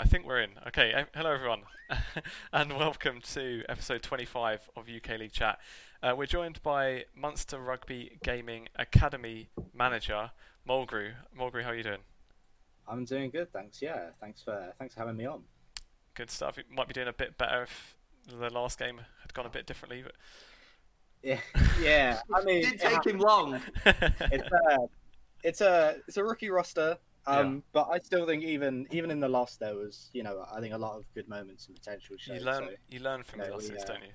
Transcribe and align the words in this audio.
I 0.00 0.04
think 0.04 0.26
we're 0.26 0.40
in. 0.40 0.50
Okay, 0.66 0.92
eh, 0.92 1.04
hello 1.14 1.30
everyone, 1.32 1.62
and 2.52 2.72
welcome 2.76 3.20
to 3.32 3.62
episode 3.68 4.02
25 4.02 4.68
of 4.76 4.88
UK 4.88 5.18
League 5.20 5.32
Chat. 5.32 5.60
Uh, 6.02 6.14
we're 6.16 6.26
joined 6.26 6.60
by 6.64 7.04
Munster 7.14 7.60
Rugby 7.60 8.18
Gaming 8.24 8.68
Academy 8.76 9.50
manager 9.72 10.32
Mulgrew. 10.68 11.12
Mulgrew, 11.38 11.62
how 11.62 11.70
are 11.70 11.76
you 11.76 11.84
doing? 11.84 12.00
I'm 12.88 13.04
doing 13.04 13.30
good, 13.30 13.52
thanks. 13.52 13.80
Yeah, 13.80 14.08
thanks 14.20 14.42
for 14.42 14.72
thanks 14.80 14.94
for 14.94 15.00
having 15.00 15.16
me 15.16 15.26
on. 15.26 15.42
Good 16.14 16.30
stuff. 16.30 16.56
You 16.56 16.64
might 16.74 16.88
be 16.88 16.94
doing 16.94 17.08
a 17.08 17.12
bit 17.12 17.38
better 17.38 17.62
if 17.62 17.94
the 18.26 18.50
last 18.50 18.78
game 18.80 19.00
had 19.22 19.32
gone 19.32 19.46
a 19.46 19.50
bit 19.50 19.64
differently, 19.66 20.02
but 20.02 20.14
Yeah, 21.22 21.38
yeah. 21.80 22.20
I 22.34 22.42
mean, 22.42 22.64
It 22.64 22.70
did 22.70 22.80
take 22.80 23.06
him 23.06 23.18
long. 23.18 23.60
it's 23.86 24.48
a 24.50 24.78
it's 25.44 25.60
a 25.60 25.96
it's 26.08 26.16
a 26.16 26.24
rookie 26.24 26.50
roster. 26.50 26.98
Um, 27.26 27.62
but 27.72 27.88
I 27.90 27.98
still 27.98 28.26
think 28.26 28.42
even 28.42 28.86
even 28.90 29.10
in 29.10 29.20
the 29.20 29.28
loss 29.28 29.56
there 29.56 29.74
was 29.74 30.10
you 30.12 30.22
know 30.22 30.44
I 30.52 30.60
think 30.60 30.74
a 30.74 30.78
lot 30.78 30.96
of 30.98 31.12
good 31.14 31.28
moments 31.28 31.66
and 31.66 31.74
potential 31.76 32.16
you 32.26 32.40
learn 32.40 32.64
so, 32.64 32.74
you 32.88 33.00
learn 33.00 33.22
from 33.22 33.40
yeah, 33.40 33.46
the 33.46 33.50
we, 33.52 33.56
losses, 33.56 33.82
uh, 33.82 33.86
don't 33.86 34.02
you? 34.02 34.12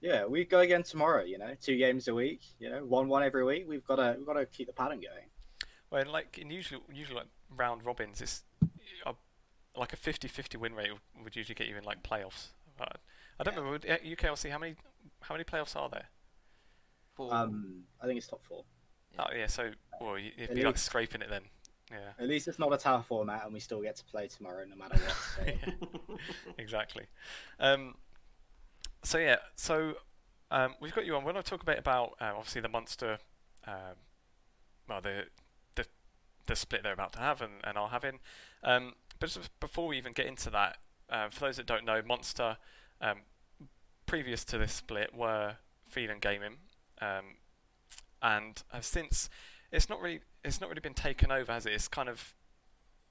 yeah, 0.00 0.24
we 0.26 0.44
go 0.44 0.60
again 0.60 0.82
tomorrow. 0.82 1.24
You 1.24 1.38
know, 1.38 1.54
two 1.60 1.76
games 1.76 2.08
a 2.08 2.14
week. 2.14 2.40
You 2.58 2.70
know, 2.70 2.84
one 2.84 3.08
one 3.08 3.22
every 3.22 3.44
week. 3.44 3.64
We've 3.68 3.84
got 3.84 3.96
to 3.96 4.14
we've 4.16 4.26
got 4.26 4.34
to 4.34 4.46
keep 4.46 4.68
the 4.68 4.72
pattern 4.72 5.00
going. 5.00 5.26
Well, 5.90 6.02
in 6.02 6.08
like 6.12 6.38
in 6.38 6.50
usual 6.50 6.82
usual 6.92 7.16
like 7.16 7.26
round 7.56 7.84
robins, 7.84 8.20
it's 8.20 8.44
uh, 9.04 9.12
like 9.76 9.92
a 9.92 9.96
50-50 9.96 10.56
win 10.56 10.74
rate 10.74 10.92
would 11.22 11.34
usually 11.36 11.54
get 11.54 11.66
you 11.68 11.76
in 11.76 11.84
like 11.84 12.02
playoffs. 12.02 12.48
But 12.78 12.98
I 13.40 13.44
don't 13.44 13.54
Yeah. 13.54 13.60
remember 13.60 13.70
would- 13.72 13.90
uh, 13.90 13.98
UKLC 13.98 14.50
how 14.50 14.58
many 14.58 14.76
how 15.22 15.34
many 15.34 15.44
playoffs 15.44 15.74
are 15.76 15.88
there? 15.88 16.06
For, 17.14 17.32
Um, 17.34 17.84
I 18.00 18.06
think 18.06 18.18
it's 18.18 18.26
top 18.26 18.42
four. 18.42 18.64
Oh 19.18 19.26
yeah, 19.34 19.46
so 19.46 19.72
well 20.00 20.18
you- 20.18 20.32
it'd 20.36 20.50
At 20.50 20.56
be 20.56 20.62
like 20.62 20.78
scraping 20.78 21.22
it 21.22 21.28
then. 21.28 21.44
Yeah. 21.92 22.22
At 22.22 22.28
least 22.28 22.48
it's 22.48 22.58
not 22.58 22.72
a 22.72 22.78
tower 22.78 23.02
format, 23.02 23.44
and 23.44 23.52
we 23.52 23.60
still 23.60 23.82
get 23.82 23.96
to 23.96 24.04
play 24.04 24.28
tomorrow 24.28 24.64
no 24.68 24.76
matter 24.76 25.00
what. 25.02 25.16
So. 25.36 25.42
Yeah, 26.16 26.52
exactly. 26.58 27.04
Um, 27.60 27.94
so 29.02 29.18
yeah, 29.18 29.36
so 29.56 29.94
um, 30.50 30.74
we've 30.80 30.94
got 30.94 31.06
you 31.06 31.16
on. 31.16 31.24
We're 31.24 31.32
going 31.32 31.42
to 31.42 31.50
talk 31.50 31.62
a 31.62 31.66
bit 31.66 31.78
about 31.78 32.14
uh, 32.20 32.32
obviously 32.36 32.60
the 32.60 32.68
Munster, 32.68 33.18
um, 33.66 33.96
well 34.88 35.00
the 35.00 35.24
the 35.74 35.84
the 36.46 36.56
split 36.56 36.82
they're 36.82 36.92
about 36.92 37.12
to 37.14 37.18
have 37.18 37.42
and, 37.42 37.54
and 37.64 37.76
are 37.76 37.88
having. 37.88 38.20
Um, 38.62 38.94
but 39.18 39.30
just 39.30 39.60
before 39.60 39.88
we 39.88 39.98
even 39.98 40.12
get 40.12 40.26
into 40.26 40.50
that, 40.50 40.78
uh, 41.10 41.28
for 41.30 41.40
those 41.40 41.56
that 41.56 41.66
don't 41.66 41.84
know, 41.84 42.02
Munster, 42.06 42.56
um, 43.00 43.18
previous 44.06 44.44
to 44.46 44.58
this 44.58 44.72
split, 44.72 45.14
were 45.14 45.56
Phelan 45.88 46.18
Gaming, 46.20 46.56
um, 47.00 47.36
and 48.22 48.62
have 48.72 48.84
since 48.84 49.28
it's 49.72 49.88
not 49.88 50.00
really 50.00 50.20
it's 50.44 50.60
not 50.60 50.70
really 50.70 50.80
been 50.80 50.94
taken 50.94 51.32
over, 51.32 51.52
has 51.52 51.66
it? 51.66 51.72
It's 51.72 51.88
kind 51.88 52.08
of 52.08 52.34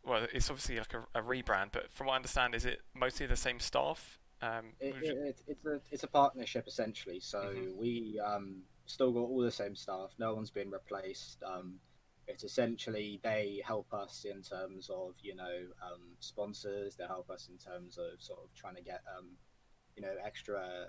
well, 0.03 0.27
it's 0.33 0.49
obviously 0.49 0.77
like 0.77 0.93
a, 0.93 1.19
a 1.19 1.21
rebrand, 1.23 1.69
but 1.73 1.91
from 1.91 2.07
what 2.07 2.13
I 2.13 2.17
understand, 2.17 2.55
is 2.55 2.65
it 2.65 2.81
mostly 2.95 3.27
the 3.27 3.35
same 3.35 3.59
staff? 3.59 4.19
Um, 4.41 4.73
It, 4.79 4.97
it, 4.99 5.17
it, 5.23 5.41
it's 5.47 5.65
a 5.65 5.79
it's 5.91 6.03
a 6.03 6.07
partnership 6.07 6.67
essentially. 6.67 7.19
So 7.19 7.53
Mhm. 7.53 7.67
we 7.77 8.19
um, 8.23 8.63
still 8.85 9.11
got 9.11 9.21
all 9.21 9.41
the 9.41 9.51
same 9.51 9.75
staff. 9.75 10.15
No 10.17 10.33
one's 10.33 10.49
been 10.49 10.71
replaced. 10.71 11.43
Um, 11.43 11.79
it's 12.27 12.43
essentially 12.43 13.19
they 13.23 13.61
help 13.63 13.93
us 13.93 14.25
in 14.25 14.41
terms 14.41 14.89
of 14.89 15.15
you 15.21 15.35
know 15.35 15.67
um, 15.83 16.15
sponsors. 16.19 16.95
They 16.95 17.05
help 17.05 17.29
us 17.29 17.47
in 17.49 17.57
terms 17.57 17.97
of 17.97 18.21
sort 18.21 18.39
of 18.43 18.53
trying 18.55 18.75
to 18.75 18.81
get 18.81 19.01
um, 19.17 19.37
you 19.95 20.01
know 20.01 20.15
extra 20.25 20.87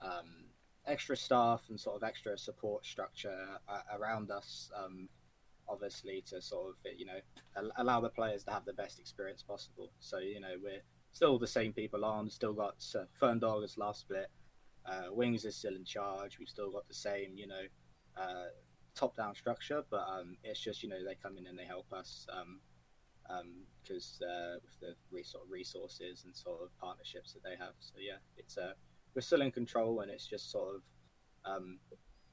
um, 0.00 0.46
extra 0.86 1.16
staff 1.16 1.64
and 1.68 1.78
sort 1.78 1.96
of 1.96 2.02
extra 2.02 2.36
support 2.36 2.84
structure 2.84 3.36
uh, 3.68 3.98
around 3.98 4.30
us. 4.30 4.70
Um, 4.76 5.08
obviously 5.68 6.22
to 6.28 6.42
sort 6.42 6.68
of 6.68 6.74
you 6.98 7.06
know 7.06 7.70
allow 7.76 8.00
the 8.00 8.08
players 8.10 8.44
to 8.44 8.50
have 8.50 8.64
the 8.64 8.72
best 8.72 8.98
experience 9.00 9.42
possible. 9.42 9.90
So 10.00 10.18
you 10.18 10.40
know 10.40 10.54
we're 10.62 10.82
still 11.12 11.38
the 11.38 11.46
same 11.46 11.72
people 11.72 12.04
on. 12.04 12.28
Still 12.30 12.52
got 12.52 12.84
uh, 12.94 13.04
Fern 13.14 13.38
Dog 13.38 13.64
as 13.64 13.78
last 13.78 14.02
split. 14.02 14.28
Uh, 14.86 15.12
Wings 15.12 15.44
is 15.44 15.56
still 15.56 15.74
in 15.74 15.84
charge. 15.84 16.38
We've 16.38 16.48
still 16.48 16.70
got 16.70 16.86
the 16.88 16.94
same, 16.94 17.36
you 17.36 17.46
know, 17.46 17.62
uh, 18.18 18.48
top-down 18.94 19.34
structure, 19.34 19.82
but 19.90 20.06
um, 20.06 20.36
it's 20.44 20.60
just 20.60 20.82
you 20.82 20.88
know 20.88 21.02
they 21.04 21.16
come 21.22 21.38
in 21.38 21.46
and 21.46 21.58
they 21.58 21.64
help 21.64 21.90
us 21.92 22.26
because 23.82 24.20
uh, 24.22 24.56
with 24.62 24.96
the 25.10 25.24
sort 25.24 25.44
of 25.44 25.50
resources 25.50 26.24
and 26.24 26.36
sort 26.36 26.62
of 26.62 26.68
partnerships 26.78 27.32
that 27.32 27.42
they 27.42 27.56
have. 27.58 27.74
So 27.80 27.94
yeah, 27.98 28.18
it's 28.36 28.58
uh, 28.58 28.72
we're 29.14 29.22
still 29.22 29.42
in 29.42 29.50
control, 29.50 30.00
and 30.00 30.10
it's 30.10 30.26
just 30.26 30.50
sort 30.50 30.76
of 30.76 30.82
um, 31.44 31.78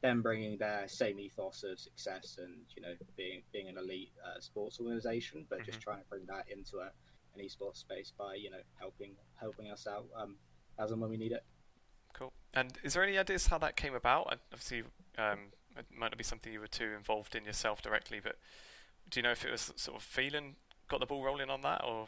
them 0.01 0.21
bringing 0.21 0.57
their 0.57 0.87
same 0.87 1.19
ethos 1.19 1.63
of 1.63 1.79
success 1.79 2.37
and 2.39 2.55
you 2.75 2.81
know 2.81 2.93
being 3.15 3.41
being 3.51 3.67
an 3.69 3.77
elite 3.77 4.11
uh, 4.25 4.39
sports 4.39 4.79
organization, 4.79 5.45
but 5.49 5.63
just 5.63 5.79
trying 5.79 5.99
to 5.99 6.05
bring 6.09 6.25
that 6.27 6.45
into 6.49 6.77
a 6.77 6.91
an 7.35 7.45
esports 7.45 7.77
space 7.77 8.11
by 8.17 8.35
you 8.35 8.49
know 8.49 8.61
helping 8.79 9.15
helping 9.39 9.71
us 9.71 9.87
out 9.87 10.05
um, 10.15 10.35
as 10.79 10.91
and 10.91 10.99
when 11.01 11.09
we 11.09 11.17
need 11.17 11.31
it. 11.31 11.43
Cool. 12.13 12.33
And 12.53 12.77
is 12.83 12.93
there 12.93 13.03
any 13.03 13.17
ideas 13.17 13.47
how 13.47 13.57
that 13.59 13.75
came 13.77 13.95
about? 13.95 14.27
And 14.31 14.39
Obviously, 14.51 14.83
um, 15.17 15.39
it 15.77 15.85
might 15.95 16.11
not 16.11 16.17
be 16.17 16.23
something 16.23 16.51
you 16.51 16.59
were 16.59 16.67
too 16.67 16.91
involved 16.97 17.35
in 17.35 17.45
yourself 17.45 17.81
directly, 17.81 18.19
but 18.21 18.37
do 19.09 19.19
you 19.19 19.23
know 19.23 19.31
if 19.31 19.45
it 19.45 19.51
was 19.51 19.71
sort 19.75 19.97
of 19.97 20.03
Phelan 20.03 20.55
got 20.89 20.99
the 20.99 21.05
ball 21.05 21.23
rolling 21.23 21.49
on 21.49 21.61
that, 21.61 21.83
or 21.85 22.07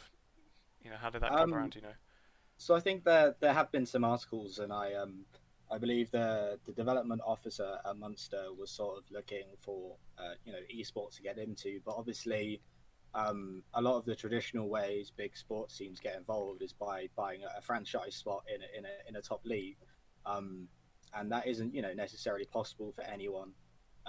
you 0.83 0.89
know 0.89 0.97
how 0.97 1.09
did 1.09 1.21
that 1.21 1.31
come 1.31 1.39
Um, 1.39 1.53
around? 1.53 1.71
Do 1.71 1.79
you 1.79 1.85
know? 1.85 1.93
So 2.57 2.75
I 2.75 2.79
think 2.79 3.03
there 3.03 3.35
there 3.39 3.53
have 3.53 3.71
been 3.71 3.85
some 3.85 4.03
articles, 4.03 4.59
and 4.59 4.71
I 4.71 4.93
um 4.93 5.25
I 5.71 5.77
believe 5.77 6.11
the 6.11 6.59
the 6.65 6.71
development 6.71 7.21
officer 7.25 7.77
at 7.85 7.97
Munster 7.97 8.45
was 8.57 8.71
sort 8.71 8.97
of 8.97 9.03
looking 9.11 9.45
for 9.59 9.95
uh, 10.17 10.33
you 10.45 10.53
know 10.53 10.59
esports 10.73 11.15
to 11.17 11.21
get 11.23 11.37
into, 11.37 11.79
but 11.85 11.95
obviously. 11.95 12.61
Um, 13.15 13.61
a 13.75 13.81
lot 13.81 13.95
of 13.99 14.05
the 14.05 14.15
traditional 14.15 14.67
ways 14.69 15.11
big 15.15 15.37
sports 15.37 15.77
teams 15.77 15.99
get 15.99 16.15
involved 16.15 16.63
is 16.63 16.73
by 16.73 17.07
buying 17.15 17.41
a, 17.43 17.59
a 17.59 17.61
franchise 17.61 18.15
spot 18.15 18.43
in 18.51 18.59
a, 18.63 18.65
in 18.75 18.85
a 18.85 19.09
in 19.09 19.15
a 19.17 19.21
top 19.21 19.45
league, 19.45 19.77
um, 20.25 20.67
and 21.13 21.31
that 21.31 21.45
isn't 21.45 21.75
you 21.75 21.83
know 21.83 21.93
necessarily 21.93 22.45
possible 22.45 22.91
for 22.91 23.03
anyone, 23.03 23.51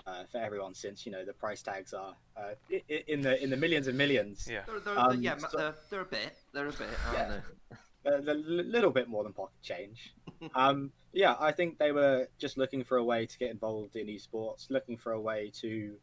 uh, 0.06 0.25
for 0.32 0.38
everyone 0.38 0.72
since 0.72 1.05
you 1.05 1.12
know 1.12 1.22
the 1.22 1.34
price 1.34 1.62
tags 1.62 1.93
are 1.93 2.16
uh, 2.38 2.55
i- 2.72 2.82
i- 2.91 3.05
in 3.06 3.21
the 3.21 3.43
in 3.44 3.50
the 3.50 3.59
millions 3.59 3.88
and 3.88 3.99
millions. 3.99 4.49
Yeah. 4.50 4.62
they're, 4.66 4.81
they're, 4.81 4.99
Um, 4.99 5.21
yeah, 5.21 5.37
so- 5.37 5.49
they're, 5.55 5.75
they're 5.91 6.00
a 6.00 6.05
bit. 6.06 6.34
They're 6.55 6.69
a 6.69 6.72
bit, 6.72 6.88
aren't 7.09 7.19
Yeah. 7.19 7.76
a, 8.06 8.34
little 8.34 8.91
bit 8.91 9.09
more 9.09 9.25
than 9.25 9.32
pocket 9.32 9.60
change. 9.62 10.15
um, 10.54 10.92
yeah, 11.12 11.37
I 11.38 11.53
think 11.53 11.78
they 11.78 11.92
were 11.92 12.28
just 12.38 12.59
looking 12.59 12.84
for 12.84 12.98
a 12.98 13.04
way 13.04 13.26
to 13.26 13.38
get 13.38 13.50
involved 13.50 13.97
in 13.97 14.06
esports, 14.09 14.70
looking 14.70 14.97
for 14.97 15.12
a 15.12 15.20
way 15.20 15.50
to 15.60 15.97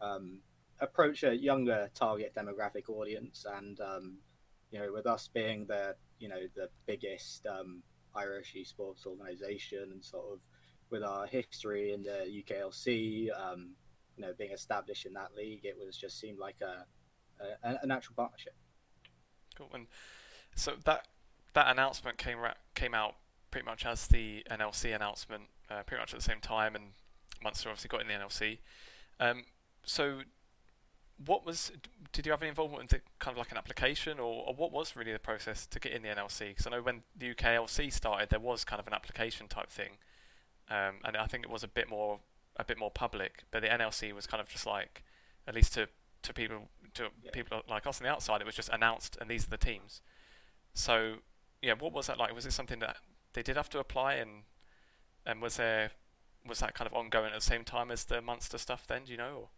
um, 0.00 0.38
approach 0.80 1.22
a 1.24 1.34
younger 1.34 1.90
target 1.94 2.32
demographic 2.34 2.88
audience, 2.88 3.46
and 3.58 3.80
um, 3.80 4.18
you 4.70 4.78
know, 4.78 4.92
with 4.92 5.06
us 5.06 5.28
being 5.32 5.66
the 5.66 5.94
you 6.18 6.28
know 6.28 6.40
the 6.54 6.68
biggest 6.86 7.46
um, 7.46 7.82
Irish 8.14 8.54
esports 8.56 9.06
organization, 9.06 9.90
and 9.92 10.04
sort 10.04 10.26
of 10.32 10.40
with 10.90 11.02
our 11.02 11.26
history 11.26 11.92
in 11.92 12.02
the 12.02 12.42
UKLC, 12.42 13.28
um, 13.38 13.70
you 14.16 14.22
know, 14.22 14.32
being 14.36 14.52
established 14.52 15.06
in 15.06 15.14
that 15.14 15.34
league, 15.36 15.64
it 15.64 15.76
was 15.78 15.96
just 15.96 16.20
seemed 16.20 16.38
like 16.38 16.56
a 16.62 16.86
a, 17.64 17.78
a 17.82 17.86
natural 17.86 18.14
partnership. 18.16 18.54
Cool. 19.56 19.70
And 19.74 19.86
so 20.54 20.74
that 20.84 21.06
that 21.54 21.70
announcement 21.70 22.18
came 22.18 22.38
ra- 22.38 22.54
came 22.74 22.94
out 22.94 23.16
pretty 23.50 23.64
much 23.66 23.84
as 23.84 24.06
the 24.06 24.42
NLC 24.50 24.94
announcement, 24.94 25.44
uh, 25.70 25.82
pretty 25.82 26.00
much 26.00 26.12
at 26.14 26.18
the 26.20 26.24
same 26.24 26.40
time, 26.40 26.74
and 26.74 26.92
Munster 27.42 27.68
obviously 27.68 27.88
got 27.88 28.00
in 28.00 28.08
the 28.08 28.14
NLC. 28.14 28.58
Um, 29.20 29.44
so, 29.84 30.20
what 31.24 31.44
was? 31.44 31.70
Did 32.12 32.26
you 32.26 32.32
have 32.32 32.42
any 32.42 32.48
involvement 32.48 32.82
in 32.82 32.86
the, 32.88 33.00
kind 33.18 33.34
of 33.34 33.38
like 33.38 33.50
an 33.50 33.56
application, 33.58 34.18
or, 34.18 34.44
or 34.46 34.54
what 34.54 34.72
was 34.72 34.96
really 34.96 35.12
the 35.12 35.18
process 35.18 35.66
to 35.66 35.78
get 35.78 35.92
in 35.92 36.02
the 36.02 36.08
NLC? 36.08 36.48
Because 36.48 36.66
I 36.66 36.70
know 36.70 36.82
when 36.82 37.02
the 37.16 37.30
UK 37.30 37.36
UKLC 37.38 37.92
started, 37.92 38.30
there 38.30 38.40
was 38.40 38.64
kind 38.64 38.80
of 38.80 38.86
an 38.86 38.94
application 38.94 39.48
type 39.48 39.70
thing, 39.70 39.92
um, 40.70 40.96
and 41.04 41.16
I 41.16 41.26
think 41.26 41.44
it 41.44 41.50
was 41.50 41.62
a 41.62 41.68
bit 41.68 41.88
more 41.88 42.20
a 42.56 42.64
bit 42.64 42.78
more 42.78 42.90
public. 42.90 43.44
But 43.50 43.62
the 43.62 43.68
NLC 43.68 44.12
was 44.14 44.26
kind 44.26 44.40
of 44.40 44.48
just 44.48 44.66
like, 44.66 45.04
at 45.46 45.54
least 45.54 45.74
to 45.74 45.88
to 46.22 46.32
people 46.32 46.68
to 46.94 47.08
Yeah. 47.22 47.30
people 47.32 47.62
like 47.68 47.86
us 47.86 48.00
on 48.00 48.04
the 48.04 48.10
outside, 48.12 48.40
it 48.40 48.46
was 48.46 48.54
just 48.54 48.68
announced, 48.70 49.16
and 49.20 49.30
these 49.30 49.46
are 49.46 49.50
the 49.50 49.56
teams. 49.58 50.00
So, 50.74 51.16
yeah, 51.62 51.74
what 51.78 51.92
was 51.92 52.08
that 52.08 52.18
like? 52.18 52.34
Was 52.34 52.44
it 52.44 52.52
something 52.52 52.80
that 52.80 52.96
they 53.32 53.42
did 53.42 53.56
have 53.56 53.70
to 53.70 53.78
apply, 53.78 54.14
and 54.14 54.42
and 55.24 55.40
was 55.40 55.56
there 55.56 55.92
was 56.46 56.58
that 56.58 56.74
kind 56.74 56.90
of 56.90 56.94
ongoing 56.94 57.28
at 57.28 57.34
the 57.34 57.40
same 57.40 57.64
time 57.64 57.90
as 57.90 58.04
the 58.04 58.20
Munster 58.20 58.58
stuff? 58.58 58.86
Then 58.86 59.04
do 59.04 59.12
you 59.12 59.18
know? 59.18 59.48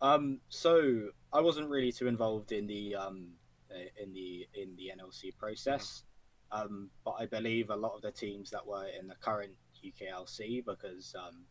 Or? 0.00 0.08
Um, 0.08 0.40
so 0.48 1.08
I 1.32 1.40
wasn't 1.40 1.68
really 1.68 1.90
too 1.90 2.06
involved 2.06 2.52
in 2.52 2.68
the 2.68 2.94
um, 2.94 3.32
uh, 3.70 4.02
in 4.02 4.12
the 4.12 4.46
in 4.54 4.76
the 4.76 4.92
NLC 4.96 5.36
process, 5.36 6.04
um, 6.52 6.90
but 7.04 7.16
I 7.18 7.26
believe 7.26 7.70
a 7.70 7.76
lot 7.76 7.94
of 7.96 8.02
the 8.02 8.12
teams 8.12 8.50
that 8.50 8.64
were 8.64 8.86
in 8.98 9.08
the 9.08 9.16
current 9.16 9.52
UKLC 9.84 10.64
because 10.64 11.14
um, 11.18 11.44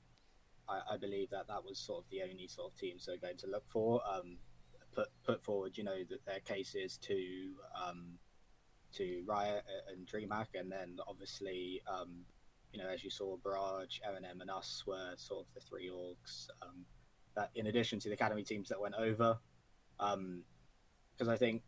I, 0.69 0.93
I 0.93 0.97
believe 0.97 1.29
that 1.31 1.47
that 1.47 1.63
was 1.63 1.77
sort 1.77 2.05
of 2.05 2.09
the 2.09 2.23
only 2.23 2.47
sort 2.47 2.71
of 2.71 2.79
teams 2.79 3.05
they're 3.05 3.17
going 3.17 3.37
to 3.37 3.47
look 3.47 3.65
for. 3.67 4.01
Um, 4.09 4.37
put 4.97 5.09
put 5.25 5.43
forward, 5.43 5.77
you 5.77 5.83
know, 5.83 6.03
that 6.09 6.25
their 6.25 6.39
cases 6.39 6.97
to 6.97 7.15
um, 7.85 8.17
to 8.93 9.23
Riot 9.25 9.63
and 9.91 10.07
DreamHack, 10.07 10.47
and 10.55 10.71
then 10.71 10.97
obviously, 11.07 11.81
um, 11.87 12.25
you 12.71 12.79
know, 12.79 12.89
as 12.89 13.03
you 13.03 13.09
saw, 13.09 13.37
Barrage, 13.37 13.99
M&M, 14.07 14.41
and 14.41 14.49
us 14.49 14.83
were 14.85 15.13
sort 15.17 15.45
of 15.45 15.53
the 15.53 15.61
three 15.61 15.89
orgs. 15.89 16.47
Um, 16.61 16.85
that 17.35 17.51
in 17.55 17.67
addition 17.67 17.99
to 17.99 18.09
the 18.09 18.15
academy 18.15 18.43
teams 18.43 18.67
that 18.69 18.81
went 18.81 18.95
over, 18.95 19.37
because 19.97 21.27
I 21.27 21.37
think 21.37 21.61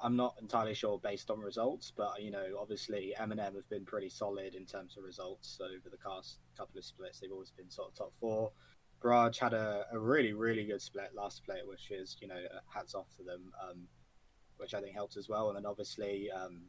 I'm 0.00 0.16
not 0.16 0.34
entirely 0.40 0.74
sure 0.74 0.98
based 0.98 1.30
on 1.30 1.40
results, 1.40 1.92
but 1.96 2.20
you 2.22 2.30
know, 2.30 2.56
obviously 2.60 3.14
M&M 3.16 3.38
have 3.38 3.68
been 3.68 3.84
pretty 3.84 4.08
solid 4.08 4.54
in 4.54 4.66
terms 4.66 4.96
of 4.96 5.04
results 5.04 5.60
over 5.62 5.88
the 5.90 5.98
past 5.98 6.38
couple 6.56 6.78
of 6.78 6.84
splits. 6.84 7.20
They've 7.20 7.30
always 7.30 7.50
been 7.50 7.70
sort 7.70 7.88
of 7.88 7.94
top 7.94 8.12
four. 8.14 8.50
Barrage 9.02 9.38
had 9.38 9.52
a, 9.52 9.84
a 9.92 9.98
really 9.98 10.32
really 10.32 10.64
good 10.64 10.80
split 10.80 11.10
last 11.14 11.36
split, 11.36 11.66
which 11.68 11.90
is 11.90 12.16
you 12.20 12.28
know 12.28 12.40
hats 12.72 12.94
off 12.94 13.06
to 13.18 13.22
them, 13.22 13.52
um, 13.62 13.82
which 14.58 14.74
I 14.74 14.80
think 14.80 14.94
helped 14.94 15.16
as 15.16 15.28
well. 15.28 15.48
And 15.48 15.56
then 15.56 15.66
obviously 15.66 16.30
um, 16.30 16.62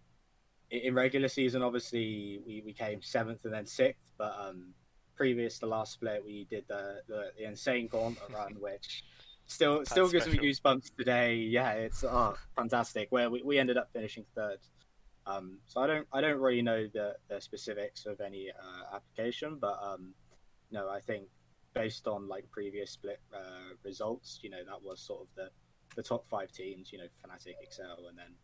in, 0.72 0.94
regular 0.94 1.28
season, 1.28 1.62
obviously 1.62 2.42
we, 2.46 2.62
we 2.66 2.74
came 2.74 3.02
seventh 3.02 3.46
and 3.46 3.54
then 3.54 3.66
sixth, 3.66 4.12
but 4.18 4.36
um, 4.40 4.74
previous 5.16 5.60
to 5.60 5.66
last 5.66 5.94
split, 5.94 6.24
we 6.24 6.46
did 6.50 6.66
the 6.68 7.02
the, 7.08 7.32
the 7.38 7.48
insane 7.48 7.88
gauntlet 7.88 8.30
run, 8.34 8.56
which 8.60 9.04
still 9.48 9.80
That's 9.80 9.92
still 9.92 10.10
gives 10.10 10.28
me 10.28 10.38
goosebumps 10.38 10.96
today. 10.98 11.36
Yeah, 11.36 11.72
it's 11.74 12.04
oh, 12.04 12.36
fantastic. 12.56 13.08
Where 13.12 13.30
we, 13.30 13.42
we 13.44 13.60
ended 13.60 13.78
up 13.78 13.90
finishing 13.94 14.26
third. 14.36 14.60
Um, 15.28 15.58
so 15.66 15.82
I 15.82 15.88
don't 15.88 16.08
I 16.14 16.22
don't 16.22 16.40
really 16.40 16.62
know 16.62 16.88
the, 16.94 17.16
the 17.30 17.42
specifics 17.42 18.06
of 18.06 18.22
any 18.22 18.50
uh, 18.52 18.96
application, 18.96 19.58
but 19.60 19.80
um, 19.82 20.14
no, 20.72 20.90
I 20.90 21.00
think 21.00 21.28
based 21.74 22.08
on 22.08 22.28
like 22.28 22.50
previous 22.52 22.92
split 22.92 23.20
uh, 23.34 23.74
results, 23.84 24.40
you 24.44 24.50
know 24.50 24.64
that 24.66 24.82
was 24.84 25.00
sort 25.00 25.22
of 25.22 25.28
the 25.36 25.50
the 25.96 26.04
top 26.04 26.26
five 26.28 26.52
teams. 26.52 26.92
You 26.92 27.00
know, 27.00 27.08
Fnatic, 27.24 27.56
Excel, 27.62 28.08
and 28.08 28.18
then 28.18 28.36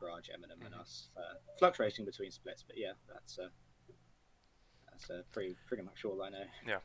Barrage, 0.00 0.28
M&M, 0.32 0.50
and 0.62 0.74
Mhm. 0.74 0.80
us, 0.80 1.08
uh, 1.16 1.34
fluctuating 1.58 2.04
between 2.04 2.30
splits. 2.30 2.62
But 2.62 2.76
yeah, 2.76 2.92
that's 3.08 3.38
uh, 3.38 3.48
that's 4.90 5.10
uh, 5.10 5.22
pretty 5.32 5.56
pretty 5.66 5.82
much 5.82 6.04
all 6.04 6.22
I 6.22 6.30
know. 6.30 6.44
Yeah, 6.66 6.80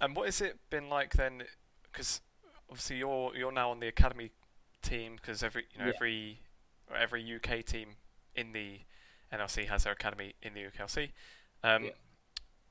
and 0.00 0.14
what 0.16 0.26
has 0.26 0.40
it 0.40 0.58
been 0.70 0.88
like 0.88 1.12
then? 1.14 1.44
Because 1.84 2.20
obviously 2.68 2.96
you're 2.96 3.34
you're 3.36 3.52
now 3.52 3.70
on 3.70 3.80
the 3.80 3.88
academy 3.88 4.32
team 4.82 5.16
because 5.16 5.42
every 5.42 5.66
you 5.72 5.78
know 5.78 5.86
Yeah. 5.86 5.92
every 5.94 6.42
every 6.94 7.22
UK 7.22 7.62
team 7.62 7.96
in 8.34 8.52
the 8.52 8.80
NLC 9.30 9.66
has 9.66 9.84
their 9.84 9.92
academy 9.92 10.34
in 10.42 10.54
the 10.54 10.60
UKLC. 10.64 11.12
Um, 11.62 11.84
Yeah. 11.84 11.90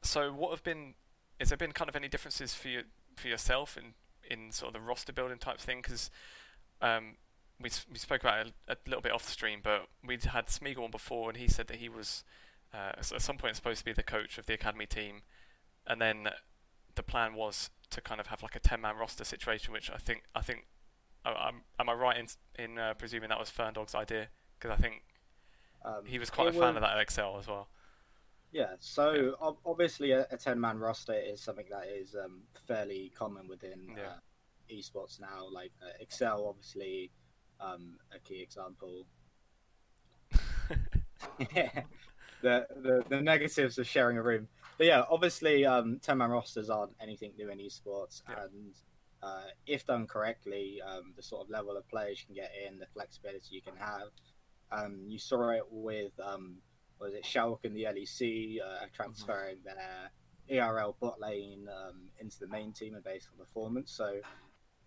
So 0.03 0.31
what 0.33 0.51
have 0.51 0.63
been? 0.63 0.95
Has 1.39 1.49
there 1.49 1.57
been 1.57 1.71
kind 1.71 1.89
of 1.89 1.95
any 1.95 2.07
differences 2.07 2.53
for 2.55 2.67
you 2.67 2.83
for 3.15 3.27
yourself 3.27 3.77
in 3.77 3.95
in 4.23 4.51
sort 4.51 4.67
of 4.69 4.73
the 4.73 4.79
roster 4.87 5.13
building 5.13 5.37
type 5.39 5.59
thing? 5.59 5.81
Because 5.81 6.09
um, 6.81 7.15
we 7.59 7.69
we 7.91 7.97
spoke 7.97 8.21
about 8.21 8.47
it 8.47 8.53
a, 8.67 8.73
a 8.73 8.77
little 8.87 9.01
bit 9.01 9.11
off 9.11 9.25
the 9.25 9.31
stream, 9.31 9.59
but 9.63 9.87
we'd 10.05 10.23
had 10.23 10.47
Smeagol 10.47 10.83
on 10.85 10.91
before, 10.91 11.29
and 11.29 11.37
he 11.37 11.47
said 11.47 11.67
that 11.67 11.77
he 11.77 11.89
was 11.89 12.23
uh, 12.73 12.91
at 12.97 13.21
some 13.21 13.37
point 13.37 13.55
supposed 13.55 13.79
to 13.79 13.85
be 13.85 13.93
the 13.93 14.03
coach 14.03 14.37
of 14.37 14.45
the 14.45 14.53
academy 14.53 14.85
team, 14.85 15.21
and 15.87 16.01
then 16.01 16.29
the 16.95 17.03
plan 17.03 17.33
was 17.35 17.69
to 17.89 18.01
kind 18.01 18.19
of 18.19 18.27
have 18.27 18.41
like 18.43 18.55
a 18.55 18.59
ten 18.59 18.81
man 18.81 18.95
roster 18.97 19.23
situation, 19.23 19.73
which 19.73 19.89
I 19.91 19.97
think 19.97 20.23
I 20.35 20.41
think 20.41 20.65
am 21.25 21.61
am 21.79 21.89
I 21.89 21.93
right 21.93 22.17
in 22.17 22.27
in 22.63 22.77
uh, 22.77 22.93
presuming 22.95 23.29
that 23.29 23.39
was 23.39 23.49
Ferndog's 23.49 23.93
idea? 23.95 24.27
Because 24.59 24.77
I 24.77 24.81
think 24.81 25.03
Um, 25.83 26.05
he 26.05 26.19
was 26.19 26.29
quite 26.29 26.47
a 26.49 26.51
fan 26.51 26.59
was- 26.61 26.75
of 26.77 26.81
that 26.81 26.95
at 26.97 27.01
Excel 27.01 27.37
as 27.39 27.47
well. 27.47 27.67
Yeah, 28.53 28.75
so 28.79 29.35
ob- 29.41 29.59
obviously 29.65 30.11
a, 30.11 30.27
a 30.29 30.35
ten 30.37 30.59
man 30.59 30.77
roster 30.79 31.13
is 31.13 31.41
something 31.41 31.67
that 31.69 31.87
is 31.87 32.15
um, 32.15 32.41
fairly 32.67 33.09
common 33.15 33.47
within 33.47 33.95
Yeah. 33.97 34.03
uh, 34.09 34.13
esports 34.71 35.19
now. 35.19 35.47
Like 35.51 35.71
uh, 35.81 35.91
Excel, 35.99 36.45
obviously, 36.47 37.11
um, 37.59 37.97
a 38.15 38.19
key 38.19 38.41
example. 38.41 39.05
the, 41.39 41.85
the 42.41 43.03
the 43.09 43.21
negatives 43.21 43.77
of 43.77 43.87
sharing 43.87 44.17
a 44.17 44.23
room, 44.23 44.47
but 44.77 44.87
yeah, 44.87 45.03
obviously, 45.09 45.65
um, 45.65 45.99
ten 46.01 46.17
man 46.17 46.29
rosters 46.31 46.69
aren't 46.69 46.93
anything 47.01 47.33
new 47.37 47.49
in 47.49 47.59
esports, 47.59 48.21
Yeah. 48.29 48.43
and 48.43 48.73
uh, 49.21 49.43
if 49.67 49.85
done 49.85 50.07
correctly, 50.07 50.81
um, 50.81 51.13
the 51.15 51.21
sort 51.21 51.43
of 51.45 51.49
level 51.49 51.77
of 51.77 51.87
players 51.89 52.19
you 52.21 52.25
can 52.25 52.35
get 52.35 52.51
in, 52.67 52.79
the 52.79 52.87
flexibility 52.93 53.55
you 53.55 53.61
can 53.61 53.75
have. 53.77 54.09
Um, 54.71 55.03
you 55.07 55.19
saw 55.19 55.49
it 55.49 55.63
with 55.69 56.13
um, 56.23 56.57
was 56.99 57.13
it 57.13 57.23
Schalke 57.23 57.65
and 57.65 57.75
the 57.75 57.83
LEC 57.83 58.59
uh, 58.61 58.85
transferring 58.93 59.57
their 59.63 60.11
ERL 60.49 60.95
bot 60.99 61.19
lane 61.19 61.67
um, 61.69 62.09
into 62.19 62.39
the 62.39 62.47
main 62.47 62.71
team 62.71 62.95
and 62.95 63.03
based 63.03 63.27
on 63.31 63.37
performance. 63.45 63.91
So 63.91 64.19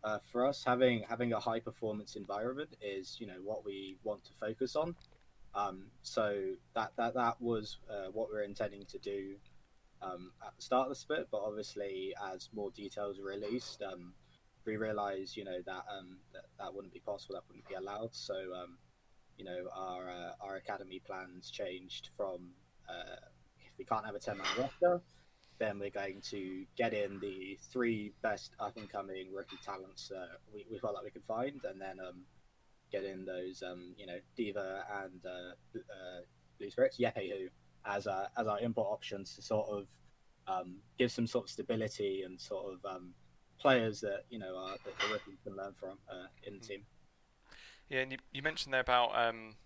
uh, 0.04 0.18
for 0.30 0.46
us, 0.46 0.62
having 0.64 1.02
having 1.08 1.32
a 1.32 1.40
high 1.40 1.60
performance 1.60 2.14
environment 2.14 2.76
is 2.82 3.16
you 3.18 3.26
know 3.26 3.40
what 3.42 3.64
we 3.64 3.96
want 4.04 4.24
to 4.24 4.32
focus 4.34 4.76
on. 4.76 4.94
Um, 5.54 5.86
so 6.02 6.54
that 6.74 6.92
that 6.96 7.14
that 7.14 7.40
was 7.40 7.78
uh, 7.90 8.10
what 8.12 8.30
we 8.30 8.38
are 8.38 8.42
intending 8.42 8.84
to 8.86 8.98
do 8.98 9.36
um, 10.02 10.32
at 10.46 10.54
the 10.56 10.62
start 10.62 10.84
of 10.84 10.90
the 10.90 10.94
split. 10.94 11.28
But 11.30 11.40
obviously, 11.42 12.14
as 12.32 12.50
more 12.54 12.70
details 12.70 13.18
are 13.18 13.24
released, 13.24 13.82
um, 13.82 14.12
we 14.66 14.76
realised 14.76 15.36
you 15.36 15.44
know 15.44 15.60
that, 15.64 15.84
um, 15.98 16.18
that 16.32 16.44
that 16.58 16.74
wouldn't 16.74 16.92
be 16.92 17.00
possible. 17.00 17.34
That 17.36 17.44
wouldn't 17.48 17.68
be 17.68 17.74
allowed. 17.74 18.14
So 18.14 18.34
um, 18.34 18.76
you 19.38 19.44
know 19.44 19.64
our 19.74 20.10
uh, 20.10 20.32
our 20.40 20.56
academy 20.56 21.00
plans 21.04 21.50
changed 21.50 22.10
from 22.14 22.50
uh, 22.88 23.16
if 23.60 23.72
we 23.78 23.84
can't 23.84 24.04
have 24.04 24.14
a 24.14 24.20
10 24.20 24.36
man 24.36 24.46
roster 24.58 25.00
then 25.64 25.78
we're 25.78 25.90
going 25.90 26.20
to 26.20 26.64
get 26.76 26.92
in 26.92 27.18
the 27.20 27.58
three 27.72 28.12
best 28.22 28.54
up 28.60 28.76
and 28.76 28.88
coming 28.88 29.32
rookie 29.32 29.58
talents 29.64 30.10
uh, 30.10 30.36
we, 30.52 30.66
we 30.70 30.78
felt 30.78 30.94
like 30.94 31.04
we 31.04 31.10
could 31.10 31.24
find 31.24 31.60
and 31.64 31.80
then 31.80 31.98
um, 32.06 32.22
get 32.94 33.04
in 33.04 33.24
those 33.24 33.62
um, 33.62 33.94
you 33.98 34.06
know 34.06 34.18
diva 34.36 34.84
and 35.02 35.20
uh, 35.26 35.78
uh, 35.78 36.20
blue 36.58 36.70
spirits. 36.70 36.98
Yepehu 36.98 37.48
as 37.86 38.06
uh, 38.06 38.28
as 38.36 38.46
our 38.46 38.60
import 38.60 38.88
options 38.90 39.34
to 39.36 39.42
sort 39.42 39.68
of 39.68 39.88
um, 40.46 40.76
give 40.98 41.10
some 41.10 41.26
sort 41.26 41.46
of 41.46 41.50
stability 41.50 42.22
and 42.24 42.40
sort 42.40 42.72
of 42.72 42.84
um, 42.84 43.14
players 43.58 44.00
that 44.00 44.24
you 44.30 44.38
know 44.38 44.56
are, 44.56 44.76
that 44.84 44.98
the 45.00 45.12
rookies 45.12 45.38
can 45.44 45.56
learn 45.56 45.72
from 45.74 45.98
uh, 46.08 46.26
in 46.44 46.58
the 46.58 46.64
team. 46.64 46.82
Yeah, 47.88 48.00
and 48.00 48.12
you, 48.12 48.18
you 48.32 48.42
mentioned 48.42 48.72
there 48.72 48.80
about 48.80 49.10
um, 49.16 49.56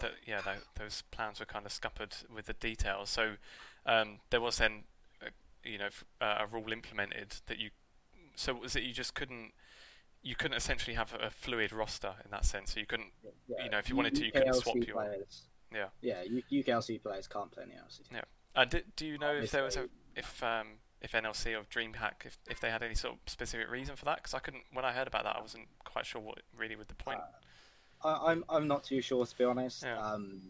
that 0.00 0.12
yeah 0.26 0.40
tho- 0.40 0.64
those 0.76 1.02
plans 1.10 1.40
were 1.40 1.46
kind 1.46 1.66
of 1.66 1.72
scuppered 1.72 2.14
with 2.34 2.46
the 2.46 2.54
details. 2.54 3.10
So 3.10 3.34
um, 3.86 4.20
there 4.30 4.40
was 4.40 4.58
then 4.58 4.84
you 5.68 5.78
know 5.78 5.86
f- 5.86 6.04
uh, 6.20 6.36
a 6.40 6.46
rule 6.46 6.72
implemented 6.72 7.34
that 7.46 7.58
you. 7.58 7.70
So 8.34 8.54
was 8.54 8.76
it 8.76 8.82
you 8.84 8.92
just 8.92 9.14
couldn't 9.14 9.52
you 10.22 10.34
couldn't 10.34 10.56
essentially 10.56 10.94
have 10.94 11.14
a 11.20 11.30
fluid 11.30 11.72
roster 11.72 12.14
in 12.24 12.30
that 12.30 12.44
sense? 12.44 12.74
So 12.74 12.80
you 12.80 12.86
couldn't. 12.86 13.10
Yeah, 13.48 13.64
You 13.64 13.70
know, 13.70 13.78
if 13.78 13.88
you 13.88 13.96
wanted 13.96 14.14
to, 14.16 14.24
you 14.24 14.32
couldn't 14.32 14.54
swap 14.54 14.76
your- 14.76 14.96
players. 14.96 15.42
Yeah. 15.72 15.88
Yeah, 16.00 16.24
UKLC 16.50 17.02
players 17.02 17.26
can't 17.26 17.50
play 17.52 17.64
in 17.64 17.68
the 17.68 17.74
LC. 17.76 18.00
Yeah. 18.10 18.22
Uh, 18.56 18.64
do, 18.64 18.80
do 18.96 19.06
you 19.06 19.18
know 19.18 19.34
if 19.34 19.50
there 19.50 19.62
was 19.62 19.76
a 19.76 19.88
if 20.16 20.42
um, 20.42 20.78
if 21.02 21.12
NLC 21.12 21.54
or 21.54 21.62
DreamHack 21.64 22.24
if, 22.24 22.38
if 22.48 22.58
they 22.58 22.70
had 22.70 22.82
any 22.82 22.94
sort 22.94 23.14
of 23.14 23.20
specific 23.30 23.70
reason 23.70 23.94
for 23.94 24.04
that? 24.06 24.16
Because 24.16 24.32
I 24.34 24.38
couldn't 24.38 24.64
when 24.72 24.84
I 24.86 24.92
heard 24.92 25.06
about 25.06 25.24
that 25.24 25.36
I 25.36 25.40
wasn't 25.42 25.68
quite 25.84 26.06
sure 26.06 26.20
what 26.22 26.38
really 26.56 26.74
was 26.74 26.86
the 26.86 26.94
point. 26.94 27.20
I, 28.02 28.18
I'm 28.28 28.44
I'm 28.48 28.66
not 28.66 28.82
too 28.84 29.00
sure 29.02 29.26
to 29.26 29.36
be 29.38 29.44
honest. 29.44 29.82
Yeah. 29.82 30.00
Um, 30.00 30.40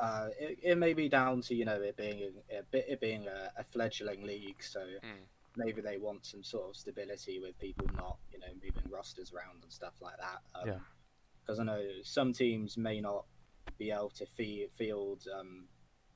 uh, 0.00 0.28
it, 0.38 0.58
it 0.62 0.78
may 0.78 0.92
be 0.94 1.08
down 1.08 1.40
to 1.42 1.54
you 1.54 1.64
know 1.64 1.80
it 1.80 1.96
being 1.96 2.22
a, 2.50 2.58
a 2.58 2.62
bit 2.70 2.86
it 2.88 3.00
being 3.00 3.26
a, 3.28 3.52
a 3.58 3.64
fledgling 3.64 4.22
league, 4.24 4.62
so 4.62 4.80
Mm. 4.80 5.26
maybe 5.56 5.80
they 5.82 5.98
want 5.98 6.24
some 6.24 6.42
sort 6.42 6.70
of 6.70 6.76
stability 6.76 7.38
with 7.40 7.58
people 7.58 7.86
not 7.96 8.16
you 8.32 8.38
know 8.38 8.46
moving 8.54 8.90
rosters 8.90 9.32
around 9.32 9.62
and 9.62 9.72
stuff 9.72 9.94
like 10.00 10.16
that. 10.18 10.40
Um, 10.54 10.68
Yeah. 10.68 10.78
Because 11.44 11.58
I 11.58 11.64
know 11.64 11.82
some 12.04 12.32
teams 12.32 12.76
may 12.76 13.00
not 13.00 13.24
be 13.78 13.90
able 13.90 14.10
to 14.10 14.24
fe- 14.26 14.68
field 14.68 15.26
um, 15.38 15.66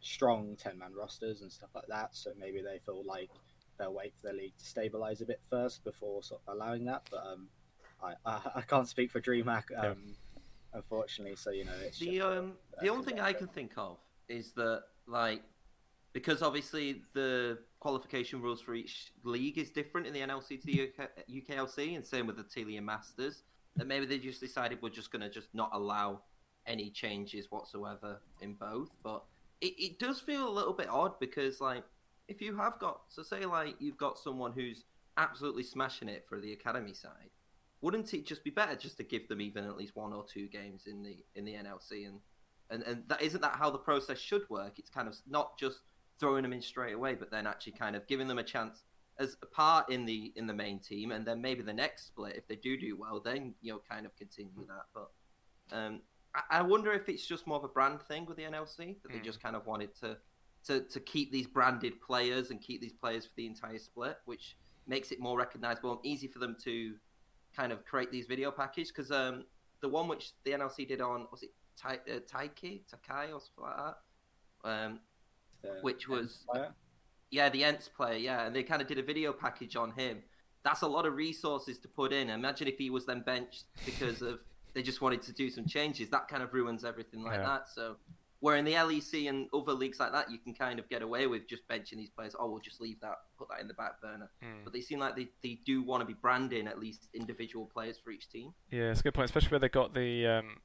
strong 0.01 0.57
ten 0.57 0.79
man 0.79 0.95
rosters 0.95 1.43
and 1.43 1.51
stuff 1.51 1.71
like 1.75 1.89
that, 1.89 2.15
so 2.15 2.31
maybe 2.39 2.63
they 2.63 2.79
feel 2.79 3.03
like 3.05 3.31
they'll 3.79 3.93
wait 3.93 4.15
for 4.21 4.29
the 4.29 4.33
league 4.33 4.57
to 4.57 4.65
stabilize 4.65 5.21
a 5.21 5.27
bit 5.27 5.41
first 5.51 5.83
before 5.85 6.23
sort 6.23 6.41
of 6.47 6.55
allowing 6.55 6.85
that. 6.87 7.03
But 7.11 7.27
um, 7.27 7.49
I, 8.03 8.15
I 8.25 8.41
I 8.57 8.61
can't 8.63 8.89
speak 8.89 9.11
for 9.11 9.21
DreamHack, 9.21 9.65
Yeah. 9.71 9.95
Unfortunately. 10.77 11.37
So 11.37 11.51
you 11.51 11.65
know, 11.65 11.73
it's 11.83 11.99
The 11.99 12.21
um 12.21 12.53
the 12.81 12.89
only 12.89 13.05
thing 13.05 13.21
I 13.21 13.33
can 13.33 13.49
think 13.49 13.73
of 13.77 13.99
is 14.29 14.53
that 14.53 14.83
like 15.07 15.43
because 16.13 16.43
obviously 16.43 17.03
the 17.15 17.59
qualification 17.81 18.41
rules 18.41 18.61
for 18.61 18.75
each 18.75 19.13
league 19.25 19.59
is 19.59 19.71
different 19.71 20.07
in 20.07 20.13
the 20.13 20.21
NLC 20.21 20.61
to 20.61 20.67
the 20.67 20.89
UK, 20.89 21.11
UKLC, 21.29 21.97
and 21.97 22.05
same 22.07 22.27
with 22.27 22.37
the 22.37 22.45
Telia 22.45 22.83
Masters. 22.83 23.43
That 23.77 23.87
maybe 23.87 24.07
they 24.07 24.19
just 24.19 24.41
decided 24.41 24.79
we're 24.81 24.89
just 24.89 25.13
going 25.13 25.21
to 25.21 25.29
just 25.29 25.49
not 25.53 25.71
allow 25.75 26.23
any 26.67 26.89
changes 26.91 27.51
whatsoever 27.51 28.21
in 28.41 28.55
both. 28.55 28.89
But 29.03 29.25
it, 29.61 29.75
it 29.79 29.99
does 29.99 30.19
feel 30.21 30.49
a 30.49 30.51
little 30.51 30.73
bit 30.73 30.89
odd 30.89 31.19
because 31.21 31.61
like 31.61 31.85
if 32.29 32.41
you 32.41 32.57
have 32.57 32.79
got 32.79 33.01
so 33.09 33.23
say 33.23 33.45
like 33.45 33.77
you've 33.79 33.99
got 33.99 34.19
someone 34.19 34.53
who's 34.53 34.85
absolutely 35.19 35.63
smashing 35.63 36.09
it 36.09 36.25
for 36.29 36.41
the 36.41 36.53
academy 36.53 36.93
side, 36.95 37.31
wouldn't 37.81 38.13
it 38.15 38.27
just 38.27 38.43
be 38.45 38.51
better 38.51 38.75
just 38.75 38.97
to 38.97 39.05
give 39.05 39.29
them 39.29 39.41
even 39.41 39.65
at 39.65 39.77
least 39.77 39.97
one 39.97 40.13
or 40.13 40.25
two 40.25 40.49
games 40.49 40.87
in 40.87 41.03
the 41.03 41.17
in 41.35 41.45
the 41.45 41.53
NLC 41.55 42.07
and 42.09 42.21
and 42.71 42.83
and 42.83 43.05
that 43.09 43.23
isn't 43.23 43.41
that 43.43 43.57
how 43.57 43.71
the 43.71 43.79
process 43.79 44.19
should 44.19 44.49
work? 44.51 44.79
It's 44.79 44.91
kind 44.91 45.09
of 45.09 45.17
not 45.29 45.59
just 45.59 45.81
throwing 46.19 46.43
them 46.43 46.53
in 46.53 46.63
straight 46.63 46.95
away, 46.95 47.15
but 47.15 47.31
then 47.31 47.47
actually 47.47 47.73
kind 47.73 47.95
of 47.95 48.07
giving 48.07 48.27
them 48.27 48.39
a 48.39 48.43
chance 48.43 48.85
as 49.19 49.37
a 49.43 49.47
part 49.47 49.91
in 49.91 50.05
the 50.05 50.33
in 50.37 50.47
the 50.47 50.55
main 50.55 50.79
team, 50.79 51.13
and 51.13 51.25
then 51.27 51.41
maybe 51.41 51.63
the 51.63 51.73
next 51.73 52.07
split, 52.09 52.37
if 52.37 52.47
they 52.49 52.57
do 52.57 52.77
do 52.77 52.97
well, 52.97 53.21
then 53.21 53.55
you 53.63 53.73
know 53.73 53.81
kind 53.89 54.05
of 54.07 54.17
continue 54.17 54.67
that. 54.67 54.87
But 54.95 55.11
um, 55.73 56.01
I, 56.35 56.59
I 56.59 56.63
wonder 56.63 56.93
if 56.93 57.09
it's 57.09 57.27
just 57.27 57.47
more 57.47 57.59
of 57.59 57.65
a 57.65 57.69
brand 57.69 58.03
thing 58.03 58.27
with 58.27 58.37
the 58.37 58.43
NLC 58.45 59.01
that 59.03 59.13
they 59.13 59.19
Mm. 59.19 59.25
just 59.25 59.43
kind 59.43 59.57
of 59.57 59.67
wanted 59.67 59.95
to 60.01 60.19
to 60.65 60.81
to 60.81 61.01
keep 61.01 61.31
these 61.31 61.47
branded 61.47 62.01
players 62.01 62.51
and 62.51 62.61
keep 62.61 62.81
these 62.81 62.93
players 62.95 63.25
for 63.27 63.33
the 63.37 63.47
entire 63.47 63.79
split, 63.79 64.19
which 64.25 64.57
makes 64.87 65.13
it 65.13 65.21
more 65.21 65.37
recognizable 65.39 65.93
and 65.93 66.01
easy 66.05 66.27
for 66.29 66.39
them 66.39 66.57
to 66.65 66.95
kind 67.57 67.73
of 67.73 67.85
create 67.85 68.11
these 68.13 68.27
video 68.27 68.51
packages 68.51 68.91
because 68.93 69.11
um, 69.11 69.45
the 69.81 69.89
one 69.89 70.09
which 70.09 70.33
the 70.45 70.51
NLC 70.53 70.87
did 70.87 71.01
on 71.01 71.27
was 71.31 71.43
it 71.43 71.51
Tai, 71.81 71.95
uh, 71.95 72.19
Taiki 72.31 72.83
Takai 72.89 73.33
or 73.33 73.41
something 73.41 73.65
like 73.65 73.77
that, 73.77 74.69
um, 74.71 75.01
which 75.83 76.09
was 76.09 76.45
player. 76.51 76.73
yeah 77.31 77.49
the 77.49 77.65
ENCE 77.65 77.89
player, 77.89 78.17
yeah, 78.17 78.47
and 78.47 78.55
they 78.55 78.63
kind 78.63 78.81
of 78.83 78.89
did 78.89 78.99
a 78.99 79.03
video 79.03 79.33
package 79.33 79.77
on 79.77 79.93
him. 79.93 80.23
That's 80.65 80.83
a 80.83 80.87
lot 80.89 81.07
of 81.07 81.15
resources 81.15 81.79
to 81.81 81.89
put 81.89 82.13
in. 82.13 82.29
Imagine 82.31 82.67
if 82.69 82.79
he 82.79 82.91
was 82.91 83.07
then 83.07 83.21
benched 83.21 83.65
because 83.85 84.23
of 84.23 84.41
they 84.75 84.83
just 84.83 85.01
wanted 85.01 85.23
to 85.23 85.33
do 85.33 85.49
some 85.51 85.67
changes. 85.67 86.11
That 86.11 86.29
kind 86.29 86.43
of 86.43 86.53
ruins 86.53 86.85
everything 86.85 87.23
like 87.23 87.35
Yeah. 87.35 87.47
that. 87.47 87.69
So. 87.69 87.97
Where 88.47 88.55
in 88.55 88.65
the 88.65 88.75
LEC 88.75 89.29
and 89.29 89.49
other 89.53 89.73
leagues 89.73 89.99
like 89.99 90.13
that, 90.13 90.31
you 90.31 90.39
can 90.39 90.55
kind 90.55 90.79
of 90.79 90.89
get 90.89 91.03
away 91.03 91.27
with 91.27 91.49
just 91.49 91.67
benching 91.67 91.97
these 91.97 92.11
players. 92.11 92.37
Oh, 92.39 92.49
we'll 92.49 92.61
just 92.61 92.81
leave 92.81 93.01
that, 93.01 93.17
put 93.37 93.49
that 93.49 93.59
in 93.61 93.67
the 93.67 93.75
back 93.75 94.01
burner. 94.01 94.31
Mm. 94.41 94.63
But 94.63 94.73
they 94.73 94.81
seem 94.81 95.01
like 95.01 95.17
they, 95.17 95.27
they 95.43 95.59
do 95.67 95.83
want 95.83 96.01
to 96.03 96.07
be 96.07 96.15
branding 96.15 96.69
at 96.69 96.79
least 96.79 97.09
individual 97.13 97.67
players 97.67 97.99
for 97.99 98.13
each 98.13 98.29
team. 98.29 98.55
Yeah, 98.71 98.93
it's 98.93 99.01
a 99.01 99.03
good 99.03 99.15
point, 99.15 99.25
especially 99.25 99.49
where 99.49 99.59
they 99.59 99.69
got 99.69 99.95
the 99.95 100.29
um, 100.29 100.59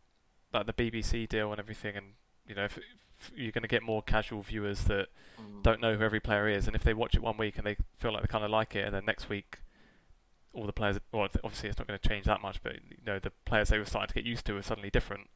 like 0.53 0.67
the 0.67 0.73
BBC 0.73 1.27
deal 1.27 1.50
and 1.50 1.59
everything, 1.59 1.95
and 1.95 2.05
you 2.47 2.53
know, 2.53 2.65
if, 2.65 2.77
if 2.77 3.31
you're 3.35 3.51
going 3.51 3.63
to 3.63 3.67
get 3.67 3.81
more 3.81 4.03
casual 4.03 4.43
viewers 4.43 4.83
that 4.83 5.07
Mm. 5.39 5.63
don't 5.63 5.81
know 5.81 5.95
who 5.95 6.03
every 6.03 6.19
player 6.19 6.47
is, 6.47 6.67
and 6.67 6.75
if 6.75 6.83
they 6.83 6.93
watch 6.93 7.15
it 7.15 7.23
one 7.23 7.38
week 7.38 7.57
and 7.57 7.65
they 7.65 7.77
feel 7.97 8.13
like 8.13 8.21
they 8.21 8.27
kind 8.27 8.43
of 8.45 8.51
like 8.51 8.75
it, 8.75 8.85
and 8.85 8.93
then 8.93 9.05
next 9.05 9.27
week 9.27 9.57
all 10.53 10.67
the 10.67 10.71
players, 10.73 11.00
well, 11.11 11.27
obviously 11.43 11.67
it's 11.69 11.79
not 11.79 11.88
going 11.88 11.97
to 12.00 12.07
change 12.07 12.25
that 12.25 12.43
much, 12.43 12.61
but 12.61 12.73
you 12.75 12.97
know, 13.07 13.17
the 13.17 13.31
players 13.45 13.69
they 13.69 13.79
were 13.79 13.85
starting 13.85 14.09
to 14.09 14.13
get 14.13 14.23
used 14.23 14.45
to 14.45 14.55
are 14.55 14.61
suddenly 14.61 14.91
different, 14.91 15.31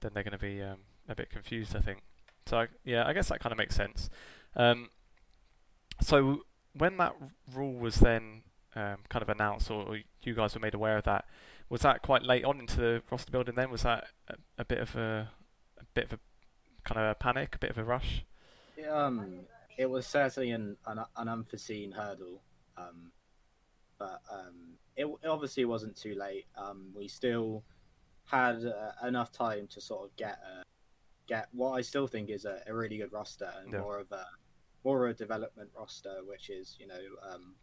then 0.00 0.12
they're 0.14 0.22
going 0.22 0.30
to 0.30 0.38
be 0.38 0.62
um, 0.62 0.76
a 1.08 1.14
bit 1.14 1.30
confused, 1.30 1.76
I 1.76 1.80
think. 1.80 2.00
So 2.46 2.58
I, 2.58 2.68
yeah, 2.84 3.06
I 3.06 3.12
guess 3.12 3.28
that 3.28 3.40
kind 3.40 3.52
of 3.52 3.58
makes 3.58 3.74
sense. 3.74 4.10
Um, 4.56 4.90
so 6.00 6.42
when 6.74 6.96
that 6.96 7.14
rule 7.54 7.74
was 7.74 7.96
then 7.96 8.42
um, 8.74 8.98
kind 9.08 9.22
of 9.22 9.28
announced, 9.28 9.70
or, 9.70 9.84
or 9.84 9.98
you 10.22 10.34
guys 10.34 10.54
were 10.54 10.60
made 10.60 10.74
aware 10.74 10.96
of 10.96 11.04
that, 11.04 11.24
was 11.68 11.82
that 11.82 12.02
quite 12.02 12.22
late 12.22 12.44
on 12.44 12.60
into 12.60 12.76
the 12.76 13.02
roster 13.10 13.30
building? 13.30 13.54
Then 13.54 13.70
was 13.70 13.82
that 13.82 14.08
a, 14.28 14.34
a 14.58 14.64
bit 14.64 14.78
of 14.78 14.94
a, 14.96 15.30
a 15.78 15.84
bit 15.94 16.04
of 16.04 16.14
a 16.14 16.18
kind 16.84 17.00
of 17.00 17.10
a 17.10 17.14
panic, 17.14 17.54
a 17.54 17.58
bit 17.58 17.70
of 17.70 17.78
a 17.78 17.84
rush? 17.84 18.24
Um, 18.90 19.40
it 19.78 19.88
was 19.88 20.06
certainly 20.06 20.50
an, 20.50 20.76
an, 20.86 21.00
an 21.16 21.28
unforeseen 21.28 21.92
hurdle, 21.92 22.42
um, 22.76 23.12
but 23.98 24.20
um, 24.30 24.74
it, 24.96 25.06
it 25.06 25.28
obviously 25.28 25.64
wasn't 25.64 25.96
too 25.96 26.14
late. 26.14 26.46
Um, 26.56 26.92
we 26.94 27.08
still 27.08 27.62
had 28.26 28.64
uh, 28.64 29.06
enough 29.06 29.32
time 29.32 29.66
to 29.68 29.80
sort 29.80 30.10
of 30.10 30.16
get 30.16 30.38
a, 30.44 30.62
get 31.26 31.48
what 31.52 31.72
I 31.72 31.80
still 31.82 32.06
think 32.06 32.30
is 32.30 32.44
a, 32.44 32.62
a 32.66 32.74
really 32.74 32.98
good 32.98 33.12
roster 33.12 33.50
and 33.60 33.72
Yeah. 33.72 33.80
more 33.80 33.98
of 33.98 34.10
a 34.12 34.26
more 34.84 35.06
of 35.06 35.14
a 35.14 35.18
development 35.18 35.70
roster, 35.76 36.20
which 36.24 36.50
is 36.50 36.76
you 36.80 36.86
know 36.86 37.00
um, 37.30 37.54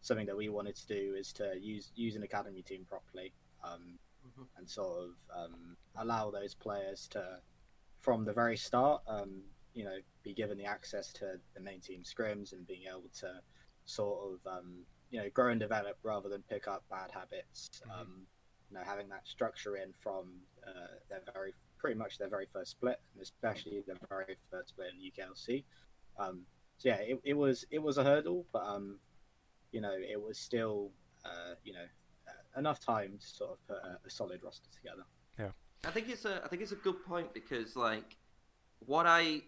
something 0.00 0.26
that 0.26 0.36
we 0.36 0.48
wanted 0.48 0.74
to 0.76 0.86
do 0.86 1.14
is 1.14 1.32
to 1.34 1.54
use 1.60 1.92
use 1.94 2.16
an 2.16 2.22
academy 2.22 2.62
team 2.62 2.84
properly 2.88 3.32
um, 3.62 3.98
Mhm. 4.26 4.46
and 4.56 4.68
sort 4.68 5.04
of 5.04 5.10
um, 5.34 5.76
allow 5.96 6.30
those 6.30 6.54
players 6.54 7.06
to 7.08 7.40
from 8.00 8.24
the 8.24 8.32
very 8.32 8.56
start 8.56 9.02
um, 9.06 9.42
you 9.74 9.84
know 9.84 9.98
be 10.22 10.32
given 10.34 10.58
the 10.58 10.64
access 10.64 11.12
to 11.12 11.40
the 11.54 11.60
main 11.60 11.80
team 11.80 12.02
scrims 12.02 12.52
and 12.52 12.66
being 12.66 12.82
able 12.88 13.08
to 13.20 13.40
sort 13.84 14.32
of 14.34 14.46
um, 14.58 14.84
you 15.10 15.20
know 15.20 15.28
grow 15.30 15.50
and 15.50 15.60
develop 15.60 15.96
rather 16.02 16.28
than 16.28 16.42
pick 16.42 16.66
up 16.66 16.82
bad 16.90 17.10
habits 17.12 17.70
Mhm. 17.86 18.00
um, 18.00 18.26
you 18.70 18.76
know 18.76 18.82
having 18.84 19.08
that 19.08 19.26
structure 19.26 19.76
in 19.76 19.92
from 19.92 20.40
uh, 20.66 20.96
their 21.08 21.20
very 21.32 21.54
pretty 21.86 21.98
much 21.98 22.18
their 22.18 22.28
very 22.28 22.48
first 22.52 22.72
split 22.72 22.98
and 23.14 23.22
especially 23.22 23.80
their 23.86 23.94
very 24.08 24.36
first 24.50 24.70
split 24.70 24.88
in 24.92 24.98
the 24.98 25.12
UKLC 25.12 25.62
um, 26.18 26.40
so 26.78 26.88
yeah 26.88 26.96
it, 26.96 27.20
it 27.22 27.34
was 27.34 27.64
it 27.70 27.80
was 27.80 27.96
a 27.96 28.02
hurdle 28.02 28.44
but 28.52 28.64
um, 28.66 28.98
you 29.70 29.80
know 29.80 29.92
it 29.92 30.20
was 30.20 30.36
still 30.36 30.90
uh, 31.24 31.54
you 31.62 31.72
know 31.72 31.86
uh, 32.26 32.58
enough 32.58 32.80
time 32.80 33.18
to 33.20 33.24
sort 33.24 33.50
of 33.52 33.68
put 33.68 33.76
a, 33.76 33.98
a 34.04 34.10
solid 34.10 34.42
roster 34.42 34.68
together. 34.74 35.04
Yeah, 35.38 35.50
I 35.84 35.92
think 35.92 36.08
it's 36.08 36.24
a 36.24 36.40
I 36.44 36.48
think 36.48 36.60
it's 36.60 36.72
a 36.72 36.82
good 36.86 37.04
point 37.04 37.32
because 37.32 37.76
like 37.76 38.16
what 38.80 39.06
I 39.06 39.42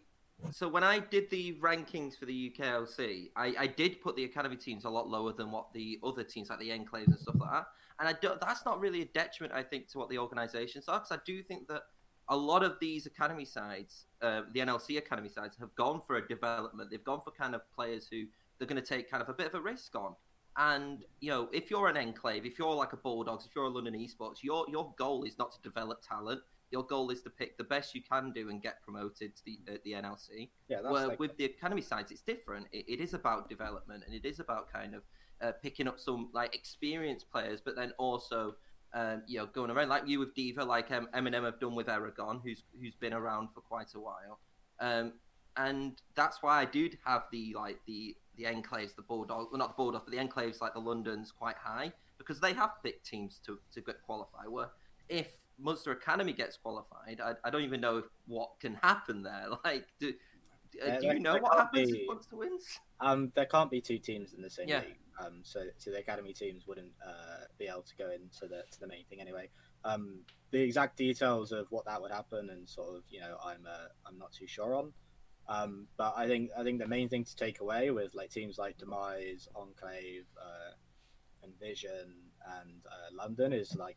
so 0.53 0.69
when 0.69 0.85
I 0.85 1.01
did 1.01 1.29
the 1.31 1.55
rankings 1.55 2.17
for 2.17 2.27
the 2.27 2.51
UKLC, 2.51 3.31
I, 3.35 3.55
I 3.59 3.67
did 3.67 4.01
put 4.01 4.15
the 4.15 4.25
academy 4.25 4.55
teams 4.55 4.85
a 4.85 4.89
lot 4.89 5.09
lower 5.09 5.33
than 5.33 5.51
what 5.51 5.73
the 5.73 5.99
other 6.05 6.23
teams 6.23 6.51
like 6.51 6.61
the 6.61 6.71
enclaves 6.71 7.09
and 7.09 7.19
stuff 7.19 7.35
like 7.41 7.51
that. 7.51 7.67
And 7.99 8.09
I 8.09 8.13
don't, 8.13 8.41
that's 8.41 8.65
not 8.65 8.79
really 8.79 9.03
a 9.03 9.07
detriment, 9.07 9.53
I 9.53 9.65
think, 9.65 9.89
to 9.89 9.99
what 9.99 10.09
the 10.09 10.19
organisations 10.19 10.87
are 10.87 11.01
because 11.01 11.11
I 11.11 11.19
do 11.27 11.43
think 11.43 11.67
that 11.67 11.83
a 12.29 12.37
lot 12.37 12.63
of 12.63 12.77
these 12.81 13.07
academy 13.07 13.45
sides, 13.45 14.07
uh, 14.23 14.43
the 14.53 14.61
NLC 14.61 14.99
academy 14.99 15.29
sides, 15.29 15.57
have 15.59 15.75
gone 15.75 16.01
for 16.07 16.17
a 16.17 16.29
development. 16.29 16.91
They've 16.91 17.05
gone 17.05 17.21
for 17.25 17.31
kind 17.31 17.55
of 17.55 17.63
players 17.75 18.07
who 18.11 18.25
they're 18.59 18.69
going 18.69 18.81
to 18.81 18.87
take 18.87 19.11
kind 19.11 19.23
of 19.23 19.29
a 19.29 19.33
bit 19.33 19.47
of 19.47 19.55
a 19.55 19.61
risk 19.61 19.95
on. 19.95 20.15
And 20.57 21.05
you 21.21 21.31
know, 21.31 21.49
if 21.53 21.71
you're 21.71 21.89
an 21.89 21.97
enclave, 21.97 22.45
if 22.45 22.59
you're 22.59 22.75
like 22.75 22.93
a 22.93 22.97
Bulldogs, 22.97 23.47
if 23.47 23.53
you're 23.55 23.65
a 23.65 23.69
London 23.69 23.95
Esports, 23.95 24.43
your 24.43 24.67
your 24.69 24.93
goal 24.99 25.23
is 25.23 25.39
not 25.39 25.53
to 25.53 25.63
develop 25.63 26.03
talent. 26.03 26.41
Your 26.71 26.83
goal 26.83 27.11
is 27.11 27.23
to 27.23 27.31
pick 27.31 27.57
the 27.57 27.65
best 27.65 27.95
you 27.95 28.03
can 28.03 28.33
do 28.33 28.51
and 28.51 28.61
get 28.61 28.83
promoted 28.83 29.37
to 29.37 29.43
the 29.45 29.59
uh, 29.69 29.77
the 29.85 29.93
NLC. 29.93 30.51
yeah 30.69 30.83
that's 30.83 30.93
Where 30.93 31.09
like, 31.09 31.21
with 31.21 31.37
the 31.37 31.45
academy 31.45 31.81
sides, 31.81 32.11
it's 32.11 32.23
different. 32.23 32.67
It, 32.73 32.85
it 32.89 33.01
is 33.01 33.15
about 33.15 33.49
development 33.49 34.03
and 34.05 34.15
it 34.15 34.27
is 34.27 34.41
about 34.41 34.71
kind 34.71 34.95
of 34.95 35.03
uh, 35.41 35.53
picking 35.63 35.87
up 35.87 36.01
some 36.01 36.29
like 36.35 36.55
experienced 36.55 37.31
players, 37.31 37.61
but 37.61 37.77
then 37.77 37.93
also 37.99 38.57
um, 38.95 39.23
you 39.27 39.39
know 39.39 39.47
going 39.47 39.71
around 39.71 39.89
like 39.89 40.07
you 40.07 40.19
with 40.19 40.35
Diva, 40.35 40.65
like 40.65 40.91
um, 40.91 41.09
M&M 41.15 41.45
have 41.45 41.61
done 41.61 41.75
with 41.75 41.89
Aragon, 41.89 42.41
who's 42.43 42.65
who's 42.81 42.95
been 42.95 43.13
around 43.13 43.49
for 43.55 43.61
quite 43.61 43.95
a 43.95 44.01
while. 44.01 44.39
Um, 44.81 45.15
and 45.57 46.01
that's 46.15 46.43
why 46.43 46.61
I 46.61 46.65
do 46.65 46.89
have 47.05 47.25
the 47.33 47.55
like 47.55 47.81
the 47.87 48.17
the 48.37 48.45
enclaves, 48.45 48.95
the 48.95 49.03
Bulldog, 49.03 49.49
well, 49.51 49.59
not 49.59 49.77
the 49.77 49.83
Bulldogs, 49.83 50.05
but 50.07 50.13
the 50.13 50.19
enclaves 50.19 50.61
like 50.61 50.73
the 50.73 50.81
Londons 50.81 51.33
quite 51.33 51.57
high 51.57 51.93
because 52.17 52.41
they 52.41 52.53
have 52.53 52.71
picked 52.83 53.05
teams 53.07 53.41
to 53.47 53.59
to 53.73 53.81
get 53.81 54.03
qualify. 54.03 54.47
Where 54.47 54.71
if 55.09 55.29
Munster 55.59 55.93
Academy 55.93 56.33
gets 56.33 56.57
qualified, 56.57 57.21
I, 57.21 57.35
I 57.45 57.51
don't 57.51 57.63
even 57.63 57.81
know 57.81 58.05
what 58.27 58.51
can 58.61 58.75
happen 58.75 59.23
there. 59.23 59.47
Like, 59.65 59.87
do, 59.99 60.13
uh, 60.85 60.99
do 61.01 61.07
you 61.09 61.21
know 61.21 61.39
what 61.39 61.59
happens 61.59 61.91
be- 61.91 62.03
if 62.03 62.07
Munster 62.09 62.37
wins? 62.37 62.81
Um, 63.01 63.33
there 63.35 63.47
can't 63.47 63.71
be 63.71 63.81
two 63.81 63.99
teams 63.99 64.35
in 64.35 64.43
the 64.43 64.51
same 64.51 64.69
Yeah. 64.69 64.81
league. 64.81 64.99
Um, 65.21 65.41
so 65.43 65.65
so 65.79 65.91
the 65.91 65.99
academy 65.99 66.33
teams 66.33 66.67
wouldn't 66.67 66.93
uh, 67.05 67.45
be 67.59 67.67
able 67.67 67.83
to 67.83 67.97
go 67.97 68.11
into 68.11 68.47
the 68.47 68.63
to 68.71 68.81
the 68.81 68.87
main 68.87 69.05
thing 69.07 69.21
anyway. 69.21 69.49
Um, 69.85 70.21
the 70.51 70.61
exact 70.61 70.97
details 70.97 71.51
of 71.53 71.67
what 71.71 71.85
that 71.87 72.01
would 72.01 72.13
happen 72.13 72.51
and 72.51 72.69
sort 72.69 72.97
of 72.97 73.03
you 73.11 73.21
know 73.21 73.37
I'm 73.45 73.67
uh, 73.67 73.89
I'm 74.07 74.19
not 74.19 74.33
too 74.33 74.47
sure 74.47 74.75
on. 74.75 74.93
Um, 75.49 75.87
but 75.97 76.13
I 76.17 76.27
think 76.27 76.51
I 76.57 76.63
think 76.63 76.79
the 76.79 76.87
main 76.87 77.09
thing 77.09 77.25
to 77.25 77.37
take 77.37 77.61
away 77.61 77.91
with 77.91 78.15
like 78.15 78.31
teams 78.31 78.59
like 78.59 78.77
Demise, 78.79 79.49
Enclave, 79.57 80.27
uh, 80.41 80.73
Envision, 81.45 82.15
and 82.61 82.83
uh, 82.87 83.15
London 83.15 83.53
is 83.53 83.75
like 83.75 83.97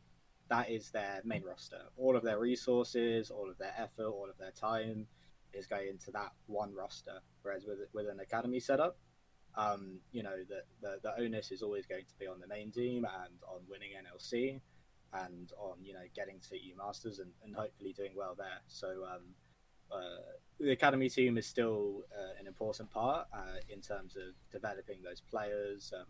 that 0.49 0.69
is 0.69 0.91
their 0.91 1.21
main 1.23 1.43
roster. 1.43 1.81
All 1.97 2.15
of 2.15 2.23
their 2.23 2.39
resources, 2.39 3.29
all 3.31 3.49
of 3.49 3.57
their 3.57 3.73
effort, 3.77 4.07
all 4.07 4.29
of 4.29 4.37
their 4.37 4.51
time 4.51 5.07
is 5.53 5.67
going 5.67 5.87
into 5.89 6.11
that 6.11 6.31
one 6.47 6.73
roster. 6.73 7.19
Whereas 7.41 7.65
with 7.65 7.79
with 7.93 8.07
an 8.07 8.19
academy 8.19 8.59
setup, 8.59 8.97
um, 9.55 9.99
you 10.11 10.23
know, 10.23 10.37
the, 10.47 10.61
the 10.81 10.99
the 11.03 11.21
onus 11.21 11.51
is 11.51 11.61
always 11.61 11.85
going 11.85 12.05
to 12.05 12.15
be 12.19 12.27
on 12.27 12.39
the 12.39 12.47
main 12.47 12.71
team 12.71 13.05
and 13.05 13.33
on 13.47 13.61
winning 13.69 13.91
NLC 13.91 14.61
and 15.13 15.51
on 15.57 15.77
you 15.83 15.93
know 15.93 16.03
getting 16.15 16.39
to 16.49 16.57
EU 16.57 16.75
Masters 16.75 17.19
and, 17.19 17.31
and 17.43 17.55
hopefully 17.55 17.93
doing 17.93 18.11
well 18.15 18.35
there. 18.37 18.61
So 18.67 18.87
um, 19.03 19.35
uh, 19.91 20.21
the 20.59 20.71
academy 20.71 21.09
team 21.09 21.37
is 21.37 21.45
still 21.45 22.03
uh, 22.17 22.39
an 22.39 22.47
important 22.47 22.89
part 22.91 23.27
uh, 23.33 23.59
in 23.69 23.81
terms 23.81 24.15
of 24.15 24.33
developing 24.51 25.01
those 25.03 25.21
players, 25.21 25.93
um, 25.97 26.05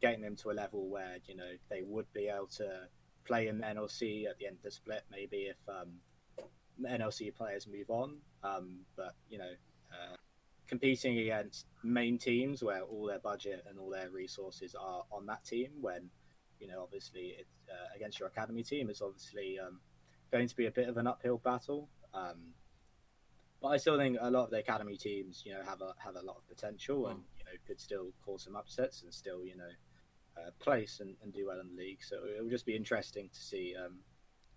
getting 0.00 0.22
them 0.22 0.36
to 0.36 0.50
a 0.50 0.52
level 0.52 0.88
where 0.88 1.18
you 1.26 1.36
know 1.36 1.50
they 1.68 1.82
would 1.82 2.10
be 2.12 2.28
able 2.28 2.46
to 2.46 2.88
play 3.24 3.48
in 3.48 3.60
NLC 3.60 4.26
at 4.26 4.38
the 4.38 4.46
end 4.46 4.56
of 4.56 4.62
the 4.62 4.70
split. 4.70 5.04
Maybe 5.10 5.48
if 5.50 5.58
um, 5.68 6.00
NLC 6.82 7.34
players 7.34 7.66
move 7.66 7.90
on, 7.90 8.18
um, 8.42 8.80
but 8.96 9.14
you 9.28 9.38
know. 9.38 9.50
Uh, 9.90 10.16
competing 10.68 11.18
against 11.18 11.66
main 11.82 12.18
teams 12.18 12.62
where 12.62 12.82
all 12.82 13.06
their 13.06 13.18
budget 13.18 13.64
and 13.68 13.78
all 13.78 13.88
their 13.88 14.10
resources 14.10 14.76
are 14.78 15.02
on 15.10 15.26
that 15.26 15.42
team 15.44 15.70
when 15.80 16.10
you 16.60 16.68
know 16.68 16.82
obviously 16.82 17.34
it's 17.38 17.50
uh, 17.70 17.96
against 17.96 18.20
your 18.20 18.28
academy 18.28 18.62
team 18.62 18.90
is 18.90 19.00
obviously 19.00 19.58
um, 19.58 19.80
going 20.30 20.46
to 20.46 20.54
be 20.54 20.66
a 20.66 20.70
bit 20.70 20.88
of 20.88 20.96
an 20.98 21.06
uphill 21.06 21.38
battle 21.38 21.88
um, 22.14 22.52
but 23.60 23.68
I 23.68 23.76
still 23.78 23.98
think 23.98 24.18
a 24.20 24.30
lot 24.30 24.44
of 24.44 24.50
the 24.50 24.58
academy 24.58 24.96
teams 24.96 25.42
you 25.44 25.52
know 25.52 25.62
have 25.66 25.80
a 25.80 25.94
have 25.98 26.16
a 26.16 26.22
lot 26.22 26.36
of 26.36 26.46
potential 26.48 27.08
and 27.08 27.20
you 27.38 27.44
know 27.44 27.52
could 27.66 27.80
still 27.80 28.12
cause 28.24 28.44
some 28.44 28.54
upsets 28.54 29.02
and 29.02 29.12
still 29.12 29.44
you 29.44 29.56
know 29.56 29.70
uh, 30.36 30.50
place 30.60 31.00
and, 31.00 31.16
and 31.22 31.32
do 31.32 31.46
well 31.46 31.60
in 31.60 31.68
the 31.74 31.82
league 31.82 32.02
so 32.02 32.16
it 32.36 32.42
will 32.42 32.50
just 32.50 32.66
be 32.66 32.76
interesting 32.76 33.28
to 33.32 33.40
see 33.40 33.74
um, 33.82 33.96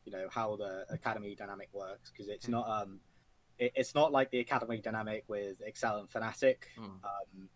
you 0.05 0.11
know 0.11 0.27
how 0.29 0.55
the 0.55 0.85
academy 0.89 1.35
dynamic 1.35 1.69
works 1.73 2.09
because 2.11 2.27
it's 2.27 2.45
Hmm. 2.45 2.51
not 2.53 2.69
um, 2.69 2.99
it, 3.57 3.71
it's 3.75 3.93
not 3.95 4.11
like 4.11 4.31
the 4.31 4.39
academy 4.39 4.79
dynamic 4.81 5.23
with 5.27 5.61
Excel 5.61 5.99
and 5.99 6.09
Fnatic 6.09 6.57
Hmm. 6.75 6.83
um, 7.03 7.49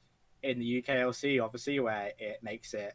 in 0.44 0.60
the 0.60 0.82
UKLC, 0.82 1.44
obviously, 1.44 1.80
where 1.80 2.12
it 2.20 2.44
makes 2.44 2.74
it 2.76 2.94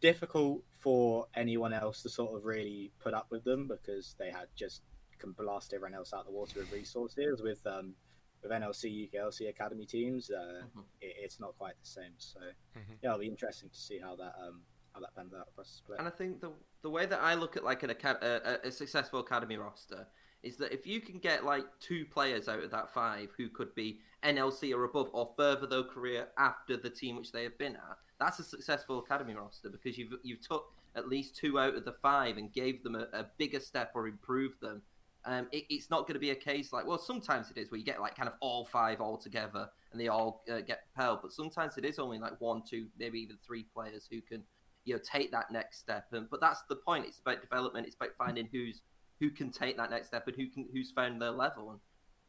difficult 0.00 0.62
for 0.72 1.26
anyone 1.34 1.72
else 1.74 2.02
to 2.02 2.08
sort 2.08 2.34
of 2.34 2.44
really 2.46 2.90
put 3.00 3.12
up 3.12 3.26
with 3.30 3.44
them 3.44 3.68
because 3.68 4.14
they 4.18 4.30
had 4.30 4.46
just 4.56 4.82
can 5.18 5.32
blast 5.32 5.74
everyone 5.74 5.92
else 5.94 6.14
out 6.14 6.20
of 6.20 6.26
the 6.26 6.32
water 6.32 6.60
with 6.60 6.72
resources. 6.72 7.42
With 7.42 7.66
um, 7.66 7.94
with 8.42 8.50
NLC, 8.50 9.10
UKLC 9.12 9.50
academy 9.50 9.84
teams, 9.84 10.30
uh, 10.30 10.62
Mhm. 10.64 10.84
it, 11.02 11.14
it's 11.18 11.38
not 11.38 11.54
quite 11.58 11.74
the 11.82 11.86
same. 11.86 12.14
So 12.16 12.40
Mhm. 12.74 12.96
yeah, 13.02 13.10
it'll 13.10 13.18
be 13.18 13.26
interesting 13.28 13.68
to 13.68 13.78
see 13.78 13.98
how 13.98 14.16
that 14.16 14.34
um, 14.42 14.62
how 14.94 15.00
that 15.00 15.14
pans 15.16 15.32
out 15.34 15.48
across 15.52 15.68
the 15.68 15.76
split. 15.76 15.98
And 15.98 16.08
I 16.08 16.10
think 16.10 16.40
the 16.40 16.52
the 16.82 16.90
way 16.90 17.06
that 17.06 17.20
I 17.20 17.34
look 17.34 17.56
at 17.56 17.64
like 17.64 17.82
an 17.82 17.90
a, 17.90 18.58
a 18.64 18.70
successful 18.70 19.20
academy 19.20 19.56
roster 19.56 20.06
is 20.42 20.56
that 20.56 20.72
if 20.72 20.86
you 20.86 21.00
can 21.00 21.18
get 21.18 21.44
like 21.44 21.64
two 21.80 22.06
players 22.06 22.48
out 22.48 22.62
of 22.62 22.70
that 22.70 22.92
five 22.92 23.28
who 23.36 23.48
could 23.48 23.74
be 23.74 24.00
NLC 24.24 24.74
or 24.74 24.84
above 24.84 25.10
or 25.12 25.30
further 25.36 25.66
their 25.66 25.82
career 25.82 26.28
after 26.38 26.76
the 26.76 26.88
team 26.88 27.16
which 27.16 27.32
they 27.32 27.42
have 27.42 27.58
been 27.58 27.76
at, 27.76 27.98
that's 28.18 28.38
a 28.38 28.44
successful 28.44 29.00
academy 29.00 29.34
roster 29.34 29.68
because 29.68 29.98
you've 29.98 30.12
you've 30.22 30.46
took 30.46 30.72
at 30.96 31.08
least 31.08 31.36
two 31.36 31.58
out 31.58 31.74
of 31.74 31.84
the 31.84 31.94
five 32.02 32.36
and 32.36 32.52
gave 32.52 32.82
them 32.82 32.94
a, 32.94 33.06
a 33.12 33.26
bigger 33.38 33.60
step 33.60 33.92
or 33.94 34.08
improved 34.08 34.60
them. 34.60 34.82
Um, 35.26 35.48
it, 35.52 35.64
it's 35.68 35.90
not 35.90 36.02
going 36.02 36.14
to 36.14 36.20
be 36.20 36.30
a 36.30 36.34
case 36.34 36.72
like 36.72 36.86
well 36.86 36.96
sometimes 36.96 37.50
it 37.50 37.58
is 37.58 37.70
where 37.70 37.78
you 37.78 37.84
get 37.84 38.00
like 38.00 38.16
kind 38.16 38.28
of 38.28 38.36
all 38.40 38.64
five 38.64 39.02
all 39.02 39.18
together 39.18 39.68
and 39.92 40.00
they 40.00 40.08
all 40.08 40.42
uh, 40.50 40.60
get 40.60 40.84
propelled, 40.92 41.20
but 41.22 41.32
sometimes 41.32 41.76
it 41.76 41.84
is 41.84 41.98
only 41.98 42.18
like 42.18 42.40
one, 42.40 42.62
two, 42.68 42.86
maybe 42.98 43.18
even 43.20 43.36
three 43.44 43.64
players 43.74 44.06
who 44.10 44.20
can 44.20 44.42
you 44.84 44.94
know 44.94 45.00
take 45.00 45.30
that 45.32 45.50
next 45.50 45.78
step. 45.78 46.06
And 46.12 46.28
but 46.30 46.40
that's 46.40 46.62
the 46.68 46.76
point. 46.76 47.06
It's 47.06 47.20
about 47.20 47.40
development. 47.40 47.86
It's 47.86 47.96
about 47.96 48.16
finding 48.16 48.48
who's 48.52 48.82
who 49.20 49.30
can 49.30 49.50
take 49.50 49.76
that 49.76 49.90
next 49.90 50.08
step 50.08 50.26
and 50.26 50.36
who 50.36 50.48
can 50.48 50.66
who's 50.72 50.90
found 50.90 51.20
their 51.20 51.30
level. 51.30 51.70
And 51.70 51.80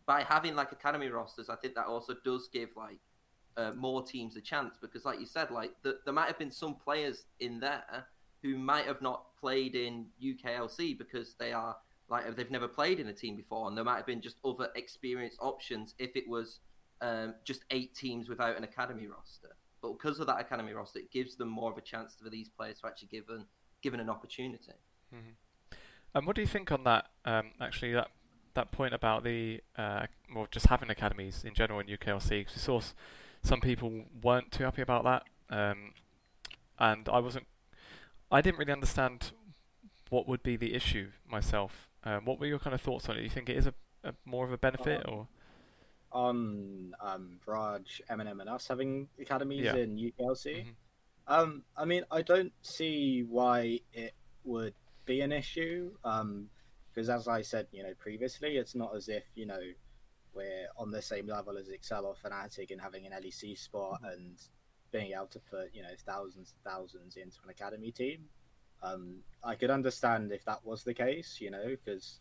by 0.06 0.24
having 0.24 0.56
like 0.56 0.72
academy 0.72 1.08
rosters, 1.08 1.50
I 1.50 1.56
think 1.56 1.76
that 1.76 1.86
also 1.86 2.16
does 2.24 2.50
give 2.52 2.70
like 2.76 3.00
uh, 3.58 3.72
more 3.72 4.04
teams 4.04 4.36
a 4.38 4.42
chance 4.42 4.78
because, 4.82 5.06
like 5.06 5.20
you 5.20 5.26
said, 5.26 5.52
like 5.52 5.72
the, 5.84 6.00
there 6.06 6.14
might 6.14 6.28
have 6.28 6.40
been 6.40 6.52
some 6.52 6.76
players 6.76 7.26
in 7.40 7.60
there 7.60 8.08
who 8.44 8.58
might 8.58 8.86
have 8.86 9.02
not 9.02 9.36
played 9.40 9.76
in 9.76 10.08
UKLC 10.24 10.98
because 10.98 11.36
they 11.36 11.54
are 11.54 11.76
like 12.10 12.36
they've 12.36 12.52
never 12.52 12.68
played 12.68 13.00
in 13.00 13.08
a 13.08 13.14
team 13.14 13.36
before, 13.36 13.68
and 13.68 13.78
there 13.78 13.86
might 13.86 13.98
have 13.98 14.06
been 14.06 14.22
just 14.22 14.38
other 14.44 14.70
experienced 14.76 15.38
options 15.42 15.96
if 15.98 16.16
it 16.16 16.28
was 16.28 16.60
um, 17.02 17.36
just 17.44 17.64
eight 17.72 17.96
teams 17.96 18.30
without 18.30 18.58
an 18.58 18.64
academy 18.64 19.08
roster. 19.08 19.56
But 19.82 19.94
because 19.94 20.20
of 20.20 20.28
that 20.28 20.40
academy 20.40 20.74
roster, 20.74 21.00
it 21.00 21.12
gives 21.12 21.36
them 21.36 21.50
more 21.50 21.72
of 21.72 21.78
a 21.78 21.82
chance 21.82 22.16
for 22.22 22.30
these 22.30 22.50
players 22.50 22.80
to 22.82 22.88
actually 22.88 23.10
given 23.10 23.46
given 23.82 24.00
an 24.00 24.10
opportunity. 24.10 24.74
Mm-hmm. 25.14 25.32
And 26.14 26.28
what 26.28 26.36
do 26.36 26.42
you 26.42 26.48
think 26.48 26.72
on 26.72 26.84
that? 26.84 27.08
Um, 27.26 27.52
actually, 27.60 27.94
that 27.94 28.10
that 28.54 28.72
point 28.72 28.94
about 28.94 29.24
the 29.24 29.62
uh, 29.78 30.08
well, 30.34 30.48
just 30.52 30.68
having 30.68 30.90
academies 30.90 31.44
in 31.46 31.54
general 31.54 31.80
in 31.80 31.88
UKLC. 31.88 32.30
Because 32.30 32.56
we 32.56 32.62
saw 32.62 32.82
some 33.44 33.62
people 33.62 34.06
weren't 34.22 34.52
too 34.52 34.64
happy 34.64 34.82
about 34.82 35.04
that, 35.04 35.24
um, 35.50 35.94
and 36.80 37.08
I 37.10 37.20
wasn't. 37.20 37.48
I 38.32 38.42
didn't 38.42 38.60
really 38.60 38.72
understand 38.72 39.32
what 40.10 40.28
would 40.28 40.44
be 40.44 40.58
the 40.58 40.74
issue 40.74 41.10
myself. 41.30 41.90
Um, 42.04 42.26
what 42.26 42.40
were 42.40 42.46
your 42.46 42.60
kind 42.60 42.74
of 42.74 42.82
thoughts 42.82 43.08
on 43.10 43.16
it? 43.16 43.20
Do 43.20 43.24
you 43.24 43.30
think 43.30 43.50
it 43.50 43.58
is 43.58 43.68
a, 43.68 43.74
a 44.04 44.14
more 44.26 44.46
of 44.46 44.52
a 44.52 44.58
benefit, 44.58 45.06
um, 45.08 45.14
or 45.14 45.28
on 46.12 46.94
um, 47.00 47.40
Raj, 47.46 48.02
M&M, 48.10 48.40
and 48.40 48.50
us 48.50 48.68
having 48.68 49.08
academies 49.20 49.66
Yeah. 49.66 49.76
in 49.76 49.98
UKLC? 49.98 50.66
Mhm. 50.66 50.76
Um, 51.28 51.64
I 51.78 51.86
mean, 51.86 52.04
I 52.12 52.22
don't 52.22 52.54
see 52.62 53.24
why 53.24 53.80
it 53.94 54.14
would 54.44 54.74
be 55.06 55.22
an 55.22 55.32
issue. 55.32 55.96
Um, 56.04 56.50
because 56.94 57.10
as 57.10 57.28
I 57.28 57.42
said, 57.42 57.68
you 57.72 57.84
know, 57.84 57.94
previously, 57.96 58.58
it's 58.58 58.76
not 58.76 58.94
as 58.96 59.08
if 59.08 59.24
you 59.36 59.46
know 59.46 59.62
we're 60.34 60.68
on 60.78 60.92
the 60.92 61.02
same 61.02 61.28
level 61.28 61.58
as 61.58 61.70
Excel 61.70 62.06
or 62.06 62.16
Fnatic 62.16 62.72
and 62.72 62.82
having 62.82 63.06
an 63.06 63.14
LEC 63.14 63.58
spot 63.58 64.02
and 64.04 64.38
being 64.92 65.14
able 65.14 65.28
to 65.28 65.40
put 65.40 65.74
you 65.74 65.82
know 65.84 65.94
thousands 66.06 66.52
and 66.54 66.64
thousands 66.64 67.16
into 67.16 67.38
an 67.44 67.50
academy 67.50 67.92
team. 67.92 68.28
Um, 68.84 69.24
I 69.44 69.56
could 69.56 69.70
understand 69.70 70.32
if 70.34 70.44
that 70.46 70.66
was 70.66 70.84
the 70.84 70.94
case, 70.94 71.40
you 71.40 71.50
know, 71.52 71.70
because 71.70 72.20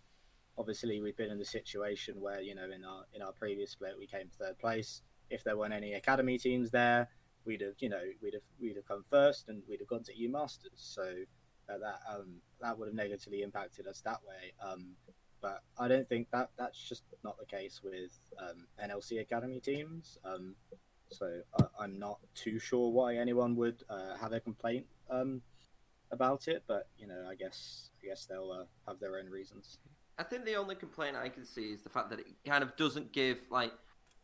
obviously 0.60 1.00
we've 1.00 1.16
been 1.16 1.30
in 1.30 1.38
the 1.38 1.44
situation 1.44 2.20
where 2.20 2.40
you 2.40 2.54
know 2.54 2.70
in 2.72 2.84
our 2.84 3.04
in 3.14 3.22
our 3.22 3.32
previous 3.32 3.70
split 3.72 3.94
we 3.98 4.06
came 4.06 4.28
third 4.38 4.58
place. 4.58 5.02
If 5.30 5.42
there 5.42 5.56
weren't 5.56 5.72
any 5.72 5.94
academy 5.94 6.38
teams 6.38 6.70
there, 6.70 7.08
we'd 7.46 7.62
have 7.62 7.74
you 7.78 7.88
know 7.88 8.02
we'd 8.22 8.34
have 8.34 8.42
we'd 8.60 8.76
have 8.76 8.86
come 8.86 9.04
first 9.10 9.48
and 9.48 9.62
we'd 9.68 9.80
have 9.80 9.88
gone 9.88 10.04
to 10.04 10.16
EU 10.16 10.30
Masters. 10.30 10.72
So 10.76 11.02
uh, 11.68 11.78
that 11.78 12.00
um, 12.14 12.36
that 12.60 12.78
would 12.78 12.88
have 12.88 12.94
negatively 12.94 13.42
impacted 13.42 13.86
us 13.86 14.02
that 14.02 14.18
way. 14.28 14.52
Um, 14.64 14.96
but 15.40 15.62
I 15.78 15.88
don't 15.88 16.06
think 16.06 16.28
that 16.32 16.50
that's 16.58 16.78
just 16.78 17.04
not 17.24 17.38
the 17.38 17.46
case 17.46 17.80
with 17.82 18.18
um, 18.38 18.66
NLC 18.84 19.20
academy 19.20 19.60
teams. 19.60 20.18
Um, 20.24 20.54
so 21.10 21.40
I, 21.58 21.64
I'm 21.80 21.98
not 21.98 22.18
too 22.34 22.58
sure 22.58 22.90
why 22.90 23.16
anyone 23.16 23.56
would 23.56 23.82
uh, 23.88 24.16
have 24.20 24.32
a 24.32 24.40
complaint 24.40 24.86
um, 25.08 25.40
about 26.12 26.48
it. 26.48 26.64
But 26.66 26.88
you 26.98 27.06
know, 27.06 27.26
I 27.30 27.34
guess 27.34 27.90
I 28.02 28.08
guess 28.08 28.26
they'll 28.26 28.52
uh, 28.52 28.64
have 28.86 29.00
their 29.00 29.18
own 29.18 29.30
reasons. 29.30 29.78
I 30.20 30.22
think 30.22 30.44
the 30.44 30.56
only 30.56 30.74
complaint 30.74 31.16
I 31.16 31.30
can 31.30 31.46
see 31.46 31.72
is 31.72 31.82
the 31.82 31.88
fact 31.88 32.10
that 32.10 32.18
it 32.20 32.26
kind 32.46 32.62
of 32.62 32.76
doesn't 32.76 33.10
give 33.10 33.38
like, 33.50 33.72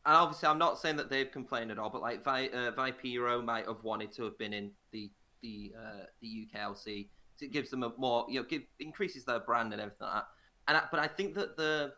and 0.05 0.15
obviously 0.15 0.47
I'm 0.47 0.59
not 0.59 0.79
saying 0.79 0.97
that 0.97 1.09
they've 1.09 1.31
complained 1.31 1.71
at 1.71 1.79
all, 1.79 1.89
but 1.89 2.03
like 2.03 2.23
Vi, 2.23 2.49
uh, 2.49 2.73
Vipero 2.73 3.43
might 3.43 3.67
have 3.67 3.83
wanted 3.83 4.13
to 4.13 4.25
have 4.25 4.37
been 4.39 4.53
in 4.53 4.71
the 4.93 5.11
the 5.43 5.73
uh, 5.75 6.05
the 6.21 6.49
UKLC. 6.55 7.09
It 7.41 7.51
gives 7.51 7.71
them 7.71 7.83
a 7.83 7.93
more 7.97 8.27
you 8.29 8.41
know 8.41 8.47
give, 8.47 8.63
increases 8.79 9.25
their 9.25 9.41
brand 9.41 9.73
and 9.73 9.81
everything 9.81 10.07
like 10.07 10.15
that. 10.17 10.27
And 10.69 10.77
I, 10.77 10.83
but 10.91 11.01
I 11.01 11.07
think 11.07 11.35
that 11.35 11.57
the 11.57 11.95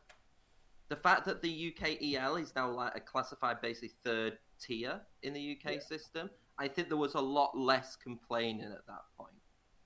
the 0.89 0.97
fact 0.97 1.25
that 1.27 1.43
the 1.43 1.73
UKEL 1.73 2.41
is 2.41 2.55
now 2.55 2.71
like 2.71 2.95
a 2.95 3.01
classified 3.01 3.61
basically 3.61 3.91
third 4.05 4.39
tier 4.61 5.01
in 5.25 5.33
the 5.35 5.59
UK 5.59 5.73
Yeah. 5.73 5.81
system, 5.81 6.31
I 6.57 6.69
think 6.69 6.89
there 6.89 6.97
was 6.97 7.15
a 7.15 7.21
lot 7.21 7.59
less 7.59 7.97
complaining 7.97 8.71
at 8.73 8.87
that 8.87 9.03
point. 9.19 9.35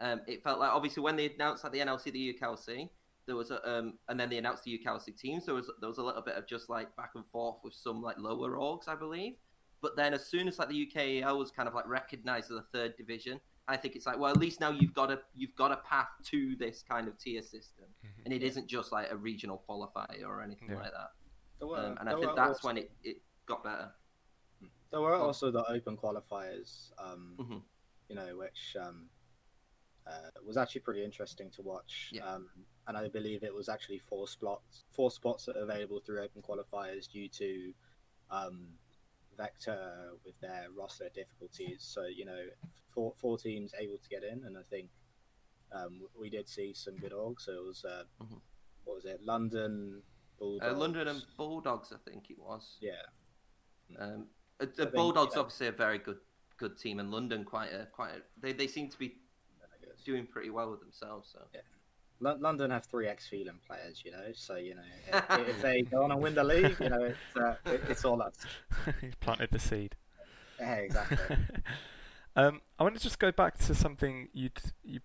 Um, 0.01 0.21
it 0.27 0.43
felt 0.45 0.59
like 0.61 0.71
obviously 0.71 1.03
when 1.03 1.17
they 1.17 1.31
announced 1.33 1.65
like 1.65 1.73
the 1.73 1.79
NLC, 1.79 2.13
the 2.13 2.35
UKLC, 2.35 2.91
there 3.27 3.37
was 3.37 3.51
a 3.51 3.69
um, 3.71 3.95
and 4.09 4.19
then 4.19 4.29
they 4.29 4.39
announced 4.39 4.65
the 4.65 4.79
UKLC 4.79 5.17
teams. 5.17 5.47
There 5.47 5.55
was 5.55 5.71
there 5.81 5.89
was 5.89 5.99
a 5.99 6.03
little 6.03 6.23
bit 6.23 6.37
of 6.37 6.47
just 6.47 6.69
like 6.69 6.95
back 6.97 7.11
and 7.15 7.25
forth 7.33 7.57
with 7.63 7.75
some 7.75 8.03
like 8.03 8.19
lower 8.19 8.53
orgs, 8.57 8.89
I 8.89 8.95
believe. 8.95 9.35
But 9.81 9.97
then 9.97 10.15
as 10.15 10.27
soon 10.27 10.49
as 10.49 10.59
like 10.59 10.69
the 10.69 10.87
UKEL 10.87 11.39
was 11.39 11.51
kind 11.51 11.69
of 11.69 11.75
like 11.75 11.87
recognised 11.89 12.51
as 12.51 12.57
a 12.59 12.65
third 12.73 12.97
division, 12.97 13.41
I 13.69 13.77
think 13.77 13.97
it's 13.97 14.07
like 14.07 14.19
well 14.19 14.31
at 14.31 14.37
least 14.39 14.61
now 14.61 14.71
you've 14.71 14.95
got 14.95 15.11
a 15.11 15.21
you've 15.35 15.55
got 15.57 15.73
a 15.73 15.77
path 15.79 16.09
to 16.27 16.57
this 16.57 16.83
kind 16.89 17.09
of 17.09 17.17
tier 17.19 17.43
system, 17.43 17.87
Mhm. 18.05 18.25
and 18.25 18.35
it 18.35 18.43
isn't 18.43 18.67
just 18.69 18.93
like 18.93 19.11
a 19.11 19.17
regional 19.17 19.63
qualifier 19.69 20.25
or 20.25 20.41
anything 20.43 20.71
Yeah. 20.71 20.77
like 20.77 20.93
that. 20.93 21.13
Were, 21.67 21.77
Um, 21.79 21.97
and 22.01 22.09
I 22.09 22.15
think 22.19 22.35
that's 22.35 22.59
also, 22.59 22.67
when 22.69 22.77
it, 22.79 22.91
it 23.05 23.23
got 23.47 23.63
better. 23.63 23.93
there 24.91 25.01
were 25.01 25.15
also 25.15 25.53
the 25.53 25.65
open 25.71 25.97
qualifiers. 25.97 26.91
Um, 26.99 27.37
Mhm. 27.39 27.63
you 28.09 28.17
know, 28.17 28.37
which 28.37 28.77
um, 28.81 29.09
uh, 30.07 30.31
was 30.45 30.57
actually 30.57 30.81
pretty 30.81 31.05
interesting 31.05 31.51
to 31.53 31.63
watch. 31.63 32.11
Yeah. 32.13 32.35
And 32.89 32.97
I 32.97 33.09
believe 33.09 33.45
it 33.45 33.55
was 33.55 33.69
actually 33.69 33.99
four 33.99 34.27
spots, 34.27 34.85
four 34.91 35.11
spots 35.11 35.45
that 35.47 35.57
are 35.57 35.63
available 35.63 36.01
through 36.01 36.23
open 36.23 36.43
qualifiers 36.43 37.09
due 37.11 37.29
to 37.29 37.73
um, 38.31 38.67
Vector 39.37 40.11
with 40.25 40.39
their 40.41 40.67
roster 40.77 41.09
difficulties. 41.15 41.79
So 41.81 42.07
you 42.07 42.25
know, 42.25 42.47
four 42.93 43.13
four 43.17 43.39
teams 43.39 43.73
able 43.79 43.99
to 43.99 44.09
get 44.09 44.25
in, 44.25 44.45
and 44.45 44.59
I 44.59 44.63
think 44.69 44.89
um, 45.71 46.03
we 46.19 46.29
did 46.29 46.49
see 46.49 46.75
some 46.75 46.97
good 46.97 47.13
orgs. 47.13 47.43
So 47.43 47.53
it 47.53 47.65
was 47.65 47.85
uh, 47.85 48.05
Mhm. 48.21 48.41
what 48.85 48.97
was 48.97 49.05
it, 49.05 49.23
London, 49.23 50.03
Bulldogs, 50.39 50.75
Uh, 50.75 50.77
London 50.77 51.09
and 51.09 51.25
Bulldogs, 51.37 51.93
I 51.93 51.99
think 51.99 52.31
it 52.31 52.39
was. 52.39 52.79
yeah, 52.81 53.03
Um, 53.97 54.29
uh, 54.61 54.67
the 54.67 54.73
think, 54.87 54.95
Bulldogs 54.95 55.35
yeah. 55.35 55.41
obviously 55.41 55.69
a 55.69 55.73
very 55.73 55.99
good 55.99 56.19
good 56.57 56.77
team, 56.77 56.99
and 56.99 57.11
London 57.13 57.45
quite 57.45 57.73
a 57.73 57.87
quite 57.87 58.13
a, 58.17 58.23
they 58.41 58.53
they 58.53 58.67
seem 58.67 58.89
to 58.91 58.99
be 58.99 59.19
doing 60.05 60.27
pretty 60.27 60.51
well 60.51 60.71
with 60.73 60.81
themselves. 60.81 61.31
So 61.31 61.47
L- 62.25 62.39
London 62.41 62.71
have 62.71 62.85
three 62.85 63.07
ex 63.09 63.27
Phelan 63.29 63.59
players, 63.67 64.03
you 64.05 64.13
know. 64.13 64.25
So 64.35 64.57
you 64.57 64.75
know, 64.75 64.83
if, 65.31 65.49
if 65.49 65.63
they 65.63 65.83
go 65.83 66.05
on 66.05 66.13
and 66.13 66.21
win 66.21 66.35
the 66.35 66.45
league, 66.45 66.77
you 66.81 66.89
know, 66.89 67.03
it's 67.03 67.37
uh, 67.37 67.55
it, 67.67 67.83
it's 67.89 68.05
all 68.05 68.23
us. 68.23 68.35
He's 69.01 69.15
planted 69.21 69.51
the 69.51 69.59
seed. 69.59 69.97
Yeah, 70.61 70.75
exactly. 70.75 71.37
um, 72.37 72.61
I 72.79 72.83
want 72.83 72.95
to 72.97 73.03
just 73.03 73.19
go 73.19 73.33
back 73.33 73.59
to 73.59 73.75
something 73.75 74.29
you'd 74.33 74.61
you 74.85 75.01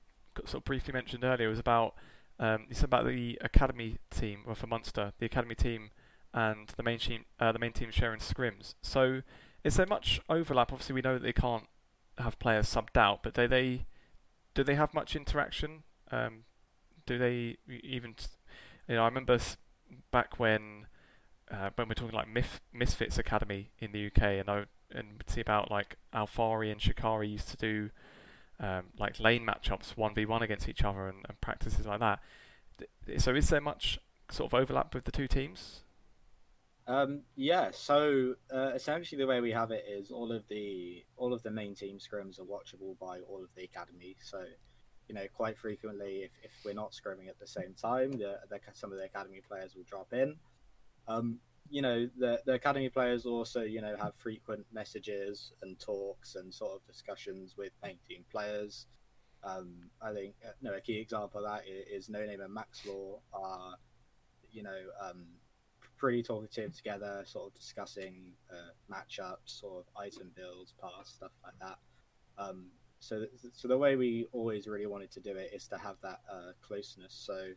sort 0.45 0.61
of 0.61 0.65
briefly 0.65 0.93
mentioned 0.93 1.23
earlier. 1.23 1.47
It 1.47 1.51
was 1.51 1.59
about 1.59 1.95
um, 2.39 2.65
you 2.69 2.75
said 2.75 2.85
about 2.85 3.05
the 3.05 3.37
academy 3.41 3.97
team, 4.11 4.41
well 4.45 4.55
for 4.55 4.67
Munster, 4.67 5.13
the 5.19 5.25
academy 5.25 5.55
team 5.55 5.89
and 6.33 6.67
the 6.77 6.83
main 6.83 6.99
team, 6.99 7.25
uh, 7.39 7.51
the 7.51 7.59
main 7.59 7.73
team 7.73 7.89
sharing 7.91 8.19
scrims. 8.19 8.75
So, 8.81 9.21
is 9.63 9.75
there 9.75 9.87
much 9.87 10.21
overlap? 10.29 10.71
Obviously, 10.71 10.93
we 10.93 11.01
know 11.01 11.15
that 11.15 11.23
they 11.23 11.33
can't 11.33 11.65
have 12.19 12.37
players 12.39 12.67
subbed 12.67 12.97
out, 12.97 13.23
but 13.23 13.33
do 13.33 13.47
they 13.47 13.85
do 14.53 14.63
they 14.63 14.75
have 14.75 14.93
much 14.93 15.15
interaction? 15.15 15.83
Um, 16.11 16.43
do 17.07 17.17
they 17.17 17.57
even? 17.67 18.13
You 18.87 18.95
know, 18.95 19.01
I 19.01 19.05
remember 19.07 19.39
back 20.11 20.39
when 20.39 20.85
uh, 21.49 21.71
when 21.75 21.87
we're 21.87 21.95
talking 21.95 22.15
like 22.15 22.31
Mif- 22.31 22.59
Misfits 22.71 23.17
Academy 23.17 23.71
in 23.79 23.91
the 23.91 24.07
UK, 24.07 24.21
and 24.21 24.49
I 24.49 24.65
and 24.91 25.23
see 25.25 25.41
about 25.41 25.71
like 25.71 25.97
Alphari 26.13 26.71
and 26.71 26.79
Shikari 26.79 27.27
used 27.27 27.49
to 27.49 27.57
do 27.57 27.89
um, 28.59 28.85
like 28.99 29.19
lane 29.19 29.45
matchups 29.45 29.97
one 29.97 30.13
v 30.13 30.25
one 30.25 30.43
against 30.43 30.69
each 30.69 30.83
other 30.83 31.07
and, 31.07 31.25
and 31.27 31.41
practices 31.41 31.85
like 31.85 31.99
that. 31.99 32.19
So 33.17 33.33
is 33.33 33.49
there 33.49 33.61
much 33.61 33.99
sort 34.29 34.53
of 34.53 34.59
overlap 34.59 34.93
with 34.93 35.05
the 35.05 35.11
two 35.11 35.27
teams? 35.27 35.81
Um, 36.87 37.21
yeah, 37.35 37.71
so 37.73 38.35
uh, 38.53 38.71
essentially 38.73 39.19
the 39.19 39.27
way 39.27 39.41
we 39.41 39.51
have 39.51 39.71
it 39.71 39.83
is 39.89 40.09
all 40.09 40.31
of 40.31 40.47
the 40.47 41.03
all 41.17 41.33
of 41.33 41.43
the 41.43 41.51
main 41.51 41.75
team 41.75 41.97
scrims 41.97 42.39
are 42.39 42.45
watchable 42.45 42.97
by 42.97 43.19
all 43.19 43.43
of 43.43 43.53
the 43.55 43.63
academy. 43.63 44.15
So, 44.21 44.45
you 45.07 45.15
know, 45.15 45.25
quite 45.33 45.57
frequently, 45.57 46.23
if, 46.23 46.31
if 46.43 46.51
we're 46.65 46.73
not 46.73 46.91
scrimming 46.91 47.29
at 47.29 47.39
the 47.39 47.47
same 47.47 47.73
time, 47.81 48.11
the, 48.11 48.39
the 48.49 48.59
some 48.73 48.91
of 48.91 48.97
the 48.97 49.05
academy 49.05 49.41
players 49.47 49.75
will 49.75 49.83
drop 49.83 50.13
in. 50.13 50.35
Um, 51.07 51.39
you 51.69 51.81
know, 51.81 52.09
the 52.17 52.41
the 52.45 52.53
academy 52.53 52.89
players 52.89 53.25
also 53.25 53.61
you 53.61 53.81
know 53.81 53.95
have 53.97 54.13
frequent 54.15 54.65
messages 54.71 55.51
and 55.61 55.79
talks 55.79 56.35
and 56.35 56.53
sort 56.53 56.73
of 56.73 56.85
discussions 56.87 57.55
with 57.57 57.71
main 57.83 57.97
team 58.07 58.23
players. 58.31 58.87
Um, 59.43 59.89
I 60.01 60.13
think 60.13 60.35
uh, 60.45 60.51
no, 60.61 60.73
a 60.73 60.81
key 60.81 60.97
example 60.97 61.45
of 61.45 61.51
that 61.51 61.67
is, 61.67 62.05
is 62.05 62.09
No 62.09 62.25
Name 62.25 62.41
and 62.41 62.55
Maxlore 62.55 63.19
are, 63.33 63.75
you 64.51 64.63
know, 64.63 64.77
um, 65.01 65.25
pretty 65.97 66.23
talkative 66.23 66.75
together, 66.75 67.23
sort 67.25 67.47
of 67.47 67.53
discussing 67.53 68.33
uh, 68.51 68.93
matchups, 68.93 69.37
sort 69.45 69.85
of 69.85 70.01
item 70.01 70.31
builds, 70.35 70.73
pass 70.81 71.09
stuff 71.09 71.31
like 71.43 71.53
that. 71.61 71.77
Um, 72.37 72.67
so, 72.99 73.25
so 73.53 73.67
the 73.67 73.77
way 73.77 73.95
we 73.95 74.27
always 74.31 74.67
really 74.67 74.87
wanted 74.87 75.11
to 75.11 75.19
do 75.19 75.35
it 75.35 75.51
is 75.53 75.67
to 75.67 75.77
have 75.77 75.95
that 76.01 76.21
uh, 76.31 76.51
closeness. 76.61 77.13
So, 77.13 77.49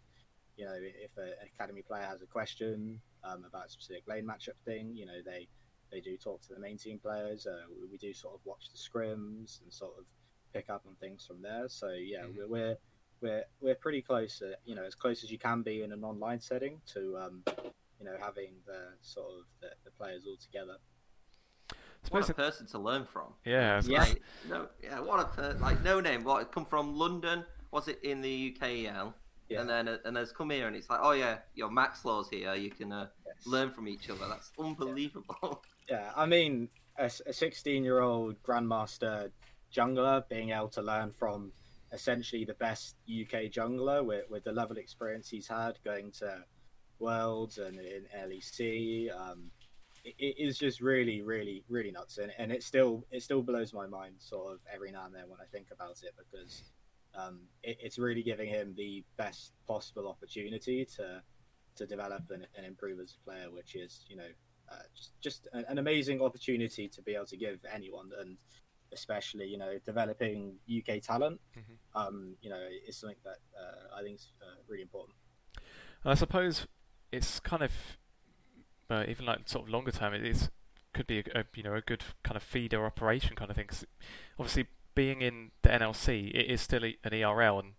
you 0.56 0.64
know, 0.64 0.74
if 0.76 1.16
an 1.16 1.32
academy 1.54 1.82
player 1.82 2.04
has 2.04 2.22
a 2.22 2.26
question 2.26 3.00
um, 3.24 3.44
about 3.46 3.66
a 3.66 3.70
specific 3.70 4.06
lane 4.06 4.24
matchup 4.24 4.58
thing, 4.64 4.94
you 4.94 5.06
know, 5.06 5.22
they 5.24 5.48
they 5.90 6.00
do 6.00 6.16
talk 6.16 6.40
to 6.42 6.54
the 6.54 6.60
main 6.60 6.78
team 6.78 6.98
players. 6.98 7.46
Uh, 7.46 7.62
we, 7.68 7.88
we, 7.92 7.98
do 7.98 8.12
sort 8.14 8.34
of 8.34 8.40
watch 8.44 8.70
the 8.70 8.78
scrims 8.78 9.60
and 9.62 9.72
sort 9.72 9.92
of 9.98 10.04
pick 10.52 10.70
up 10.70 10.84
on 10.86 10.94
things 11.00 11.26
from 11.26 11.42
there. 11.42 11.68
So 11.68 11.90
yeah, 11.90 12.20
mm-hmm. 12.20 12.38
we're, 12.38 12.48
we're 12.48 12.76
we're 13.20 13.44
we're 13.60 13.74
pretty 13.74 14.02
close. 14.02 14.42
Uh, 14.42 14.54
you 14.64 14.74
know, 14.74 14.84
as 14.84 14.94
close 14.94 15.24
as 15.24 15.30
you 15.30 15.38
can 15.38 15.62
be 15.62 15.82
in 15.82 15.92
an 15.92 16.04
online 16.04 16.40
setting 16.40 16.80
to 16.94 17.18
um, 17.18 17.42
you 17.98 18.04
know 18.04 18.16
having 18.20 18.52
the 18.66 18.88
sort 19.02 19.26
of 19.26 19.44
the, 19.60 19.68
the 19.84 19.90
players 19.90 20.24
all 20.26 20.36
together. 20.36 20.76
What 22.08 22.28
a 22.28 22.34
person 22.34 22.66
to 22.68 22.78
learn 22.78 23.04
from. 23.04 23.34
Yeah, 23.44 23.80
yeah. 23.84 24.00
Like, 24.00 24.22
no, 24.48 24.66
yeah. 24.82 25.00
What 25.00 25.20
a 25.20 25.24
per- 25.24 25.58
like 25.60 25.82
no 25.84 26.00
name. 26.00 26.24
What 26.24 26.50
come 26.50 26.64
from 26.64 26.96
London? 26.96 27.44
Was 27.70 27.88
it 27.88 28.00
in 28.02 28.20
the 28.20 28.56
UKEL? 28.60 29.12
Yeah. 29.48 29.60
And 29.60 29.70
then 29.70 29.88
uh, 29.88 29.98
and 30.04 30.16
there's 30.16 30.32
come 30.32 30.50
here 30.50 30.66
and 30.66 30.74
it's 30.74 30.88
like, 30.88 31.00
oh 31.02 31.12
yeah, 31.12 31.38
your 31.54 31.68
Maxlore's 31.68 32.28
here. 32.28 32.54
You 32.54 32.70
can 32.70 32.92
uh, 32.92 33.08
yes. 33.26 33.46
learn 33.46 33.70
from 33.70 33.86
each 33.88 34.08
other. 34.10 34.26
That's 34.28 34.52
unbelievable. 34.58 35.62
Yeah, 35.90 36.12
I 36.14 36.24
mean, 36.24 36.68
a 36.98 37.10
16 37.10 37.82
year 37.82 37.98
old 37.98 38.40
grandmaster 38.44 39.32
jungler 39.74 40.22
being 40.28 40.50
able 40.50 40.68
to 40.68 40.82
learn 40.82 41.10
from 41.10 41.50
essentially 41.92 42.44
the 42.44 42.54
best 42.54 42.94
UK 43.08 43.50
jungler 43.50 44.04
with, 44.04 44.30
with 44.30 44.44
the 44.44 44.52
level 44.52 44.76
of 44.76 44.78
experience 44.78 45.28
he's 45.28 45.48
had 45.48 45.78
going 45.84 46.12
to 46.12 46.44
Worlds 47.00 47.58
and 47.58 47.80
in 47.80 48.04
LEC. 48.16 49.10
Um, 49.12 49.50
it, 50.04 50.36
is 50.38 50.58
just 50.58 50.80
really, 50.80 51.22
really, 51.22 51.64
really 51.68 51.90
nuts, 51.90 52.18
and, 52.18 52.32
and 52.38 52.52
it 52.52 52.62
still 52.62 53.04
it 53.10 53.22
still 53.22 53.42
blows 53.42 53.72
my 53.72 53.86
mind 53.86 54.14
sort 54.18 54.52
of 54.52 54.60
every 54.72 54.90
now 54.90 55.06
and 55.06 55.14
then 55.14 55.28
when 55.28 55.40
I 55.40 55.46
think 55.50 55.68
about 55.72 56.02
it 56.02 56.14
because 56.16 56.62
um, 57.14 57.40
it, 57.62 57.78
it's 57.80 57.98
really 57.98 58.22
giving 58.22 58.48
him 58.48 58.74
the 58.76 59.04
best 59.16 59.52
possible 59.66 60.08
opportunity 60.08 60.84
to 60.96 61.22
to 61.76 61.86
develop 61.86 62.22
and, 62.30 62.46
and 62.56 62.66
improve 62.66 63.00
as 63.00 63.16
a 63.20 63.24
player, 63.24 63.50
which 63.50 63.74
is 63.74 64.04
you 64.08 64.16
know 64.16 64.28
uh, 64.70 64.82
just 64.96 65.20
just 65.20 65.48
an, 65.52 65.78
amazing 65.78 66.22
opportunity 66.22 66.88
to 66.88 67.02
be 67.02 67.14
able 67.14 67.26
to 67.26 67.36
give 67.36 67.58
anyone, 67.72 68.10
and 68.20 68.36
especially 68.92 69.46
you 69.46 69.58
know 69.58 69.78
developing 69.84 70.54
UK 70.68 71.00
talent. 71.02 71.40
Mm-hmm. 71.58 71.98
Um, 72.00 72.36
you 72.40 72.50
know, 72.50 72.60
is 72.86 72.96
something 72.98 73.18
that 73.24 73.38
uh, 73.58 73.98
I 73.98 74.02
think 74.02 74.16
is 74.16 74.32
uh, 74.42 74.60
really 74.68 74.82
important. 74.82 75.16
I 76.04 76.14
suppose 76.14 76.66
it's 77.12 77.40
kind 77.40 77.62
of 77.62 77.72
uh, 78.90 79.04
even 79.08 79.26
like 79.26 79.48
sort 79.48 79.66
of 79.66 79.70
longer 79.70 79.92
term. 79.92 80.14
It 80.14 80.24
is 80.24 80.50
could 80.92 81.06
be 81.06 81.20
a, 81.20 81.40
a, 81.40 81.44
you 81.54 81.62
know 81.62 81.74
a 81.74 81.80
good 81.80 82.04
kind 82.22 82.36
of 82.36 82.42
feeder 82.42 82.84
operation 82.84 83.36
kind 83.36 83.50
of 83.50 83.56
thing. 83.56 83.66
Cause 83.66 83.86
obviously, 84.38 84.66
being 84.94 85.22
in 85.22 85.52
the 85.62 85.70
NLC, 85.70 86.30
it 86.30 86.46
is 86.46 86.60
still 86.60 86.84
an 86.84 87.14
ERL, 87.14 87.58
and 87.58 87.72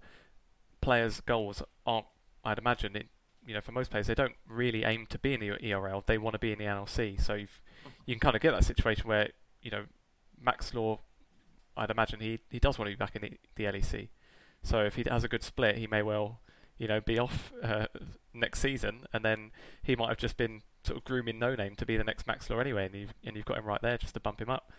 players' 0.82 1.22
goals 1.22 1.62
aren't. 1.86 2.08
I'd 2.44 2.58
imagine 2.58 2.96
it 2.96 3.08
you 3.46 3.54
know, 3.54 3.62
for 3.62 3.72
most 3.72 3.92
players, 3.92 4.08
they 4.08 4.16
don't 4.16 4.36
really 4.48 4.84
aim 4.84 5.06
to 5.08 5.18
be 5.18 5.34
in 5.34 5.40
the 5.40 5.74
ERL. 5.74 6.04
They 6.06 6.18
want 6.18 6.34
to 6.34 6.40
be 6.40 6.52
in 6.52 6.60
the 6.60 6.66
NLC. 6.66 7.20
So 7.22 7.34
you 7.34 7.48
can 8.08 8.20
kind 8.20 8.36
of 8.36 8.42
get 8.42 8.52
that 8.52 8.64
situation 8.64 9.08
where 9.08 9.30
you 9.62 9.72
know 9.72 9.86
Maxlore. 10.44 11.00
I'd 11.76 11.90
imagine 11.90 12.20
he 12.20 12.40
he 12.50 12.60
does 12.60 12.78
want 12.78 12.90
to 12.90 12.96
be 12.96 13.00
back 13.00 13.16
in 13.16 13.22
the, 13.22 13.32
the 13.56 13.64
LEC. 13.66 14.10
So 14.64 14.84
if 14.84 14.96
he 14.96 15.06
has 15.10 15.24
a 15.24 15.28
good 15.28 15.44
split, 15.44 15.78
he 15.78 15.88
may 15.88 16.04
well 16.04 16.42
you 16.78 16.88
know 16.88 17.02
be 17.02 17.18
off 17.18 17.52
uh, 17.64 17.88
next 18.34 18.60
season, 18.60 19.06
and 19.14 19.26
then 19.26 19.52
he 19.82 19.96
might 19.96 20.10
have 20.10 20.18
just 20.18 20.38
been 20.38 20.62
sort 20.84 20.98
of 20.98 21.04
grooming 21.04 21.40
No 21.40 21.56
Name 21.56 21.76
to 21.76 21.86
be 21.86 21.98
the 21.98 22.04
next 22.04 22.26
Maxlore 22.26 22.62
anyway, 22.62 22.86
and 22.86 22.96
you've 22.96 23.14
and 23.24 23.36
you've 23.36 23.46
got 23.46 23.58
him 23.58 23.66
right 23.66 23.82
there 23.82 23.98
just 23.98 24.14
to 24.14 24.20
bump 24.20 24.42
him 24.42 24.50
up. 24.50 24.72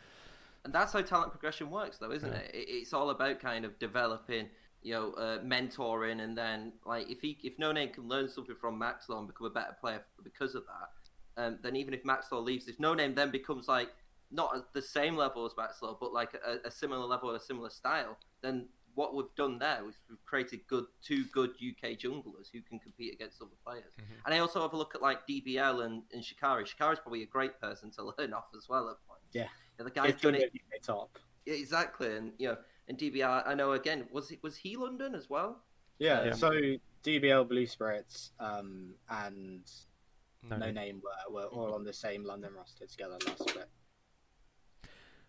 And 0.64 0.72
that's 0.72 0.92
how 0.92 1.00
talent 1.02 1.32
progression 1.32 1.70
works, 1.70 1.98
though, 1.98 2.12
isn't 2.12 2.32
yeah. 2.32 2.38
it? 2.38 2.50
It's 2.52 2.92
all 2.92 3.10
about 3.10 3.40
kind 3.40 3.64
of 3.64 3.78
developing 3.78 4.48
you 4.82 4.94
know, 4.94 5.12
uh, 5.12 5.38
mentoring, 5.38 6.22
and 6.22 6.36
then 6.36 6.72
like 6.84 7.08
if 7.08 7.20
he 7.20 7.38
if 7.42 7.58
No 7.58 7.72
Name 7.72 7.90
can 7.90 8.08
learn 8.08 8.28
something 8.28 8.56
from 8.60 8.80
Maxlore 8.80 9.18
and 9.18 9.28
become 9.28 9.46
a 9.46 9.50
better 9.50 9.76
player 9.80 10.04
because 10.22 10.54
of 10.54 10.64
that, 10.66 11.42
um, 11.42 11.58
then 11.62 11.76
even 11.76 11.94
if 11.94 12.02
Maxlore 12.02 12.42
leaves, 12.42 12.68
if 12.68 12.80
No 12.80 12.94
Name 12.94 13.14
then 13.14 13.30
becomes 13.30 13.68
like 13.68 13.90
not 14.30 14.56
at 14.56 14.72
the 14.72 14.82
same 14.82 15.16
level 15.16 15.46
as 15.46 15.52
Maxlore, 15.52 15.96
but 16.00 16.12
like 16.12 16.34
a, 16.34 16.66
a 16.66 16.70
similar 16.70 17.06
level 17.06 17.30
a 17.30 17.40
similar 17.40 17.70
style, 17.70 18.16
then 18.40 18.66
what 18.94 19.14
we've 19.14 19.35
done 19.37 19.59
there 19.59 19.81
is 19.88 19.94
we've 20.09 20.24
created 20.24 20.61
good 20.66 20.85
two 21.02 21.24
good 21.33 21.50
UK 21.50 21.90
junglers 21.92 22.50
who 22.52 22.61
can 22.61 22.78
compete 22.78 23.14
against 23.14 23.40
other 23.40 23.50
players. 23.64 23.92
Mm-hmm. 24.00 24.26
And 24.26 24.35
I 24.35 24.38
also 24.38 24.61
have 24.61 24.72
a 24.72 24.76
look 24.76 24.94
at 24.94 25.02
like 25.02 25.26
DBL 25.26 25.85
and, 25.85 26.02
and 26.12 26.24
Shikari. 26.24 26.64
Shikari's 26.64 27.00
probably 27.00 27.22
a 27.22 27.26
great 27.26 27.61
person 27.61 27.90
to 27.92 28.02
learn 28.18 28.33
off 28.33 28.46
as 28.57 28.68
well 28.68 28.88
at 28.90 28.96
points. 29.09 29.24
Yeah, 29.33 29.46
yeah 29.78 29.85
the 29.85 29.90
guy's 29.90 30.20
done 30.20 30.35
it 30.35 30.52
top. 30.83 31.18
Yeah, 31.46 31.55
exactly, 31.55 32.16
and 32.16 32.33
you 32.38 32.48
know 32.48 32.57
and 32.88 32.98
DBL, 32.98 33.46
I 33.46 33.55
know 33.55 33.72
again, 33.72 34.07
was 34.12 34.28
he 34.28 34.38
was 34.42 34.57
he 34.57 34.76
London 34.76 35.14
as 35.14 35.31
well? 35.31 35.62
Yeah, 35.98 36.24
yeah. 36.24 36.33
so 36.33 36.50
DBL 37.05 37.48
Blue 37.48 37.66
Spirits 37.66 38.33
um, 38.40 38.94
and 39.09 39.62
No, 40.48 40.57
no 40.57 40.70
Name 40.70 41.00
were, 41.02 41.35
were 41.35 41.46
all 41.46 41.74
on 41.74 41.85
the 41.85 41.92
same 41.92 42.24
London 42.24 42.50
roster 42.57 42.87
together 42.87 43.16
last 43.26 43.48
split. 43.48 43.68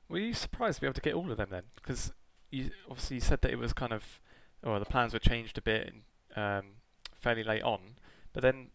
Were 0.10 0.20
you 0.20 0.34
surprised 0.34 0.76
to 0.76 0.82
be 0.82 0.88
able 0.88 0.96
to 0.96 1.02
get 1.02 1.14
all 1.14 1.32
of 1.32 1.38
them 1.38 1.50
then? 1.52 1.64
Because 1.76 2.12
you 2.54 2.72
obviously 2.90 3.16
you 3.16 3.22
said 3.22 3.42
that 3.42 3.52
it 3.52 3.58
was 3.58 3.74
kind 3.74 3.92
of, 3.92 4.20
or 4.64 4.80
the 4.80 4.86
plans 4.86 5.14
were 5.14 5.20
changed 5.20 5.58
a 5.58 5.62
bit 5.62 5.94
um, 6.36 6.64
fairly 7.20 7.44
late 7.44 7.64
on, 7.64 7.96
but 8.32 8.44
then 8.44 8.68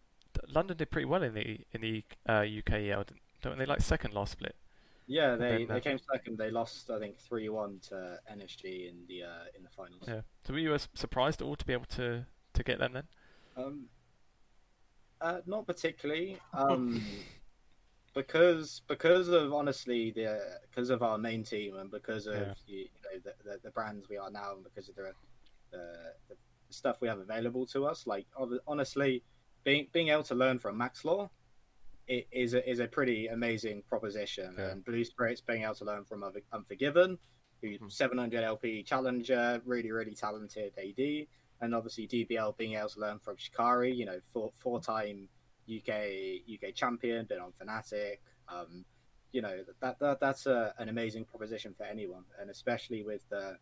London 0.48 0.76
did 0.76 0.90
pretty 0.90 1.06
well 1.06 1.22
in 1.22 1.34
the 1.34 1.60
in 1.72 1.80
the 1.80 2.04
uh, 2.26 2.40
UKEL, 2.40 3.04
don't 3.42 3.58
they? 3.58 3.66
Like 3.66 3.80
second 3.80 4.14
last 4.14 4.32
split. 4.32 4.56
Yeah, 5.06 5.36
they, 5.36 5.64
they 5.64 5.80
came 5.80 5.98
second. 6.12 6.36
They 6.36 6.50
lost, 6.50 6.90
I 6.90 6.98
think, 6.98 7.18
three 7.18 7.48
one 7.48 7.80
to 7.88 8.18
NSG 8.30 8.90
in 8.90 8.96
the 9.08 9.22
uh, 9.22 9.56
in 9.56 9.62
the 9.62 9.70
finals. 9.70 10.02
Yeah. 10.06 10.20
So 10.46 10.52
were 10.52 10.58
you 10.58 10.76
surprised 10.94 11.40
at 11.40 11.46
all 11.46 11.56
to 11.56 11.64
be 11.64 11.72
able 11.72 11.86
to 11.96 12.26
to 12.52 12.62
get 12.62 12.78
them 12.78 12.92
then? 12.92 13.04
Um, 13.56 13.84
uh, 15.20 15.38
not 15.46 15.66
particularly. 15.66 16.38
Um, 16.52 17.02
because 18.18 18.82
because 18.88 19.28
of 19.28 19.52
honestly 19.52 20.10
the 20.10 20.40
because 20.68 20.90
of 20.90 21.04
our 21.04 21.16
main 21.16 21.44
team 21.44 21.76
and 21.76 21.88
because 21.88 22.26
of 22.26 22.34
yeah. 22.34 22.54
you, 22.66 22.84
know 23.04 23.20
the, 23.22 23.32
the, 23.48 23.60
the 23.62 23.70
brands 23.70 24.08
we 24.08 24.16
are 24.16 24.30
now 24.30 24.54
and 24.54 24.64
because 24.64 24.88
of 24.88 24.96
the, 24.96 25.12
the 25.70 25.78
the 26.28 26.36
stuff 26.68 26.96
we 27.00 27.06
have 27.06 27.20
available 27.20 27.64
to 27.66 27.86
us. 27.86 28.08
Like 28.08 28.26
honestly, 28.66 29.22
being 29.62 29.86
being 29.92 30.08
able 30.08 30.24
to 30.24 30.34
learn 30.34 30.58
from 30.58 30.76
Maxlore 30.76 31.30
it 32.08 32.26
is 32.32 32.54
a, 32.54 32.68
is 32.68 32.80
a 32.80 32.88
pretty 32.88 33.28
amazing 33.28 33.82
proposition. 33.88 34.54
Yeah. 34.58 34.70
And 34.70 34.84
Blue 34.84 35.04
Spirits 35.04 35.40
being 35.40 35.62
able 35.62 35.74
to 35.76 35.84
learn 35.84 36.04
from 36.04 36.24
Unforgiven, 36.52 37.18
who's 37.60 37.78
hmm. 37.78 37.88
700 37.88 38.42
LP 38.42 38.82
challenger, 38.82 39.62
really 39.64 39.92
really 39.92 40.14
talented 40.14 40.72
AD, 40.76 41.26
and 41.60 41.74
obviously 41.74 42.08
DBL 42.08 42.56
being 42.56 42.74
able 42.74 42.88
to 42.88 43.00
learn 43.00 43.20
from 43.20 43.36
Shikari, 43.36 43.94
you 43.94 44.06
know, 44.06 44.18
four 44.32 44.50
four 44.56 44.80
time 44.80 45.28
UK 45.68 46.42
UK 46.52 46.74
champion, 46.74 47.26
been 47.26 47.40
on 47.40 47.52
Fnatic. 47.52 48.18
Um, 48.48 48.84
you 49.32 49.42
know 49.42 49.58
that, 49.80 49.98
that 49.98 50.20
that's 50.20 50.46
a, 50.46 50.72
an 50.78 50.88
amazing 50.88 51.24
proposition 51.24 51.74
for 51.76 51.84
anyone, 51.84 52.24
and 52.40 52.50
especially 52.50 53.02
with 53.02 53.28
the 53.28 53.58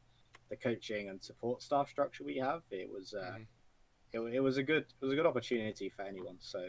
the 0.49 0.57
coaching 0.57 1.09
and 1.09 1.23
support 1.23 1.63
staff 1.63 1.89
structure 1.89 2.23
we 2.23 2.37
have, 2.37 2.63
it 2.71 2.89
was 2.91 3.15
uh, 3.15 3.33
mm-hmm. 3.33 4.27
it, 4.29 4.35
it 4.35 4.41
was 4.41 4.57
a 4.59 4.63
good 4.63 4.85
it 5.01 5.05
was 5.05 5.13
a 5.13 5.17
good 5.17 5.27
opportunity 5.27 5.89
for 5.89 6.03
anyone. 6.03 6.37
So 6.39 6.61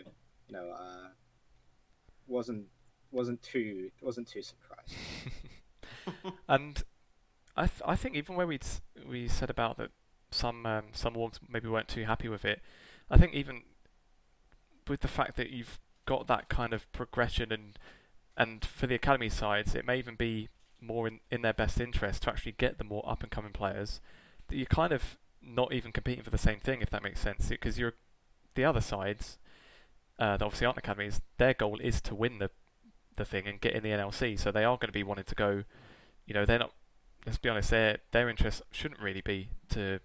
you 0.47 0.53
know, 0.53 0.71
uh, 0.71 1.09
wasn't 2.27 2.65
wasn't 3.11 3.41
too 3.41 3.91
wasn't 4.01 4.27
too 4.27 4.41
surprised. 4.41 4.95
and 6.47 6.83
I 7.55 7.67
th- 7.67 7.81
I 7.85 7.95
think 7.95 8.15
even 8.15 8.35
where 8.35 8.47
we 8.47 8.59
we 9.07 9.27
said 9.27 9.49
about 9.49 9.77
that 9.77 9.91
some 10.31 10.65
um, 10.65 10.85
some 10.93 11.13
orgs 11.13 11.39
maybe 11.47 11.67
weren't 11.67 11.87
too 11.87 12.05
happy 12.05 12.29
with 12.29 12.45
it, 12.45 12.61
I 13.09 13.17
think 13.17 13.33
even 13.33 13.63
with 14.87 15.01
the 15.01 15.07
fact 15.07 15.35
that 15.37 15.49
you've 15.49 15.79
got 16.05 16.27
that 16.27 16.49
kind 16.49 16.73
of 16.73 16.91
progression 16.91 17.51
and 17.51 17.77
and 18.35 18.63
for 18.63 18.85
the 18.85 18.95
academy 18.95 19.29
sides, 19.29 19.73
it 19.73 19.85
may 19.85 19.97
even 19.97 20.15
be 20.15 20.47
more 20.79 21.07
in, 21.07 21.19
in 21.31 21.41
their 21.41 21.53
best 21.53 21.81
interest 21.81 22.21
to 22.21 22.29
actually 22.29 22.51
get 22.51 22.77
the 22.77 22.83
more 22.83 23.03
up 23.09 23.23
and 23.23 23.31
coming 23.31 23.51
players. 23.51 23.99
That 24.47 24.57
you're 24.57 24.67
kind 24.67 24.93
of 24.93 25.17
not 25.41 25.73
even 25.73 25.91
competing 25.91 26.23
for 26.23 26.29
the 26.29 26.37
same 26.37 26.59
thing, 26.59 26.81
if 26.81 26.91
that 26.91 27.01
makes 27.01 27.19
sense, 27.19 27.49
because 27.49 27.79
you're 27.79 27.95
the 28.53 28.63
other 28.63 28.81
sides 28.81 29.39
uh, 30.19 30.37
that 30.37 30.45
obviously 30.45 30.65
aren't 30.65 30.77
academies, 30.77 31.21
their 31.37 31.53
goal 31.53 31.79
is 31.79 32.01
to 32.01 32.15
win 32.15 32.39
the 32.39 32.49
the 33.15 33.25
thing 33.25 33.47
and 33.47 33.59
get 33.59 33.73
in 33.73 33.81
the 33.81 33.89
NLC. 33.89 34.39
So 34.39 34.51
they 34.51 34.63
are 34.63 34.77
going 34.77 34.89
to 34.89 34.93
be 34.93 35.03
wanting 35.03 35.25
to 35.25 35.35
go. 35.35 35.63
You 36.25 36.33
know, 36.33 36.45
they're 36.45 36.59
not. 36.59 36.73
Let's 37.25 37.37
be 37.37 37.49
honest. 37.49 37.71
Their 37.71 37.99
their 38.11 38.29
interest 38.29 38.61
shouldn't 38.71 39.01
really 39.01 39.21
be 39.21 39.49
to 39.69 39.99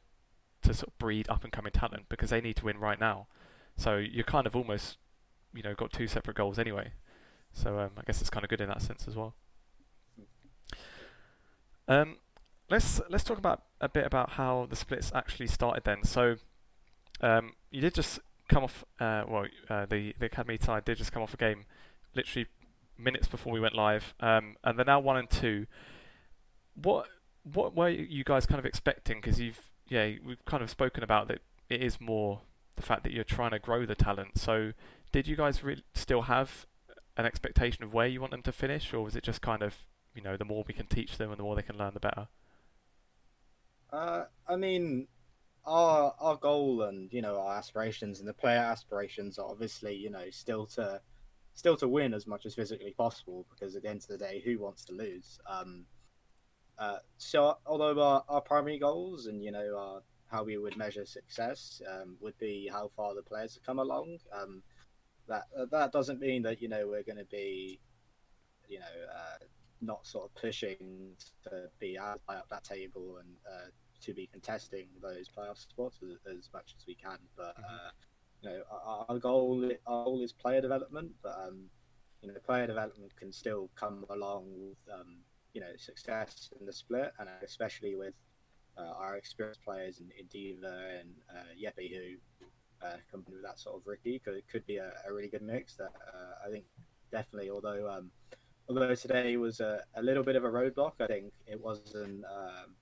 to 0.63 0.75
sort 0.75 0.89
of 0.89 0.99
breed 0.99 1.29
up 1.29 1.45
and 1.45 1.53
coming 1.53 1.73
talent 1.73 2.05
because 2.09 2.31
they 2.31 2.41
need 2.41 2.57
to 2.57 2.65
win 2.65 2.79
right 2.79 3.01
now. 3.01 3.27
So 3.77 3.97
you're 3.97 4.25
kind 4.25 4.47
of 4.47 4.55
almost, 4.55 4.99
you 5.55 5.63
know, 5.63 5.75
got 5.75 5.93
two 5.93 6.07
separate 6.07 6.37
goals 6.37 6.59
anyway. 6.59 6.93
So 7.53 7.79
um, 7.79 7.91
I 7.99 8.03
guess 8.07 8.21
it's 8.21 8.31
kind 8.31 8.45
of 8.45 8.51
good 8.51 8.61
in 8.61 8.69
that 8.69 8.83
sense 8.83 9.07
as 9.09 9.17
well. 9.17 9.35
Um, 11.89 12.17
let's 12.71 13.01
let's 13.11 13.25
talk 13.25 13.39
about 13.39 13.63
a 13.81 13.89
bit 13.89 14.07
about 14.07 14.31
how 14.31 14.67
the 14.69 14.77
splits 14.77 15.13
actually 15.15 15.49
started 15.49 15.85
then? 15.85 16.05
So, 16.05 16.37
um, 17.21 17.53
you 17.71 17.81
did 17.81 17.95
just 17.95 18.21
come 18.49 18.65
off. 18.65 18.85
Uh, 19.01 19.25
well, 19.29 19.47
uh, 19.69 19.87
the 19.87 20.15
the 20.19 20.27
academy 20.27 20.59
side 20.61 20.85
did 20.85 20.99
just 20.99 21.13
come 21.13 21.23
off 21.23 21.35
a 21.35 21.37
game, 21.37 21.67
literally 22.15 22.47
minutes 22.99 23.29
before 23.29 23.53
we 23.53 23.61
went 23.61 23.75
live, 23.75 24.15
um, 24.21 24.57
and 24.65 24.79
they're 24.79 24.87
now 24.87 25.01
one 25.01 25.17
and 25.17 25.31
two. 25.31 25.67
What 26.81 27.07
what 27.53 27.75
were 27.77 27.89
you 27.89 28.25
guys 28.25 28.47
kind 28.47 28.59
of 28.59 28.65
expecting? 28.65 29.21
Because 29.21 29.41
you've 29.41 29.61
yeah 29.89 30.13
we've 30.25 30.45
kind 30.45 30.63
of 30.63 30.71
spoken 30.71 31.03
about 31.03 31.29
that 31.29 31.41
it 31.69 31.83
is 31.83 32.01
more 32.01 32.41
the 32.77 32.83
fact 32.83 33.05
that 33.05 33.13
you're 33.13 33.25
trying 33.25 33.51
to 33.51 33.59
grow 33.59 33.87
the 33.87 33.95
talent. 33.95 34.39
So 34.39 34.73
did 35.13 35.27
you 35.27 35.37
guys 35.37 35.63
re- 35.63 35.85
still 35.95 36.23
have 36.23 36.67
an 37.17 37.27
expectation 37.27 37.85
of 37.85 37.93
where 37.93 38.07
you 38.07 38.21
want 38.21 38.31
them 38.31 38.43
to 38.43 38.53
finish, 38.53 38.93
or 38.93 39.03
was 39.03 39.17
it 39.17 39.23
just 39.23 39.41
kind 39.43 39.63
of 39.63 39.77
you 40.15 40.23
know 40.23 40.37
the 40.37 40.45
more 40.45 40.65
we 40.67 40.75
can 40.75 40.87
teach 40.87 41.19
them 41.19 41.31
and 41.31 41.39
the 41.39 41.43
more 41.43 41.57
they 41.57 41.63
can 41.63 41.79
learn, 41.79 41.95
the 41.95 42.01
better? 42.01 42.29
Uh, 43.93 44.25
I 44.49 44.57
mean, 44.57 45.09
our 45.65 46.15
our 46.19 46.37
goal 46.37 46.83
and 46.83 47.13
you 47.13 47.23
know 47.23 47.39
our 47.39 47.57
aspirations 47.57 48.19
and 48.19 48.29
the 48.29 48.35
player 48.35 48.59
aspirations 48.59 49.39
are 49.39 49.49
obviously 49.49 49.95
you 49.95 50.11
know 50.11 50.31
still 50.31 50.67
to 50.67 51.01
still 51.55 51.77
to 51.77 51.89
win 51.89 52.15
as 52.15 52.27
much 52.27 52.47
as 52.47 52.55
physically 52.55 52.95
possible 52.97 53.47
because 53.51 53.77
at 53.77 53.83
the 53.83 53.89
end 53.89 54.01
of 54.01 54.09
the 54.09 54.19
day, 54.19 54.43
who 54.45 54.59
wants 54.59 54.85
to 54.87 54.95
lose? 54.95 55.39
Um, 55.49 55.85
uh, 56.79 56.99
so 57.19 57.59
although 57.67 58.01
our, 58.01 58.25
our 58.29 58.41
primary 58.41 58.79
goals 58.79 59.27
and 59.27 59.43
you 59.45 59.53
know 59.53 59.77
our, 59.79 60.03
how 60.33 60.43
we 60.43 60.57
would 60.57 60.77
measure 60.77 61.05
success 61.05 61.83
um, 61.93 62.17
would 62.21 62.37
be 62.39 62.69
how 62.73 62.89
far 62.97 63.15
the 63.15 63.23
players 63.23 63.55
have 63.55 63.63
come 63.63 63.79
along. 63.79 64.17
Um, 64.33 64.63
that 65.29 65.45
that 65.71 65.93
doesn't 65.93 66.21
mean 66.21 66.43
that 66.43 66.61
you 66.61 66.69
know 66.69 66.87
we're 66.89 67.05
going 67.05 67.19
to 67.19 67.27
be, 67.31 67.79
you 68.69 68.81
know, 68.81 68.85
uh, 69.15 69.45
not 69.81 70.07
sort 70.07 70.25
of 70.25 70.35
pushing 70.35 71.13
to 71.45 71.69
be 71.79 71.97
high 71.97 72.17
up 72.29 72.47
that 72.51 72.65
table 72.65 73.19
and 73.19 73.29
uh, 73.47 73.69
to 74.01 74.15
be 74.15 74.27
contesting 74.33 74.89
those 75.01 75.29
playoff 75.29 75.59
spots 75.59 76.01
as, 76.03 76.19
as 76.39 76.49
much 76.53 76.75
as 76.77 76.85
we 76.87 76.95
can. 76.95 77.19
But 77.37 77.57
mm-hmm. 77.57 77.75
uh, 77.75 77.91
you 78.43 78.51
know, 78.51 78.63
our, 78.71 79.07
our, 79.09 79.19
goal 79.19 79.71
our 79.87 80.05
goal 80.05 80.23
is 80.23 80.33
player 80.33 80.61
development, 80.61 81.13
but 81.23 81.39
um, 81.47 81.67
you 82.23 82.29
know, 82.29 82.39
player 82.45 82.67
development 82.67 83.15
can 83.17 83.33
still 83.33 83.71
come 83.77 84.05
along 84.11 84.47
with 84.57 84.79
um, 84.93 85.19
you 85.53 85.61
know 85.61 85.73
success 85.77 86.51
in 86.59 86.67
the 86.67 86.73
split, 86.73 87.13
and 87.19 87.29
especially 87.45 87.95
with 87.95 88.15
uh, 88.79 88.93
our 88.99 89.17
experienced 89.17 89.63
players 89.65 90.01
in, 90.01 90.07
in 90.19 90.27
D.Va 90.27 91.01
and 91.01 91.11
uh, 91.31 91.71
who 91.77 92.17
uh, 92.87 92.97
company 93.11 93.37
with 93.37 93.45
that 93.45 93.59
sort 93.59 93.77
of 93.77 93.87
Riki 93.87 94.19
could 94.19 94.35
it 94.35 94.45
could 94.51 94.67
be 94.67 94.77
a, 94.77 94.93
a 95.09 95.13
really 95.13 95.29
good 95.29 95.43
mix. 95.43 95.75
That 95.77 95.93
uh, 96.13 96.47
I 96.47 96.51
think 96.51 96.65
definitely, 97.11 97.51
although 97.51 97.89
um, 97.89 98.11
although 98.69 98.95
today 98.95 99.37
was 99.37 99.61
a, 99.61 99.83
a 99.97 100.03
little 100.03 100.23
bit 100.23 100.37
of 100.37 100.45
a 100.45 100.49
roadblock, 100.49 100.93
I 101.01 101.07
think 101.07 101.33
it 101.47 101.61
wasn't 101.61 102.25
um, 102.25 102.75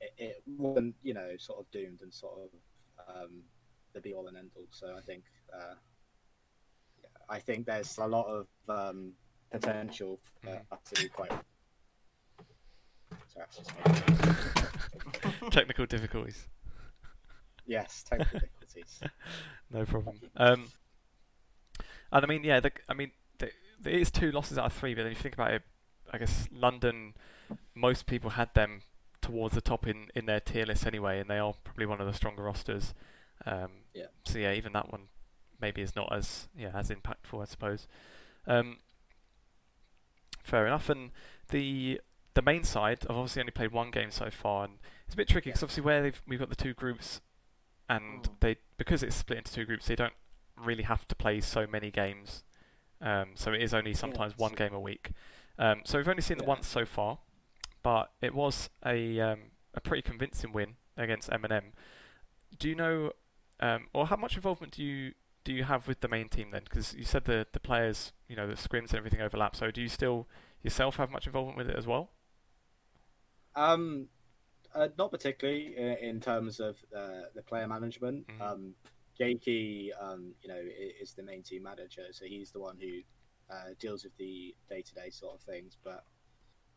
it, 0.00 0.14
it, 0.18 0.42
wasn't 0.46 0.94
you 1.02 1.14
know 1.14 1.30
sort 1.38 1.60
of 1.60 1.70
doomed 1.70 2.00
and 2.02 2.12
sort 2.12 2.38
of 2.38 3.16
um, 3.16 3.42
the 3.92 4.00
be 4.00 4.14
all 4.14 4.28
and 4.28 4.36
end 4.36 4.50
all. 4.56 4.66
So 4.70 4.94
I 4.96 5.00
think 5.02 5.24
uh, 5.52 5.74
I 7.28 7.38
think 7.38 7.66
there's 7.66 7.98
a 7.98 8.06
lot 8.06 8.26
of 8.26 8.46
um, 8.68 9.12
potential 9.50 10.18
for 10.42 10.50
mm. 10.50 10.60
us 10.72 10.78
to 10.92 11.02
do 11.02 11.08
quite. 11.08 11.32
Sorry, 13.32 14.56
technical 15.50 15.86
difficulties. 15.86 16.46
Yes, 17.66 18.04
technical 18.08 18.40
difficulties. 18.40 19.00
no 19.70 19.84
problem. 19.84 20.16
Um, 20.36 20.68
and 22.12 22.24
I 22.24 22.26
mean, 22.26 22.44
yeah, 22.44 22.60
the, 22.60 22.72
I 22.88 22.94
mean, 22.94 23.10
the, 23.38 23.50
there 23.80 23.92
is 23.92 24.10
two 24.10 24.32
losses 24.32 24.58
out 24.58 24.66
of 24.66 24.72
three, 24.72 24.94
but 24.94 25.02
then 25.02 25.12
if 25.12 25.18
you 25.18 25.22
think 25.22 25.34
about 25.34 25.52
it, 25.52 25.62
I 26.12 26.18
guess 26.18 26.48
London, 26.52 27.14
most 27.74 28.06
people 28.06 28.30
had 28.30 28.52
them 28.54 28.82
towards 29.22 29.54
the 29.54 29.60
top 29.60 29.86
in, 29.86 30.08
in 30.14 30.26
their 30.26 30.40
tier 30.40 30.66
list 30.66 30.86
anyway, 30.86 31.20
and 31.20 31.30
they 31.30 31.38
are 31.38 31.54
probably 31.64 31.86
one 31.86 32.00
of 32.00 32.06
the 32.06 32.12
stronger 32.12 32.42
rosters. 32.42 32.94
Um, 33.46 33.70
yeah. 33.94 34.06
So 34.24 34.38
yeah, 34.38 34.52
even 34.52 34.72
that 34.72 34.90
one 34.90 35.02
maybe 35.60 35.82
is 35.82 35.94
not 35.94 36.12
as 36.12 36.48
yeah 36.56 36.70
as 36.74 36.90
impactful, 36.90 37.40
I 37.40 37.44
suppose. 37.44 37.86
Um, 38.46 38.78
fair 40.42 40.66
enough. 40.66 40.88
And 40.88 41.10
the 41.48 42.00
the 42.34 42.42
main 42.42 42.64
side, 42.64 42.98
I've 43.08 43.16
obviously 43.16 43.40
only 43.40 43.52
played 43.52 43.72
one 43.72 43.90
game 43.90 44.10
so 44.10 44.30
far, 44.30 44.64
and 44.64 44.74
it's 45.04 45.14
a 45.14 45.16
bit 45.16 45.28
tricky 45.28 45.50
because 45.50 45.62
yeah. 45.62 45.66
obviously 45.66 45.82
where 45.82 46.12
we've 46.26 46.38
got 46.38 46.50
the 46.50 46.56
two 46.56 46.74
groups, 46.74 47.20
and 47.88 48.22
mm. 48.22 48.28
they 48.40 48.56
because 48.76 49.02
it's 49.02 49.16
split 49.16 49.38
into 49.38 49.52
two 49.52 49.64
groups, 49.64 49.86
they 49.86 49.96
don't 49.96 50.14
really 50.56 50.84
have 50.84 51.06
to 51.08 51.14
play 51.14 51.40
so 51.40 51.66
many 51.66 51.90
games. 51.90 52.44
Um, 53.00 53.30
so 53.34 53.52
it 53.52 53.62
is 53.62 53.72
only 53.72 53.94
sometimes 53.94 54.36
one 54.36 54.52
game 54.52 54.74
a 54.74 54.80
week. 54.80 55.12
Um, 55.58 55.82
so 55.84 55.98
we've 55.98 56.08
only 56.08 56.22
seen 56.22 56.36
yeah. 56.38 56.44
it 56.44 56.48
once 56.48 56.66
so 56.66 56.84
far, 56.84 57.18
but 57.82 58.10
it 58.20 58.34
was 58.34 58.70
a 58.84 59.20
um, 59.20 59.40
a 59.74 59.80
pretty 59.80 60.02
convincing 60.02 60.52
win 60.52 60.74
against 60.96 61.32
M&M. 61.32 61.72
Do 62.58 62.68
you 62.68 62.74
know, 62.74 63.12
um, 63.60 63.86
or 63.92 64.06
how 64.06 64.16
much 64.16 64.36
involvement 64.36 64.72
do 64.74 64.84
you 64.84 65.12
do 65.44 65.52
you 65.52 65.64
have 65.64 65.88
with 65.88 66.00
the 66.00 66.08
main 66.08 66.28
team 66.28 66.50
then? 66.50 66.62
Because 66.64 66.94
you 66.94 67.04
said 67.04 67.24
the 67.24 67.46
the 67.52 67.60
players, 67.60 68.12
you 68.28 68.36
know, 68.36 68.46
the 68.46 68.54
scrims 68.54 68.90
and 68.90 68.96
everything 68.96 69.20
overlap. 69.20 69.56
So 69.56 69.70
do 69.70 69.80
you 69.80 69.88
still 69.88 70.28
yourself 70.62 70.96
have 70.96 71.10
much 71.10 71.26
involvement 71.26 71.56
with 71.56 71.68
it 71.68 71.76
as 71.76 71.86
well? 71.86 72.10
Um, 73.56 74.08
uh, 74.74 74.88
not 74.98 75.10
particularly 75.10 75.76
in, 75.76 75.96
in 75.98 76.20
terms 76.20 76.60
of 76.60 76.76
uh, 76.96 77.22
the 77.34 77.42
player 77.42 77.66
management. 77.66 78.26
Mm-hmm. 78.28 78.42
Um, 78.42 78.74
Jakey, 79.18 79.92
um, 80.00 80.32
you 80.42 80.48
know, 80.48 80.60
is 81.00 81.12
the 81.12 81.22
main 81.22 81.42
team 81.42 81.64
manager, 81.64 82.06
so 82.10 82.24
he's 82.24 82.52
the 82.52 82.60
one 82.60 82.78
who 82.80 83.00
uh, 83.54 83.74
deals 83.78 84.04
with 84.04 84.16
the 84.16 84.54
day-to-day 84.68 85.10
sort 85.10 85.34
of 85.34 85.42
things. 85.42 85.76
But 85.84 86.04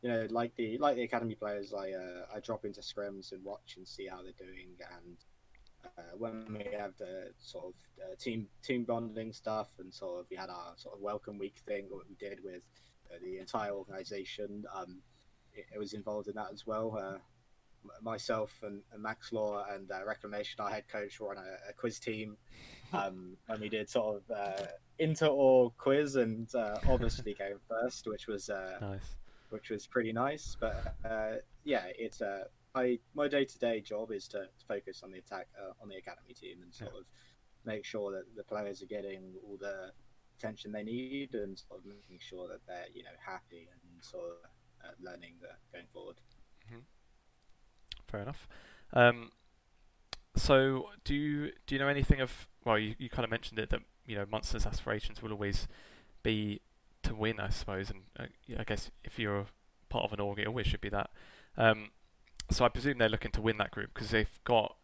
you 0.02 0.10
know, 0.10 0.28
like 0.30 0.54
the 0.56 0.78
like 0.78 0.98
the 0.98 1.04
academy 1.04 1.36
players, 1.36 1.74
I 1.74 1.92
uh, 1.92 2.26
I 2.36 2.40
drop 2.42 2.66
into 2.66 2.82
scrims 2.82 3.32
and 3.32 3.44
watch 3.46 3.76
and 3.78 3.88
see 3.88 4.08
how 4.08 4.22
they're 4.22 4.34
doing. 4.38 4.72
And 4.98 5.18
uh, 5.86 6.18
when 6.18 6.46
we 6.50 6.78
have 6.78 6.98
the 6.98 7.32
sort 7.40 7.68
of 7.68 7.74
uh, 8.04 8.16
team 8.20 8.48
team 8.62 8.84
bonding 8.84 9.32
stuff, 9.32 9.70
and 9.80 9.94
sort 9.94 10.20
of 10.20 10.26
we 10.30 10.36
had 10.36 10.50
our 10.50 10.74
sort 10.76 10.96
of 10.96 11.02
welcome 11.02 11.38
week 11.38 11.62
thing, 11.66 11.86
what 11.88 12.10
we 12.10 12.16
did 12.16 12.40
with 12.44 12.64
uh, 13.10 13.20
the 13.24 13.40
entire 13.40 13.72
organization, 13.72 14.66
um, 14.76 14.98
it, 15.56 15.78
was 15.78 15.94
involved 15.94 16.28
in 16.28 16.36
that 16.36 16.50
as 16.52 16.66
well. 16.66 16.98
Uh, 16.98 17.18
myself 18.02 18.62
and, 18.64 18.82
and, 18.94 19.04
Maxlore 19.04 19.74
and 19.76 19.92
uh, 19.92 20.06
Reclamation, 20.06 20.62
our 20.62 20.70
head 20.70 20.88
coach, 20.88 21.20
were 21.20 21.32
on 21.32 21.38
a, 21.38 21.70
a 21.70 21.74
quiz 21.74 22.00
team. 22.00 22.38
Um, 22.94 23.38
and 23.50 23.60
we 23.60 23.70
did 23.70 23.90
sort 23.90 24.18
of 24.18 24.32
uh, 24.32 24.66
inter 25.00 25.28
or 25.28 25.72
quiz, 25.78 26.16
and 26.16 26.54
uh, 26.54 26.78
obviously 26.88 27.34
came 27.40 27.60
first, 27.68 28.08
which 28.08 28.28
was 28.28 28.50
uh, 28.50 28.78
nice 28.80 29.16
which 29.54 29.70
was 29.70 29.86
pretty 29.86 30.12
nice. 30.12 30.58
But 30.60 30.96
uh, 31.06 31.36
yeah, 31.64 31.86
it's 31.98 32.22
uh, 32.22 32.46
I 32.76 33.00
my 33.14 33.28
day 33.28 33.46
to 33.46 33.60
day 33.60 33.80
job 33.80 34.12
is 34.12 34.28
to, 34.30 34.40
to, 34.40 34.66
focus 34.68 35.02
on 35.04 35.12
the 35.12 35.20
attack 35.20 35.48
uh, 35.58 35.72
on 35.82 35.88
the 35.88 35.96
academy 35.96 36.34
team 36.34 36.58
and 36.64 36.74
sort 36.74 36.92
yeah. 36.94 37.00
of 37.02 37.06
make 37.64 37.86
sure 37.86 38.12
that 38.12 38.36
the 38.36 38.44
players 38.44 38.82
are 38.82 38.88
getting 38.88 39.36
all 39.46 39.58
the 39.58 39.92
attention 40.38 40.72
they 40.72 40.84
need 40.84 41.36
and 41.36 41.58
sort 41.60 41.80
of 41.80 41.86
making 41.86 42.20
sure 42.20 42.48
that 42.48 42.66
they're 42.68 42.88
you 42.94 43.04
know 43.04 43.16
happy 43.24 43.70
and 43.72 44.04
sort 44.04 44.26
of 44.26 44.50
learning 45.02 45.34
going 45.72 45.86
forward. 45.94 46.16
Mm-hmm. 46.66 46.80
Fair 48.08 48.22
enough. 48.22 48.48
Um, 48.94 49.32
so 50.36 50.90
do 51.04 51.14
you 51.14 51.52
do 51.68 51.76
you 51.76 51.80
know 51.80 51.88
anything 51.88 52.20
of 52.22 52.48
well 52.66 52.78
you, 52.80 52.96
you 52.98 53.10
kind 53.10 53.24
of 53.24 53.30
mentioned 53.30 53.60
it 53.60 53.70
that 53.70 53.82
you 54.06 54.16
know 54.16 54.26
Munsters 54.30 54.66
aspirations 54.66 55.22
will 55.22 55.32
always 55.32 55.68
be 56.24 56.62
to 57.04 57.16
win, 57.16 57.40
I 57.40 57.50
suppose. 57.50 57.90
And 57.90 58.02
uh, 58.20 58.60
I 58.60 58.64
guess 58.64 58.90
if 59.04 59.20
you're 59.20 59.46
part 59.90 60.06
of 60.06 60.14
an 60.14 60.20
org, 60.20 60.40
it 60.40 60.48
always 60.48 60.68
should 60.68 60.82
be 60.82 60.90
that. 60.90 61.10
Um, 61.58 61.92
so 62.50 62.66
I 62.66 62.70
presume 62.70 62.98
they're 62.98 63.10
looking 63.10 63.32
to 63.32 63.42
win 63.42 63.58
that 63.58 63.72
group 63.72 63.92
because 63.94 64.10
they've 64.10 64.40
got 64.44 64.76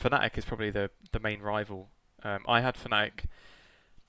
Fnatic 0.00 0.36
is 0.36 0.44
probably 0.44 0.70
the 0.70 0.90
the 1.12 1.20
main 1.20 1.40
rival. 1.40 1.90
Um, 2.22 2.40
I 2.48 2.60
had 2.60 2.76
Fnatic 2.76 3.24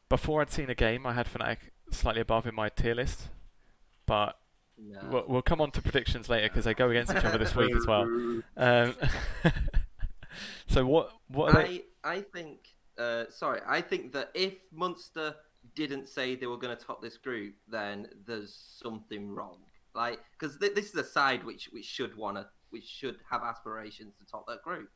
before 0.10 0.42
I'd 0.42 0.52
seen 0.52 0.70
a 0.70 0.76
game. 0.76 1.06
I 1.06 1.14
had 1.14 1.28
Fnatic 1.28 1.58
slightly 1.92 2.22
above 2.22 2.48
in 2.48 2.56
my 2.56 2.70
tier 2.70 2.96
list, 2.96 3.30
but 4.06 4.38
no. 4.78 5.00
we'll, 5.12 5.24
we'll, 5.28 5.42
come 5.42 5.62
on 5.62 5.72
to 5.72 5.82
predictions 5.82 6.30
later 6.30 6.48
because 6.48 6.66
they 6.66 6.74
go 6.74 6.90
against 6.90 7.12
each 7.12 7.24
other 7.24 7.38
this 7.38 7.56
week 7.56 7.76
as 7.76 7.86
well. 7.86 8.08
Um, 8.58 8.96
so 10.68 10.86
what? 10.86 11.12
What? 11.28 11.56
I 11.56 11.84
I 12.04 12.22
think. 12.22 12.60
Uh, 12.98 13.26
sorry, 13.30 13.62
I 13.68 13.82
think 13.82 14.12
that 14.14 14.32
if 14.34 14.56
Munster 14.72 15.36
didn't 15.76 16.08
say 16.08 16.36
they 16.36 16.48
were 16.48 16.58
going 16.58 16.76
to 16.76 16.84
top 16.84 17.02
this 17.02 17.18
group, 17.18 17.54
then 17.68 18.08
there's 18.26 18.80
something 18.82 19.30
wrong. 19.30 19.58
Like, 19.94 20.20
because 20.32 20.58
th- 20.58 20.74
this 20.74 20.90
is 20.90 20.96
a 20.96 21.04
side 21.04 21.44
which 21.44 21.70
which 21.72 21.86
should 21.86 22.16
want 22.16 22.38
to, 22.38 22.48
which 22.72 22.86
should 22.86 23.18
have 23.30 23.44
aspirations 23.44 24.16
to 24.18 24.26
top 24.26 24.46
that 24.48 24.64
group. 24.64 24.90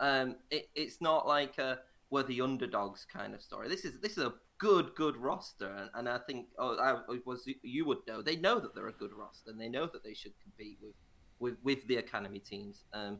Um, 0.00 0.36
it, 0.50 0.68
it's 0.74 1.00
not 1.00 1.26
like 1.26 1.58
a 1.58 1.80
we're 2.10 2.22
the 2.22 2.40
underdogs 2.40 3.06
kind 3.12 3.34
of 3.34 3.42
story. 3.42 3.68
This 3.68 3.84
is 3.84 3.98
this 4.00 4.12
is 4.12 4.24
a 4.24 4.34
good 4.58 4.94
good 4.94 5.16
roster, 5.16 5.70
and, 5.70 5.90
and 5.94 6.08
I 6.08 6.18
think 6.18 6.46
oh, 6.58 6.76
I 6.78 7.16
was 7.24 7.48
you 7.62 7.86
would 7.86 7.98
know 8.06 8.22
they 8.22 8.36
know 8.36 8.60
that 8.60 8.74
they're 8.74 8.88
a 8.88 8.92
good 8.92 9.12
roster, 9.12 9.50
and 9.50 9.60
they 9.60 9.68
know 9.68 9.86
that 9.86 10.04
they 10.04 10.14
should 10.14 10.32
compete 10.42 10.78
with 10.82 10.94
with 11.38 11.56
with 11.62 11.86
the 11.86 11.96
academy 11.96 12.40
teams. 12.40 12.84
Um, 12.92 13.18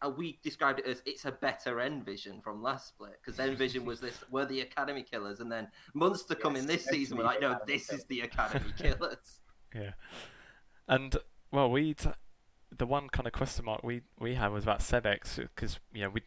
uh, 0.00 0.10
we 0.10 0.38
described 0.44 0.78
it 0.78 0.86
as 0.86 1.02
it's 1.06 1.24
a 1.24 1.32
better 1.32 1.80
Envision 1.80 2.40
from 2.40 2.62
last 2.62 2.88
split 2.88 3.18
because 3.24 3.40
Envision 3.40 3.84
was 3.84 4.00
this 4.00 4.22
were 4.30 4.46
the 4.46 4.60
Academy 4.60 5.02
Killers, 5.02 5.40
and 5.40 5.50
then 5.50 5.68
Munster 5.94 6.34
yes, 6.34 6.42
come 6.42 6.56
in 6.56 6.66
this 6.66 6.84
season. 6.84 7.18
We're 7.18 7.24
like, 7.24 7.40
no, 7.40 7.58
this 7.66 7.90
is 7.92 8.04
the 8.04 8.20
Academy 8.20 8.72
Killers. 8.78 9.40
Yeah, 9.74 9.92
and 10.86 11.16
well, 11.50 11.70
we 11.70 11.96
the 12.76 12.86
one 12.86 13.08
kind 13.08 13.26
of 13.26 13.32
question 13.32 13.64
mark 13.64 13.82
we 13.82 14.02
we 14.18 14.34
had 14.34 14.48
was 14.48 14.64
about 14.64 14.80
Sebex 14.80 15.36
because 15.36 15.80
you 15.92 16.02
know 16.02 16.10
we 16.10 16.22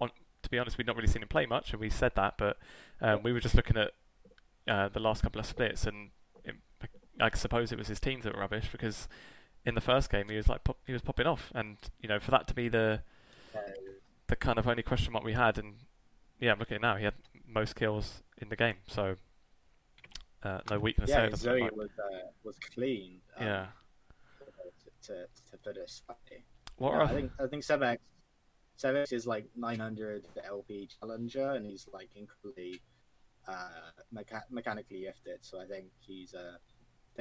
on 0.00 0.10
to 0.42 0.50
be 0.50 0.58
honest 0.58 0.78
we'd 0.78 0.86
not 0.86 0.96
really 0.96 1.08
seen 1.08 1.22
him 1.22 1.28
play 1.28 1.46
much 1.46 1.72
and 1.72 1.80
we 1.80 1.90
said 1.90 2.12
that 2.16 2.34
but 2.38 2.56
um, 3.00 3.22
we 3.22 3.32
were 3.32 3.40
just 3.40 3.54
looking 3.54 3.76
at 3.76 3.92
uh, 4.68 4.88
the 4.88 5.00
last 5.00 5.22
couple 5.22 5.40
of 5.40 5.46
splits 5.46 5.86
and 5.86 6.10
it, 6.44 6.54
I 7.20 7.30
suppose 7.34 7.72
it 7.72 7.78
was 7.78 7.88
his 7.88 8.00
teams 8.00 8.24
that 8.24 8.34
were 8.34 8.40
rubbish 8.40 8.68
because 8.70 9.08
in 9.64 9.74
the 9.74 9.80
first 9.80 10.10
game 10.10 10.28
he 10.28 10.36
was 10.36 10.48
like 10.48 10.64
pop, 10.64 10.78
he 10.86 10.92
was 10.92 11.02
popping 11.02 11.26
off 11.26 11.52
and 11.54 11.76
you 12.00 12.08
know 12.08 12.18
for 12.18 12.30
that 12.30 12.46
to 12.48 12.54
be 12.54 12.68
the 12.68 13.02
the 14.28 14.36
kind 14.36 14.58
of 14.58 14.66
only 14.66 14.82
question 14.82 15.12
mark 15.12 15.24
we 15.24 15.34
had 15.34 15.58
and 15.58 15.74
yeah 16.40 16.52
I'm 16.52 16.58
looking 16.58 16.76
at 16.76 16.80
it 16.80 16.82
now 16.82 16.96
he 16.96 17.04
had 17.04 17.14
most 17.46 17.76
kills 17.76 18.22
in 18.38 18.48
the 18.48 18.56
game 18.56 18.76
so 18.86 19.16
uh, 20.44 20.58
no 20.70 20.78
weakness 20.78 21.10
yeah, 21.10 21.20
there. 21.20 21.30
doesn't 21.30 21.44
Zoe 21.44 21.60
like. 21.62 21.76
was 21.76 21.90
uh, 21.98 22.26
was 22.42 22.56
clean. 22.74 23.20
um, 23.38 23.46
yeah. 23.46 23.66
To, 24.40 25.08
to, 25.08 25.26
to 25.50 25.56
put 25.62 25.76
it 25.76 25.88
slightly. 25.88 26.44
What 26.78 26.92
Yeah, 26.92 27.02
I 27.02 27.06
think 27.08 27.32
I 27.40 27.46
think 27.46 27.62
Sevex 27.62 27.98
Sevex 28.78 29.12
is 29.12 29.26
like 29.26 29.46
900 29.56 30.26
LP 30.44 30.88
challenger, 30.98 31.52
and 31.52 31.64
he's 31.64 31.88
like 31.92 32.10
incredibly 32.16 32.80
uh, 33.48 33.68
mecha- 34.14 34.48
mechanically 34.50 35.00
gifted. 35.00 35.44
So 35.44 35.60
I 35.60 35.66
think 35.66 35.86
he's 36.00 36.34
uh, 36.34 36.56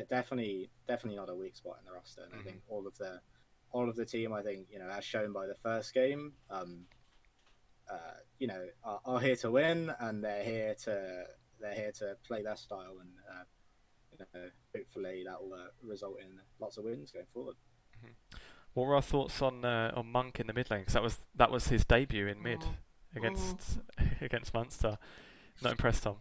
definitely 0.09 0.69
definitely 0.87 1.17
not 1.17 1.29
a 1.29 1.35
weak 1.35 1.55
spot 1.55 1.77
in 1.79 1.85
the 1.85 1.91
roster. 1.93 2.21
And 2.23 2.33
I 2.39 2.43
think 2.43 2.61
all 2.67 2.87
of 2.87 2.97
the 2.97 3.19
all 3.71 3.87
of 3.89 3.95
the 3.95 4.05
team, 4.05 4.33
I 4.33 4.41
think 4.41 4.67
you 4.71 4.79
know, 4.79 4.89
as 4.89 5.03
shown 5.03 5.31
by 5.33 5.47
the 5.47 5.55
first 5.55 5.93
game, 5.93 6.33
um, 6.49 6.85
uh, 7.89 7.95
you 8.39 8.47
know, 8.47 8.65
are, 8.83 8.99
are 9.05 9.19
here 9.19 9.35
to 9.37 9.51
win, 9.51 9.91
and 9.99 10.23
they're 10.23 10.43
here 10.43 10.75
to 10.83 11.25
they're 11.59 11.73
here 11.75 11.91
to 11.99 12.15
play 12.27 12.41
their 12.43 12.55
style, 12.55 12.97
and 12.99 13.09
uh, 13.29 13.43
you 14.11 14.17
know, 14.41 14.49
hopefully 14.75 15.23
that 15.25 15.41
will 15.41 15.53
uh, 15.53 15.67
result 15.83 16.17
in 16.21 16.39
lots 16.59 16.77
of 16.77 16.83
wins 16.85 17.11
going 17.11 17.25
forward. 17.33 17.55
What 18.73 18.87
were 18.87 18.95
our 18.95 19.01
thoughts 19.01 19.41
on 19.41 19.65
uh, 19.65 19.91
on 19.95 20.07
Monk 20.11 20.39
in 20.39 20.47
the 20.47 20.53
mid 20.53 20.69
lane? 20.71 20.85
'Cause 20.85 20.93
that 20.93 21.03
was 21.03 21.17
that 21.35 21.51
was 21.51 21.67
his 21.67 21.83
debut 21.85 22.27
in 22.27 22.41
mid 22.41 22.63
Oh. 22.63 22.75
against 23.15 23.79
against 24.21 24.53
Munster. 24.53 24.97
Not 25.61 25.71
impressed, 25.73 26.03
Tom. 26.03 26.15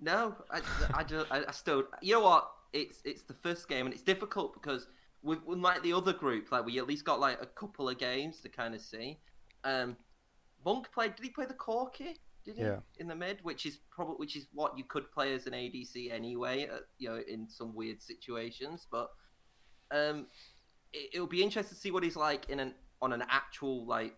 No, 0.00 0.34
I, 0.50 0.60
I, 0.94 1.04
just, 1.04 1.30
I, 1.30 1.42
I 1.48 1.52
still. 1.52 1.84
You 2.02 2.14
know 2.14 2.20
what? 2.20 2.50
It's 2.72 3.00
it's 3.04 3.22
the 3.22 3.34
first 3.34 3.68
game, 3.68 3.86
and 3.86 3.94
it's 3.94 4.02
difficult 4.02 4.52
because 4.52 4.88
with, 5.22 5.42
with 5.46 5.58
like 5.58 5.82
the 5.82 5.92
other 5.92 6.12
group, 6.12 6.52
like 6.52 6.66
we 6.66 6.78
at 6.78 6.86
least 6.86 7.04
got 7.04 7.20
like 7.20 7.40
a 7.40 7.46
couple 7.46 7.88
of 7.88 7.98
games 7.98 8.40
to 8.40 8.48
kind 8.48 8.74
of 8.74 8.80
see. 8.80 9.18
Um, 9.64 9.96
Monk 10.64 10.92
played. 10.92 11.16
Did 11.16 11.24
he 11.24 11.30
play 11.30 11.46
the 11.46 11.54
Corki? 11.54 12.16
Did 12.44 12.56
he 12.56 12.62
Yeah. 12.62 12.78
in 12.98 13.08
the 13.08 13.14
mid, 13.14 13.38
which 13.42 13.64
is 13.66 13.78
probably 13.90 14.16
which 14.16 14.36
is 14.36 14.46
what 14.52 14.76
you 14.76 14.84
could 14.84 15.10
play 15.12 15.34
as 15.34 15.46
an 15.46 15.52
ADC 15.52 16.12
anyway. 16.12 16.68
Uh, 16.68 16.78
you 16.98 17.08
know, 17.08 17.20
in 17.26 17.48
some 17.48 17.74
weird 17.74 18.02
situations, 18.02 18.86
but 18.90 19.10
um, 19.90 20.26
it, 20.92 21.10
it'll 21.14 21.26
be 21.26 21.42
interesting 21.42 21.74
to 21.74 21.80
see 21.80 21.90
what 21.90 22.02
he's 22.02 22.16
like 22.16 22.50
in 22.50 22.60
an 22.60 22.74
on 23.00 23.12
an 23.12 23.22
actual 23.28 23.86
like 23.86 24.14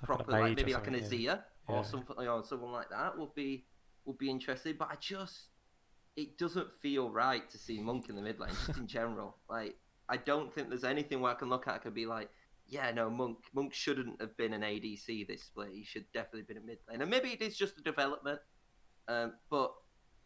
Like 0.00 0.02
proper 0.04 0.32
like 0.32 0.42
mage 0.42 0.52
or 0.52 0.56
maybe 0.56 0.74
like 0.74 0.86
an 0.86 1.00
something, 1.00 1.18
Azir 1.20 1.38
or 1.38 1.44
Yeah. 1.68 1.82
something 1.82 2.16
you 2.18 2.24
know, 2.24 2.42
someone 2.42 2.72
like 2.72 2.90
that 2.90 3.18
would 3.18 3.34
be 3.34 3.66
would 4.04 4.18
be 4.18 4.30
interesting. 4.30 4.76
But 4.78 4.88
I 4.90 4.96
just 5.00 5.50
it 6.16 6.38
doesn't 6.38 6.68
feel 6.80 7.10
right 7.10 7.48
to 7.50 7.58
see 7.58 7.80
Monk 7.80 8.08
in 8.08 8.16
the 8.16 8.22
mid 8.22 8.40
lane, 8.40 8.54
just 8.66 8.78
in 8.78 8.86
general. 8.86 9.36
Like 9.48 9.76
I 10.08 10.16
don't 10.16 10.52
think 10.52 10.68
there's 10.68 10.84
anything 10.84 11.20
where 11.20 11.32
I 11.32 11.34
can 11.34 11.48
look 11.48 11.66
at 11.66 11.82
could 11.82 11.94
be 11.94 12.06
like, 12.06 12.30
yeah, 12.68 12.90
no, 12.92 13.10
Monk 13.10 13.38
Monk 13.54 13.74
shouldn't 13.74 14.20
have 14.20 14.36
been 14.36 14.52
an 14.52 14.62
ADC 14.62 15.26
this 15.26 15.44
split. 15.44 15.70
He 15.72 15.84
should 15.84 16.06
definitely 16.12 16.40
have 16.40 16.48
been 16.48 16.56
a 16.58 16.66
mid 16.66 16.78
lane. 16.88 17.02
And 17.02 17.10
maybe 17.10 17.30
it 17.30 17.42
is 17.42 17.56
just 17.56 17.78
a 17.78 17.82
development. 17.82 18.40
Um, 19.08 19.34
but 19.50 19.72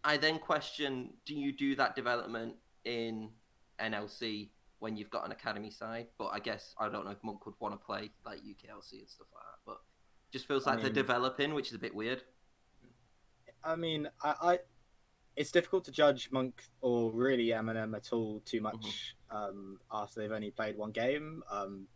I 0.04 0.16
then 0.16 0.38
question 0.38 1.14
do 1.26 1.34
you 1.34 1.52
do 1.52 1.74
that 1.76 1.94
development 1.94 2.54
in 2.84 3.30
NLC 3.78 4.50
when 4.78 4.96
you've 4.96 5.10
got 5.10 5.26
an 5.26 5.32
academy 5.32 5.70
side? 5.70 6.06
But 6.18 6.28
I 6.28 6.38
guess 6.38 6.74
I 6.78 6.88
don't 6.88 7.04
know 7.04 7.10
if 7.10 7.22
Monk 7.22 7.44
would 7.46 7.56
want 7.60 7.74
to 7.74 7.84
play 7.84 8.10
like 8.24 8.38
UKLC 8.38 9.00
and 9.00 9.08
stuff 9.08 9.26
like 9.34 9.44
that. 9.44 9.60
But 9.66 9.78
just 10.30 10.46
feels 10.46 10.66
I 10.66 10.72
like 10.72 10.82
they're 10.82 10.90
developing, 10.90 11.54
which 11.54 11.68
is 11.68 11.74
a 11.74 11.78
bit 11.78 11.94
weird. 11.94 12.22
I 13.62 13.76
mean, 13.76 14.08
I, 14.22 14.34
I 14.42 14.58
it's 15.36 15.52
difficult 15.52 15.84
to 15.84 15.92
judge 15.92 16.30
Monk 16.32 16.62
or 16.80 17.12
really 17.12 17.52
M&M 17.52 17.94
at 17.94 18.12
all 18.12 18.40
too 18.44 18.60
much 18.60 19.14
um, 19.30 19.78
after 19.92 20.20
they've 20.20 20.32
only 20.32 20.50
played 20.50 20.76
one 20.76 20.90
game. 20.90 21.42
Um, 21.50 21.86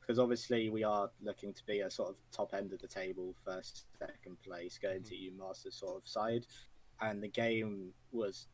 because 0.00 0.18
obviously 0.18 0.70
we 0.70 0.84
are 0.84 1.10
looking 1.20 1.52
to 1.52 1.66
be 1.66 1.80
a 1.80 1.90
sort 1.90 2.08
of 2.08 2.16
top 2.32 2.54
end 2.54 2.72
of 2.72 2.80
the 2.80 2.88
table, 2.88 3.34
first, 3.44 3.84
second 3.98 4.40
place, 4.42 4.78
going 4.78 5.02
to 5.02 5.14
EU 5.14 5.32
Masters 5.38 5.74
sort 5.74 5.98
of 6.00 6.08
side, 6.08 6.46
and 7.02 7.22
the 7.22 7.28
game 7.28 7.92
was 8.10 8.46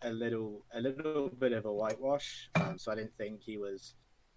a 0.00 0.10
little 0.10 0.64
a 0.72 0.80
little 0.80 1.28
bit 1.28 1.52
of 1.52 1.66
a 1.66 1.72
whitewash. 1.72 2.48
Um, 2.54 2.78
so 2.78 2.92
I 2.92 2.94
didn't 2.94 3.14
think 3.18 3.42
he 3.42 3.58
was 3.58 3.92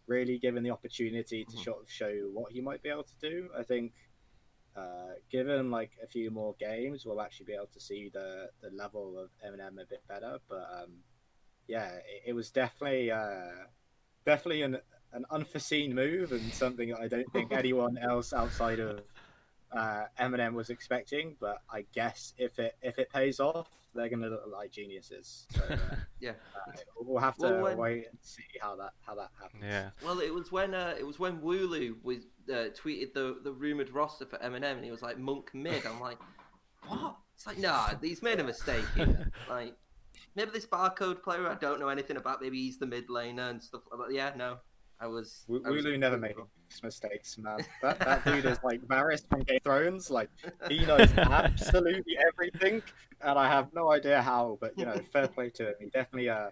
really 0.07 0.37
given 0.37 0.63
the 0.63 0.69
opportunity 0.69 1.45
to 1.45 1.55
Mhm. 1.55 1.63
sort 1.63 1.81
of 1.81 1.89
show 1.89 2.11
what 2.33 2.51
he 2.51 2.59
might 2.59 2.83
be 2.83 2.89
able 2.89 3.03
to 3.05 3.19
do. 3.21 3.49
I 3.57 3.63
think 3.63 3.93
uh, 4.75 5.13
given 5.29 5.71
like 5.71 5.91
a 6.03 6.07
few 6.07 6.31
more 6.31 6.55
games, 6.59 7.05
we'll 7.05 7.21
actually 7.21 7.45
be 7.45 7.53
able 7.53 7.69
to 7.73 7.79
see 7.79 8.09
the 8.13 8.49
the 8.61 8.69
level 8.75 9.17
of 9.17 9.29
M&M 9.45 9.79
a 9.79 9.85
bit 9.85 10.03
better. 10.07 10.37
But 10.49 10.67
um, 10.81 10.97
yeah, 11.67 11.91
it, 11.95 12.23
it 12.27 12.33
was 12.33 12.51
definitely 12.51 13.11
uh, 13.11 13.67
definitely 14.25 14.63
an 14.63 14.77
an 15.13 15.25
unforeseen 15.31 15.95
move 15.95 16.33
and 16.33 16.53
something 16.53 16.89
that 16.89 16.99
I 16.99 17.07
don't 17.07 17.31
think 17.31 17.51
anyone 17.53 17.97
else 17.97 18.33
outside 18.33 18.79
of 18.79 19.01
uh, 19.71 20.03
M&M 20.17 20.53
was 20.53 20.69
expecting. 20.69 21.37
But 21.39 21.61
I 21.71 21.85
guess 21.93 22.33
if 22.37 22.59
it 22.59 22.75
if 22.81 22.99
it 22.99 23.09
pays 23.09 23.39
off, 23.39 23.69
they're 23.95 24.09
gonna 24.09 24.27
look 24.29 24.43
like 24.51 24.71
geniuses. 24.71 25.47
So, 25.55 25.63
uh, 25.73 25.77
Yeah. 26.19 26.31
uh, 26.55 26.71
we'll 26.99 27.21
have 27.21 27.37
to 27.37 27.43
Well, 27.45 27.61
when- 27.63 27.77
wait 27.77 28.07
and 28.09 28.19
see 28.21 28.43
how 28.61 28.75
that 28.75 28.93
how 29.01 29.15
that 29.15 29.29
happens. 29.41 29.63
Yeah. 29.63 29.89
Well, 30.03 30.19
it 30.19 30.33
was 30.33 30.51
when 30.51 30.73
uh, 30.75 30.95
it 30.99 31.05
was 31.05 31.17
when 31.19 31.39
Wooloo 31.41 31.95
was 32.03 32.25
uh, 32.49 32.69
tweeted 32.75 33.13
the 33.13 33.39
the 33.43 33.51
rumored 33.51 33.89
roster 33.91 34.25
for 34.25 34.41
M&M, 34.41 34.63
and 34.63 34.83
he 34.85 34.91
was 34.91 35.01
like 35.01 35.17
Monk 35.17 35.51
mid. 35.53 35.85
I'm 35.85 35.99
like, 35.99 36.19
what? 36.87 37.15
It's 37.35 37.47
like, 37.47 37.57
nah, 37.57 37.89
he's 38.01 38.21
made 38.21 38.39
a 38.39 38.43
mistake. 38.43 38.85
Here. 38.95 39.31
like, 39.49 39.75
maybe 40.35 40.51
this 40.51 40.65
barcode 40.65 41.21
player 41.23 41.47
I 41.47 41.55
don't 41.55 41.79
know 41.79 41.89
anything 41.89 42.17
about. 42.17 42.41
Maybe 42.41 42.57
he's 42.61 42.77
the 42.77 42.85
mid 42.85 43.07
laner 43.09 43.49
and 43.49 43.61
stuff 43.63 43.81
like 43.91 44.07
that. 44.09 44.15
Yeah, 44.15 44.31
no, 44.35 44.57
I 44.99 45.07
was. 45.07 45.45
W- 45.47 45.63
I 45.65 45.69
was 45.69 45.85
Wooloo 45.85 45.99
never 45.99 46.15
completely 46.15 46.43
makes 46.63 46.83
mistakes, 46.83 47.37
man. 47.37 47.59
That, 47.81 47.99
that 47.99 48.25
dude 48.25 48.45
is 48.45 48.57
like 48.63 48.81
Varys 48.81 49.27
from 49.27 49.41
Game 49.41 49.57
of 49.57 49.63
Thrones. 49.63 50.09
Like 50.09 50.29
he 50.69 50.85
knows 50.85 51.11
absolutely 51.17 52.17
everything, 52.17 52.81
and 53.21 53.37
I 53.37 53.47
have 53.47 53.73
no 53.73 53.91
idea 53.91 54.21
how. 54.21 54.57
But 54.61 54.77
you 54.77 54.85
know, 54.85 54.95
fair 55.11 55.27
play 55.27 55.49
to 55.51 55.67
him. 55.69 55.73
He 55.79 55.89
definitely, 55.89 56.29
uh, 56.29 56.49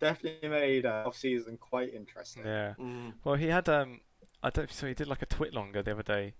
definitely 0.00 0.48
made 0.48 0.86
uh, 0.86 1.04
off 1.06 1.16
season 1.16 1.56
quite 1.58 1.94
interesting. 1.94 2.44
Yeah. 2.44 2.74
Mm. 2.78 3.14
Well, 3.24 3.34
he 3.34 3.48
had 3.48 3.68
um, 3.68 4.00
I 4.42 4.50
don't 4.50 4.70
so 4.70 4.86
he 4.86 4.94
did 4.94 5.08
like 5.08 5.22
a 5.22 5.26
twit 5.26 5.54
longer 5.54 5.82
the 5.82 5.92
other 5.92 6.02
day. 6.02 6.34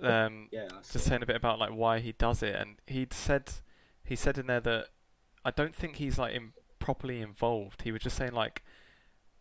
Um, 0.00 0.48
Yeah, 0.50 0.68
just 0.90 1.04
saying 1.04 1.22
a 1.22 1.26
bit 1.26 1.36
about 1.36 1.58
like 1.58 1.70
why 1.70 2.00
he 2.00 2.12
does 2.12 2.42
it, 2.42 2.54
and 2.54 2.76
he'd 2.86 3.12
said 3.12 3.50
he 4.04 4.16
said 4.16 4.38
in 4.38 4.46
there 4.46 4.60
that 4.60 4.86
I 5.44 5.50
don't 5.50 5.74
think 5.74 5.96
he's 5.96 6.18
like 6.18 6.34
in, 6.34 6.52
properly 6.78 7.20
involved. 7.20 7.82
He 7.82 7.92
was 7.92 8.02
just 8.02 8.16
saying 8.16 8.32
like, 8.32 8.62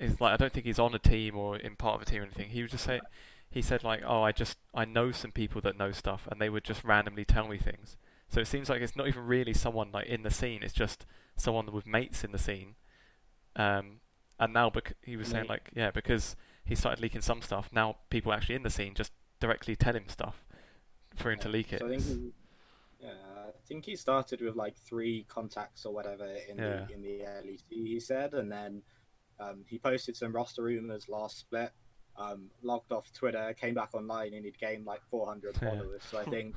is 0.01 0.19
like 0.19 0.33
I 0.33 0.37
don't 0.37 0.51
think 0.51 0.65
he's 0.65 0.79
on 0.79 0.93
a 0.93 0.99
team 0.99 1.37
or 1.37 1.55
in 1.57 1.75
part 1.75 1.95
of 1.95 2.01
a 2.01 2.05
team 2.05 2.21
or 2.21 2.25
anything. 2.25 2.49
He 2.49 2.61
was 2.61 2.71
just 2.71 2.85
saying 2.85 3.01
he 3.49 3.61
said 3.61 3.83
like, 3.83 4.01
oh, 4.05 4.23
I 4.23 4.31
just 4.31 4.57
I 4.73 4.85
know 4.85 5.11
some 5.11 5.31
people 5.31 5.61
that 5.61 5.77
know 5.77 5.91
stuff, 5.91 6.27
and 6.31 6.41
they 6.41 6.49
would 6.49 6.63
just 6.63 6.83
randomly 6.83 7.25
tell 7.25 7.47
me 7.47 7.57
things. 7.57 7.97
So 8.29 8.39
it 8.39 8.47
seems 8.47 8.69
like 8.69 8.81
it's 8.81 8.95
not 8.95 9.07
even 9.07 9.25
really 9.25 9.53
someone 9.53 9.91
like 9.91 10.07
in 10.07 10.23
the 10.23 10.31
scene. 10.31 10.63
It's 10.63 10.73
just 10.73 11.05
someone 11.35 11.71
with 11.71 11.85
mates 11.85 12.23
in 12.23 12.31
the 12.31 12.37
scene. 12.37 12.75
Um, 13.55 13.99
and 14.39 14.53
now 14.53 14.69
bec- 14.69 14.95
he 15.03 15.17
was 15.17 15.27
saying 15.27 15.47
like, 15.47 15.69
yeah, 15.75 15.91
because 15.91 16.35
he 16.63 16.73
started 16.75 17.01
leaking 17.01 17.21
some 17.21 17.41
stuff. 17.41 17.69
Now 17.73 17.97
people 18.09 18.31
actually 18.31 18.55
in 18.55 18.63
the 18.63 18.69
scene 18.69 18.93
just 18.93 19.11
directly 19.39 19.75
tell 19.75 19.95
him 19.95 20.07
stuff 20.07 20.45
for 21.15 21.31
him 21.31 21.39
to 21.39 21.49
leak 21.49 21.73
it. 21.73 21.79
So 21.79 21.87
I 21.87 21.89
think 21.89 22.03
he, 22.03 22.31
yeah, 23.01 23.09
I 23.47 23.51
think 23.67 23.85
he 23.85 23.95
started 23.97 24.39
with 24.41 24.55
like 24.55 24.77
three 24.77 25.25
contacts 25.27 25.85
or 25.85 25.93
whatever 25.93 26.25
in 26.25 26.57
Yeah. 26.57 26.85
the 26.87 26.93
in 26.93 27.01
the 27.01 27.19
LEC. 27.45 27.63
He 27.69 27.99
said, 27.99 28.33
and 28.33 28.49
then 28.51 28.81
um, 29.41 29.63
he 29.67 29.79
posted 29.79 30.15
some 30.15 30.31
roster 30.33 30.63
rumors 30.63 31.09
last 31.09 31.39
split. 31.39 31.71
Um, 32.17 32.49
logged 32.61 32.91
off 32.91 33.11
Twitter, 33.13 33.53
came 33.59 33.73
back 33.73 33.95
online, 33.95 34.33
and 34.33 34.43
he'd 34.45 34.59
gained 34.59 34.85
like 34.85 35.01
400 35.09 35.55
Yeah. 35.61 35.69
followers. 35.69 36.01
So 36.09 36.19
I 36.19 36.25
think 36.25 36.55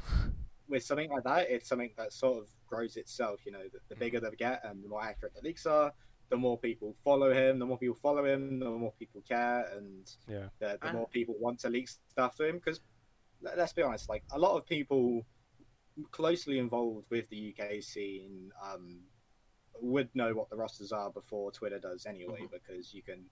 with 0.68 0.82
something 0.82 1.08
like 1.10 1.22
that, 1.24 1.48
it's 1.48 1.68
something 1.68 1.92
that 1.96 2.12
sort 2.12 2.38
of 2.42 2.48
grows 2.66 2.96
itself. 2.96 3.40
You 3.46 3.52
know, 3.52 3.62
the, 3.72 3.78
the 3.88 3.94
bigger 3.96 4.18
they 4.20 4.30
get 4.36 4.62
and 4.64 4.82
the 4.82 4.88
more 4.88 5.02
accurate 5.02 5.32
the 5.34 5.42
leaks 5.42 5.64
are, 5.64 5.92
the 6.30 6.36
more 6.36 6.58
people 6.58 6.96
follow 7.04 7.32
him. 7.32 7.60
The 7.60 7.66
more 7.66 7.78
people 7.78 7.94
follow 7.94 8.24
him, 8.26 8.58
the 8.58 8.68
more 8.68 8.92
people 8.98 9.22
care, 9.28 9.68
and 9.76 10.10
yeah. 10.26 10.48
the, 10.58 10.76
the 10.80 10.88
And- 10.88 10.96
more 10.98 11.08
people 11.08 11.36
want 11.38 11.60
to 11.60 11.68
leak 11.70 11.88
stuff 11.88 12.34
to 12.36 12.48
him. 12.48 12.56
Because 12.56 12.80
let's 13.40 13.72
be 13.72 13.82
honest, 13.82 14.08
like 14.08 14.24
a 14.32 14.38
lot 14.38 14.56
of 14.56 14.66
people 14.66 15.24
closely 16.10 16.58
involved 16.58 17.06
with 17.10 17.28
the 17.28 17.54
UK 17.56 17.80
scene 17.80 18.50
um, 18.62 18.98
would 19.80 20.14
know 20.14 20.34
what 20.34 20.50
the 20.50 20.56
rosters 20.56 20.92
are 20.92 21.10
before 21.10 21.50
Twitter 21.52 21.78
does 21.78 22.06
anyway, 22.06 22.42
Mhm. 22.42 22.50
because 22.50 22.94
you 22.94 23.02
can, 23.02 23.28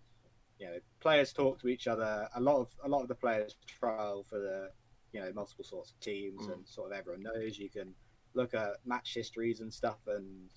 you 0.58 0.66
know, 0.66 0.80
players 1.00 1.32
talk 1.32 1.58
to 1.60 1.68
each 1.68 1.86
other. 1.86 2.28
A 2.34 2.40
lot 2.40 2.56
of 2.60 2.76
a 2.84 2.88
lot 2.88 3.02
of 3.02 3.08
the 3.08 3.14
players 3.14 3.54
trial 3.66 4.24
for 4.24 4.38
the, 4.38 4.72
you 5.12 5.20
know, 5.20 5.32
multiple 5.32 5.64
sorts 5.64 5.92
of 5.92 6.00
teams, 6.00 6.46
Mm. 6.46 6.52
and 6.52 6.68
sort 6.68 6.92
of 6.92 6.98
everyone 6.98 7.22
knows. 7.22 7.58
You 7.58 7.70
can 7.70 7.94
look 8.34 8.54
at 8.54 8.84
match 8.86 9.14
histories 9.14 9.60
and 9.60 9.72
stuff, 9.72 10.06
and 10.06 10.50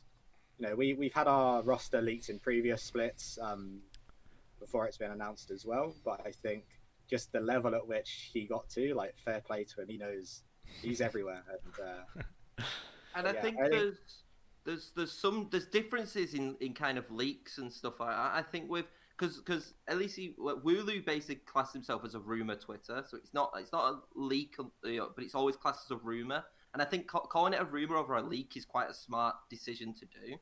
you 0.58 0.68
know, 0.68 0.76
we 0.76 0.94
we've 0.94 1.14
had 1.14 1.28
our 1.28 1.64
roster 1.64 2.02
leaked 2.02 2.30
in 2.30 2.40
previous 2.40 2.82
splits. 2.84 3.38
Um, 3.40 3.82
before 4.60 4.88
it's 4.88 4.98
been 4.98 5.12
announced 5.12 5.52
as 5.52 5.66
well. 5.66 5.94
But 6.04 6.26
I 6.26 6.32
think 6.32 6.64
just 7.08 7.32
the 7.32 7.40
level 7.42 7.76
at 7.76 7.86
which 7.86 8.32
he 8.34 8.46
got 8.46 8.68
to, 8.70 8.94
like 8.96 9.16
fair 9.18 9.42
play 9.42 9.64
to 9.66 9.82
him. 9.82 9.90
He 9.90 9.98
knows 9.98 10.44
he's 10.82 11.02
everywhere, 11.02 11.44
and 11.50 11.80
uh, 11.80 12.64
And 13.16 13.28
I 13.28 13.34
Yeah, 13.34 13.42
think 13.42 13.60
I 13.60 13.70
there's 13.70 14.24
there's 14.66 14.91
there's 14.95 15.11
some 15.11 15.47
there's 15.51 15.68
differences 15.68 16.34
in, 16.34 16.55
in 16.59 16.74
kind 16.74 16.97
of 16.97 17.09
leaks 17.11 17.57
and 17.57 17.72
stuff 17.72 17.99
like 17.99 18.09
that. 18.09 18.32
I 18.34 18.41
think 18.41 18.70
with 18.70 18.86
because 19.18 19.38
because 19.38 19.74
at 19.88 19.97
least 19.97 20.16
he 20.16 20.36
Wulu 20.39 21.05
basically 21.05 21.36
classed 21.45 21.74
himself 21.74 22.03
as 22.03 22.16
a 22.16 22.20
rumor 22.20 22.55
Twitter, 22.55 23.03
so 23.07 23.18
it's 23.18 23.34
not 23.34 23.51
it's 23.57 23.72
not 23.72 23.93
a 23.93 23.99
leak, 24.16 24.55
you 24.84 24.97
know, 24.97 25.09
but 25.16 25.24
it's 25.24 25.36
always 25.36 25.55
classed 25.55 25.82
as 25.86 25.91
a 25.91 25.97
rumor. 25.97 26.43
And 26.74 26.82
I 26.82 26.86
think 26.86 27.07
ca- 27.07 27.22
calling 27.22 27.53
it 27.53 27.61
a 27.61 27.66
rumor 27.66 27.95
over 27.95 28.16
a 28.16 28.22
leak 28.22 28.57
is 28.57 28.66
quite 28.66 28.89
a 28.89 28.93
smart 28.93 29.36
decision 29.49 29.93
to 29.93 30.05
do. 30.05 30.36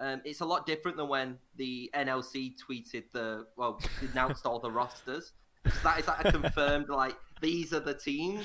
Um, 0.00 0.20
it's 0.24 0.40
a 0.40 0.44
lot 0.44 0.66
different 0.66 0.96
than 0.96 1.08
when 1.08 1.38
the 1.56 1.90
NLC 1.94 2.54
tweeted 2.58 3.04
the 3.12 3.46
well 3.56 3.80
announced 4.12 4.44
all 4.44 4.58
the 4.58 4.70
rosters. 4.70 5.32
That 5.82 6.00
is 6.00 6.06
like 6.06 6.24
a 6.24 6.32
confirmed 6.32 6.88
like 6.88 7.16
these 7.40 7.72
are 7.72 7.80
the 7.80 7.94
teams. 7.94 8.44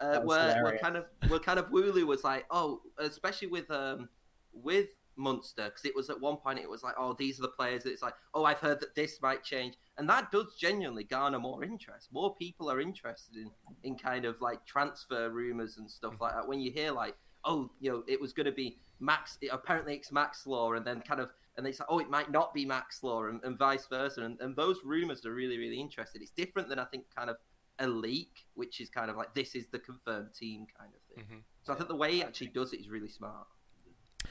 Uh, 0.00 0.20
where, 0.20 0.64
where 0.64 0.78
kind 0.78 0.96
of 0.96 1.04
where 1.28 1.38
kind 1.38 1.58
of 1.58 1.66
Wooloo 1.70 2.06
was 2.06 2.24
like, 2.24 2.46
oh, 2.50 2.80
especially 2.98 3.48
with 3.48 3.70
um 3.70 4.08
with 4.52 4.88
Munster, 5.16 5.64
because 5.66 5.84
it 5.84 5.94
was 5.94 6.08
at 6.10 6.20
one 6.20 6.36
point 6.36 6.58
it 6.58 6.70
was 6.70 6.82
like, 6.82 6.94
oh, 6.98 7.14
these 7.18 7.38
are 7.38 7.42
the 7.42 7.48
players. 7.48 7.84
It's 7.84 8.02
like, 8.02 8.14
oh, 8.34 8.44
I've 8.44 8.60
heard 8.60 8.80
that 8.80 8.94
this 8.94 9.20
might 9.20 9.44
change, 9.44 9.74
and 9.98 10.08
that 10.08 10.30
does 10.30 10.54
genuinely 10.58 11.04
garner 11.04 11.38
more 11.38 11.62
interest. 11.62 12.08
More 12.12 12.34
people 12.36 12.70
are 12.70 12.80
interested 12.80 13.36
in 13.36 13.50
in 13.82 13.96
kind 13.96 14.24
of 14.24 14.40
like 14.40 14.64
transfer 14.66 15.30
rumors 15.30 15.78
and 15.78 15.90
stuff 15.90 16.14
like 16.20 16.34
that. 16.34 16.48
When 16.48 16.60
you 16.60 16.70
hear 16.70 16.92
like, 16.92 17.16
oh, 17.44 17.70
you 17.80 17.90
know, 17.90 18.02
it 18.06 18.20
was 18.20 18.32
going 18.32 18.46
to 18.46 18.52
be 18.52 18.78
Max, 18.98 19.38
apparently 19.50 19.94
it's 19.94 20.10
Maxlore, 20.10 20.76
and 20.76 20.86
then 20.86 21.00
kind 21.00 21.20
of. 21.20 21.30
And 21.56 21.66
they 21.66 21.72
say, 21.72 21.84
oh, 21.88 21.98
it 21.98 22.08
might 22.08 22.30
not 22.30 22.54
be 22.54 22.64
Maxlore, 22.64 23.28
and, 23.28 23.40
and 23.44 23.58
vice 23.58 23.86
versa. 23.86 24.22
And, 24.22 24.40
and 24.40 24.56
those 24.56 24.78
rumors 24.84 25.26
are 25.26 25.34
really, 25.34 25.58
really 25.58 25.78
interesting. 25.78 26.22
It's 26.22 26.30
different 26.30 26.68
than 26.68 26.78
I 26.78 26.84
think 26.84 27.04
kind 27.14 27.28
of 27.28 27.36
a 27.80 27.86
leak, 27.86 28.46
which 28.54 28.80
is 28.80 28.88
kind 28.88 29.10
of 29.10 29.16
like 29.16 29.34
this 29.34 29.54
is 29.54 29.68
the 29.68 29.78
confirmed 29.78 30.32
team 30.32 30.66
kind 30.78 30.92
of 30.94 31.02
thing. 31.14 31.24
Mhm. 31.38 31.42
So 31.62 31.72
I 31.72 31.76
think 31.76 31.88
the 31.88 31.96
way 31.96 32.12
he 32.12 32.22
actually 32.22 32.48
does 32.48 32.72
it 32.72 32.80
is 32.80 32.88
really 32.88 33.08
smart. 33.08 33.46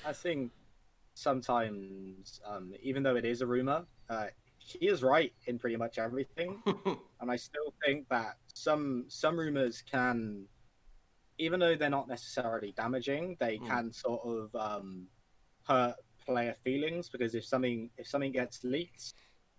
I 0.05 0.13
think 0.13 0.51
sometimes, 1.13 2.39
um, 2.45 2.73
even 2.81 3.03
though 3.03 3.15
it 3.15 3.25
is 3.25 3.41
a 3.41 3.47
rumor, 3.47 3.85
uh, 4.09 4.27
he 4.57 4.87
is 4.87 5.03
right 5.03 5.33
in 5.45 5.57
pretty 5.59 5.75
much 5.77 5.97
everything. 5.97 6.61
and 7.21 7.31
I 7.31 7.35
still 7.35 7.73
think 7.85 8.07
that 8.09 8.37
some 8.53 9.05
some 9.07 9.37
rumors 9.39 9.81
can, 9.81 10.45
even 11.37 11.59
though 11.59 11.75
they're 11.75 11.89
not 11.89 12.07
necessarily 12.07 12.71
damaging, 12.73 13.35
they 13.39 13.57
Mm. 13.57 13.67
can 13.67 13.91
sort 13.91 14.21
of 14.25 14.55
um, 14.55 15.07
hurt 15.67 15.95
player 16.25 16.53
feelings 16.53 17.09
because 17.09 17.33
if 17.35 17.43
something 17.45 17.89
if 17.97 18.07
something 18.07 18.31
gets 18.31 18.63
leaked 18.63 19.13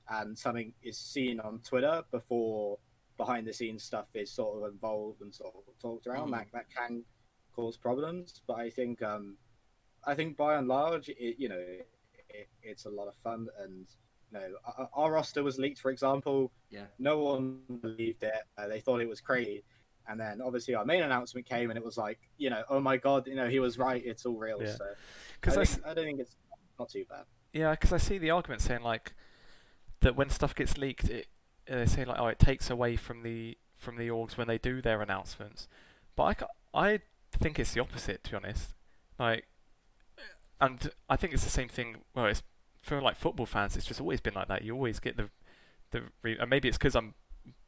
and 0.09 0.39
something 0.39 0.72
is 0.83 0.99
seen 0.99 1.41
on 1.41 1.59
Twitter 1.61 2.03
before 2.11 2.78
behind 3.16 3.47
the 3.47 3.53
scenes 3.53 3.83
stuff 3.83 4.09
is 4.14 4.31
sort 4.31 4.62
of 4.64 4.72
involved 4.72 5.20
and 5.20 5.35
sort 5.35 5.55
of 5.55 5.78
talked 5.78 6.07
around, 6.07 6.28
Mm. 6.28 6.33
that 6.39 6.47
that 6.53 6.66
can 6.70 7.05
cause 7.53 7.76
problems. 7.76 8.43
But 8.47 8.59
I 8.59 8.70
think 8.70 9.03
um, 9.03 9.37
I 10.05 10.15
think 10.15 10.37
by 10.37 10.57
and 10.57 10.69
large, 10.69 11.09
it, 11.09 11.37
you 11.39 11.49
know, 11.49 11.59
it, 12.29 12.49
it's 12.63 12.85
a 12.87 12.91
lot 12.91 13.09
of 13.09 13.15
fun 13.17 13.49
and 13.63 13.87
you 14.33 14.39
know, 14.39 14.47
our, 14.65 14.89
our 14.95 15.13
roster 15.13 15.43
was 15.43 15.59
leaked, 15.59 15.81
for 15.81 15.91
example. 15.91 16.53
Yeah. 16.71 16.85
No 16.99 17.19
one 17.19 17.59
believed 17.83 18.23
it. 18.23 18.33
Uh, 18.57 18.69
they 18.69 18.81
thought 18.81 19.01
it 19.01 19.09
was 19.09 19.21
crazy. 19.21 19.65
And 20.09 20.19
then 20.19 20.41
obviously 20.41 20.75
our 20.75 20.85
main 20.85 21.03
announcement 21.03 21.47
came 21.49 21.71
and 21.71 21.77
it 21.79 21.85
was 21.85 21.97
like, 21.97 22.19
you 22.39 22.51
know, 22.51 22.63
oh 22.71 22.81
my 22.81 22.97
God, 22.97 23.27
you 23.27 23.35
know, 23.35 23.49
he 23.49 23.61
was 23.61 23.79
right. 23.79 24.03
It's 24.05 24.27
all 24.27 24.37
real. 24.37 24.63
Yeah. 24.63 24.75
So 24.75 24.85
Because 25.41 25.57
I, 25.57 25.61
I, 25.61 25.65
think- 25.65 25.87
I 25.87 25.95
don't 25.95 26.05
think 26.05 26.21
it's 26.21 26.37
not 26.79 26.89
too 26.89 27.05
bad. 27.09 27.25
Yeah, 27.53 27.73
because 27.73 27.93
I 27.93 27.99
see 27.99 28.19
the 28.19 28.31
argument 28.31 28.63
saying 28.63 28.83
like 28.83 29.15
that 30.01 30.17
when 30.17 30.31
stuff 30.31 30.55
gets 30.55 30.79
leaked, 30.79 31.11
it 31.11 31.27
uh, 31.69 31.77
they 31.77 31.87
say 31.87 32.05
like 32.05 32.19
oh 32.19 32.29
it 32.29 32.39
takes 32.39 32.71
away 32.71 32.97
from 32.97 33.23
the 33.23 33.59
from 33.75 33.97
the 33.97 34.09
orgs 34.09 34.37
when 34.37 34.47
they 34.47 34.59
do 34.59 34.81
their 34.81 35.03
announcements, 35.03 35.67
but 36.15 36.47
I, 36.75 36.93
I 36.93 37.01
think 37.33 37.59
it's 37.59 37.73
the 37.73 37.81
opposite 37.81 38.23
to 38.25 38.31
be 38.31 38.37
honest. 38.37 38.75
Like, 39.19 39.47
and 40.61 40.91
I 41.09 41.17
think 41.17 41.33
it's 41.33 41.45
the 41.45 41.51
same 41.51 41.69
thing. 41.69 41.97
Well, 42.15 42.27
it's 42.27 42.43
for 42.83 43.01
like 43.01 43.17
football 43.17 43.47
fans. 43.47 43.77
It's 43.77 43.87
just 43.87 44.01
always 44.01 44.21
been 44.21 44.35
like 44.35 44.49
that. 44.49 44.63
You 44.63 44.75
always 44.75 45.01
get 45.01 45.17
the 45.17 45.31
the 45.91 46.03
re- 46.23 46.39
and 46.39 46.49
maybe 46.49 46.69
it's 46.69 46.79
because 46.79 46.95
I'm 46.95 47.15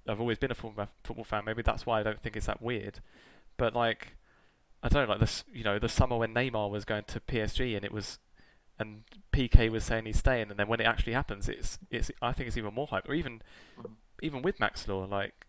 I've 0.09 0.21
always 0.21 0.39
been 0.39 0.51
a 0.51 0.55
football 0.55 1.25
fan. 1.25 1.45
Maybe 1.45 1.63
that's 1.63 1.87
why 1.87 2.01
I 2.01 2.03
don't 2.03 2.21
think 2.21 2.37
it's 2.37 2.47
that 2.47 2.63
weird. 2.63 3.01
But 3.57 3.75
like, 3.75 4.17
I 4.83 4.89
don't 4.89 5.07
know, 5.07 5.13
like 5.13 5.21
this. 5.21 5.45
You 5.53 5.65
know, 5.65 5.79
the 5.79 5.89
summer 5.89 6.17
when 6.17 6.35
Neymar 6.35 6.71
was 6.71 6.85
going 6.85 7.05
to 7.05 7.21
PSG 7.21 7.77
and 7.77 7.85
it 7.85 7.93
was 7.93 8.19
and 8.79 9.05
Piqué 9.33 9.71
was 9.71 9.85
saying 9.85 10.07
he's 10.07 10.19
staying, 10.19 10.51
and 10.51 10.59
then 10.59 10.69
when 10.69 10.81
it 10.81 10.87
actually 10.87 11.13
happens, 11.13 11.49
it's 11.49 11.79
it's 11.91 12.11
I 12.21 12.33
think 12.33 12.49
it's 12.49 12.57
even 12.57 12.75
more 12.75 12.87
hype. 12.89 13.09
Or 13.09 13.15
even 13.15 13.43
even 14.23 14.43
with 14.43 14.59
Maxlore, 14.59 15.09
like 15.09 15.47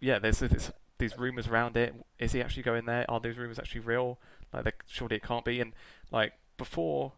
yeah, 0.00 0.18
there's 0.18 0.40
this, 0.40 0.72
these 0.98 1.16
rumors 1.16 1.46
around 1.46 1.76
it. 1.76 1.94
Is 2.18 2.32
he 2.32 2.42
actually 2.42 2.64
going 2.64 2.86
there? 2.86 3.08
Are 3.08 3.20
those 3.20 3.36
rumors 3.36 3.58
actually 3.58 3.82
real? 3.82 4.18
Like, 4.52 4.82
surely 4.86 5.16
it 5.16 5.22
can't 5.22 5.44
be. 5.44 5.60
And 5.60 5.72
like 6.10 6.32
before 6.56 7.12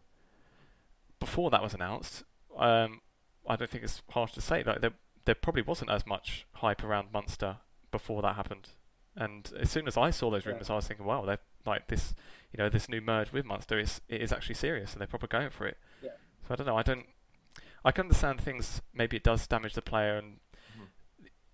before 1.19 1.49
that 1.49 1.63
was 1.63 1.73
announced, 1.73 2.23
um, 2.57 3.01
I 3.47 3.55
don't 3.55 3.69
think 3.69 3.83
it's 3.83 4.01
harsh 4.09 4.33
to 4.33 4.41
say 4.41 4.63
like 4.63 4.81
there 4.81 4.93
there 5.25 5.35
probably 5.35 5.61
wasn't 5.63 5.89
as 5.89 6.05
much 6.05 6.45
hype 6.53 6.83
around 6.83 7.11
Munster 7.11 7.57
before 7.91 8.21
that 8.21 8.35
happened. 8.35 8.69
And 9.15 9.51
as 9.59 9.71
soon 9.71 9.87
as 9.87 9.97
I 9.97 10.09
saw 10.11 10.29
those 10.29 10.45
Yeah. 10.45 10.51
rumors, 10.51 10.69
I 10.69 10.75
was 10.75 10.87
thinking, 10.87 11.05
wow, 11.05 11.23
they're 11.25 11.39
like 11.65 11.87
this, 11.87 12.13
you 12.51 12.57
know, 12.57 12.69
this 12.69 12.87
new 12.89 13.01
merge 13.01 13.31
with 13.31 13.45
Munster 13.45 13.79
is 13.79 14.01
it 14.09 14.21
is 14.21 14.31
actually 14.31 14.55
serious, 14.55 14.91
and 14.93 14.99
they're 14.99 15.07
probably 15.07 15.29
going 15.29 15.49
for 15.49 15.65
it. 15.67 15.77
Yeah. 16.01 16.11
So 16.47 16.53
I 16.53 16.55
don't 16.57 16.67
know. 16.67 16.77
I 16.77 16.83
don't. 16.83 17.05
I 17.83 17.91
can 17.91 18.03
understand 18.05 18.41
things. 18.41 18.81
Maybe 18.93 19.15
it 19.17 19.23
does 19.23 19.47
damage 19.47 19.73
the 19.73 19.81
player, 19.81 20.17
and 20.17 20.39
Mhm. 20.77 20.87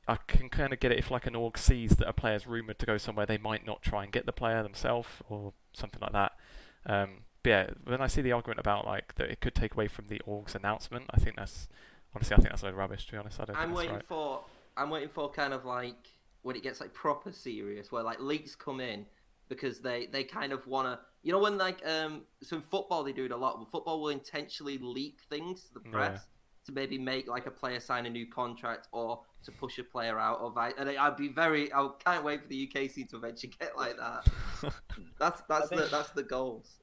I 0.08 0.16
can 0.28 0.50
kind 0.50 0.74
of 0.74 0.80
get 0.80 0.92
it 0.92 0.98
if 0.98 1.12
like 1.12 1.28
an 1.28 1.36
org 1.36 1.58
sees 1.58 1.92
that 1.98 2.08
a 2.08 2.14
player's 2.14 2.48
rumored 2.48 2.80
to 2.80 2.86
go 2.86 2.98
somewhere, 2.98 3.26
they 3.26 3.38
might 3.38 3.66
not 3.66 3.82
try 3.82 4.04
and 4.04 4.12
get 4.12 4.26
the 4.26 4.34
player 4.34 4.64
themselves 4.64 5.08
or 5.30 5.54
something 5.74 6.00
like 6.02 6.14
that. 6.14 6.38
Um, 6.86 7.26
but 7.44 7.50
yeah, 7.50 7.70
when 7.86 8.02
I 8.02 8.08
see 8.08 8.22
the 8.22 8.32
argument 8.32 8.60
about 8.60 8.86
like 8.86 9.16
that 9.16 9.30
it 9.32 9.42
could 9.42 9.56
take 9.56 9.74
away 9.74 9.88
from 9.88 10.08
the 10.08 10.22
org's 10.26 10.56
announcement, 10.56 11.06
I 11.12 11.20
think 11.20 11.36
that's 11.38 11.68
honestly 12.16 12.36
I 12.36 12.38
think 12.38 12.50
that's 12.50 12.62
a 12.62 12.66
load 12.66 12.72
of 12.74 12.78
rubbish. 12.78 13.06
To 13.08 13.12
be 13.14 13.18
honest, 13.18 13.39
I 13.39 13.46
don't 13.46 13.60
I'm 13.60 13.72
think 13.72 13.74
waiting 13.74 14.00
that's 14.00 14.08
for 14.08 14.46
I'm 14.78 14.89
waiting 14.89 15.10
for 15.10 15.32
kind 15.32 15.54
of 15.54 15.66
like 15.66 16.08
when 16.44 16.56
it 16.56 16.64
gets 16.64 16.80
like 16.80 16.94
proper 16.94 17.32
serious, 17.32 17.92
where 17.92 18.04
like 18.04 18.20
leaks 18.20 18.56
come 18.56 18.80
in 18.80 19.06
because 19.50 19.82
they 19.82 20.08
they 20.08 20.24
kind 20.24 20.54
of 20.54 20.66
want 20.68 20.88
to, 20.88 21.00
you 21.24 21.32
know, 21.32 21.39
when 21.39 21.58
like 21.58 21.86
um 21.86 22.24
so 22.42 22.56
in 22.56 22.62
football 22.62 23.04
they 23.04 23.12
do 23.12 23.26
it 23.26 23.32
a 23.32 23.38
lot. 23.38 23.70
Football 23.72 24.02
will 24.02 24.10
intentionally 24.10 24.78
leak 24.78 25.20
things 25.30 25.66
to 25.68 25.74
the 25.74 25.80
Yeah. 25.86 26.20
press 26.20 26.28
to 26.66 26.72
maybe 26.72 26.98
make 26.98 27.28
like 27.28 27.48
a 27.48 27.52
player 27.52 27.80
sign 27.80 28.06
a 28.06 28.10
new 28.10 28.28
contract 28.28 28.88
or 28.92 29.22
to 29.44 29.52
push 29.52 29.78
a 29.80 29.84
player 29.84 30.20
out 30.20 30.39
of. 30.39 30.58
I 30.58 30.70
and 30.78 30.89
I'd 30.89 31.18
be 31.18 31.28
very 31.30 31.74
I 31.74 31.89
can't 32.04 32.24
wait 32.24 32.42
for 32.42 32.48
the 32.48 32.56
UK 32.56 32.89
scene 32.89 33.08
to 33.10 33.18
eventually 33.18 33.54
get 33.60 33.76
like 33.76 33.98
that. 33.98 34.24
That's 35.20 35.42
that's 35.50 35.72
the 35.72 35.88
that's 35.92 36.12
the 36.12 36.24
goals. 36.24 36.81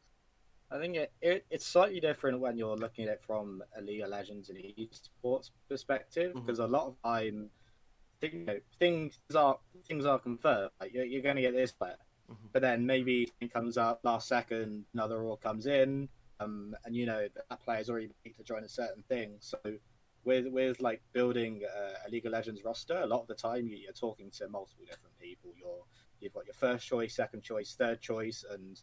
I 0.71 0.79
think 0.79 0.97
it, 0.97 1.13
it 1.23 1.47
it's 1.51 1.67
slightly 1.67 2.01
different 2.01 2.41
when 2.41 2.59
you're 2.59 2.77
looking 2.77 3.07
at 3.07 3.13
it 3.15 3.23
from 3.23 3.63
a 3.77 3.81
League 3.81 4.03
of 4.03 4.11
Legends 4.11 4.51
and 4.51 4.59
esports 4.59 5.51
perspective 5.69 6.35
because 6.35 6.59
a 6.59 6.67
lot 6.67 6.87
of 6.87 6.97
time, 7.03 7.51
think, 8.21 8.35
you 8.35 8.45
know, 8.45 8.59
things 8.79 9.19
are 9.35 9.59
things 9.87 10.05
are 10.05 10.19
confirmed. 10.19 10.71
Like 10.81 10.93
you're, 10.93 11.05
you're 11.05 11.23
going 11.23 11.37
to 11.37 11.43
get 11.43 11.55
this 11.55 11.73
player, 11.73 11.97
Mhm. 12.31 12.53
but 12.53 12.61
then 12.63 12.85
maybe 12.85 13.33
it 13.41 13.53
comes 13.53 13.79
up 13.79 14.01
last 14.03 14.29
second, 14.29 14.85
another 14.93 15.23
all 15.23 15.39
comes 15.39 15.67
in, 15.67 16.11
um, 16.41 16.77
and 16.85 16.95
you 16.95 17.07
know 17.07 17.27
that, 17.49 17.65
player's 17.65 17.89
already 17.89 18.11
picked 18.23 18.37
to 18.37 18.45
join 18.45 18.63
a 18.65 18.69
certain 18.69 19.03
thing. 19.09 19.37
So 19.41 19.59
with 20.25 20.47
with 20.49 20.81
like 20.83 21.01
building 21.15 21.63
a, 21.65 22.07
a 22.07 22.11
League 22.11 22.27
of 22.27 22.33
Legends 22.33 22.63
roster, 22.63 22.99
a 22.99 23.07
lot 23.07 23.23
of 23.23 23.29
the 23.29 23.35
time 23.35 23.67
you, 23.67 23.77
you're 23.77 23.93
talking 23.93 24.31
to 24.33 24.49
multiple 24.49 24.85
different 24.85 25.19
people. 25.19 25.53
You're 25.57 25.85
you've 26.21 26.35
got 26.35 26.45
your 26.45 26.55
first 26.55 26.87
choice, 26.87 27.15
second 27.15 27.43
choice, 27.43 27.75
third 27.75 28.01
choice, 28.03 28.45
and 28.51 28.79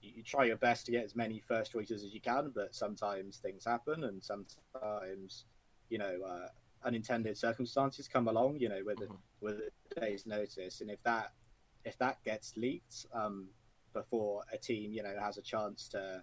you, 0.00 0.12
you 0.16 0.22
try 0.22 0.44
your 0.44 0.56
best 0.56 0.86
to 0.86 0.92
get 0.92 1.04
as 1.04 1.16
many 1.16 1.40
first 1.40 1.72
choices 1.72 2.04
as 2.04 2.14
you 2.14 2.20
can, 2.20 2.52
but 2.54 2.74
sometimes 2.74 3.38
things 3.38 3.64
happen, 3.64 4.04
and 4.04 4.22
sometimes, 4.22 5.44
you 5.88 5.98
know, 5.98 6.18
uh, 6.26 6.48
unintended 6.84 7.36
circumstances 7.36 8.08
come 8.08 8.28
along. 8.28 8.58
You 8.60 8.68
know, 8.68 8.82
with 8.84 9.00
Mhm. 9.00 9.10
a, 9.10 9.14
with 9.40 9.60
a 9.96 10.00
day's 10.00 10.26
notice, 10.26 10.80
and 10.80 10.90
if 10.90 11.02
that 11.04 11.32
if 11.84 11.96
that 11.98 12.22
gets 12.24 12.56
leaked 12.56 13.06
um, 13.14 13.48
before 13.92 14.42
a 14.52 14.58
team, 14.58 14.92
you 14.92 15.02
know, 15.02 15.14
has 15.18 15.38
a 15.38 15.42
chance 15.42 15.88
to 15.88 16.22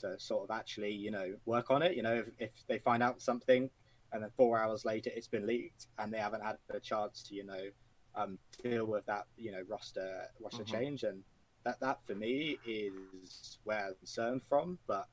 to 0.00 0.18
sort 0.18 0.44
of 0.44 0.50
actually, 0.50 0.92
you 0.92 1.10
know, 1.10 1.34
work 1.44 1.70
on 1.70 1.82
it. 1.82 1.94
You 1.94 2.02
know, 2.02 2.14
if, 2.14 2.30
if 2.38 2.66
they 2.66 2.78
find 2.78 3.02
out 3.02 3.20
something, 3.20 3.70
and 4.12 4.22
then 4.22 4.30
four 4.36 4.58
hours 4.58 4.84
later 4.84 5.10
it's 5.14 5.28
been 5.28 5.46
leaked, 5.46 5.86
and 5.98 6.12
they 6.12 6.18
haven't 6.18 6.42
had 6.42 6.56
a 6.70 6.80
chance 6.80 7.22
to, 7.24 7.34
you 7.34 7.44
know, 7.44 7.70
um, 8.14 8.38
deal 8.62 8.86
with 8.86 9.04
that, 9.06 9.26
you 9.36 9.52
know, 9.52 9.62
roster 9.68 10.26
roster 10.40 10.64
Mhm. 10.64 10.70
change, 10.70 11.02
and 11.04 11.22
that 11.64 11.80
that 11.80 12.04
for 12.06 12.14
me 12.14 12.58
is 12.66 13.58
where 13.64 13.88
I'm 13.88 13.94
concerned 13.96 14.42
from, 14.48 14.78
but 14.86 15.08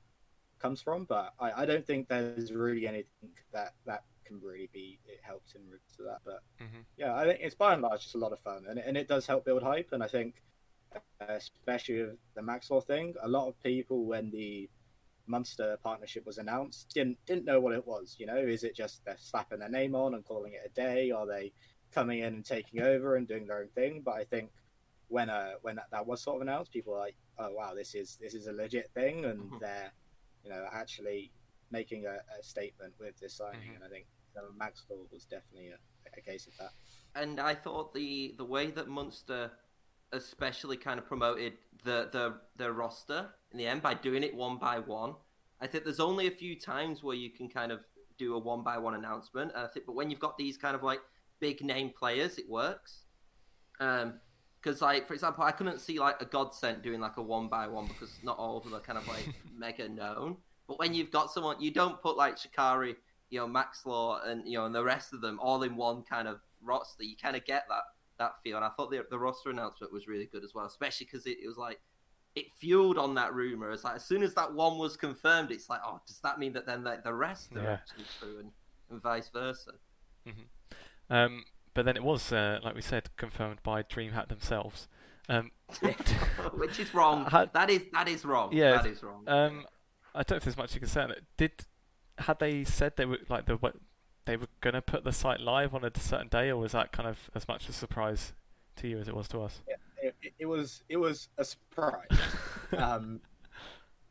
comes 0.60 0.82
from. 0.82 1.06
But 1.06 1.34
I, 1.40 1.64
I 1.64 1.66
don't 1.66 1.86
think 1.86 2.08
there's 2.08 2.52
really 2.54 2.88
anything 2.88 3.30
that 3.52 3.74
that 3.86 4.04
can 4.26 4.40
really 4.42 4.70
be 4.74 5.00
it 5.06 5.20
helps 5.24 5.56
in 5.56 5.64
regards 5.66 5.96
to 5.98 6.04
that. 6.04 6.20
But 6.26 6.44
Mhm. 6.62 6.86
yeah, 6.98 7.16
I 7.16 7.26
think 7.26 7.40
it's 7.42 7.56
by 7.56 7.74
and 7.74 7.82
large 7.82 8.04
just 8.04 8.16
a 8.16 8.20
lot 8.20 8.34
of 8.34 8.40
fun, 8.40 8.66
and 8.68 8.80
and 8.80 8.98
it 8.98 9.08
does 9.08 9.26
help 9.28 9.46
build 9.46 9.64
hype. 9.64 9.92
And 9.92 10.04
I 10.04 10.08
think, 10.08 10.44
uh, 10.96 11.00
especially 11.28 12.02
with 12.04 12.18
the 12.36 12.42
Maxlore 12.42 12.84
thing, 12.86 13.16
a 13.22 13.28
lot 13.28 13.48
of 13.48 13.60
people 13.62 14.06
when 14.06 14.32
the 14.32 14.70
Munster 15.28 15.78
partnership 15.84 16.26
was 16.26 16.38
announced, 16.38 16.90
didn't 16.94 17.18
didn't 17.26 17.46
know 17.46 17.60
what 17.60 17.74
it 17.74 17.86
was. 17.86 18.16
You 18.20 18.26
know, 18.28 18.38
is 18.38 18.64
it 18.64 18.76
just 18.76 19.04
they're 19.06 19.18
slapping 19.18 19.60
their 19.60 19.70
name 19.70 19.96
on 19.96 20.14
and 20.16 20.24
calling 20.26 20.54
it 20.54 20.62
a 20.66 20.70
day? 20.70 21.12
Are 21.12 21.26
they 21.28 21.52
coming 21.92 22.20
in 22.20 22.34
and 22.34 22.46
taking 22.46 22.82
over 22.82 23.16
and 23.16 23.28
doing 23.28 23.46
their 23.48 23.60
own 23.60 23.70
thing? 23.70 24.02
But 24.02 24.16
I 24.16 24.24
think 24.24 24.52
when 25.10 25.30
uh 25.30 25.52
when 25.62 25.76
that, 25.76 25.88
that 25.92 26.06
was 26.06 26.22
sort 26.22 26.38
of 26.38 26.42
announced, 26.42 26.72
people 26.72 26.94
were 26.94 27.00
like, 27.00 27.16
oh 27.40 27.52
wow, 27.52 27.74
this 27.74 27.96
is 27.96 28.18
this 28.22 28.34
is 28.34 28.48
a 28.48 28.52
legit 28.54 28.90
thing, 28.94 29.26
and 29.26 29.52
Mhm. 29.52 29.60
they're 29.60 29.92
you 30.44 30.50
know 30.50 30.66
actually 30.72 31.32
making 31.72 32.06
a, 32.06 32.18
a 32.40 32.44
statement 32.44 32.94
with 33.00 33.18
this 33.20 33.34
signing. 33.36 33.72
Mhm. 33.72 33.76
And 33.76 33.84
I 33.84 33.90
think 33.90 34.08
uh, 34.38 34.42
Maxlore 34.58 35.12
was 35.12 35.26
definitely 35.26 35.70
a, 35.70 35.78
a 36.18 36.22
case 36.22 36.48
of 36.48 36.54
that. 36.58 36.72
and 37.16 37.40
I 37.40 37.56
thought 37.56 37.94
the 37.94 38.34
the 38.38 38.46
way 38.46 38.72
that 38.72 38.88
Munster 38.88 39.52
especially 40.14 40.78
kind 40.78 41.00
of 41.00 41.06
promoted 41.06 41.54
the 41.84 42.10
the 42.12 42.40
the 42.56 42.72
roster 42.72 43.30
in 43.52 43.58
the 43.58 43.68
end 43.68 43.82
by 43.82 43.94
doing 43.94 44.24
it 44.24 44.34
one 44.36 44.58
by 44.58 44.80
one. 44.80 45.16
I 45.60 45.68
think 45.68 45.84
there's 45.84 46.00
only 46.00 46.28
a 46.28 46.32
few 46.32 46.58
times 46.60 47.04
where 47.04 47.16
you 47.16 47.30
can 47.32 47.50
kind 47.50 47.72
of 47.72 47.80
do 48.18 48.36
a 48.36 48.40
one 48.40 48.64
by 48.64 48.78
one 48.78 48.94
announcement. 48.96 49.52
I 49.56 49.68
think, 49.68 49.86
but 49.86 49.94
when 49.96 50.10
you've 50.10 50.20
got 50.20 50.38
these 50.38 50.58
kind 50.58 50.76
of 50.76 50.84
like 50.84 51.02
big 51.40 51.62
name 51.64 51.92
players, 51.98 52.38
it 52.38 52.48
works. 52.50 53.04
Um, 53.80 54.20
because 54.68 54.82
like 54.82 55.08
for 55.08 55.14
example, 55.14 55.44
I 55.44 55.52
couldn't 55.52 55.80
see 55.80 55.98
like 56.00 56.22
a 56.22 56.26
Godsent 56.26 56.82
doing 56.84 57.00
like 57.00 57.16
a 57.18 57.22
one 57.22 57.48
by 57.48 57.68
one 57.68 57.88
because 57.88 58.18
not 58.22 58.38
all 58.38 58.58
of 58.58 58.64
them 58.66 58.74
are 58.76 58.80
kind 58.82 58.98
of 58.98 59.08
like 59.08 59.28
mega 59.58 59.88
known. 59.88 60.38
But 60.68 60.78
when 60.80 60.94
you've 60.94 61.12
got 61.12 61.32
someone, 61.32 61.62
you 61.62 61.72
don't 61.72 62.02
put 62.02 62.18
like 62.18 62.38
Shikari, 62.38 62.98
you 63.30 63.40
know, 63.40 63.48
Maxlore, 63.48 64.28
and 64.28 64.46
you 64.46 64.58
know, 64.58 64.66
and 64.66 64.76
the 64.76 64.84
rest 64.84 65.14
of 65.14 65.22
them 65.22 65.40
all 65.42 65.64
in 65.64 65.78
one 65.78 66.04
kind 66.04 66.28
of 66.28 66.42
roster. 66.62 67.04
You 67.04 67.16
kind 67.16 67.38
of 67.38 67.46
get 67.46 67.64
that 67.70 67.84
that 68.20 68.34
feel. 68.44 68.58
And 68.58 68.66
I 68.66 68.70
thought 68.70 68.92
the 68.92 69.06
the 69.10 69.18
roster 69.18 69.50
announcement 69.52 69.94
was 69.94 70.08
really 70.08 70.26
good 70.26 70.44
as 70.44 70.54
well, 70.54 70.66
especially 70.66 71.06
because 71.06 71.26
it, 71.26 71.38
it 71.42 71.48
was 71.48 71.58
like 71.58 71.80
it 72.36 72.48
fueled 72.60 72.98
on 72.98 73.16
that 73.16 73.34
rumor. 73.34 73.72
It's 73.72 73.86
like 73.86 73.96
as 73.96 74.06
soon 74.06 74.22
as 74.22 74.34
that 74.36 74.54
one 74.54 74.78
was 74.78 74.98
confirmed, 74.98 75.50
it's 75.52 75.70
like, 75.70 75.80
oh, 75.86 76.02
does 76.06 76.20
that 76.20 76.38
mean 76.40 76.52
that 76.54 76.66
then 76.66 76.84
like, 76.84 77.04
the 77.04 77.14
rest 77.14 77.56
are 77.56 77.62
Yeah. 77.64 77.74
actually 77.74 78.04
true, 78.20 78.40
and, 78.40 78.52
and 78.92 79.02
vice 79.02 79.30
versa? 79.30 79.72
Um, 81.10 81.46
but 81.78 81.86
then 81.86 81.96
it 81.96 82.04
was, 82.04 82.34
uh, 82.34 82.58
like 82.64 82.74
we 82.74 82.82
said, 82.82 83.10
confirmed 83.18 83.60
by 83.62 83.84
DreamHack 83.84 84.30
themselves. 84.30 84.88
Um, 85.30 85.52
Which 86.56 86.80
is 86.80 86.92
wrong. 86.92 87.26
Had- 87.26 87.54
that 87.54 87.70
is 87.70 87.84
that 87.94 88.08
is 88.08 88.26
wrong. 88.26 88.50
Yeah, 88.52 88.78
that 88.78 88.88
is 88.88 89.04
wrong. 89.04 89.24
um, 89.28 89.68
I 90.16 90.24
don't 90.24 90.32
know 90.32 90.38
if 90.38 90.44
there's 90.46 90.58
much 90.58 90.74
you 90.74 90.80
can 90.80 90.90
say 90.90 91.02
on 91.02 91.12
it. 91.12 91.24
Did 91.38 91.52
had 92.18 92.40
they 92.40 92.64
said 92.64 92.94
they 92.98 93.06
were 93.06 93.20
like 93.30 93.46
the 93.46 93.58
what 93.58 93.76
they 94.26 94.38
were 94.38 94.48
gonna 94.60 94.82
put 94.82 95.04
the 95.04 95.12
site 95.12 95.40
live 95.40 95.76
on 95.76 95.86
a 95.86 95.92
certain 96.00 96.30
day, 96.30 96.50
or 96.50 96.58
was 96.58 96.72
that 96.72 96.92
kind 96.92 97.08
of 97.08 97.30
as 97.36 97.48
much 97.48 97.70
a 97.70 97.74
surprise 97.74 98.34
to 98.78 98.88
you 98.88 98.98
as 98.98 99.08
it 99.08 99.16
was 99.16 99.28
to 99.28 99.44
us? 99.44 99.62
It, 99.68 100.16
it, 100.24 100.34
it 100.40 100.46
was 100.48 100.82
it 100.90 100.98
was 100.98 101.30
a 101.38 101.46
surprise. 101.46 102.10
um, 102.76 103.22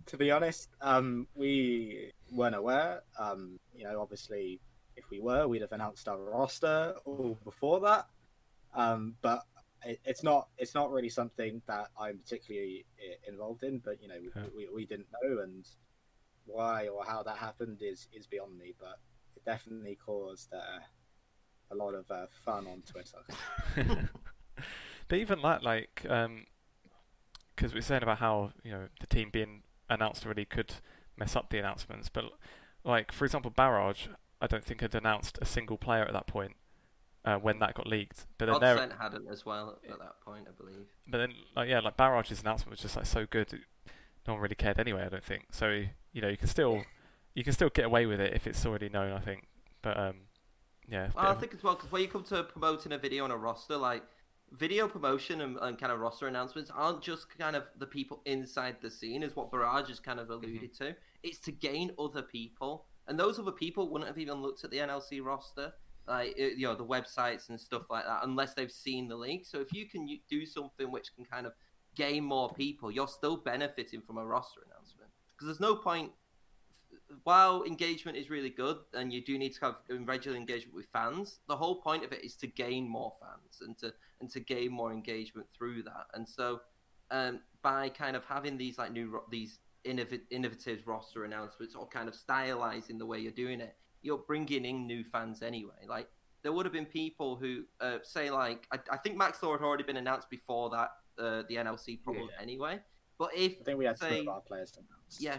to 0.06 0.16
be 0.16 0.30
honest, 0.30 0.68
um, 0.82 1.26
we 1.34 2.12
weren't 2.30 2.54
aware. 2.54 3.02
Um, 3.18 3.58
you 3.74 3.82
know, 3.82 4.00
obviously, 4.00 4.60
if 4.96 5.08
we 5.10 5.20
were, 5.20 5.46
we'd 5.46 5.62
have 5.62 5.72
announced 5.72 6.08
our 6.08 6.18
roster 6.18 6.94
all 7.04 7.38
before 7.44 7.80
that. 7.80 8.06
Um, 8.74 9.14
but 9.22 9.42
it, 9.84 10.00
it's 10.04 10.22
not 10.22 10.48
it's 10.58 10.74
not 10.74 10.90
really 10.90 11.08
something 11.08 11.62
that 11.66 11.88
I'm 11.98 12.18
particularly 12.18 12.84
involved 13.28 13.62
in. 13.62 13.78
But 13.78 14.02
you 14.02 14.08
know, 14.08 14.16
we, 14.20 14.30
Yeah. 14.34 14.48
we, 14.56 14.68
we 14.74 14.86
didn't 14.86 15.08
know, 15.22 15.42
and 15.42 15.66
why 16.46 16.88
or 16.88 17.04
how 17.04 17.22
that 17.22 17.36
happened 17.36 17.78
is 17.82 18.08
is 18.12 18.26
beyond 18.26 18.58
me. 18.58 18.74
But 18.78 18.98
it 19.36 19.44
definitely 19.44 19.96
caused 20.04 20.52
uh, 20.52 20.80
a 21.70 21.74
lot 21.74 21.94
of 21.94 22.10
uh, 22.10 22.26
fun 22.44 22.66
on 22.66 22.82
Twitter. 22.82 23.18
but 25.08 25.18
even 25.18 25.42
that, 25.42 25.62
like, 25.62 26.02
because 26.02 27.72
we 27.72 27.78
we're 27.78 27.82
saying 27.82 28.02
about 28.02 28.18
how 28.18 28.52
you 28.64 28.72
know 28.72 28.88
the 29.00 29.06
team 29.06 29.30
being 29.30 29.62
announced 29.88 30.24
already 30.24 30.44
could 30.44 30.74
mess 31.16 31.36
up 31.36 31.50
the 31.50 31.58
announcements, 31.58 32.08
but 32.08 32.24
like 32.84 33.12
for 33.12 33.24
example, 33.24 33.50
Barrage, 33.50 34.06
I 34.40 34.46
don't 34.46 34.64
think 34.64 34.80
had 34.80 34.94
announced 34.94 35.38
a 35.40 35.46
single 35.46 35.78
player 35.78 36.04
at 36.04 36.12
that 36.12 36.26
point 36.26 36.52
uh, 37.24 37.36
when 37.36 37.58
that 37.60 37.74
got 37.74 37.86
leaked. 37.86 38.26
But 38.38 38.46
then 38.46 38.60
there, 38.60 38.88
hadn't 39.00 39.28
as 39.28 39.44
well 39.46 39.78
at, 39.84 39.90
at 39.92 39.98
that 39.98 40.20
point, 40.24 40.46
I 40.48 40.52
believe. 40.52 40.86
but 41.06 41.18
then 41.18 41.32
like 41.54 41.68
yeah, 41.68 41.80
like 41.80 41.96
Barrage's 41.96 42.40
announcement 42.42 42.70
was 42.72 42.80
just 42.80 42.96
like 42.96 43.06
so 43.06 43.26
good, 43.28 43.60
no 44.26 44.34
one 44.34 44.42
really 44.42 44.54
cared 44.54 44.78
anyway. 44.78 45.04
I 45.04 45.08
don't 45.08 45.24
think 45.24 45.46
so. 45.52 45.82
You 46.12 46.22
know, 46.22 46.28
you 46.28 46.36
can 46.36 46.48
still 46.48 46.84
you 47.34 47.44
can 47.44 47.52
still 47.52 47.70
get 47.70 47.84
away 47.86 48.06
with 48.06 48.20
it 48.20 48.34
if 48.34 48.46
it's 48.46 48.64
already 48.66 48.88
known. 48.88 49.12
I 49.12 49.20
think, 49.20 49.46
but 49.82 49.98
um, 49.98 50.16
yeah, 50.88 51.08
Well, 51.14 51.26
I 51.26 51.34
think 51.34 51.54
as 51.54 51.62
well 51.62 51.74
because 51.74 51.90
when 51.90 52.02
you 52.02 52.08
come 52.08 52.24
to 52.24 52.44
promoting 52.44 52.92
a 52.92 52.98
video 52.98 53.24
on 53.24 53.30
a 53.30 53.36
roster, 53.36 53.76
like 53.76 54.02
video 54.52 54.86
promotion 54.86 55.40
and, 55.40 55.56
and 55.60 55.76
kind 55.78 55.90
of 55.92 55.98
roster 55.98 56.28
announcements 56.28 56.70
aren't 56.72 57.02
just 57.02 57.36
kind 57.36 57.56
of 57.56 57.64
the 57.78 57.86
people 57.86 58.20
inside 58.26 58.76
the 58.80 58.90
scene, 58.90 59.22
is 59.22 59.34
what 59.34 59.50
Barrage 59.50 59.88
has 59.88 59.98
kind 59.98 60.20
of 60.20 60.30
alluded 60.30 60.72
Mm-hmm. 60.72 60.84
to. 60.84 60.96
It's 61.24 61.38
to 61.40 61.52
gain 61.52 61.90
other 61.98 62.22
people, 62.22 62.86
and 63.08 63.18
those 63.18 63.38
other 63.38 63.52
people 63.52 63.90
wouldn't 63.90 64.08
have 64.08 64.18
even 64.18 64.42
looked 64.42 64.64
at 64.64 64.70
the 64.70 64.78
NLC 64.78 65.22
roster, 65.24 65.72
like 66.08 66.36
you 66.36 66.66
know 66.66 66.74
the 66.74 66.84
websites 66.84 67.48
and 67.48 67.60
stuff 67.60 67.82
like 67.90 68.04
that, 68.04 68.20
unless 68.22 68.54
they've 68.54 68.70
seen 68.70 69.08
the 69.08 69.16
league. 69.16 69.44
So 69.44 69.60
if 69.60 69.72
you 69.72 69.88
can 69.88 70.08
do 70.28 70.46
something 70.46 70.90
which 70.90 71.14
can 71.14 71.24
kind 71.24 71.46
of 71.46 71.52
gain 71.94 72.24
more 72.24 72.52
people, 72.52 72.90
you're 72.90 73.08
still 73.08 73.36
benefiting 73.36 74.02
from 74.02 74.18
a 74.18 74.24
roster 74.24 74.60
announcement 74.66 75.10
because 75.32 75.46
there's 75.46 75.60
no 75.60 75.76
point 75.76 76.12
while 77.24 77.62
engagement 77.64 78.16
is 78.16 78.30
really 78.30 78.50
good 78.50 78.78
and 78.94 79.12
you 79.12 79.24
do 79.24 79.38
need 79.38 79.54
to 79.54 79.60
have 79.60 79.76
regular 80.04 80.36
engagement 80.36 80.74
with 80.74 80.86
fans, 80.92 81.40
the 81.48 81.56
whole 81.56 81.80
point 81.80 82.04
of 82.04 82.12
it 82.12 82.24
is 82.24 82.36
to 82.36 82.46
gain 82.46 82.88
more 82.88 83.12
fans 83.20 83.60
and 83.60 83.78
to 83.78 83.92
and 84.20 84.30
to 84.30 84.40
gain 84.40 84.72
more 84.72 84.92
engagement 84.92 85.46
through 85.56 85.82
that. 85.82 86.06
And 86.14 86.28
so, 86.28 86.60
um, 87.10 87.40
by 87.62 87.88
kind 87.88 88.16
of 88.16 88.24
having 88.24 88.56
these 88.56 88.78
like 88.78 88.92
new 88.92 89.20
these 89.30 89.60
innov- 89.86 90.20
innovative 90.30 90.86
roster 90.86 91.24
announcements 91.24 91.74
or 91.74 91.86
kind 91.88 92.08
of 92.08 92.14
stylizing 92.14 92.98
the 92.98 93.06
way 93.06 93.18
you're 93.18 93.32
doing 93.32 93.60
it, 93.60 93.76
you're 94.02 94.18
bringing 94.18 94.64
in 94.64 94.86
new 94.86 95.04
fans 95.04 95.42
anyway. 95.42 95.86
Like 95.88 96.08
there 96.42 96.52
would 96.52 96.66
have 96.66 96.72
been 96.72 96.86
people 96.86 97.36
who 97.36 97.62
uh, 97.80 97.98
say 98.02 98.30
like 98.30 98.66
I, 98.72 98.78
I 98.92 98.96
think 98.98 99.18
Maxlore 99.20 99.52
had 99.58 99.64
already 99.64 99.84
been 99.84 99.96
announced 99.96 100.28
before 100.30 100.70
that 100.70 100.90
uh, 101.18 101.42
the 101.48 101.56
NLC 101.56 102.02
problem 102.02 102.28
Yeah. 102.30 102.42
anyway. 102.42 102.80
But 103.18 103.30
if 103.34 103.52
I 103.60 103.64
think 103.64 103.78
we 103.78 103.86
had 103.86 103.96
two 103.98 104.06
say- 104.08 104.20
of 104.20 104.28
our 104.28 104.40
players 104.40 104.72
announced. 104.76 105.20
yeah. 105.20 105.38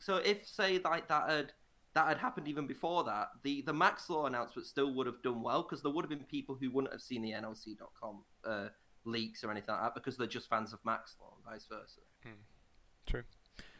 So 0.00 0.16
if 0.16 0.46
say 0.46 0.78
like 0.84 1.08
that 1.08 1.28
had 1.28 1.52
that 1.94 2.06
had 2.06 2.18
happened 2.18 2.46
even 2.48 2.66
before 2.66 3.02
that, 3.04 3.28
the 3.42 3.62
the 3.62 3.72
Maxlore 3.72 4.26
announcement 4.28 4.66
still 4.68 4.94
would 4.94 5.06
have 5.06 5.20
done 5.22 5.42
well 5.42 5.62
because 5.62 5.82
there 5.82 5.90
would 5.90 6.04
have 6.04 6.10
been 6.10 6.24
people 6.24 6.54
who 6.60 6.70
wouldn't 6.70 6.92
have 6.92 7.02
seen 7.02 7.22
the 7.22 7.32
NLC.com 7.32 8.22
uh, 8.44 8.68
leaks 9.04 9.42
or 9.42 9.50
anything 9.50 9.74
like 9.74 9.82
that 9.82 9.94
because 9.94 10.16
they're 10.16 10.26
just 10.28 10.48
fans 10.48 10.72
of 10.72 10.80
Maxlore 10.84 11.34
and 11.34 11.44
vice 11.44 11.66
versa. 11.68 12.00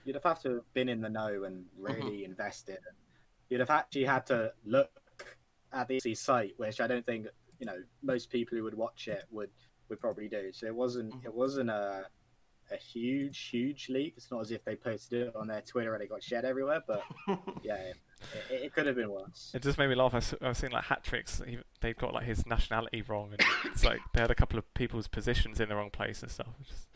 You'd 0.05 0.15
have 0.15 0.25
had 0.25 0.41
to 0.43 0.55
have 0.57 0.75
been 0.75 0.89
in 0.89 1.01
the 1.01 1.09
know 1.09 1.45
and 1.45 1.65
Mm-hmm. 1.79 1.83
really 2.03 2.25
invested. 2.25 2.79
You'd 3.49 3.61
have 3.61 3.71
actually 3.71 4.05
had 4.05 4.27
to 4.27 4.53
look 4.65 4.91
at 5.73 5.89
the 5.89 5.99
NLC 5.99 6.17
site, 6.17 6.55
which 6.57 6.81
I 6.81 6.87
don't 6.87 7.05
think 7.05 7.27
you 7.61 7.67
know 7.67 7.79
most 8.03 8.31
people 8.31 8.57
who 8.57 8.65
would 8.65 8.75
watch 8.75 9.09
it 9.09 9.25
would 9.31 9.51
would 9.89 10.01
probably 10.01 10.29
do. 10.29 10.53
So 10.53 10.67
it 10.67 10.75
wasn't 10.75 11.13
Mhm. 11.15 11.25
it 11.25 11.35
wasn't 11.35 11.71
a 11.71 12.07
a 12.71 12.77
huge 12.77 13.49
huge 13.49 13.89
leak. 13.89 14.15
It's 14.19 14.31
not 14.31 14.41
as 14.43 14.51
if 14.51 14.63
they 14.65 14.77
posted 14.77 15.29
it 15.29 15.37
on 15.37 15.47
their 15.49 15.63
Twitter 15.63 15.95
and 15.95 16.03
it 16.03 16.11
got 16.11 16.23
shared 16.23 16.45
everywhere. 16.45 16.83
But 16.87 17.03
yeah, 17.63 17.77
it, 17.77 17.97
it, 18.51 18.63
it 18.65 18.75
could 18.75 18.87
have 18.87 18.97
been 18.97 19.11
worse. 19.11 19.51
It 19.55 19.63
just 19.63 19.79
made 19.79 19.89
me 19.89 19.95
laugh. 19.95 20.15
I've 20.43 20.57
seen 20.57 20.71
like 20.73 20.85
Hatrixx. 20.85 21.63
They'd 21.81 21.97
got 21.97 22.13
like 22.13 22.25
his 22.27 22.47
nationality 22.47 23.01
wrong, 23.03 23.33
and 23.33 23.43
it's 23.65 23.85
like 23.85 24.01
they 24.13 24.21
had 24.21 24.31
a 24.31 24.35
couple 24.35 24.59
of 24.59 24.75
people's 24.75 25.09
positions 25.09 25.61
in 25.61 25.71
the 25.71 25.77
wrong 25.77 25.89
place 25.91 26.21
and 26.23 26.31
stuff. 26.31 26.49
Just, 26.63 26.89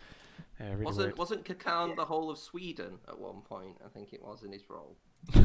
yeah, 0.62 0.70
really 0.72 0.84
wasn't 0.84 1.06
weird. 1.08 1.18
wasn't 1.18 1.44
Kakan 1.44 1.88
Yeah. 1.90 1.94
the 1.96 2.04
whole 2.04 2.30
of 2.30 2.38
Sweden 2.38 2.98
at 3.08 3.18
one 3.18 3.42
point? 3.42 3.76
I 3.84 3.88
think 3.88 4.12
it 4.12 4.22
was 4.22 4.42
in 4.42 4.52
his 4.52 4.68
role. 4.70 4.96
I 5.34 5.38
I 5.40 5.44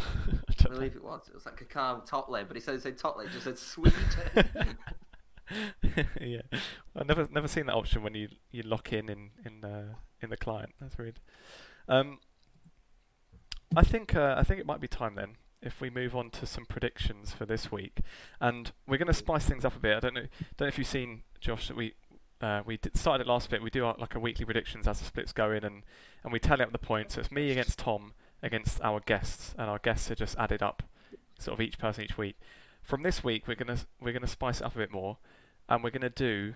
don't 0.58 0.72
know. 0.72 0.78
believe 0.80 0.96
it 0.96 1.04
was. 1.04 1.28
It 1.28 1.34
was 1.36 1.46
like 1.46 1.58
Kakan 1.68 2.08
Totle, 2.08 2.44
but 2.48 2.56
he 2.56 2.62
said 2.62 2.76
he 2.76 2.80
said 2.80 2.98
Totle, 2.98 3.28
just 3.32 3.44
said 3.44 3.58
Sweden. 3.58 3.96
yeah, 6.22 6.42
I've 6.96 7.08
never 7.08 7.28
never 7.32 7.48
seen 7.48 7.68
that 7.68 7.76
option 7.76 8.04
when 8.04 8.14
you 8.14 8.28
you 8.52 8.64
lock 8.64 8.92
in 8.92 9.10
in 9.10 9.30
in 9.46 9.64
uh, 9.64 9.94
in 10.22 10.30
the 10.30 10.38
client. 10.38 10.74
That's 10.82 10.98
weird. 10.98 11.20
Um, 11.88 12.20
I 13.76 13.84
think 13.84 14.16
uh, 14.16 14.36
I 14.38 14.44
think 14.44 14.60
it 14.60 14.66
might 14.66 14.82
be 14.82 14.88
time 14.88 15.16
then 15.16 15.36
if 15.62 15.82
we 15.82 15.90
move 15.90 16.16
on 16.16 16.30
to 16.32 16.46
some 16.46 16.66
predictions 16.66 17.32
for 17.34 17.46
this 17.46 17.72
week, 17.72 18.02
and 18.42 18.72
we're 18.88 18.98
going 18.98 19.08
to 19.08 19.14
spice 19.14 19.46
things 19.46 19.64
up 19.66 19.76
a 19.76 19.80
bit. 19.80 19.96
I 19.98 20.00
don't 20.02 20.14
know 20.16 20.22
don't 20.58 20.66
know 20.66 20.68
if 20.68 20.78
you've 20.78 20.88
seen 20.88 21.24
Josh 21.40 21.68
that 21.70 21.78
we. 21.78 21.94
Uh, 22.42 22.62
we 22.66 22.80
started 22.94 23.26
it 23.26 23.30
last 23.30 23.50
bit. 23.50 23.64
We 23.64 23.70
do 23.70 23.86
our, 23.86 23.96
like 23.98 24.16
a 24.16 24.20
weekly 24.20 24.46
predictions 24.46 24.88
as 24.88 25.00
the 25.00 25.06
splits 25.06 25.34
go 25.34 25.52
in, 25.52 25.64
and, 25.64 25.84
and 26.24 26.32
we 26.32 26.40
tally 26.40 26.64
up 26.64 26.72
the 26.72 26.78
points. 26.78 27.16
So 27.16 27.22
it's 27.22 27.32
me 27.32 27.52
against 27.52 27.80
Tom 27.80 28.14
against 28.44 28.82
our 28.82 29.00
guests, 29.00 29.56
and 29.58 29.70
our 29.70 29.80
guests 29.80 30.12
are 30.12 30.16
just 30.16 30.38
added 30.38 30.62
up, 30.62 30.84
sort 31.40 31.58
of 31.58 31.62
each 31.62 31.80
person 31.80 32.04
each 32.04 32.18
week. 32.18 32.38
From 32.82 33.04
this 33.04 33.24
week, 33.24 33.48
we're 33.48 33.56
gonna 33.56 33.78
we're 34.00 34.14
gonna 34.14 34.28
spice 34.28 34.62
it 34.62 34.66
up 34.66 34.76
a 34.76 34.80
bit 34.80 34.92
more, 34.92 35.18
and 35.68 35.84
we're 35.84 35.90
gonna 35.90 36.10
do 36.10 36.54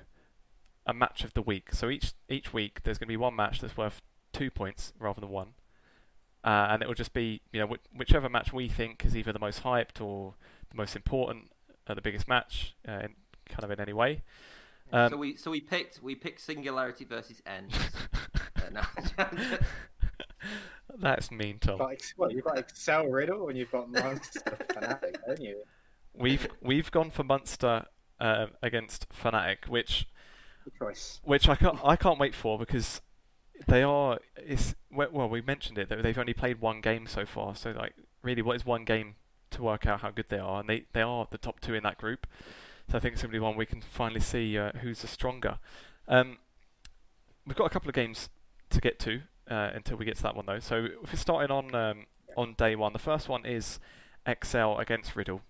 a 0.86 0.94
match 0.94 1.24
of 1.24 1.34
the 1.34 1.42
week. 1.42 1.74
So 1.74 1.90
each 1.90 2.14
each 2.30 2.54
week 2.54 2.84
there's 2.84 2.98
gonna 2.98 3.08
be 3.08 3.18
one 3.18 3.36
match 3.36 3.60
that's 3.60 3.76
worth 3.76 4.02
two 4.34 4.52
points 4.52 4.94
rather 5.00 5.20
than 5.20 5.30
one, 5.30 5.54
uh, 6.44 6.68
and 6.70 6.82
it 6.82 6.88
will 6.88 6.96
just 6.96 7.14
be 7.14 7.42
you 7.52 7.60
know 7.60 7.68
wh- 7.68 7.98
whichever 7.98 8.30
match 8.30 8.54
we 8.54 8.70
think 8.70 9.04
is 9.06 9.18
either 9.18 9.34
the 9.34 9.40
most 9.40 9.64
hyped 9.64 10.00
or 10.00 10.36
the 10.70 10.78
most 10.78 10.96
important, 10.96 11.52
uh, 11.88 11.94
the 11.94 12.02
biggest 12.02 12.28
match, 12.28 12.76
uh, 12.88 13.00
in, 13.04 13.16
kind 13.50 13.64
of 13.64 13.72
in 13.72 13.80
any 13.80 13.94
way. 13.94 14.22
Um, 14.94 15.10
so 15.10 15.18
we 15.18 15.36
so 15.36 15.52
we 15.52 15.62
picked 15.62 16.02
we 16.02 16.16
picked 16.16 16.42
Singularity 16.42 17.06
versus 17.06 17.42
ENCE. 17.46 17.74
Uh, 18.64 18.70
no. 18.70 18.82
That's 21.00 21.32
mean, 21.32 21.58
Tom. 21.60 21.72
You've 21.72 21.80
got, 21.80 21.92
Ex- 21.92 22.14
what, 22.16 22.32
you've 22.32 22.44
got 22.44 22.58
Excel 22.60 23.08
Riddle 23.08 23.48
and 23.50 23.58
you've 23.58 23.72
got 23.72 23.89
Munster 23.89 24.58
Fnatic, 24.70 25.16
don't 25.26 25.42
you? 25.42 25.64
We've 26.14 26.48
we've 26.62 26.92
gone 26.92 27.10
for 27.10 27.24
Munster 27.24 27.86
uh, 28.20 28.48
against 28.62 29.08
Fnatic, 29.10 29.68
which 29.68 30.08
choice. 30.78 31.20
which 31.24 31.50
I 31.50 31.56
can't 31.56 31.80
I 31.84 31.96
can't 31.96 32.20
wait 32.20 32.36
for 32.36 32.60
because 32.60 33.02
they 33.68 33.84
are 33.84 34.20
it's 34.36 34.76
well 34.92 35.30
we 35.30 35.42
mentioned 35.42 35.78
it 35.78 35.89
that 35.89 36.04
they've 36.04 36.18
only 36.18 36.34
played 36.34 36.60
one 36.62 36.82
game 36.82 37.08
so 37.08 37.26
far. 37.26 37.56
So 37.56 37.72
like 37.72 37.94
really, 38.22 38.42
what 38.42 38.56
is 38.56 38.66
one 38.66 38.86
game 38.86 39.16
to 39.52 39.64
work 39.64 39.86
out 39.86 40.02
how 40.02 40.12
good 40.12 40.30
they 40.30 40.39
are? 40.39 40.60
And 40.60 40.70
they 40.70 40.86
they 40.94 41.02
are 41.02 41.28
the 41.32 41.38
top 41.38 41.60
two 41.62 41.74
in 41.74 41.84
that 41.84 41.98
group. 41.98 42.28
So 42.92 42.98
I 42.98 43.00
think 43.00 43.14
it's 43.14 43.22
going 43.22 43.32
to 43.32 43.36
be 43.38 43.39
one 43.39 43.56
we 43.56 43.66
can 43.66 43.80
finally 43.80 44.20
see 44.20 44.58
uh, 44.58 44.74
who's 44.82 45.00
the 45.00 45.08
stronger. 45.08 45.60
Um, 46.10 46.39
we've 47.48 47.56
got 47.56 47.64
a 47.64 47.70
couple 47.70 47.88
of 47.88 47.96
games 47.96 48.28
to 48.70 48.82
get 48.82 49.00
to 49.00 49.22
uh, 49.50 49.70
until 49.74 49.96
we 49.96 50.04
get 50.04 50.18
to 50.18 50.24
that 50.24 50.36
one 50.36 50.46
though. 50.46 50.60
So 50.60 50.88
if 51.02 51.14
we're 51.14 51.16
starting 51.16 51.52
on 51.52 51.74
um, 51.74 52.06
on 52.36 52.54
day 52.56 52.76
one, 52.76 52.92
the 52.92 53.00
first 53.00 53.30
one 53.30 53.46
is 53.46 53.80
Excel 54.26 54.78
against 54.78 55.16
Riddle. 55.16 55.42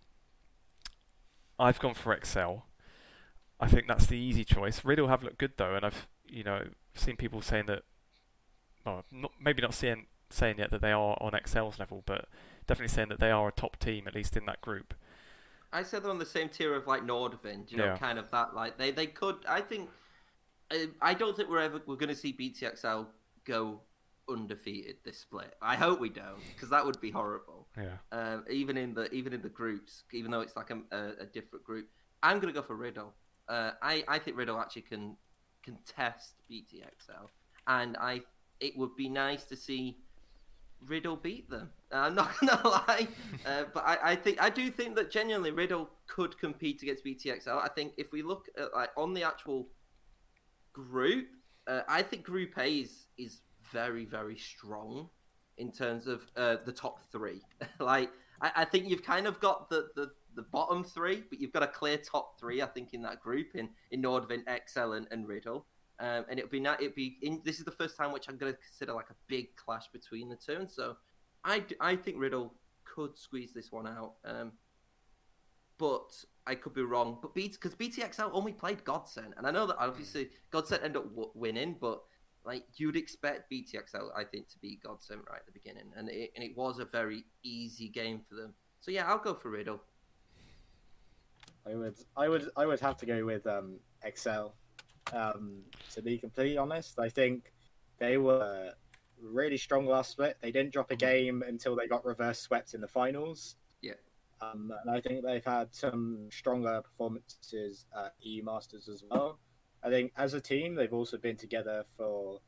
I've 1.57 1.79
gone 1.79 1.95
for 1.95 2.13
Excel. 2.13 2.67
I 3.59 3.67
think 3.67 3.87
that's 3.87 4.05
the 4.05 4.19
easy 4.19 4.43
choice. 4.43 4.85
Riddle 4.85 5.07
have 5.07 5.23
looked 5.23 5.39
good 5.39 5.53
though, 5.57 5.73
and 5.73 5.83
I've 5.83 6.05
you 6.27 6.43
know 6.43 6.67
seen 6.93 7.15
people 7.15 7.41
saying 7.41 7.65
that. 7.65 7.81
Well, 8.85 9.03
not, 9.11 9.31
maybe 9.43 9.63
not 9.63 9.73
saying 9.73 10.05
saying 10.29 10.59
yet 10.59 10.69
that 10.69 10.81
they 10.81 10.91
are 10.91 11.17
on 11.19 11.33
Excel's 11.33 11.79
level, 11.79 12.03
but 12.05 12.25
definitely 12.67 12.93
saying 12.93 13.09
that 13.09 13.19
they 13.19 13.31
are 13.31 13.47
a 13.47 13.51
top 13.51 13.79
team 13.79 14.07
at 14.07 14.13
least 14.13 14.37
in 14.37 14.45
that 14.45 14.61
group. 14.61 14.93
I 15.73 15.83
said 15.83 16.03
they're 16.03 16.11
on 16.11 16.19
the 16.19 16.25
same 16.25 16.49
tier 16.49 16.73
of 16.75 16.87
like 16.87 17.03
Nordavind, 17.03 17.71
you 17.71 17.77
know, 17.77 17.85
Yeah. 17.85 17.97
kind 17.97 18.19
of 18.19 18.29
that. 18.31 18.53
Like 18.53 18.77
they, 18.77 18.91
they 18.91 19.07
could. 19.07 19.37
I 19.47 19.61
think. 19.61 19.89
I 21.01 21.13
don't 21.13 21.35
think 21.35 21.49
we're 21.49 21.59
ever 21.59 21.81
we're 21.85 21.97
going 21.97 22.09
to 22.09 22.15
see 22.15 22.31
BTXL 22.31 23.07
go 23.43 23.81
undefeated 24.29 24.95
this 25.03 25.17
split. 25.17 25.53
I 25.61 25.75
hope 25.75 25.99
we 25.99 26.07
don't, 26.07 26.39
because 26.53 26.69
that 26.69 26.85
would 26.85 26.99
be 27.01 27.11
horrible. 27.11 27.67
Yeah. 27.77 27.97
Um, 28.13 28.45
even 28.49 28.77
in 28.77 28.93
the 28.93 29.11
even 29.13 29.33
in 29.33 29.41
the 29.41 29.49
groups, 29.49 30.03
even 30.13 30.31
though 30.31 30.39
it's 30.41 30.55
like 30.55 30.69
a, 30.69 30.79
a, 30.95 31.23
a 31.23 31.25
different 31.25 31.65
group, 31.65 31.89
I'm 32.23 32.39
going 32.39 32.53
to 32.53 32.57
go 32.57 32.65
for 32.65 32.75
Riddle. 32.75 33.13
Uh, 33.49 33.71
I 33.81 34.03
I 34.07 34.17
think 34.19 34.37
Riddle 34.37 34.59
actually 34.59 34.83
can 34.83 35.17
contest 35.63 36.35
BTXL, 36.49 37.27
and 37.67 37.97
I 37.97 38.21
it 38.61 38.77
would 38.77 38.95
be 38.95 39.09
nice 39.09 39.43
to 39.45 39.55
see 39.57 39.97
Riddle 40.85 41.15
beat 41.15 41.49
them. 41.49 41.69
I'm 41.91 42.15
not 42.15 42.31
gonna 42.39 42.67
lie, 42.67 43.07
uh, 43.45 43.63
but 43.73 43.83
I, 43.85 44.11
I 44.11 44.15
think 44.15 44.41
I 44.41 44.49
do 44.49 44.69
think 44.71 44.95
that 44.95 45.11
genuinely 45.11 45.51
Riddle 45.51 45.89
could 46.07 46.37
compete 46.37 46.81
against 46.81 47.05
BTXL. 47.05 47.61
I 47.61 47.69
think 47.69 47.93
if 47.97 48.11
we 48.11 48.21
look 48.21 48.47
at 48.57 48.73
like 48.73 48.89
on 48.97 49.13
the 49.13 49.23
actual 49.23 49.67
group, 50.73 51.27
uh, 51.67 51.81
I 51.87 52.01
think 52.01 52.23
Group 52.23 52.57
A 52.57 52.79
is 52.79 53.07
is 53.17 53.41
very 53.71 54.05
very 54.05 54.37
strong 54.37 55.09
in 55.57 55.71
terms 55.71 56.07
of 56.07 56.29
uh, 56.35 56.57
the 56.65 56.71
top 56.71 56.99
three. 57.11 57.41
like 57.79 58.09
I, 58.41 58.51
I 58.57 58.65
think 58.65 58.89
you've 58.89 59.03
kind 59.03 59.27
of 59.27 59.39
got 59.39 59.69
the, 59.69 59.89
the 59.95 60.11
the 60.35 60.43
bottom 60.43 60.83
three, 60.83 61.23
but 61.29 61.39
you've 61.39 61.51
got 61.51 61.63
a 61.63 61.67
clear 61.67 61.97
top 61.97 62.39
three. 62.39 62.61
I 62.61 62.67
think 62.67 62.93
in 62.93 63.01
that 63.03 63.19
group 63.21 63.55
in 63.55 63.69
in 63.91 64.01
Nordavind, 64.01 64.43
Excel, 64.47 64.93
and, 64.93 65.07
and 65.11 65.27
Riddle. 65.27 65.65
Um, 66.01 66.25
and 66.29 66.39
it'll 66.39 66.49
be 66.49 66.59
not, 66.59 66.81
it'll 66.81 66.95
be 66.95 67.19
in, 67.21 67.41
this 67.45 67.59
is 67.59 67.65
the 67.65 67.71
first 67.71 67.95
time 67.95 68.11
which 68.11 68.27
I'm 68.27 68.35
going 68.35 68.51
to 68.51 68.57
consider 68.57 68.93
like 68.93 69.11
a 69.11 69.15
big 69.27 69.55
clash 69.55 69.87
between 69.93 70.29
the 70.29 70.35
two. 70.35 70.53
And 70.53 70.69
so 70.69 70.97
I, 71.45 71.63
I 71.79 71.95
think 71.95 72.17
Riddle 72.19 72.55
could 72.83 73.15
squeeze 73.15 73.53
this 73.53 73.71
one 73.71 73.87
out. 73.87 74.15
Um, 74.25 74.51
but 75.77 76.11
I 76.45 76.55
could 76.55 76.73
be 76.73 76.81
wrong. 76.81 77.17
But 77.21 77.33
because 77.33 77.75
BTXL 77.75 78.31
only 78.33 78.51
played 78.51 78.83
Godsent, 78.83 79.33
and 79.37 79.47
I 79.47 79.51
know 79.51 79.67
that 79.67 79.77
obviously 79.79 80.29
Godsent 80.51 80.83
ended 80.83 80.97
up 80.97 81.09
w- 81.09 81.31
winning, 81.33 81.75
but 81.79 82.01
like 82.45 82.65
you'd 82.75 82.95
expect 82.95 83.51
BTXL, 83.51 84.09
I 84.15 84.23
think, 84.23 84.47
to 84.49 84.59
be 84.59 84.79
Godsent 84.85 85.27
right 85.29 85.39
at 85.39 85.45
the 85.45 85.51
beginning, 85.51 85.91
and 85.95 86.09
it, 86.09 86.31
and 86.35 86.43
it 86.43 86.55
was 86.55 86.79
a 86.79 86.85
very 86.85 87.25
easy 87.43 87.89
game 87.89 88.21
for 88.27 88.35
them. 88.35 88.53
So 88.79 88.91
yeah, 88.91 89.07
I'll 89.07 89.17
go 89.17 89.33
for 89.33 89.49
Riddle. 89.49 89.81
I 91.67 91.75
would, 91.75 91.95
I 92.17 92.29
would, 92.29 92.49
I 92.57 92.65
would 92.65 92.79
have 92.79 92.97
to 92.97 93.05
go 93.05 93.25
with 93.25 93.45
um, 93.45 93.79
Excel. 94.03 94.55
Um, 95.13 95.63
to 95.93 96.01
be 96.01 96.17
completely 96.17 96.57
honest, 96.57 96.99
I 96.99 97.09
think 97.09 97.51
they 97.99 98.17
were 98.17 98.71
really 99.21 99.57
strong 99.57 99.85
last 99.85 100.11
split. 100.11 100.37
They 100.41 100.51
didn't 100.51 100.73
drop 100.73 100.91
a 100.91 100.95
game 100.95 101.43
until 101.47 101.75
they 101.75 101.87
got 101.87 102.05
reverse 102.05 102.39
swept 102.39 102.73
in 102.73 102.81
the 102.81 102.87
finals. 102.87 103.55
Yeah. 103.81 103.93
Um, 104.41 104.71
and 104.81 104.95
I 104.95 105.01
think 105.01 105.23
they've 105.23 105.45
had 105.45 105.73
some 105.73 106.27
stronger 106.31 106.81
performances 106.81 107.85
at 107.95 108.13
EU 108.21 108.43
Masters 108.43 108.89
as 108.89 109.03
well. 109.09 109.39
I 109.83 109.89
think 109.89 110.11
as 110.17 110.33
a 110.33 110.41
team, 110.41 110.75
they've 110.75 110.93
also 110.93 111.17
been 111.17 111.37
together 111.37 111.83
for 111.97 112.39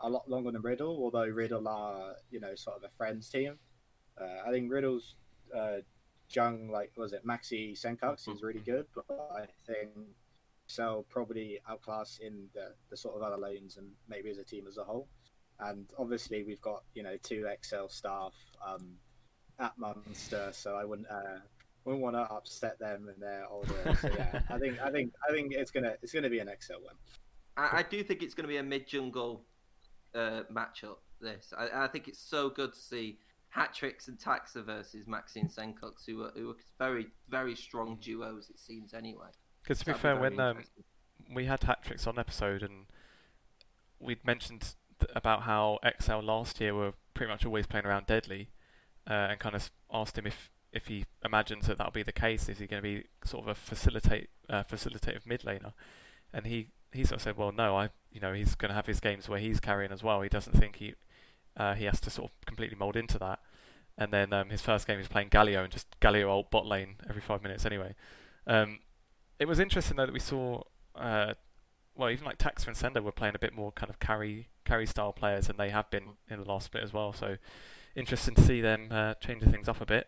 a 0.00 0.08
lot 0.08 0.28
longer 0.28 0.50
than 0.50 0.62
Riddle, 0.62 0.96
although 1.02 1.26
Riddle 1.26 1.68
are, 1.68 2.14
you 2.30 2.40
know, 2.40 2.54
sort 2.54 2.76
of 2.76 2.84
a 2.84 2.88
friends 2.88 3.28
team. 3.28 3.58
Uh, 4.20 4.46
I 4.46 4.50
think 4.50 4.70
Riddle's 4.70 5.16
uh, 5.56 5.78
Jung, 6.28 6.68
like, 6.70 6.92
was 6.96 7.12
it 7.12 7.26
Maxi 7.26 7.72
Senkux? 7.72 8.24
He's 8.24 8.42
really 8.42 8.60
good, 8.60 8.86
but 8.94 9.04
I 9.34 9.46
think 9.66 9.90
Cell 10.70 11.04
probably 11.08 11.58
outclass 11.68 12.18
in 12.22 12.48
the, 12.54 12.72
the 12.90 12.96
sort 12.96 13.16
of 13.16 13.22
other 13.22 13.36
loans 13.36 13.76
and 13.76 13.88
maybe 14.08 14.30
as 14.30 14.38
a 14.38 14.44
team 14.44 14.66
as 14.66 14.76
a 14.76 14.84
whole. 14.84 15.08
And 15.58 15.86
obviously, 15.98 16.42
we've 16.42 16.60
got, 16.60 16.84
you 16.94 17.02
know, 17.02 17.16
two 17.22 17.46
XL 17.62 17.88
staff 17.88 18.34
um, 18.66 18.94
at 19.58 19.76
Munster, 19.78 20.50
so 20.52 20.76
I 20.76 20.84
wouldn't. 20.84 21.08
Uh, 21.08 21.40
wouldn't 21.86 22.02
want 22.02 22.14
to 22.14 22.20
upset 22.20 22.78
them 22.78 23.08
and 23.08 23.22
their 23.22 23.46
order. 23.46 23.96
So 23.98 24.10
yeah, 24.14 24.42
I 24.50 24.58
think 24.58 24.78
I 24.80 24.90
think 24.90 25.14
I 25.26 25.32
think 25.32 25.52
it's 25.54 25.70
gonna 25.70 25.94
it's 26.02 26.12
gonna 26.12 26.28
be 26.28 26.38
an 26.38 26.50
XL 26.60 26.74
win. 26.74 26.94
I, 27.56 27.78
I 27.78 27.82
do 27.82 28.02
think 28.02 28.22
it's 28.22 28.34
going 28.34 28.44
to 28.44 28.48
be 28.48 28.56
a 28.56 28.62
mid 28.62 28.86
jungle 28.86 29.44
uh, 30.14 30.42
matchup. 30.52 30.98
This 31.20 31.52
I, 31.56 31.84
I 31.84 31.86
think 31.88 32.08
it's 32.08 32.20
so 32.20 32.48
good 32.48 32.72
to 32.72 32.78
see 32.78 33.18
Hatrixx 33.54 34.08
and 34.08 34.18
Taxer 34.18 34.62
versus 34.62 35.06
Maxine 35.06 35.48
Senkux, 35.48 36.06
who 36.06 36.22
are 36.24 36.32
who 36.34 36.50
are 36.50 36.56
very 36.78 37.08
very 37.28 37.54
strong 37.54 37.98
duos. 38.00 38.48
It 38.48 38.58
seems 38.58 38.94
anyway. 38.94 39.28
Because 39.62 39.80
to 39.80 39.86
be 39.86 39.92
fair, 39.92 40.14
very 40.14 40.30
when 40.30 40.40
um, 40.40 40.64
we 41.32 41.46
had 41.46 41.60
Hatrixx 41.60 42.06
on 42.06 42.18
episode 42.18 42.62
and 42.62 42.86
we'd 43.98 44.24
mentioned 44.24 44.74
th- 44.98 45.10
about 45.14 45.42
how 45.42 45.78
XL 46.00 46.18
last 46.18 46.60
year 46.60 46.74
were 46.74 46.94
pretty 47.14 47.30
much 47.30 47.44
always 47.44 47.66
playing 47.66 47.86
around 47.86 48.06
deadly, 48.06 48.48
uh, 49.08 49.28
and 49.30 49.38
kind 49.38 49.54
of 49.54 49.70
asked 49.92 50.16
him 50.18 50.26
if 50.26 50.50
if 50.72 50.86
he 50.86 51.04
imagines 51.24 51.66
that 51.66 51.78
that'll 51.78 51.92
be 51.92 52.02
the 52.02 52.12
case. 52.12 52.48
Is 52.48 52.58
he 52.58 52.66
going 52.66 52.82
to 52.82 52.88
be 52.88 53.04
sort 53.24 53.44
of 53.44 53.48
a 53.48 53.54
facilitate 53.54 54.30
uh, 54.48 54.64
facilitative 54.64 55.26
mid 55.26 55.42
laner? 55.42 55.72
And 56.32 56.46
he 56.46 56.68
he 56.92 57.04
sort 57.04 57.16
of 57.16 57.22
said, 57.22 57.36
well, 57.36 57.52
no, 57.52 57.76
I 57.76 57.90
you 58.10 58.20
know 58.20 58.32
he's 58.32 58.54
going 58.54 58.70
to 58.70 58.74
have 58.74 58.86
his 58.86 59.00
games 59.00 59.28
where 59.28 59.38
he's 59.38 59.60
carrying 59.60 59.92
as 59.92 60.02
well. 60.02 60.22
He 60.22 60.28
doesn't 60.28 60.56
think 60.58 60.76
he 60.76 60.94
uh, 61.56 61.74
he 61.74 61.84
has 61.84 62.00
to 62.00 62.10
sort 62.10 62.30
of 62.30 62.46
completely 62.46 62.76
mold 62.76 62.96
into 62.96 63.18
that. 63.18 63.40
And 63.98 64.12
then 64.12 64.32
um, 64.32 64.48
his 64.48 64.62
first 64.62 64.86
game 64.86 64.98
was 64.98 65.08
playing 65.08 65.28
Galio 65.28 65.62
and 65.62 65.70
just 65.70 65.86
Galio 66.00 66.26
old 66.26 66.50
bot 66.50 66.66
lane 66.66 66.96
every 67.08 67.20
five 67.20 67.42
minutes 67.42 67.66
anyway. 67.66 67.94
Um, 68.46 68.78
it 69.40 69.48
was 69.48 69.58
interesting 69.58 69.96
though 69.96 70.06
that 70.06 70.12
we 70.12 70.20
saw, 70.20 70.62
uh, 70.94 71.34
well, 71.96 72.10
even 72.10 72.24
like 72.26 72.38
Tax 72.38 72.66
and 72.66 72.76
Sender 72.76 73.02
were 73.02 73.10
playing 73.10 73.34
a 73.34 73.38
bit 73.38 73.54
more 73.54 73.72
kind 73.72 73.90
of 73.90 73.98
carry 73.98 74.48
carry 74.64 74.86
style 74.86 75.12
players, 75.12 75.48
and 75.48 75.58
they 75.58 75.70
have 75.70 75.90
been 75.90 76.04
in 76.28 76.38
the 76.38 76.46
last 76.46 76.66
split 76.66 76.84
as 76.84 76.92
well. 76.92 77.12
So 77.12 77.36
interesting 77.96 78.34
to 78.36 78.42
see 78.42 78.60
them 78.60 78.88
uh, 78.90 79.14
changing 79.14 79.50
things 79.50 79.68
up 79.68 79.80
a 79.80 79.86
bit. 79.86 80.06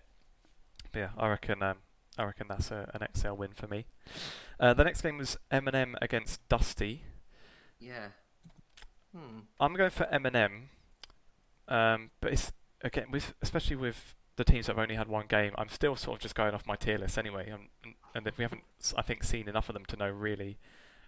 But 0.92 0.98
yeah, 0.98 1.08
I 1.16 1.28
reckon 1.28 1.62
um, 1.62 1.78
I 2.18 2.24
reckon 2.24 2.46
that's 2.48 2.70
a, 2.70 2.90
an 2.94 3.06
XL 3.16 3.32
win 3.32 3.50
for 3.54 3.66
me. 3.66 3.86
Uh, 4.60 4.74
the 4.74 4.84
next 4.84 5.00
game 5.00 5.18
was 5.18 5.36
M&M 5.50 5.96
against 6.00 6.46
Dusty. 6.48 7.04
yeah. 7.80 8.08
Hmm. 9.14 9.40
I'm 9.60 9.74
going 9.74 9.90
for 9.90 10.06
M&M, 10.06 10.70
um, 11.68 12.10
but 12.20 12.32
it's 12.32 12.52
again 12.82 13.10
with 13.10 13.34
especially 13.42 13.76
with 13.76 14.14
the 14.36 14.44
teams 14.44 14.66
that 14.66 14.76
have 14.76 14.82
only 14.82 14.94
had 14.94 15.08
one 15.08 15.26
game. 15.26 15.52
I'm 15.58 15.68
still 15.68 15.96
sort 15.96 16.16
of 16.18 16.22
just 16.22 16.34
going 16.34 16.54
off 16.54 16.66
my 16.66 16.76
tier 16.76 16.98
list 16.98 17.18
anyway, 17.18 17.50
um, 17.50 17.68
and, 17.84 17.94
and 18.14 18.26
if 18.26 18.38
we 18.38 18.42
haven't, 18.44 18.62
I 18.96 19.02
think, 19.02 19.24
seen 19.24 19.48
enough 19.48 19.68
of 19.68 19.74
them 19.74 19.84
to 19.86 19.96
know 19.96 20.08
really 20.08 20.58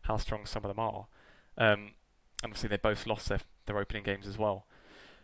how 0.02 0.16
strong 0.16 0.46
some 0.46 0.64
of 0.64 0.68
them 0.68 0.78
are. 0.78 1.06
Um, 1.56 1.92
and 2.42 2.52
obviously, 2.52 2.68
they 2.68 2.76
both 2.76 3.06
lost 3.06 3.28
their 3.28 3.40
their 3.66 3.78
opening 3.78 4.02
games 4.02 4.26
as 4.26 4.36
well, 4.36 4.66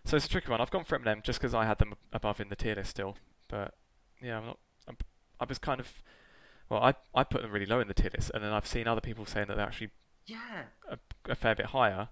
so 0.05 0.17
it's 0.17 0.27
a 0.27 0.29
tricky 0.29 0.51
one. 0.51 0.61
I've 0.61 0.71
gone 0.71 0.85
for 0.85 0.95
M&M 0.97 1.21
just 1.23 1.39
because 1.41 1.55
I 1.55 1.67
had 1.67 1.79
them 1.79 1.95
above 2.13 2.41
in 2.41 2.49
the 2.49 2.57
tier 2.57 2.75
list 2.75 2.91
still, 2.91 3.17
but 3.49 3.75
yeah, 4.23 4.39
I'm 4.39 4.47
not. 4.47 4.59
I'm, 4.89 4.97
I 5.41 5.45
was 5.49 5.59
kind 5.59 5.81
of. 5.81 5.89
Well, 6.69 6.83
I 6.83 6.95
I 7.15 7.25
put 7.25 7.43
them 7.43 7.51
really 7.51 7.67
low 7.67 7.81
in 7.81 7.89
the 7.89 7.95
tier 7.95 8.11
list, 8.15 8.31
and 8.33 8.43
then 8.45 8.53
I've 8.53 8.67
seen 8.67 8.87
other 8.87 9.01
people 9.01 9.27
saying 9.27 9.49
that 9.49 9.57
they're 9.57 9.67
actually 9.67 9.91
Yeah. 10.27 10.63
a 11.27 11.35
fair 11.35 11.55
bit 11.55 11.67
higher. 11.67 12.09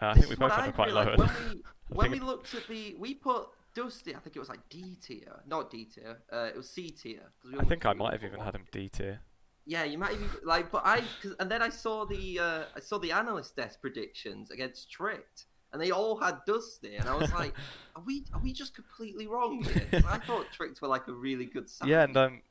Uh, 0.00 0.08
I 0.08 0.14
think 0.14 0.28
we 0.28 0.36
both 0.36 0.52
have 0.52 0.64
them 0.64 0.72
quite 0.74 0.92
low. 0.92 1.06
When 1.16 1.18
we, 1.18 1.62
when 1.96 2.10
we 2.10 2.20
looked 2.20 2.54
at 2.54 2.66
the, 2.68 2.94
we 2.98 3.14
put 3.14 3.48
Dusty. 3.74 4.14
I 4.14 4.18
think 4.18 4.36
it 4.36 4.38
was 4.38 4.48
like 4.48 4.66
D 4.68 4.96
tier, 5.04 5.40
not 5.46 5.70
D 5.70 5.84
tier. 5.84 6.18
Uh, 6.32 6.44
it 6.46 6.56
was 6.56 6.68
C 6.70 6.90
tier. 6.90 7.22
we 7.44 7.58
I 7.58 7.64
think 7.64 7.84
I 7.86 7.92
might 7.92 8.12
have 8.12 8.20
put 8.20 8.28
even 8.28 8.40
had 8.40 8.54
him 8.54 8.64
D 8.70 8.88
tier. 8.88 9.20
Yeah, 9.66 9.84
you 9.84 9.96
might 9.98 10.12
even 10.12 10.28
like, 10.44 10.70
but 10.70 10.82
I 10.84 11.02
cause, 11.22 11.34
and 11.40 11.50
then 11.50 11.62
I 11.62 11.70
saw 11.70 12.04
the 12.04 12.38
uh, 12.38 12.62
I 12.76 12.80
saw 12.80 12.98
the 12.98 13.12
analyst 13.12 13.56
desk 13.56 13.80
predictions 13.80 14.50
against 14.50 14.90
Tricked, 14.90 15.46
and 15.72 15.80
they 15.80 15.90
all 15.90 16.18
had 16.20 16.38
Dusty, 16.46 16.96
and 16.96 17.08
I 17.08 17.14
was 17.14 17.32
like, 17.32 17.54
are 17.96 18.02
we 18.02 18.24
are 18.34 18.40
we 18.40 18.52
just 18.52 18.74
completely 18.74 19.26
wrong 19.26 19.62
here? 19.90 20.04
I 20.06 20.18
thought 20.18 20.46
Tricked 20.52 20.82
were 20.82 20.88
like 20.88 21.08
a 21.08 21.12
really 21.12 21.46
good 21.46 21.70
side. 21.70 21.88
Yeah, 21.88 22.04
and 22.04 22.16
um, 22.16 22.42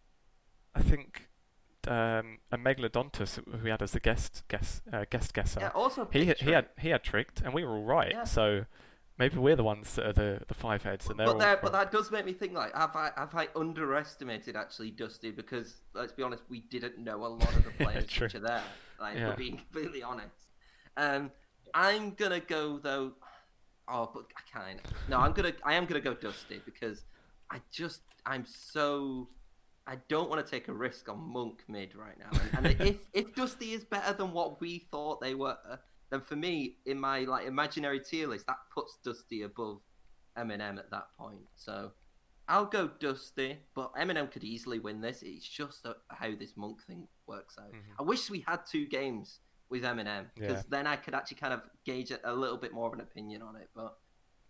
I 0.73 0.81
think 0.81 1.29
um, 1.87 2.39
a 2.51 2.57
Megalodontus 2.57 3.35
who 3.35 3.63
we 3.63 3.69
had 3.69 3.81
as 3.81 3.91
the 3.91 3.99
guest 3.99 4.43
guest 4.47 4.81
uh, 4.91 5.05
guest 5.09 5.33
guesser. 5.33 5.59
yeah, 5.59 5.69
also 5.75 6.07
he 6.11 6.25
had, 6.25 6.39
he 6.39 6.51
had 6.51 6.69
he 6.79 6.89
had 6.89 7.03
tricked, 7.03 7.41
and 7.41 7.53
we 7.53 7.63
were 7.63 7.75
all 7.75 7.83
right. 7.83 8.11
Yeah. 8.11 8.23
So 8.23 8.65
Maybe 9.19 9.37
we're 9.37 9.55
the 9.55 9.63
ones 9.63 9.93
that 9.95 10.05
are 10.07 10.13
the, 10.13 10.41
the 10.47 10.53
five 10.55 10.81
heads, 10.83 11.07
and 11.07 11.19
they're 11.19 11.27
But, 11.27 11.33
all 11.33 11.39
there, 11.39 11.59
but 11.61 11.71
that 11.73 11.91
does 11.91 12.09
make 12.09 12.25
me 12.25 12.33
think 12.33 12.53
like 12.53 12.73
have 12.75 12.95
I 12.95 13.11
have 13.15 13.35
I 13.35 13.47
underestimated 13.55 14.55
actually 14.55 14.89
Dusty 14.91 15.29
because 15.31 15.81
let's 15.93 16.11
be 16.13 16.23
honest 16.23 16.43
we 16.49 16.61
didn't 16.61 16.97
know 16.97 17.23
a 17.25 17.27
lot 17.27 17.55
of 17.55 17.63
the 17.63 17.71
players 17.83 18.07
true. 18.07 18.25
which 18.25 18.35
are 18.35 18.39
there 18.39 18.63
like 18.99 19.15
Yeah. 19.15 19.29
we're 19.29 19.35
being 19.35 19.57
completely 19.71 20.01
honest. 20.01 20.35
Um, 20.97 21.31
I'm 21.73 22.11
gonna 22.15 22.39
go 22.39 22.79
though. 22.79 23.13
Oh, 23.87 24.09
but 24.13 24.25
I 24.35 24.59
kind 24.59 24.79
of 24.83 24.91
no. 25.09 25.17
I'm 25.19 25.33
gonna 25.33 25.53
I 25.63 25.73
am 25.75 25.85
gonna 25.85 25.99
go 26.01 26.13
Dusty 26.15 26.61
because 26.65 27.03
I 27.51 27.61
just 27.71 28.01
I'm 28.25 28.45
so 28.45 29.29
I 29.85 29.97
don't 30.07 30.29
want 30.29 30.43
to 30.43 30.49
take 30.49 30.69
a 30.69 30.73
risk 30.73 31.09
on 31.09 31.19
Monk 31.19 31.63
mid 31.67 31.93
right 31.95 32.17
now. 32.17 32.39
And, 32.57 32.65
and 32.67 32.81
if 32.87 32.97
if 33.13 33.35
Dusty 33.35 33.73
is 33.73 33.83
better 33.83 34.13
than 34.13 34.31
what 34.31 34.59
we 34.61 34.79
thought 34.79 35.19
they 35.21 35.35
were, 35.35 35.57
then 36.13 36.21
for 36.21 36.35
me 36.35 36.75
in 36.85 36.99
my 36.99 37.21
like 37.21 37.47
imaginary 37.47 37.99
tier 37.99 38.27
list 38.27 38.45
that 38.45 38.57
puts 38.71 38.97
Dusty 39.03 39.41
above 39.41 39.81
M&M 40.37 40.77
at 40.77 40.91
that 40.91 41.07
point. 41.17 41.41
So 41.55 41.91
I'll 42.47 42.67
go 42.67 42.91
Dusty, 42.99 43.57
but 43.73 43.91
M&M 43.97 44.27
could 44.27 44.43
easily 44.43 44.77
win 44.77 45.01
this. 45.01 45.23
It's 45.23 45.47
just 45.47 45.87
uh, 45.87 45.93
how 46.09 46.35
this 46.35 46.55
Monk 46.55 46.83
thing 46.85 47.07
works 47.25 47.57
out. 47.57 47.71
Mhm. 47.71 47.95
I 47.99 48.03
wish 48.03 48.29
we 48.29 48.41
had 48.47 48.59
two 48.69 48.85
games 48.85 49.39
with 49.69 49.83
M&M 49.83 50.29
because 50.35 50.57
Yeah. 50.57 50.63
then 50.69 50.85
I 50.85 50.97
could 50.97 51.15
actually 51.15 51.37
kind 51.37 51.53
of 51.53 51.61
gauge 51.83 52.11
a, 52.11 52.19
a 52.31 52.33
little 52.33 52.57
bit 52.57 52.73
more 52.73 52.85
of 52.87 52.93
an 52.93 53.01
opinion 53.01 53.41
on 53.41 53.55
it. 53.55 53.71
But 53.73 53.97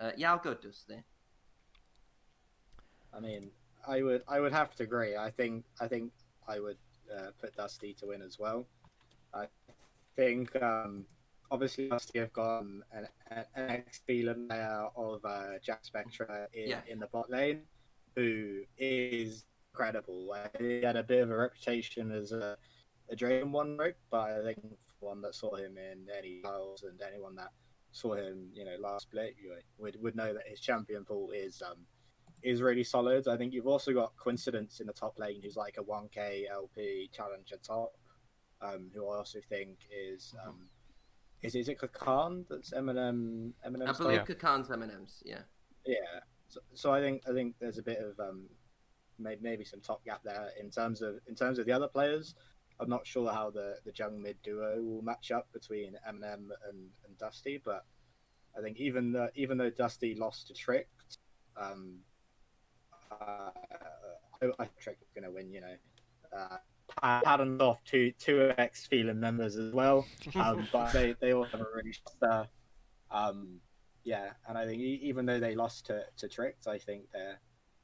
uh, 0.01 0.11
yeah, 0.17 0.31
I'll 0.33 0.39
go 0.39 0.53
Dusty. 0.55 1.01
I 3.13 3.21
mean, 3.21 3.51
I 3.87 4.01
would 4.01 4.23
I 4.27 4.41
would 4.41 4.51
have 4.51 4.75
to 4.75 4.83
agree. 4.83 5.15
I 5.15 5.29
think 5.29 5.63
I 5.79 5.87
think 5.87 6.11
I 6.45 6.59
would 6.59 6.77
uh, 7.15 7.27
put 7.39 7.55
Dusty 7.55 7.93
to 7.99 8.07
win 8.07 8.21
as 8.21 8.37
well. 8.37 8.65
I 9.33 9.47
think 10.15 10.61
um, 10.61 11.05
obviously 11.53 11.87
Dusty 11.87 12.19
have 12.19 12.33
got 12.33 12.59
um, 12.61 12.83
an, 12.91 13.07
an, 13.29 13.45
an 13.55 13.69
ex 13.69 14.01
Phelan 14.07 14.47
player 14.49 14.87
of 14.97 15.23
uh, 15.23 15.59
Jack 15.63 15.85
Spectra 15.85 16.47
in, 16.53 16.69
Yeah. 16.69 16.81
in 16.87 16.99
the 16.99 17.07
bot 17.07 17.29
lane, 17.29 17.61
who 18.15 18.61
is 18.77 19.45
incredible. 19.71 20.33
Uh, 20.35 20.47
he 20.59 20.81
had 20.81 20.95
a 20.97 21.03
bit 21.03 21.21
of 21.21 21.29
a 21.29 21.37
reputation 21.37 22.11
as 22.11 22.31
a, 22.31 22.57
a 23.09 23.15
Dragon 23.15 23.51
one 23.51 23.77
rope, 23.77 23.95
but 24.09 24.31
I 24.31 24.43
think 24.43 24.59
for 24.99 25.09
one 25.09 25.21
that 25.21 25.35
saw 25.35 25.55
him 25.55 25.77
in 25.77 26.07
any 26.17 26.41
trials 26.41 26.83
and 26.83 26.99
anyone 27.01 27.35
that 27.35 27.51
saw 27.91 28.15
him, 28.15 28.49
you 28.53 28.65
know, 28.65 28.75
last 28.79 29.03
split, 29.03 29.35
you 29.41 29.53
would 29.77 30.01
would 30.01 30.15
know 30.15 30.33
that 30.33 30.47
his 30.47 30.59
champion 30.59 31.05
pool 31.05 31.29
is 31.31 31.61
um 31.61 31.77
is 32.41 32.61
really 32.61 32.83
solid. 32.83 33.27
I 33.27 33.37
think 33.37 33.53
you've 33.53 33.67
also 33.67 33.93
got 33.93 34.15
Coincidence 34.17 34.79
in 34.79 34.87
the 34.87 34.93
top 34.93 35.19
lane, 35.19 35.39
who's 35.43 35.55
like 35.55 35.77
a 35.77 35.83
1K 35.83 36.49
LP 36.51 37.09
challenger 37.13 37.57
top, 37.63 37.93
um, 38.61 38.89
who 38.93 39.07
I 39.07 39.17
also 39.17 39.39
think 39.47 39.77
is 39.91 40.33
um, 40.45 40.67
is 41.43 41.55
is 41.55 41.69
it 41.69 41.77
Kakan 41.77 42.45
that's 42.49 42.73
M&M 42.73 43.53
M&M 43.65 43.83
I 43.87 43.91
believe 43.91 44.25
Kakan's 44.25 44.71
M&M's. 44.71 45.21
Yeah. 45.25 45.41
yeah. 45.85 45.95
So, 46.47 46.61
so 46.73 46.93
I 46.93 47.01
think 47.01 47.23
I 47.29 47.33
think 47.33 47.55
there's 47.59 47.77
a 47.77 47.83
bit 47.83 47.99
of 47.99 48.19
um, 48.19 48.47
may, 49.19 49.37
maybe 49.41 49.65
some 49.65 49.81
top 49.81 50.03
gap 50.05 50.21
there 50.23 50.49
in 50.59 50.69
terms 50.69 51.01
of 51.01 51.15
in 51.27 51.35
terms 51.35 51.59
of 51.59 51.65
the 51.65 51.71
other 51.71 51.87
players. 51.87 52.35
I'm 52.79 52.89
not 52.89 53.05
sure 53.05 53.31
how 53.31 53.49
the 53.49 53.75
the 53.85 53.91
Jung 53.93 54.21
mid 54.21 54.41
duo 54.41 54.81
will 54.81 55.01
match 55.01 55.31
up 55.31 55.47
between 55.53 55.95
M&M 56.07 56.51
and, 56.69 56.89
and 57.05 57.17
Dusty, 57.19 57.61
but 57.63 57.85
I 58.57 58.61
think 58.61 58.79
even 58.79 59.11
though 59.11 59.29
even 59.35 59.57
though 59.57 59.69
Dusty 59.69 60.15
lost 60.15 60.47
to 60.47 60.53
Tricked, 60.53 61.17
um, 61.57 61.99
uh, 63.11 63.51
I, 64.41 64.45
I 64.59 64.65
think 64.65 64.79
Tricked 64.79 65.03
is 65.03 65.11
going 65.13 65.25
to 65.25 65.31
win. 65.31 65.51
You 65.51 65.61
know, 65.61 65.75
uh, 66.35 66.57
patterned 67.01 67.61
off 67.61 67.83
two 67.83 68.11
two 68.19 68.51
ex 68.57 68.85
Phelan 68.85 69.19
members 69.19 69.55
as 69.55 69.73
well, 69.73 70.05
um, 70.35 70.67
but 70.73 70.91
they 70.93 71.15
they 71.19 71.33
all 71.33 71.43
have 71.45 71.61
a 71.61 71.65
really 71.75 71.93
star. 71.93 72.47
Um, 73.11 73.59
yeah, 74.03 74.31
and 74.47 74.57
I 74.57 74.65
think 74.65 74.81
e- 74.81 74.99
even 75.03 75.25
though 75.25 75.39
they 75.39 75.55
lost 75.55 75.85
to, 75.87 76.03
to 76.17 76.27
Tricked, 76.27 76.67
I 76.67 76.77
think 76.77 77.03
they're, 77.13 77.39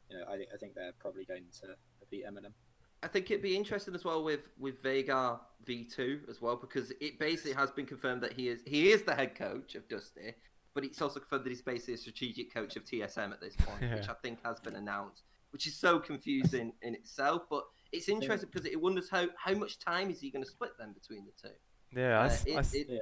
you 0.10 0.18
know, 0.18 0.26
I, 0.30 0.34
I 0.54 0.58
think 0.60 0.74
they're 0.76 0.92
probably 1.00 1.24
going 1.24 1.46
to 1.62 1.68
beat 2.12 2.26
M&M. 2.28 2.54
I 3.02 3.08
think 3.08 3.32
it'd 3.32 3.42
be 3.42 3.56
interesting 3.56 3.96
as 3.96 4.04
well 4.04 4.24
with 4.24 4.42
with 4.60 4.82
Vega 4.84 5.40
V 5.66 5.86
two 5.86 6.20
as 6.30 6.42
well 6.42 6.58
because 6.58 6.92
it 7.00 7.18
basically 7.20 7.54
has 7.54 7.72
been 7.72 7.86
confirmed 7.86 8.22
that 8.24 8.34
he 8.34 8.50
is 8.50 8.62
he 8.66 8.92
is 8.92 9.04
the 9.04 9.16
head 9.16 9.36
coach 9.36 9.76
of 9.76 9.88
Dusty, 9.88 10.34
but 10.74 10.84
it's 10.84 11.02
also 11.02 11.22
confirmed 11.22 11.46
that 11.46 11.50
he's 11.52 11.62
basically 11.62 11.94
a 11.94 11.98
strategic 11.98 12.54
coach 12.54 12.76
of 12.76 12.84
TSM 12.84 13.32
at 13.32 13.40
this 13.40 13.56
point, 13.56 13.78
Yeah. 13.82 13.96
which 13.96 14.10
I 14.10 14.14
think 14.22 14.40
has 14.44 14.60
been 14.60 14.76
announced, 14.76 15.24
which 15.52 15.66
is 15.68 15.78
so 15.78 16.00
confusing 16.00 16.74
in 16.82 16.94
itself. 16.96 17.44
But 17.50 17.64
it's 17.92 18.10
interesting 18.10 18.50
because 18.52 18.68
it 18.70 18.80
wonders 18.80 19.10
how 19.10 19.28
how 19.38 19.54
much 19.54 19.80
time 19.80 20.10
is 20.10 20.20
he 20.22 20.30
going 20.30 20.44
to 20.44 20.50
split 20.50 20.78
them 20.78 20.94
between 20.94 21.26
the 21.26 21.32
two. 21.50 21.54
yeah, 22.00 22.20
I, 22.20 22.24
Uh, 22.24 22.26
s- 22.26 22.46
I 22.48 22.50
it- 22.52 22.58
s- 22.58 22.74
it- 22.76 23.02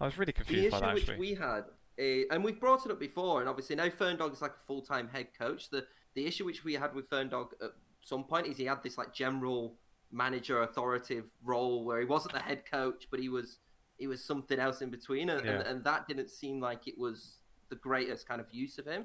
I 0.00 0.04
was 0.06 0.16
really 0.18 0.32
the 0.32 0.32
confused 0.32 0.70
by 0.70 0.76
issue 0.78 0.86
that 0.86 0.94
which 0.94 1.08
actually. 1.10 1.18
we 1.18 1.34
had, 1.34 1.64
uh, 1.98 2.34
and 2.34 2.42
we've 2.42 2.58
brought 2.58 2.86
it 2.86 2.92
up 2.92 2.98
before, 2.98 3.40
and 3.40 3.48
obviously 3.48 3.76
now 3.76 3.88
Ferndog 3.90 4.32
is 4.32 4.40
like 4.40 4.52
a 4.56 4.66
full 4.66 4.82
time 4.82 5.08
head 5.08 5.28
coach. 5.38 5.68
The 5.70 5.86
the 6.14 6.26
issue 6.26 6.44
which 6.44 6.64
we 6.64 6.74
had 6.74 6.94
with 6.94 7.08
Ferndog 7.08 7.52
at 7.62 7.70
some 8.00 8.24
point 8.24 8.46
is 8.46 8.56
he 8.56 8.64
had 8.64 8.82
this 8.82 8.96
like 8.98 9.12
general 9.12 9.76
manager 10.10 10.62
authoritative 10.62 11.30
role 11.44 11.84
where 11.84 12.00
he 12.00 12.06
wasn't 12.06 12.32
the 12.34 12.40
head 12.40 12.64
coach, 12.70 13.06
but 13.10 13.20
he 13.20 13.28
was 13.28 13.58
he 13.98 14.06
was 14.06 14.24
something 14.24 14.58
else 14.58 14.80
in 14.80 14.88
between, 14.90 15.28
and, 15.28 15.46
and, 15.46 15.62
and 15.66 15.84
that 15.84 16.08
didn't 16.08 16.30
seem 16.30 16.58
like 16.60 16.88
it 16.88 16.96
was 16.98 17.40
the 17.68 17.76
greatest 17.76 18.26
kind 18.26 18.40
of 18.40 18.46
use 18.52 18.78
of 18.78 18.86
him. 18.86 19.04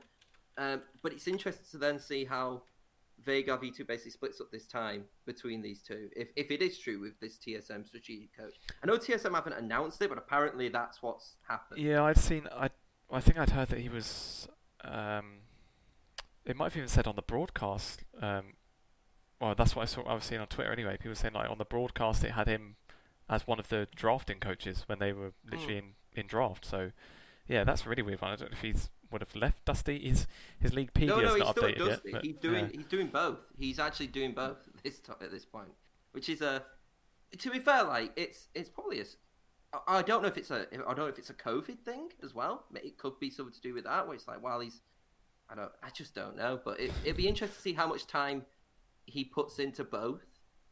Um, 0.57 0.82
but 1.03 1.11
it's 1.11 1.28
interesting 1.28 1.66
to 1.72 1.78
then 1.78 1.99
see 1.99 2.24
how 2.24 2.63
Veigar 3.26 3.62
v2 3.62 3.88
basically 3.88 4.12
splits 4.12 4.40
up 4.40 4.52
this 4.52 4.68
time 4.68 5.06
between 5.26 5.62
these 5.62 5.82
two. 5.82 6.10
If, 6.16 6.30
if 6.36 6.52
it 6.52 6.62
is 6.62 6.78
true 6.78 7.00
with 7.00 7.20
this 7.20 7.38
TSM 7.38 7.86
strategic 7.86 8.36
coach, 8.36 8.56
I 8.84 8.88
know 8.88 8.98
TSM 8.98 9.34
haven't 9.34 9.54
announced 9.54 10.02
it, 10.02 10.10
but 10.10 10.18
apparently 10.18 10.70
that's 10.70 11.02
what's 11.02 11.38
happened. 11.48 11.82
Yeah, 11.82 12.04
I'd 12.04 12.18
seen. 12.18 12.48
I 12.56 12.70
I 13.12 13.20
think 13.20 13.38
I'd 13.38 13.52
heard 13.52 13.70
that 13.70 13.80
he 13.80 13.90
was. 13.90 14.48
Um, 14.84 15.40
it 16.46 16.56
might 16.56 16.66
have 16.66 16.78
even 16.78 16.90
said 16.90 17.08
on 17.08 17.16
the 17.16 17.22
broadcast. 17.22 18.04
Um, 18.22 18.54
well, 19.40 19.56
that's 19.56 19.76
what 19.76 19.84
I 19.84 19.86
saw. 19.86 20.04
I 20.04 20.14
was 20.14 20.24
seeing 20.24 20.42
on 20.42 20.48
Twitter 20.48 20.72
anyway. 20.72 20.98
People 20.98 21.16
saying 21.16 21.34
like 21.34 21.50
on 21.50 21.58
the 21.58 21.66
broadcast 21.66 22.24
it 22.24 22.32
had 22.32 22.48
him 22.48 22.76
as 23.30 23.48
one 23.48 23.60
of 23.60 23.70
the 23.70 23.88
drafting 23.96 24.40
coaches 24.40 24.84
when 24.86 25.00
they 25.00 25.12
were 25.12 25.34
literally 25.50 25.78
in, 25.78 25.94
in 26.14 26.28
draft. 26.28 26.66
So 26.66 26.92
yeah, 27.48 27.64
that's 27.64 27.86
a 27.86 27.90
really 27.90 28.04
weird 28.04 28.22
one. 28.22 28.32
I 28.32 28.36
don't 28.36 28.52
know 28.52 28.56
if 28.56 28.62
he's 28.62 28.90
would 29.16 29.22
have 29.22 29.36
left 29.36 29.66
Dusty. 29.66 29.97
His 30.07 30.28
his 30.59 30.74
league 30.74 30.93
PD's 30.93 31.07
no, 31.07 31.20
no, 31.22 31.30
he's 31.36 31.39
not 31.43 31.51
still 31.57 31.63
updated 31.70 31.78
does 31.78 31.88
yet. 32.03 32.13
but, 32.13 32.24
He's 32.26 32.36
doing 32.38 32.66
yeah. 32.66 32.72
he's 32.78 32.88
doing 32.88 33.07
both. 33.07 33.39
He's 33.57 33.80
actually 33.80 34.07
doing 34.07 34.34
both 34.34 34.57
at 34.68 34.84
this 34.84 34.99
t- 34.99 35.13
at 35.22 35.32
this 35.32 35.45
point, 35.45 35.70
which 36.11 36.30
is 36.30 36.41
a. 36.41 36.63
To 37.39 37.49
be 37.51 37.59
fair, 37.59 37.84
like 37.84 38.11
it's 38.16 38.47
it's 38.53 38.70
probably 38.70 38.99
a. 38.99 39.03
s- 39.03 39.18
I- 39.74 39.97
I 39.97 40.01
don't 40.01 40.22
know 40.22 40.28
if 40.28 40.38
it's 40.38 40.51
a 40.51 40.68
I 40.74 40.78
don't 40.78 40.97
know 40.97 41.05
if 41.07 41.18
it's 41.18 41.30
a 41.30 41.34
COVID 41.34 41.80
thing 41.80 42.09
as 42.24 42.34
well. 42.34 42.66
It 42.76 42.97
could 42.97 43.20
be 43.20 43.30
something 43.30 43.53
to 43.53 43.61
do 43.61 43.74
with 43.74 43.86
that, 43.86 44.05
where 44.07 44.16
it's 44.16 44.28
like 44.28 44.41
while 44.43 44.59
he's, 44.59 44.82
I 45.49 45.55
don't, 45.55 45.72
I 45.84 45.89
just 45.89 46.13
don't 46.16 46.36
know. 46.38 46.59
But 46.63 46.80
it, 46.80 46.91
it'd 47.03 47.18
be 47.18 47.28
interesting 47.28 47.55
to 47.55 47.61
see 47.61 47.74
how 47.74 47.88
much 47.88 48.05
time 48.07 48.45
he 49.05 49.24
puts 49.26 49.59
into 49.59 49.84
both. 49.84 50.22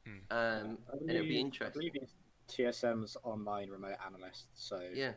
Hmm. 0.06 0.12
Um, 0.32 0.78
I 0.92 0.98
and 1.00 1.10
it'd 1.10 1.22
be 1.24 1.28
believe- 1.28 1.36
I 1.36 1.40
interesting. 1.40 1.80
believe 1.80 1.94
he's 2.00 2.14
TSM's 2.48 3.16
online 3.24 3.70
remote 3.70 3.96
analyst. 4.06 4.48
So 4.56 4.80
Yeah, 4.94 5.14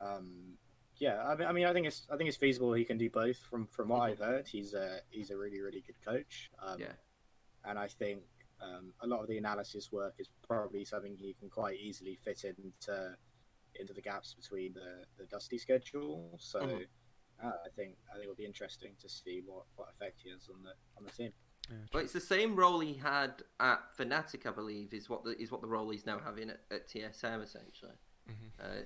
um, 0.00 0.54
yeah, 0.98 1.22
I 1.26 1.34
mean, 1.36 1.46
I 1.48 1.52
mean, 1.52 1.66
I 1.66 1.72
think 1.72 1.86
it's 1.86 2.06
I 2.10 2.16
think 2.16 2.28
it's 2.28 2.36
feasible 2.36 2.72
he 2.72 2.84
can 2.84 2.98
do 2.98 3.10
both. 3.10 3.38
From 3.38 3.66
from 3.66 3.88
what 3.88 4.00
I've 4.00 4.18
heard, 4.18 4.46
he's 4.48 4.74
a 4.74 5.00
he's 5.10 5.30
a 5.30 5.36
really 5.36 5.60
really 5.60 5.80
good 5.86 6.00
coach. 6.04 6.50
Um, 6.62 6.80
Yeah. 6.80 6.92
and 7.64 7.78
I 7.78 7.88
think 7.88 8.22
um, 8.60 8.92
a 9.00 9.06
lot 9.06 9.20
of 9.20 9.28
the 9.28 9.36
analysis 9.38 9.90
work 9.92 10.14
is 10.18 10.28
probably 10.46 10.84
something 10.84 11.16
he 11.16 11.34
can 11.34 11.50
quite 11.50 11.78
easily 11.78 12.16
fit 12.16 12.44
into 12.44 13.16
into 13.78 13.92
the 13.92 14.00
gaps 14.00 14.32
between 14.34 14.72
the, 14.72 15.04
the 15.18 15.24
Dusty 15.26 15.58
schedule. 15.58 16.34
So 16.38 16.60
Mhm. 16.60 16.86
uh, 17.42 17.52
I 17.64 17.68
think 17.76 17.96
I 18.10 18.14
think 18.14 18.24
it'll 18.24 18.34
be 18.34 18.46
interesting 18.46 18.96
to 19.00 19.08
see 19.08 19.42
what, 19.44 19.64
what 19.76 19.90
effect 19.90 20.22
he 20.22 20.30
has 20.30 20.48
on 20.48 20.62
the 20.62 20.74
on 20.96 21.04
the 21.04 21.10
team. 21.10 21.32
Yeah, 21.68 21.76
Well, 21.92 22.02
it's 22.04 22.12
the 22.12 22.20
same 22.20 22.54
role 22.56 22.78
he 22.80 22.94
had 22.94 23.42
at 23.58 23.92
Fnatic, 23.98 24.46
I 24.46 24.52
believe, 24.52 24.94
is 24.94 25.10
what 25.10 25.24
the 25.24 25.38
is 25.38 25.50
what 25.50 25.60
the 25.60 25.66
role 25.66 25.90
he's 25.90 26.06
now 26.06 26.18
having 26.18 26.48
at, 26.50 26.60
at 26.70 26.88
TSM 26.88 27.42
essentially. 27.42 27.96
Mhm. 28.28 28.50
Uh, 28.58 28.84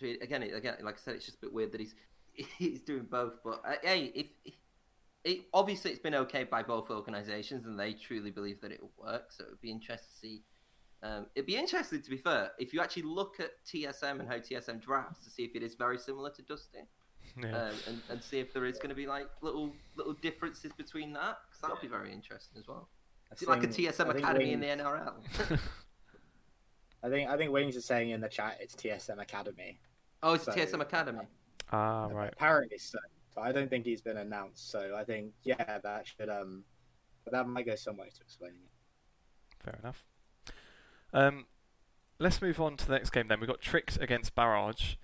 so 0.00 0.06
it- 0.06 0.22
again, 0.22 0.42
again, 0.42 0.76
like 0.82 0.96
I 0.96 0.98
said, 0.98 1.14
it's 1.14 1.26
just 1.26 1.38
a 1.38 1.40
bit 1.40 1.52
weird 1.52 1.72
that 1.72 1.80
he's 1.80 1.94
he's 2.58 2.82
doing 2.82 3.06
both. 3.10 3.34
But 3.44 3.62
uh, 3.66 3.74
hey, 3.82 4.12
if 4.14 4.26
it 5.24 5.42
obviously 5.52 5.90
it's 5.90 6.00
been 6.00 6.14
okay 6.14 6.44
by 6.44 6.62
both 6.62 6.90
organisations, 6.90 7.66
and 7.66 7.78
they 7.78 7.92
truly 7.92 8.30
believe 8.30 8.60
that 8.62 8.72
it 8.72 8.80
will 8.80 8.92
work. 8.98 9.32
So 9.32 9.44
it'd 9.44 9.60
be 9.60 9.70
interesting 9.70 10.08
to 10.12 10.18
see. 10.18 10.42
Um, 11.02 11.26
it'd 11.34 11.46
be 11.46 11.56
interesting, 11.56 12.02
to 12.02 12.10
be 12.10 12.18
fair, 12.18 12.50
if 12.58 12.74
you 12.74 12.82
actually 12.82 13.04
look 13.04 13.40
at 13.40 13.52
TSM 13.64 14.20
and 14.20 14.28
how 14.28 14.34
TSM 14.34 14.82
drafts 14.82 15.24
to 15.24 15.30
see 15.30 15.44
if 15.44 15.56
it 15.56 15.62
is 15.62 15.74
very 15.74 15.96
similar 15.98 16.28
to 16.28 16.42
Dusty, 16.42 16.80
yeah. 17.42 17.48
um, 17.48 17.74
and, 17.88 18.02
and 18.10 18.22
see 18.22 18.38
if 18.38 18.52
there 18.52 18.66
is 18.66 18.76
going 18.76 18.90
to 18.90 18.94
be 18.94 19.06
like 19.06 19.26
little 19.40 19.72
little 19.96 20.12
differences 20.14 20.72
between 20.76 21.12
that, 21.14 21.38
because 21.48 21.62
that'll 21.62 21.80
be 21.80 21.88
very 21.88 22.12
interesting 22.12 22.58
as 22.58 22.68
well. 22.68 22.88
I 23.30 23.34
Is 23.34 23.42
it 23.42 23.48
like 23.48 23.64
a 23.64 23.68
TSM 23.68 24.08
I 24.08 24.12
think 24.12 24.18
academy 24.18 24.52
in 24.52 24.60
the 24.60 24.66
NRL? 24.66 25.14
I 27.02 27.08
think 27.08 27.30
I 27.30 27.36
think 27.36 27.50
Wings 27.52 27.76
is 27.76 27.84
saying 27.84 28.10
in 28.10 28.20
the 28.20 28.28
chat 28.28 28.58
it's 28.60 28.74
TSM 28.74 29.20
Academy. 29.20 29.78
Oh, 30.22 30.34
it's 30.34 30.44
So- 30.44 30.52
TSM 30.52 30.80
Academy. 30.80 31.26
ah, 31.72 32.06
right. 32.06 32.32
Apparently 32.32 32.78
so. 32.78 32.98
So 33.34 33.40
I 33.40 33.52
don't 33.52 33.68
think 33.70 33.84
he's 33.84 34.00
been 34.02 34.16
announced. 34.16 34.70
So 34.70 34.94
I 34.96 35.04
think 35.04 35.32
yeah, 35.44 35.78
that 35.78 36.06
should 36.06 36.28
um, 36.28 36.64
that 37.30 37.46
might 37.46 37.66
go 37.66 37.76
some 37.76 37.96
way 37.96 38.08
to 38.08 38.20
explaining 38.22 38.58
it. 38.64 39.62
Fair 39.64 39.78
enough. 39.82 40.04
Um, 41.12 41.46
let's 42.18 42.40
move 42.42 42.60
on 42.60 42.76
to 42.76 42.86
the 42.86 42.92
next 42.94 43.10
game 43.10 43.28
then. 43.28 43.40
We've 43.40 43.48
got 43.48 43.60
Tricked 43.60 43.98
against 44.00 44.34
Barrage. 44.34 44.94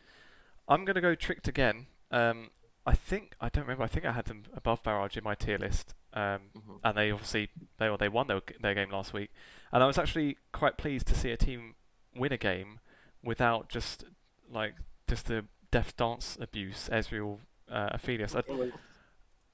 I'm 0.68 0.84
going 0.84 0.94
to 0.96 1.00
go 1.00 1.14
Tricked 1.14 1.46
again. 1.48 1.86
Um, 2.10 2.50
I 2.84 2.94
think 2.94 3.34
I 3.40 3.48
don't 3.48 3.64
remember. 3.64 3.84
I 3.84 3.88
think 3.88 4.04
I 4.06 4.12
had 4.12 4.26
them 4.26 4.44
above 4.54 4.82
Barrage 4.82 5.16
in 5.16 5.24
my 5.24 5.34
tier 5.34 5.58
list, 5.58 5.94
um, 6.12 6.50
Mhm. 6.56 6.80
and 6.84 6.96
they 6.96 7.10
obviously 7.10 7.50
they 7.78 7.94
they 7.98 8.08
won 8.08 8.26
their, 8.28 8.40
their 8.60 8.74
game 8.74 8.90
last 8.90 9.12
week, 9.12 9.30
and 9.72 9.82
I 9.82 9.86
was 9.86 9.98
actually 9.98 10.38
quite 10.52 10.76
pleased 10.78 11.06
to 11.08 11.14
see 11.16 11.30
a 11.32 11.36
team 11.36 11.74
win 12.14 12.32
a 12.32 12.36
game 12.38 12.78
without 13.22 13.68
just 13.68 14.04
like 14.50 14.74
just 15.08 15.26
the 15.26 15.44
death 15.70 15.96
dance 15.96 16.36
abuse 16.40 16.88
Ezreal 16.92 17.38
uh, 17.70 17.90
Aphelios. 17.96 18.34
I, 18.34 18.72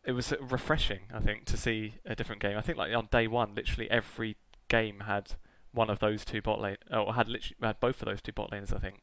It 0.04 0.12
was- 0.12 0.32
refreshing, 0.40 1.02
I 1.14 1.20
think, 1.20 1.44
to 1.46 1.56
see 1.56 1.94
a 2.04 2.14
different 2.16 2.42
game. 2.42 2.56
I 2.58 2.60
think 2.60 2.76
like 2.78 2.94
on 2.94 3.08
day 3.10 3.26
one, 3.28 3.54
literally 3.54 3.90
every 3.90 4.36
game 4.68 5.00
had 5.00 5.34
one 5.72 5.88
of 5.88 6.00
those 6.00 6.24
two 6.24 6.42
bot 6.42 6.60
lane, 6.60 6.76
or 6.90 7.14
had 7.14 7.28
literally 7.28 7.56
had 7.62 7.78
both 7.80 8.02
of 8.02 8.06
those 8.06 8.20
two 8.20 8.32
bot 8.32 8.50
lanes. 8.52 8.72
I 8.72 8.78
think. 8.78 9.02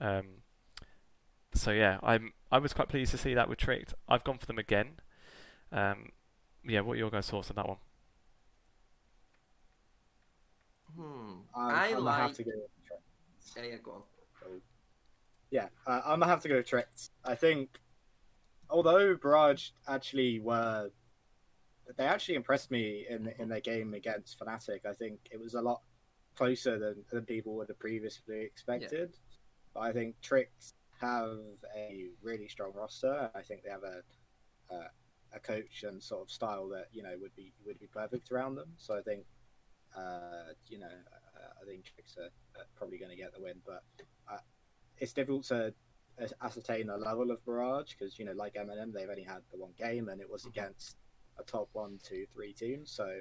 Um, 0.00 0.26
so 1.54 1.70
yeah, 1.70 1.98
I'm 2.02 2.32
I 2.52 2.58
was 2.58 2.72
quite 2.72 2.88
pleased 2.88 3.10
to 3.12 3.18
see 3.18 3.32
that 3.34 3.48
with 3.48 3.58
Tricked. 3.58 3.94
I've 4.08 4.22
gone 4.24 4.38
for 4.38 4.46
them 4.46 4.58
again. 4.58 5.00
Um, 5.72 6.10
yeah, 6.66 6.80
what 6.80 6.94
are 6.94 6.96
your 6.96 7.10
guys' 7.10 7.28
thoughts 7.30 7.50
on 7.50 7.56
that 7.56 7.68
one? 7.68 7.78
Hmm. 10.96 11.32
I'm, 11.56 11.70
I 11.74 11.92
like. 11.98 12.20
have 12.20 12.32
to 12.34 12.44
go. 12.44 12.50
Yeah, 13.56 13.62
yeah, 13.62 13.76
go 13.82 13.90
on. 13.92 14.02
Yeah, 15.54 15.68
uh, 15.86 16.00
I'm 16.04 16.18
gonna 16.18 16.26
have 16.26 16.42
to 16.42 16.48
go 16.48 16.62
Tricks. 16.62 17.10
I 17.24 17.36
think, 17.36 17.78
although 18.68 19.14
Barrage 19.14 19.68
actually 19.86 20.40
were, 20.40 20.90
they 21.96 22.06
actually 22.06 22.34
impressed 22.34 22.72
me 22.72 23.06
in 23.08 23.32
in 23.38 23.48
their 23.48 23.60
game 23.60 23.94
against 23.94 24.36
Fnatic. 24.36 24.84
I 24.84 24.94
think 24.94 25.20
it 25.30 25.38
was 25.38 25.54
a 25.54 25.62
lot 25.62 25.82
closer 26.34 26.76
than 26.76 27.04
than 27.12 27.24
people 27.24 27.54
would 27.54 27.68
have 27.68 27.78
previously 27.78 28.40
expected. 28.40 29.16
But 29.72 29.80
I 29.82 29.92
think 29.92 30.20
Tricks 30.20 30.74
have 31.00 31.38
a 31.76 32.08
really 32.20 32.48
strong 32.48 32.72
roster. 32.74 33.30
I 33.32 33.42
think 33.42 33.62
they 33.62 33.70
have 33.70 33.84
a, 33.84 34.02
a 34.74 34.90
a 35.36 35.38
coach 35.38 35.84
and 35.84 36.02
sort 36.02 36.22
of 36.22 36.32
style 36.32 36.68
that 36.70 36.88
you 36.90 37.04
know 37.04 37.14
would 37.20 37.36
be 37.36 37.52
would 37.64 37.78
be 37.78 37.86
perfect 37.86 38.32
around 38.32 38.56
them. 38.56 38.72
So 38.76 38.98
I 38.98 39.02
think 39.02 39.24
uh, 39.96 40.50
you 40.66 40.80
know 40.80 40.96
uh, 41.36 41.62
I 41.62 41.64
think 41.64 41.84
Tricks 41.84 42.16
are, 42.18 42.30
probably 42.74 42.98
going 42.98 43.12
to 43.12 43.16
get 43.16 43.32
the 43.32 43.40
win, 43.40 43.60
but 43.64 43.84
it's 45.04 45.12
difficult 45.12 45.44
to 45.44 45.72
ascertain 46.40 46.86
the 46.86 46.96
level 46.96 47.30
of 47.30 47.44
Barrage 47.44 47.92
because 47.92 48.18
you 48.18 48.24
know 48.24 48.32
like 48.32 48.56
M&M 48.56 48.92
they've 48.92 49.08
only 49.08 49.22
had 49.22 49.42
the 49.52 49.58
one 49.58 49.72
game 49.76 50.08
and 50.08 50.20
it 50.20 50.30
was 50.30 50.46
against 50.46 50.96
a 51.38 51.42
top 51.42 51.68
one, 51.72 51.98
two, 52.02 52.24
three 52.32 52.52
team. 52.52 52.86
So 52.86 53.20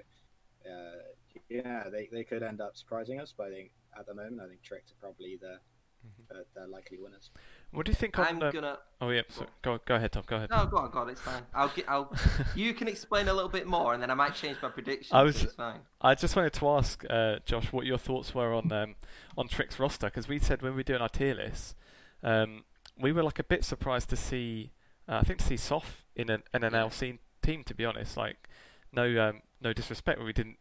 uh, 0.66 1.02
yeah, 1.50 1.90
they, 1.92 2.08
they 2.12 2.24
could 2.24 2.42
end 2.44 2.62
up 2.62 2.78
surprising 2.78 3.20
us. 3.20 3.34
But 3.38 3.48
I 3.48 3.52
think 3.52 3.72
at 4.00 4.06
the 4.06 4.14
moment 4.14 4.42
I 4.42 4.48
think 4.48 4.62
Tricks 4.62 4.92
are 4.92 5.00
probably 5.00 5.38
the 5.40 5.60
Mhm. 6.06 6.28
the, 6.28 6.46
the 6.54 6.68
likely 6.68 6.98
winners. 7.00 7.32
What 7.74 7.86
do 7.86 7.92
you 7.92 7.96
think 7.96 8.18
on? 8.20 8.26
I'm 8.28 8.40
gonna. 8.40 8.78
Oh 9.02 9.10
yeah, 9.10 9.22
so, 9.30 9.46
go 9.62 9.80
go 9.86 9.96
ahead, 9.96 10.12
Tom. 10.12 10.24
Go 10.28 10.36
ahead. 10.38 10.50
No, 10.50 10.66
go 10.68 10.78
on, 10.78 10.92
go 10.92 11.00
on. 11.00 11.10
It's 11.10 11.20
fine. 11.22 11.42
I'll 11.54 11.70
get. 11.70 11.86
I'll. 11.90 12.14
You 12.56 12.74
can 12.74 12.88
explain 12.88 13.28
a 13.28 13.34
little 13.34 13.50
bit 13.50 13.66
more, 13.68 13.94
and 13.94 14.02
then 14.02 14.12
I 14.12 14.14
might 14.14 14.36
change 14.36 14.58
my 14.62 14.70
prediction. 14.70 15.16
I 15.16 15.24
was- 15.24 15.44
It's 15.44 15.56
fine. 15.56 15.80
I 16.02 16.16
just 16.16 16.36
wanted 16.36 16.54
to 16.54 16.70
ask 16.70 17.04
uh, 17.10 17.38
Josh 17.46 17.72
what 17.74 17.86
your 17.86 17.98
thoughts 17.98 18.34
were 18.36 18.54
on 18.54 18.72
um, 18.72 18.96
on 19.38 19.48
Trick's 19.48 19.80
roster 19.80 20.08
because 20.08 20.28
we 20.28 20.40
said 20.40 20.62
when 20.62 20.74
we 20.74 20.78
were 20.78 20.84
doing 20.84 21.02
our 21.02 21.10
tier 21.10 21.34
list, 21.36 21.76
um, 22.24 22.64
we 23.00 23.12
were 23.12 23.24
like 23.24 23.40
a 23.40 23.44
bit 23.44 23.66
surprised 23.66 24.10
to 24.12 24.16
see. 24.16 24.72
Uh, 25.10 25.18
I 25.18 25.22
think 25.24 25.40
to 25.40 25.46
see 25.46 25.58
Soft 25.58 26.06
in 26.16 26.30
an, 26.30 26.44
in 26.54 26.64
an 26.64 26.74
Yeah. 26.74 26.84
LC 26.84 27.18
team. 27.42 27.64
To 27.66 27.74
be 27.76 27.84
honest, 27.86 28.16
like 28.16 28.48
no 28.92 29.06
um, 29.30 29.42
no 29.60 29.74
disrespect, 29.74 30.20
but 30.20 30.26
we 30.26 30.34
didn't 30.34 30.58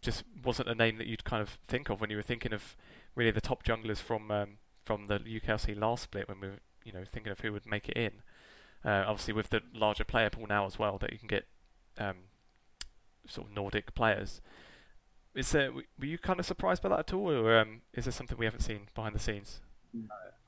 just 0.00 0.22
wasn't 0.44 0.68
a 0.68 0.74
name 0.74 0.98
that 0.98 1.06
you'd 1.08 1.24
kind 1.24 1.42
of 1.42 1.58
think 1.66 1.88
of 1.90 2.00
when 2.00 2.10
you 2.10 2.16
were 2.16 2.22
thinking 2.22 2.52
of 2.52 2.76
really 3.16 3.30
the 3.32 3.40
top 3.40 3.64
junglers 3.64 3.98
from 3.98 4.30
um, 4.30 4.58
from 4.86 5.08
the 5.08 5.18
UKLC 5.18 5.78
last 5.78 6.04
split 6.04 6.28
when 6.28 6.40
we 6.40 6.48
were 6.48 6.60
you 6.84 6.92
know 6.92 7.04
thinking 7.04 7.32
of 7.32 7.40
who 7.40 7.52
would 7.52 7.66
make 7.66 7.88
it 7.88 7.96
in. 7.96 8.12
Uh, 8.84 9.04
obviously, 9.06 9.34
with 9.34 9.50
the 9.50 9.60
larger 9.74 10.04
player 10.04 10.30
pool 10.30 10.46
now 10.48 10.64
as 10.64 10.78
well, 10.78 10.96
that 10.98 11.12
you 11.12 11.18
can 11.18 11.26
get 11.26 11.44
um, 11.98 12.16
sort 13.26 13.48
of 13.48 13.54
Nordic 13.54 13.94
players. 13.94 14.40
Is 15.34 15.50
there, 15.50 15.72
were 15.72 16.06
you 16.06 16.18
kind 16.18 16.40
of 16.40 16.46
surprised 16.46 16.82
by 16.82 16.88
that 16.90 17.00
at 17.00 17.12
all, 17.12 17.30
or 17.30 17.58
um, 17.58 17.82
is 17.92 18.04
there 18.04 18.12
something 18.12 18.38
we 18.38 18.46
haven't 18.46 18.60
seen 18.60 18.88
behind 18.94 19.14
the 19.14 19.18
scenes? 19.18 19.60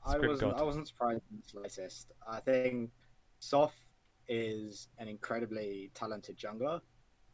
I 0.05 0.17
wasn't. 0.17 0.51
God. 0.53 0.61
I 0.61 0.63
wasn't 0.63 0.87
surprised 0.87 1.21
in 1.29 1.37
the 1.37 1.47
slightest. 1.47 2.11
I 2.27 2.39
think 2.39 2.91
Soft 3.39 3.77
is 4.27 4.87
an 4.97 5.07
incredibly 5.07 5.91
talented 5.93 6.37
jungler, 6.37 6.79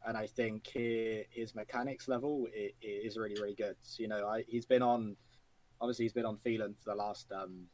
and 0.08 0.18
I 0.18 0.26
think 0.26 0.68
his 0.68 1.54
mechanics 1.54 2.08
level 2.08 2.48
is 2.82 3.16
really, 3.16 3.36
really 3.40 3.56
good. 3.56 3.76
So, 3.82 4.02
you 4.02 4.08
know, 4.08 4.28
I, 4.28 4.44
he's 4.48 4.66
been 4.66 4.82
on. 4.82 5.16
Obviously, 5.82 6.06
he's 6.06 6.14
been 6.14 6.26
on 6.26 6.38
Phelan 6.38 6.76
for 6.76 6.92
the 6.92 6.96
last. 6.96 7.32
Um, 7.32 7.68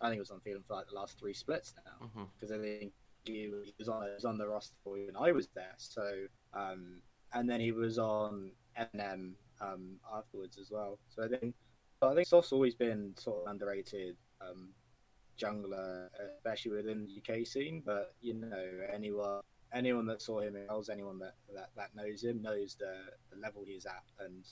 I 0.00 0.08
think 0.08 0.16
it 0.16 0.20
was 0.20 0.30
on 0.30 0.40
Phelan 0.40 0.62
for 0.66 0.74
like 0.74 0.88
the 0.88 0.94
last 0.94 1.18
three 1.18 1.32
splits 1.32 1.74
now 1.84 2.24
because 2.34 2.50
I 2.52 2.58
think 2.58 2.92
he, 3.24 3.32
he 3.32 3.50
was 3.78 3.88
on 3.88 4.02
he 4.02 4.14
was 4.14 4.24
on 4.24 4.38
the 4.38 4.48
roster 4.48 4.74
when 4.84 5.16
I 5.18 5.32
was 5.32 5.48
there. 5.54 5.74
So 5.76 6.24
um, 6.54 7.00
and 7.32 7.48
then 7.48 7.60
he 7.60 7.72
was 7.72 7.98
on 7.98 8.50
M 8.74 9.36
um, 9.60 9.96
afterwards 10.12 10.58
as 10.58 10.70
well. 10.70 10.98
So 11.08 11.24
I 11.24 11.28
think 11.28 11.54
I 12.02 12.14
think 12.14 12.26
Soft's 12.26 12.52
always 12.52 12.74
been 12.74 13.14
sort 13.16 13.42
of 13.42 13.50
underrated 13.50 14.16
um, 14.40 14.70
jungler, 15.38 16.08
especially 16.36 16.72
within 16.72 17.06
the 17.06 17.20
UK 17.20 17.46
scene. 17.46 17.82
But 17.84 18.14
you 18.20 18.34
know, 18.34 18.66
anyone 18.92 19.40
anyone 19.72 20.06
that 20.06 20.20
saw 20.20 20.40
him 20.40 20.56
in 20.56 20.66
Wales, 20.68 20.90
anyone 20.90 21.18
that, 21.18 21.34
that, 21.54 21.70
that 21.76 21.94
knows 21.94 22.22
him 22.22 22.42
knows 22.42 22.76
the, 22.78 22.94
the 23.30 23.40
level 23.40 23.64
he's 23.66 23.86
at, 23.86 24.02
and 24.26 24.44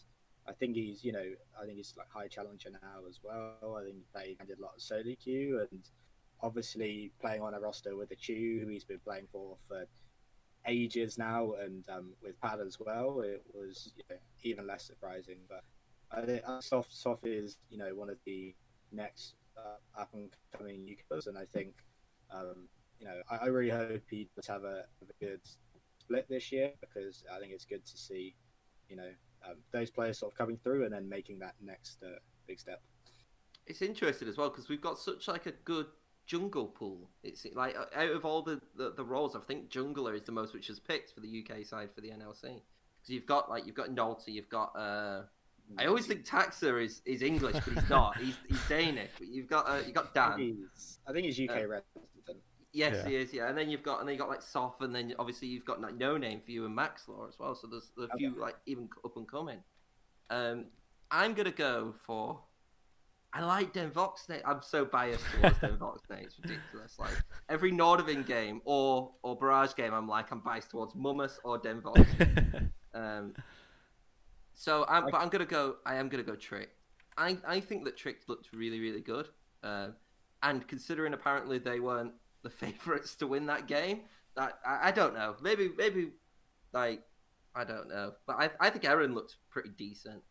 I 0.51 0.53
think 0.55 0.75
he's 0.75 1.05
you 1.05 1.13
know 1.13 1.25
I 1.61 1.65
think 1.65 1.77
he's 1.77 1.95
like 1.97 2.09
high 2.11 2.29
challenger 2.29 2.71
now 2.71 3.07
as 3.09 3.21
well. 3.23 3.79
I 3.79 3.85
think 3.85 3.99
they 4.13 4.37
did 4.47 4.59
a 4.59 4.63
lot 4.63 4.73
of 4.77 4.83
solo 4.83 5.15
queue 5.23 5.67
and 5.71 5.89
obviously 6.43 7.13
playing 7.21 7.43
on 7.43 7.55
a 7.55 7.61
roster 7.61 7.97
with 7.97 8.11
a 8.11 8.17
who 8.27 8.67
he's 8.69 8.85
been 8.85 8.99
playing 8.99 9.29
for 9.31 9.57
for 9.69 9.87
ages 10.67 11.19
now, 11.19 11.55
and 11.55 11.89
um, 11.89 12.13
with 12.23 12.41
Pad 12.41 12.61
as 12.61 12.79
well, 12.79 13.21
it 13.21 13.43
was 13.55 13.93
you 13.97 14.05
know, 14.11 14.17
even 14.43 14.67
less 14.67 14.85
surprising. 14.85 15.39
But 15.49 15.65
I 16.11 16.27
think 16.27 16.43
uh, 16.47 16.61
Soft 16.61 16.93
Soft 16.93 17.27
is 17.27 17.59
you 17.71 17.79
know 17.79 17.95
one 17.95 18.11
of 18.11 18.19
the 18.27 18.55
next 18.93 19.35
uh, 19.57 20.01
up 20.01 20.11
and 20.15 20.31
coming 20.57 20.85
newcomers, 20.85 21.27
and 21.27 21.39
I 21.39 21.45
think 21.45 21.75
um, 22.33 22.69
you 22.99 23.07
know 23.07 23.21
I, 23.31 23.37
I 23.37 23.47
really 23.47 23.71
hope 23.71 24.03
he 24.11 24.29
does 24.35 24.47
have 24.47 24.65
a, 24.65 24.85
a 25.03 25.25
good 25.25 25.41
split 25.99 26.27
this 26.29 26.51
year 26.51 26.73
because 26.81 27.25
I 27.33 27.39
think 27.39 27.53
it's 27.53 27.65
good 27.65 27.85
to 27.85 27.97
see 27.97 28.35
you 28.89 28.97
know 28.97 29.11
um, 29.47 29.57
those 29.73 29.91
players 29.91 30.19
sort 30.19 30.33
of 30.33 30.39
coming 30.39 30.57
through 30.63 30.85
and 30.85 30.93
then 30.93 31.09
making 31.09 31.39
that 31.41 31.55
next 31.63 32.03
uh, 32.03 32.19
big 32.47 32.59
step. 32.61 32.83
It's 33.67 33.83
interesting 33.83 34.29
as 34.29 34.37
well 34.37 34.49
because 34.51 34.69
we've 34.69 34.81
got 34.81 34.99
such 34.99 35.29
like 35.29 35.47
a 35.47 35.53
good 35.53 35.87
jungle 36.27 36.67
pool. 36.67 37.09
It's 37.23 37.47
like 37.55 37.77
out 37.77 38.11
of 38.11 38.25
all 38.25 38.43
the, 38.43 38.61
the, 38.77 38.93
the 38.93 39.05
roles, 39.05 39.37
I 39.37 39.41
think 39.41 39.71
jungler 39.71 40.15
is 40.15 40.23
the 40.23 40.33
most 40.33 40.53
which 40.55 40.71
is 40.71 40.81
picked 40.81 41.13
for 41.15 41.21
the 41.21 41.45
UK 41.45 41.65
side 41.65 41.91
for 41.95 42.01
the 42.01 42.09
NLC. 42.11 42.43
Because 42.43 43.09
you've 43.09 43.27
got 43.27 43.49
like 43.51 43.67
you've 43.67 43.77
got 43.77 43.91
Nolte, 43.91 44.29
you've 44.29 44.49
got. 44.49 44.75
Uh, 44.77 45.23
I 45.79 45.87
always 45.87 46.07
think 46.07 46.25
Taxer 46.25 46.81
is, 46.81 47.01
is 47.07 47.23
English, 47.23 47.55
but 47.65 47.75
he's 47.75 47.89
not. 47.89 48.17
he's 48.19 48.35
he's 48.49 48.61
Danish. 48.69 49.11
But 49.19 49.29
you've 49.29 49.47
got 49.47 49.69
uh, 49.69 49.79
you 49.87 49.93
got 49.93 50.11
I 50.17 50.35
think 50.37 50.37
Dan. 50.37 50.67
he's, 50.75 50.99
I 51.07 51.13
think 51.13 51.27
he's 51.27 51.39
UK 51.41 51.51
Uh, 51.51 51.69
resident. 51.69 51.85
Yes, 52.73 52.97
Yeah. 53.03 53.09
he 53.09 53.17
is. 53.17 53.33
Yeah, 53.33 53.49
and 53.49 53.59
then 53.59 53.69
you've 53.71 53.83
got 53.83 54.01
and 54.01 54.09
then 54.09 54.15
you 54.15 54.19
got 54.19 54.29
like 54.29 54.43
Soft, 54.43 54.81
and 54.83 54.95
then 54.95 55.15
obviously 55.19 55.49
you've 55.49 55.65
got 55.65 55.81
like 55.81 55.97
No 55.97 56.17
Name 56.17 56.41
for 56.45 56.51
you 56.53 56.65
and 56.67 56.77
Maxlore 56.77 57.29
as 57.29 57.39
well. 57.39 57.55
So 57.55 57.67
there's 57.67 57.91
a 57.99 58.17
few 58.17 58.39
like 58.41 58.57
even 58.67 58.89
up 59.05 59.17
and 59.17 59.29
coming. 59.29 59.59
Um, 60.31 60.67
I'm 61.11 61.35
gonna 61.35 61.51
go 61.51 61.93
for. 62.07 62.41
I 63.33 63.45
like 63.45 63.73
Denvoksne. 63.73 64.41
I'm 64.45 64.61
so 64.61 64.85
biased 64.85 65.25
towards 65.41 65.59
Denvoksne. 65.59 66.23
It's 66.25 66.37
ridiculous. 66.41 66.99
Like 66.99 67.13
every 67.49 67.73
Nordavind 67.73 68.27
game 68.27 68.61
or 68.65 69.13
or 69.23 69.37
Barrage 69.37 69.75
game, 69.75 69.95
I'm 69.95 70.09
like 70.09 70.31
I'm 70.33 70.41
biased 70.41 70.71
towards 70.71 70.95
Mummus 70.95 71.39
or 71.45 71.59
Den. 71.59 71.83
Um, 72.93 73.35
so, 74.55 74.85
I'm, 74.89 75.05
but 75.05 75.15
I'm 75.15 75.29
gonna 75.29 75.45
go. 75.47 75.77
I 75.87 75.95
am 75.95 76.09
gonna 76.09 76.25
go 76.25 76.35
Trick. 76.35 76.71
I 77.17 77.39
I 77.47 77.61
think 77.61 77.85
that 77.85 77.97
Trick 77.97 78.23
looked 78.29 78.53
really 78.53 78.81
really 78.81 79.01
good. 79.01 79.29
Um, 79.63 79.95
and 80.43 80.67
considering 80.67 81.15
apparently 81.15 81.59
they 81.59 81.79
weren't 81.81 82.13
the 82.43 82.51
favourites 82.51 83.15
to 83.17 83.27
win 83.27 83.47
that 83.47 83.67
game, 83.67 84.03
that 84.37 84.59
I, 84.65 84.89
I 84.89 84.91
don't 84.93 85.15
know. 85.15 85.37
Maybe 85.43 85.71
maybe 85.77 86.13
like 86.73 87.03
I 87.55 87.65
don't 87.65 87.89
know, 87.89 88.13
but 88.27 88.37
I 88.37 88.51
I 88.61 88.71
think 88.71 88.85
Aaron 88.85 89.15
looked 89.15 89.37
pretty 89.51 89.71
decent 89.71 90.23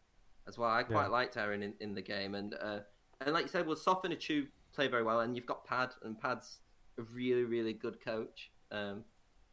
as 0.48 0.58
well. 0.58 0.70
I 0.70 0.84
quite 0.84 1.06
Yeah. 1.06 1.08
liked 1.10 1.38
Aaron 1.38 1.64
in, 1.64 1.74
in 1.80 1.94
the 1.94 2.02
game, 2.02 2.36
and 2.36 2.54
uh, 2.56 2.80
and 3.22 3.34
like 3.34 3.44
you 3.44 3.50
said, 3.50 3.68
well, 3.68 3.76
Soft 3.76 4.06
and 4.06 4.14
Achu 4.14 4.48
play 4.74 4.88
very 4.88 5.04
well, 5.04 5.20
and 5.22 5.36
you've 5.36 5.46
got 5.46 5.66
Pad, 5.66 5.92
and 6.04 6.20
Pad's 6.20 6.60
a 6.98 7.04
really 7.04 7.44
really 7.44 7.74
good 7.74 8.00
coach 8.04 8.52
um, 8.72 9.04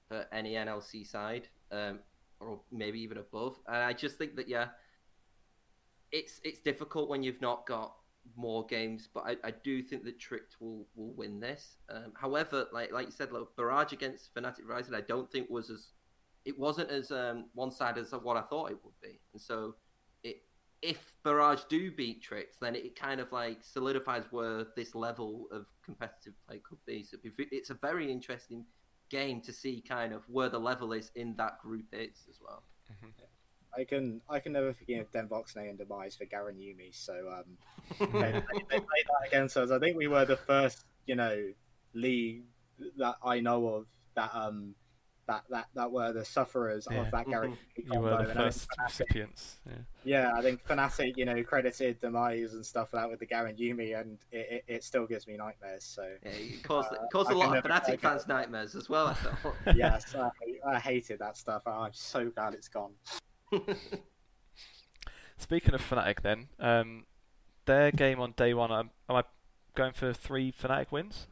for 0.08 0.26
any 0.32 0.52
NLC 0.54 1.06
side. 1.06 1.48
Um, 1.70 2.00
or 2.38 2.60
maybe 2.70 3.00
even 3.00 3.16
above. 3.16 3.58
And 3.66 3.76
I 3.78 3.94
just 3.94 4.18
think 4.18 4.36
that 4.36 4.46
yeah, 4.46 4.68
it's 6.12 6.40
it's 6.44 6.60
difficult 6.60 7.08
when 7.08 7.22
you've 7.22 7.40
not 7.40 7.66
got 7.66 7.94
more 8.36 8.66
games, 8.66 9.08
but 9.12 9.24
I, 9.26 9.36
I 9.44 9.52
do 9.62 9.82
think 9.82 10.04
that 10.04 10.18
Tricked 10.18 10.56
will 10.60 10.86
will 10.94 11.12
win 11.12 11.40
this. 11.40 11.76
Um, 11.88 12.12
however, 12.14 12.66
like 12.72 12.92
like 12.92 13.06
you 13.06 13.12
said, 13.12 13.32
like, 13.32 13.44
Barrage 13.56 13.92
against 13.92 14.34
Fnatic 14.34 14.66
Rising, 14.66 14.94
I 14.94 15.00
don't 15.02 15.30
think 15.30 15.48
was 15.50 15.70
as 15.70 15.92
it 16.44 16.58
wasn't 16.58 16.90
as 16.90 17.10
um, 17.10 17.46
one 17.54 17.70
sided 17.70 18.00
as 18.00 18.12
what 18.12 18.36
I 18.36 18.42
thought 18.42 18.70
it 18.70 18.78
would 18.84 19.00
be, 19.02 19.20
and 19.32 19.40
so 19.40 19.76
it 20.22 20.42
if 20.82 21.16
Barrage 21.24 21.62
do 21.68 21.90
beat 21.90 22.22
Tricks, 22.22 22.56
then 22.60 22.74
it 22.74 22.98
kind 22.98 23.20
of 23.20 23.32
like 23.32 23.58
solidifies 23.62 24.24
where 24.30 24.66
this 24.76 24.94
level 24.94 25.46
of 25.50 25.66
competitive 25.84 26.34
play 26.46 26.60
could 26.68 26.78
be. 26.86 27.02
So 27.02 27.16
it's 27.22 27.70
a 27.70 27.74
very 27.74 28.10
interesting 28.10 28.64
game 29.08 29.40
to 29.40 29.52
see 29.52 29.82
kind 29.86 30.12
of 30.12 30.22
where 30.28 30.48
the 30.48 30.58
level 30.58 30.92
is 30.92 31.10
in 31.14 31.34
that 31.36 31.60
group 31.60 31.86
is 31.92 32.26
as 32.28 32.40
well. 32.40 32.62
Mm-hmm. 32.90 33.08
I 33.76 33.84
can 33.84 34.20
I 34.28 34.40
can 34.40 34.52
never 34.52 34.72
forgive 34.72 35.10
Denvoksne 35.12 35.68
and 35.68 35.78
Demise 35.78 36.16
for 36.16 36.24
Garen 36.24 36.56
Yuumi. 36.56 36.94
So 36.94 37.14
um, 37.30 37.44
they, 38.12 38.32
they, 38.32 38.42
they, 38.70 38.80
played 38.80 39.06
that 39.06 39.28
against 39.28 39.56
us. 39.56 39.70
I 39.70 39.78
think 39.78 39.96
we 39.96 40.06
were 40.06 40.24
the 40.24 40.36
first, 40.36 40.84
you 41.06 41.14
know, 41.14 41.52
league 41.94 42.44
that 42.98 43.16
I 43.22 43.40
know 43.40 43.68
of 43.68 43.86
that 44.14 44.30
um 44.34 44.74
that 45.26 45.42
that 45.50 45.66
that 45.74 45.90
were 45.90 46.12
the 46.12 46.24
sufferers 46.24 46.86
yeah. 46.90 47.00
of 47.00 47.10
that 47.10 47.26
Garen. 47.28 47.56
you 47.76 48.00
were 48.00 48.24
the 48.24 48.32
first 48.32 48.68
recipients. 48.80 49.56
Yeah. 49.66 49.74
yeah, 50.04 50.32
I 50.34 50.42
think 50.42 50.64
Fnatic, 50.64 51.14
you 51.16 51.24
know, 51.24 51.42
credited 51.42 52.00
Demise 52.00 52.54
and 52.54 52.64
stuff 52.64 52.92
like 52.92 53.02
that 53.02 53.10
with 53.10 53.20
the 53.20 53.26
Garen 53.26 53.56
Yuumi, 53.56 53.98
and 54.00 54.18
it, 54.30 54.64
it, 54.66 54.74
it, 54.74 54.84
still 54.84 55.06
gives 55.06 55.26
me 55.26 55.36
nightmares. 55.36 55.84
So 55.84 56.06
yeah, 56.24 56.30
it 56.30 56.62
caused, 56.62 56.92
uh, 56.92 56.96
caused 57.12 57.30
a 57.30 57.34
lot 57.34 57.56
of 57.56 57.64
Fnatic 57.64 58.00
fans 58.00 58.28
nightmares 58.28 58.74
as 58.74 58.88
well. 58.88 59.08
I 59.08 59.14
thought. 59.14 59.54
yes, 59.76 60.14
I, 60.14 60.30
I, 60.66 60.78
hated 60.78 61.18
that 61.18 61.36
stuff. 61.36 61.62
I'm 61.66 61.92
so 61.92 62.30
glad 62.30 62.54
it's 62.54 62.68
gone. 62.68 62.92
Speaking 65.36 65.74
of 65.74 65.82
Fnatic, 65.82 66.22
then 66.22 66.48
um, 66.58 67.04
their 67.66 67.90
game 67.90 68.20
on 68.20 68.32
day 68.36 68.54
one, 68.54 68.72
am, 68.72 68.90
am 69.08 69.16
I 69.16 69.22
going 69.74 69.92
for 69.92 70.12
three 70.12 70.52
Fnatic 70.52 70.90
wins? 70.90 71.26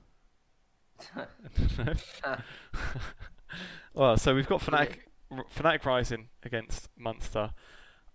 well, 3.95 4.17
so 4.17 4.35
we've 4.35 4.47
got 4.47 4.61
Fnatic, 4.61 4.99
Fnatic 5.33 5.85
Rising 5.85 6.29
against 6.43 6.89
Munster. 6.97 7.51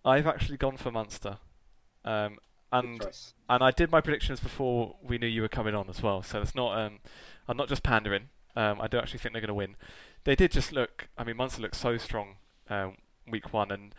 I've 0.05 0.27
actually 0.27 0.57
gone 0.57 0.77
for 0.77 0.91
Munster, 0.91 1.37
um, 2.05 2.37
and 2.71 3.05
and 3.49 3.63
I 3.63 3.71
did 3.71 3.91
my 3.91 3.99
predictions 3.99 4.39
before 4.39 4.95
we 5.01 5.17
knew 5.17 5.27
you 5.27 5.41
were 5.41 5.49
coming 5.49 5.75
on 5.75 5.89
as 5.89 6.01
well. 6.01 6.23
So 6.23 6.41
it's 6.41 6.55
not 6.55 6.77
um, 6.77 6.99
I'm 7.47 7.57
not 7.57 7.67
just 7.67 7.83
pandering. 7.83 8.29
Um, 8.55 8.81
I 8.81 8.87
do 8.87 8.97
actually 8.97 9.19
think 9.19 9.33
they're 9.33 9.41
going 9.41 9.49
to 9.49 9.53
win. 9.53 9.75
They 10.23 10.35
did 10.35 10.51
just 10.51 10.71
look. 10.71 11.09
I 11.17 11.23
mean, 11.23 11.37
Munster 11.37 11.61
looked 11.61 11.75
so 11.75 11.97
strong 11.97 12.35
um, 12.69 12.97
week 13.31 13.53
one, 13.53 13.71
and 13.71 13.95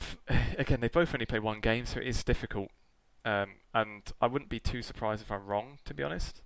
f- 0.00 0.18
again 0.58 0.80
they 0.80 0.88
both 0.88 1.14
only 1.14 1.26
play 1.26 1.38
one 1.38 1.60
game, 1.60 1.86
so 1.86 2.00
it 2.00 2.06
is 2.06 2.24
difficult. 2.24 2.68
Um, 3.24 3.50
and 3.72 4.02
I 4.20 4.26
wouldn't 4.26 4.50
be 4.50 4.58
too 4.60 4.82
surprised 4.82 5.22
if 5.22 5.30
I'm 5.30 5.46
wrong, 5.46 5.78
to 5.84 5.94
be 5.94 6.02
honest. 6.02 6.42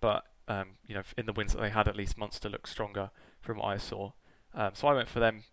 But 0.00 0.24
um, 0.48 0.78
you 0.86 0.94
know, 0.94 1.02
in 1.16 1.26
the 1.26 1.32
wins 1.32 1.52
that 1.52 1.60
they 1.60 1.70
had, 1.70 1.86
at 1.88 1.96
least 1.96 2.18
Munster 2.18 2.48
looked 2.48 2.68
stronger 2.68 3.10
from 3.40 3.58
what 3.58 3.66
I 3.66 3.76
saw. 3.76 4.12
Um, 4.54 4.70
so 4.74 4.88
I 4.88 4.94
went 4.94 5.08
for 5.08 5.20
them. 5.20 5.44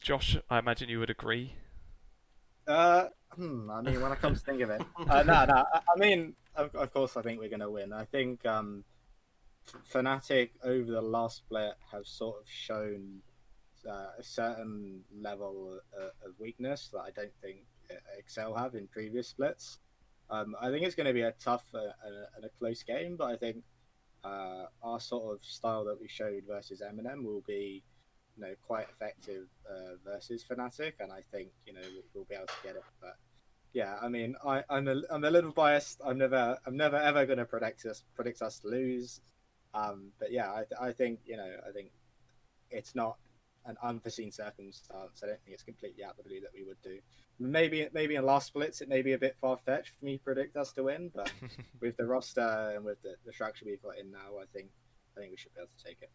Josh, 0.00 0.36
I 0.50 0.58
imagine 0.58 0.88
you 0.88 1.00
would 1.00 1.10
agree. 1.10 1.54
Uh, 2.66 3.06
hmm, 3.34 3.70
I 3.70 3.80
mean, 3.80 4.00
when 4.00 4.12
it 4.12 4.20
comes 4.20 4.40
to 4.40 4.44
think 4.44 4.60
of 4.60 4.70
it, 4.70 4.82
uh, 5.08 5.22
no, 5.22 5.44
no. 5.46 5.64
I 5.74 5.98
mean, 5.98 6.34
of, 6.54 6.74
of 6.74 6.92
course, 6.92 7.16
I 7.16 7.22
think 7.22 7.40
we're 7.40 7.48
going 7.48 7.60
to 7.60 7.70
win. 7.70 7.92
I 7.92 8.04
think 8.04 8.44
um, 8.44 8.84
Fnatic 9.90 10.50
over 10.62 10.90
the 10.90 11.00
last 11.00 11.38
split 11.38 11.74
have 11.92 12.06
sort 12.06 12.40
of 12.40 12.48
shown 12.48 13.20
uh, 13.88 14.10
a 14.18 14.22
certain 14.22 15.02
level 15.20 15.80
of 15.96 16.32
weakness 16.38 16.90
that 16.92 17.00
I 17.00 17.10
don't 17.10 17.32
think 17.42 17.58
Excel 18.18 18.54
have 18.54 18.74
in 18.74 18.86
previous 18.88 19.28
splits. 19.28 19.78
Um, 20.30 20.54
I 20.60 20.70
think 20.70 20.84
it's 20.84 20.94
going 20.94 21.06
to 21.06 21.12
be 21.12 21.22
a 21.22 21.32
tough 21.32 21.64
uh, 21.74 21.78
and 22.36 22.44
a 22.44 22.50
close 22.58 22.82
game, 22.82 23.16
but 23.16 23.30
I 23.30 23.36
think 23.36 23.64
uh, 24.24 24.66
our 24.82 25.00
sort 25.00 25.34
of 25.34 25.44
style 25.44 25.84
that 25.84 26.00
we 26.00 26.08
showed 26.08 26.44
versus 26.46 26.82
M&M 26.82 27.24
will 27.24 27.42
be, 27.46 27.82
you 28.36 28.42
know, 28.42 28.54
quite 28.66 28.86
effective 28.90 29.46
uh, 29.68 29.94
versus 30.04 30.44
Fnatic, 30.48 30.94
and 31.00 31.12
I 31.12 31.22
think 31.32 31.48
you 31.66 31.72
know 31.72 31.80
we'll 32.14 32.24
be 32.24 32.34
able 32.34 32.46
to 32.46 32.52
get 32.62 32.76
it. 32.76 32.84
But 33.00 33.16
yeah, 33.72 33.96
I 34.00 34.08
mean, 34.08 34.36
I, 34.44 34.62
I'm 34.68 34.88
a, 34.88 35.00
I'm 35.10 35.24
a 35.24 35.30
little 35.30 35.52
biased. 35.52 36.00
I'm 36.04 36.18
never 36.18 36.58
I'm 36.66 36.76
never 36.76 36.96
ever 36.96 37.24
going 37.26 37.38
to 37.38 37.44
predict 37.44 37.86
us 37.86 38.04
predict 38.14 38.42
us 38.42 38.58
to 38.60 38.68
lose. 38.68 39.20
Um, 39.74 40.12
but 40.18 40.30
yeah, 40.30 40.50
I, 40.50 40.88
I 40.88 40.92
think 40.92 41.20
you 41.24 41.36
know 41.36 41.50
I 41.66 41.72
think 41.72 41.90
it's 42.70 42.94
not 42.94 43.16
an 43.66 43.76
unforeseen 43.82 44.32
circumstance. 44.32 45.20
I 45.22 45.26
don't 45.26 45.42
think 45.44 45.54
it's 45.54 45.62
completely 45.62 46.04
out 46.04 46.12
of 46.12 46.16
the 46.18 46.22
blue 46.24 46.40
that 46.40 46.50
we 46.54 46.64
would 46.64 46.80
do. 46.82 46.98
Maybe 47.38 47.86
maybe 47.92 48.16
in 48.16 48.24
last 48.24 48.48
splits 48.48 48.80
it 48.80 48.88
may 48.88 49.02
be 49.02 49.12
a 49.12 49.18
bit 49.18 49.36
far 49.40 49.56
fetched 49.56 49.94
for 49.98 50.04
me 50.04 50.18
to 50.18 50.24
predict 50.24 50.56
us 50.56 50.72
to 50.72 50.84
win, 50.84 51.10
but 51.14 51.30
with 51.80 51.96
the 51.96 52.06
roster 52.06 52.72
and 52.74 52.84
with 52.84 53.00
the, 53.02 53.14
the 53.24 53.32
structure 53.32 53.64
we've 53.66 53.82
got 53.82 53.98
in 53.98 54.10
now, 54.10 54.38
I 54.40 54.46
think 54.52 54.68
I 55.16 55.20
think 55.20 55.32
we 55.32 55.36
should 55.36 55.54
be 55.54 55.60
able 55.60 55.70
to 55.76 55.84
take 55.84 55.98
it. 56.02 56.10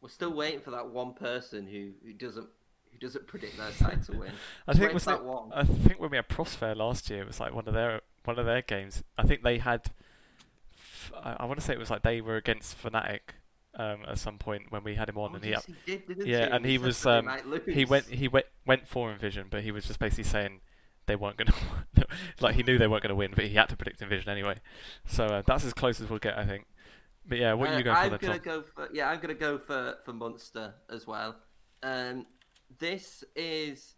We're 0.00 0.08
still 0.08 0.32
waiting 0.32 0.60
for 0.60 0.70
that 0.70 0.88
one 0.88 1.12
person 1.14 1.66
who, 1.66 1.92
who 2.04 2.14
doesn't 2.14 2.48
who 2.90 2.98
doesn't 2.98 3.26
predict 3.26 3.56
their 3.56 3.72
side 3.72 4.02
to 4.04 4.12
win. 4.18 4.32
I 4.68 4.74
think 4.74 4.92
was 4.92 5.04
that 5.04 5.24
one. 5.24 5.52
I 5.52 5.64
think 5.64 6.00
when 6.00 6.10
we 6.10 6.16
had 6.16 6.28
Prosfair 6.28 6.76
last 6.76 7.10
year, 7.10 7.22
it 7.22 7.26
was 7.26 7.40
like 7.40 7.54
one 7.54 7.68
of 7.68 7.74
their 7.74 8.00
one 8.24 8.38
of 8.38 8.46
their 8.46 8.62
games. 8.62 9.02
I 9.16 9.24
think 9.24 9.42
they 9.42 9.58
had. 9.58 9.90
I, 11.22 11.36
I 11.40 11.44
want 11.46 11.58
to 11.58 11.64
say 11.64 11.72
it 11.72 11.78
was 11.78 11.90
like 11.90 12.02
they 12.02 12.20
were 12.20 12.36
against 12.36 12.80
Fnatic 12.82 13.20
um, 13.80 14.00
at 14.06 14.18
some 14.18 14.36
point 14.36 14.64
when 14.70 14.84
we 14.84 14.94
had 14.94 15.08
him 15.08 15.16
on, 15.16 15.32
oh, 15.32 15.34
and 15.36 15.44
he, 15.44 15.50
yes, 15.50 15.64
he 15.64 15.74
did, 15.86 16.02
yeah, 16.26 16.46
he? 16.46 16.50
and 16.52 16.66
he, 16.66 16.78
was 16.78 17.06
um, 17.06 17.28
he 17.66 17.84
went 17.84 18.06
he 18.06 18.28
went 18.28 18.46
went 18.66 18.86
for 18.86 19.10
Envision, 19.10 19.46
but 19.50 19.62
he 19.62 19.72
was 19.72 19.86
just 19.86 19.98
basically 19.98 20.24
saying 20.24 20.60
they 21.06 21.16
weren't 21.16 21.38
going 21.38 21.46
to 21.96 22.06
like 22.40 22.56
he 22.56 22.62
knew 22.62 22.76
they 22.76 22.86
weren't 22.86 23.02
going 23.02 23.10
to 23.10 23.16
win, 23.16 23.32
but 23.34 23.46
he 23.46 23.54
had 23.54 23.68
to 23.70 23.76
predict 23.76 24.02
Envision 24.02 24.30
anyway. 24.30 24.56
So 25.06 25.24
uh, 25.26 25.42
that's 25.46 25.64
as 25.64 25.72
close 25.72 26.00
as 26.00 26.10
we'll 26.10 26.18
get, 26.18 26.36
I 26.36 26.44
think. 26.44 26.66
But 27.26 27.38
yeah, 27.38 27.54
what 27.54 27.70
are 27.70 27.72
you 27.74 27.80
uh, 27.80 27.82
going 27.82 27.96
I'm 27.96 28.08
for? 28.10 28.14
I'm 28.14 28.20
gonna 28.20 28.38
go 28.38 28.62
for 28.62 28.88
yeah, 28.92 29.08
I'm 29.08 29.20
gonna 29.20 29.34
go 29.34 29.58
for 29.58 29.96
for 30.04 30.12
Munster 30.12 30.74
as 30.90 31.06
well. 31.06 31.36
Um, 31.82 32.26
this 32.78 33.24
is 33.34 33.94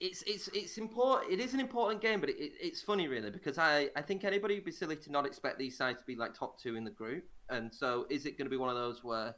it's 0.00 0.22
it's 0.26 0.48
it's 0.48 0.78
important. 0.78 1.30
It 1.30 1.40
is 1.40 1.52
an 1.52 1.60
important 1.60 2.00
game, 2.00 2.20
but 2.20 2.30
it, 2.30 2.36
it, 2.36 2.52
it's 2.60 2.80
funny 2.80 3.06
really 3.06 3.30
because 3.30 3.58
I 3.58 3.90
I 3.94 4.02
think 4.02 4.24
anybody 4.24 4.54
would 4.54 4.64
be 4.64 4.72
silly 4.72 4.96
to 4.96 5.12
not 5.12 5.26
expect 5.26 5.58
these 5.58 5.76
sides 5.76 6.00
to 6.00 6.06
be 6.06 6.16
like 6.16 6.34
top 6.34 6.58
two 6.58 6.74
in 6.76 6.84
the 6.84 6.90
group. 6.90 7.24
And 7.52 7.72
so, 7.72 8.06
is 8.10 8.26
it 8.26 8.38
going 8.38 8.46
to 8.46 8.50
be 8.50 8.56
one 8.56 8.70
of 8.70 8.76
those 8.76 9.04
where 9.04 9.34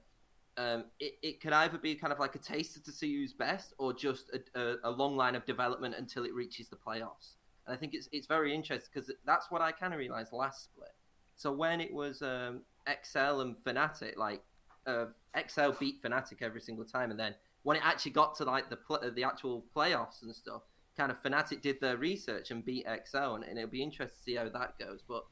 um, 0.56 0.84
it, 1.00 1.14
it 1.22 1.40
could 1.40 1.52
either 1.52 1.78
be 1.78 1.94
kind 1.94 2.12
of 2.12 2.18
like 2.18 2.34
a 2.34 2.38
taster 2.38 2.80
to 2.80 2.92
see 2.92 3.12
who's 3.14 3.32
best, 3.32 3.74
or 3.78 3.92
just 3.92 4.30
a, 4.30 4.60
a, 4.60 4.76
a 4.84 4.90
long 4.90 5.16
line 5.16 5.34
of 5.34 5.44
development 5.44 5.94
until 5.98 6.24
it 6.24 6.32
reaches 6.32 6.68
the 6.68 6.76
playoffs? 6.76 7.34
And 7.66 7.74
I 7.74 7.76
think 7.76 7.94
it's 7.94 8.08
it's 8.12 8.26
very 8.26 8.54
interesting 8.54 8.90
because 8.94 9.10
that's 9.26 9.50
what 9.50 9.62
I 9.62 9.72
kind 9.72 9.92
of 9.92 9.98
realized 9.98 10.32
last 10.32 10.64
split. 10.64 10.94
So 11.34 11.52
when 11.52 11.80
it 11.80 11.92
was 11.92 12.22
um, 12.22 12.62
XL 12.86 13.40
and 13.40 13.56
Fnatic, 13.64 14.16
like 14.16 14.42
uh, 14.86 15.06
XL 15.48 15.70
beat 15.80 16.02
Fnatic 16.02 16.42
every 16.42 16.60
single 16.60 16.84
time, 16.84 17.10
and 17.10 17.18
then 17.18 17.34
when 17.62 17.76
it 17.76 17.82
actually 17.84 18.12
got 18.12 18.36
to 18.36 18.44
like 18.44 18.70
the 18.70 18.76
pl- 18.76 19.10
the 19.14 19.24
actual 19.24 19.64
playoffs 19.74 20.22
and 20.22 20.34
stuff, 20.34 20.62
kind 20.96 21.10
of 21.10 21.20
Fnatic 21.22 21.62
did 21.62 21.80
their 21.80 21.96
research 21.96 22.50
and 22.50 22.64
beat 22.64 22.86
XL, 23.06 23.34
and, 23.34 23.44
and 23.44 23.58
it'll 23.58 23.70
be 23.70 23.82
interesting 23.82 24.16
to 24.16 24.22
see 24.22 24.36
how 24.36 24.48
that 24.48 24.78
goes. 24.78 25.02
But 25.06 25.24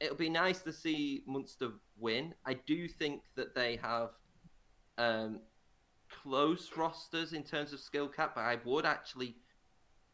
it'll 0.00 0.16
be 0.16 0.30
nice 0.30 0.60
to 0.60 0.72
see 0.72 1.22
Munster 1.26 1.70
win. 1.98 2.34
I 2.44 2.54
do 2.54 2.88
think 2.88 3.22
that 3.36 3.54
they 3.54 3.76
have 3.76 4.10
um, 4.98 5.40
close 6.22 6.70
rosters 6.76 7.32
in 7.32 7.42
terms 7.42 7.72
of 7.72 7.80
skill 7.80 8.08
cap, 8.08 8.32
but 8.34 8.42
I 8.42 8.58
would 8.64 8.84
actually, 8.84 9.36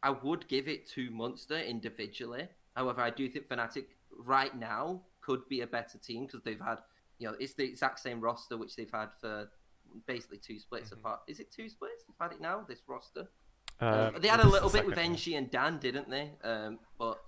I 0.01 0.11
would 0.11 0.47
give 0.47 0.67
it 0.67 0.89
to 0.91 1.09
Munster 1.11 1.59
individually. 1.59 2.47
However, 2.75 3.01
I 3.01 3.09
do 3.09 3.29
think 3.29 3.47
Fnatic 3.47 3.85
right 4.17 4.57
now 4.57 5.01
could 5.21 5.47
be 5.47 5.61
a 5.61 5.67
better 5.67 5.97
team 5.97 6.25
because 6.25 6.41
they've 6.43 6.59
had, 6.59 6.79
you 7.19 7.27
know, 7.27 7.35
it's 7.39 7.53
the 7.53 7.63
exact 7.63 7.99
same 7.99 8.19
roster 8.19 8.57
which 8.57 8.75
they've 8.75 8.91
had 8.91 9.09
for 9.19 9.49
basically 10.07 10.37
two 10.37 10.59
splits 10.59 10.89
mm-hmm. 10.89 10.99
apart. 10.99 11.21
Is 11.27 11.39
it 11.39 11.51
two 11.51 11.69
splits? 11.69 12.03
They've 12.07 12.15
had 12.19 12.31
it 12.31 12.41
now. 12.41 12.65
This 12.67 12.81
roster. 12.87 13.27
Um, 13.79 14.15
they 14.19 14.27
had 14.27 14.39
a 14.39 14.47
little 14.47 14.69
bit 14.69 14.85
with 14.85 14.97
Engie 14.97 15.37
and 15.37 15.49
Dan, 15.51 15.77
didn't 15.77 16.09
they? 16.09 16.31
Um, 16.43 16.79
but 16.97 17.19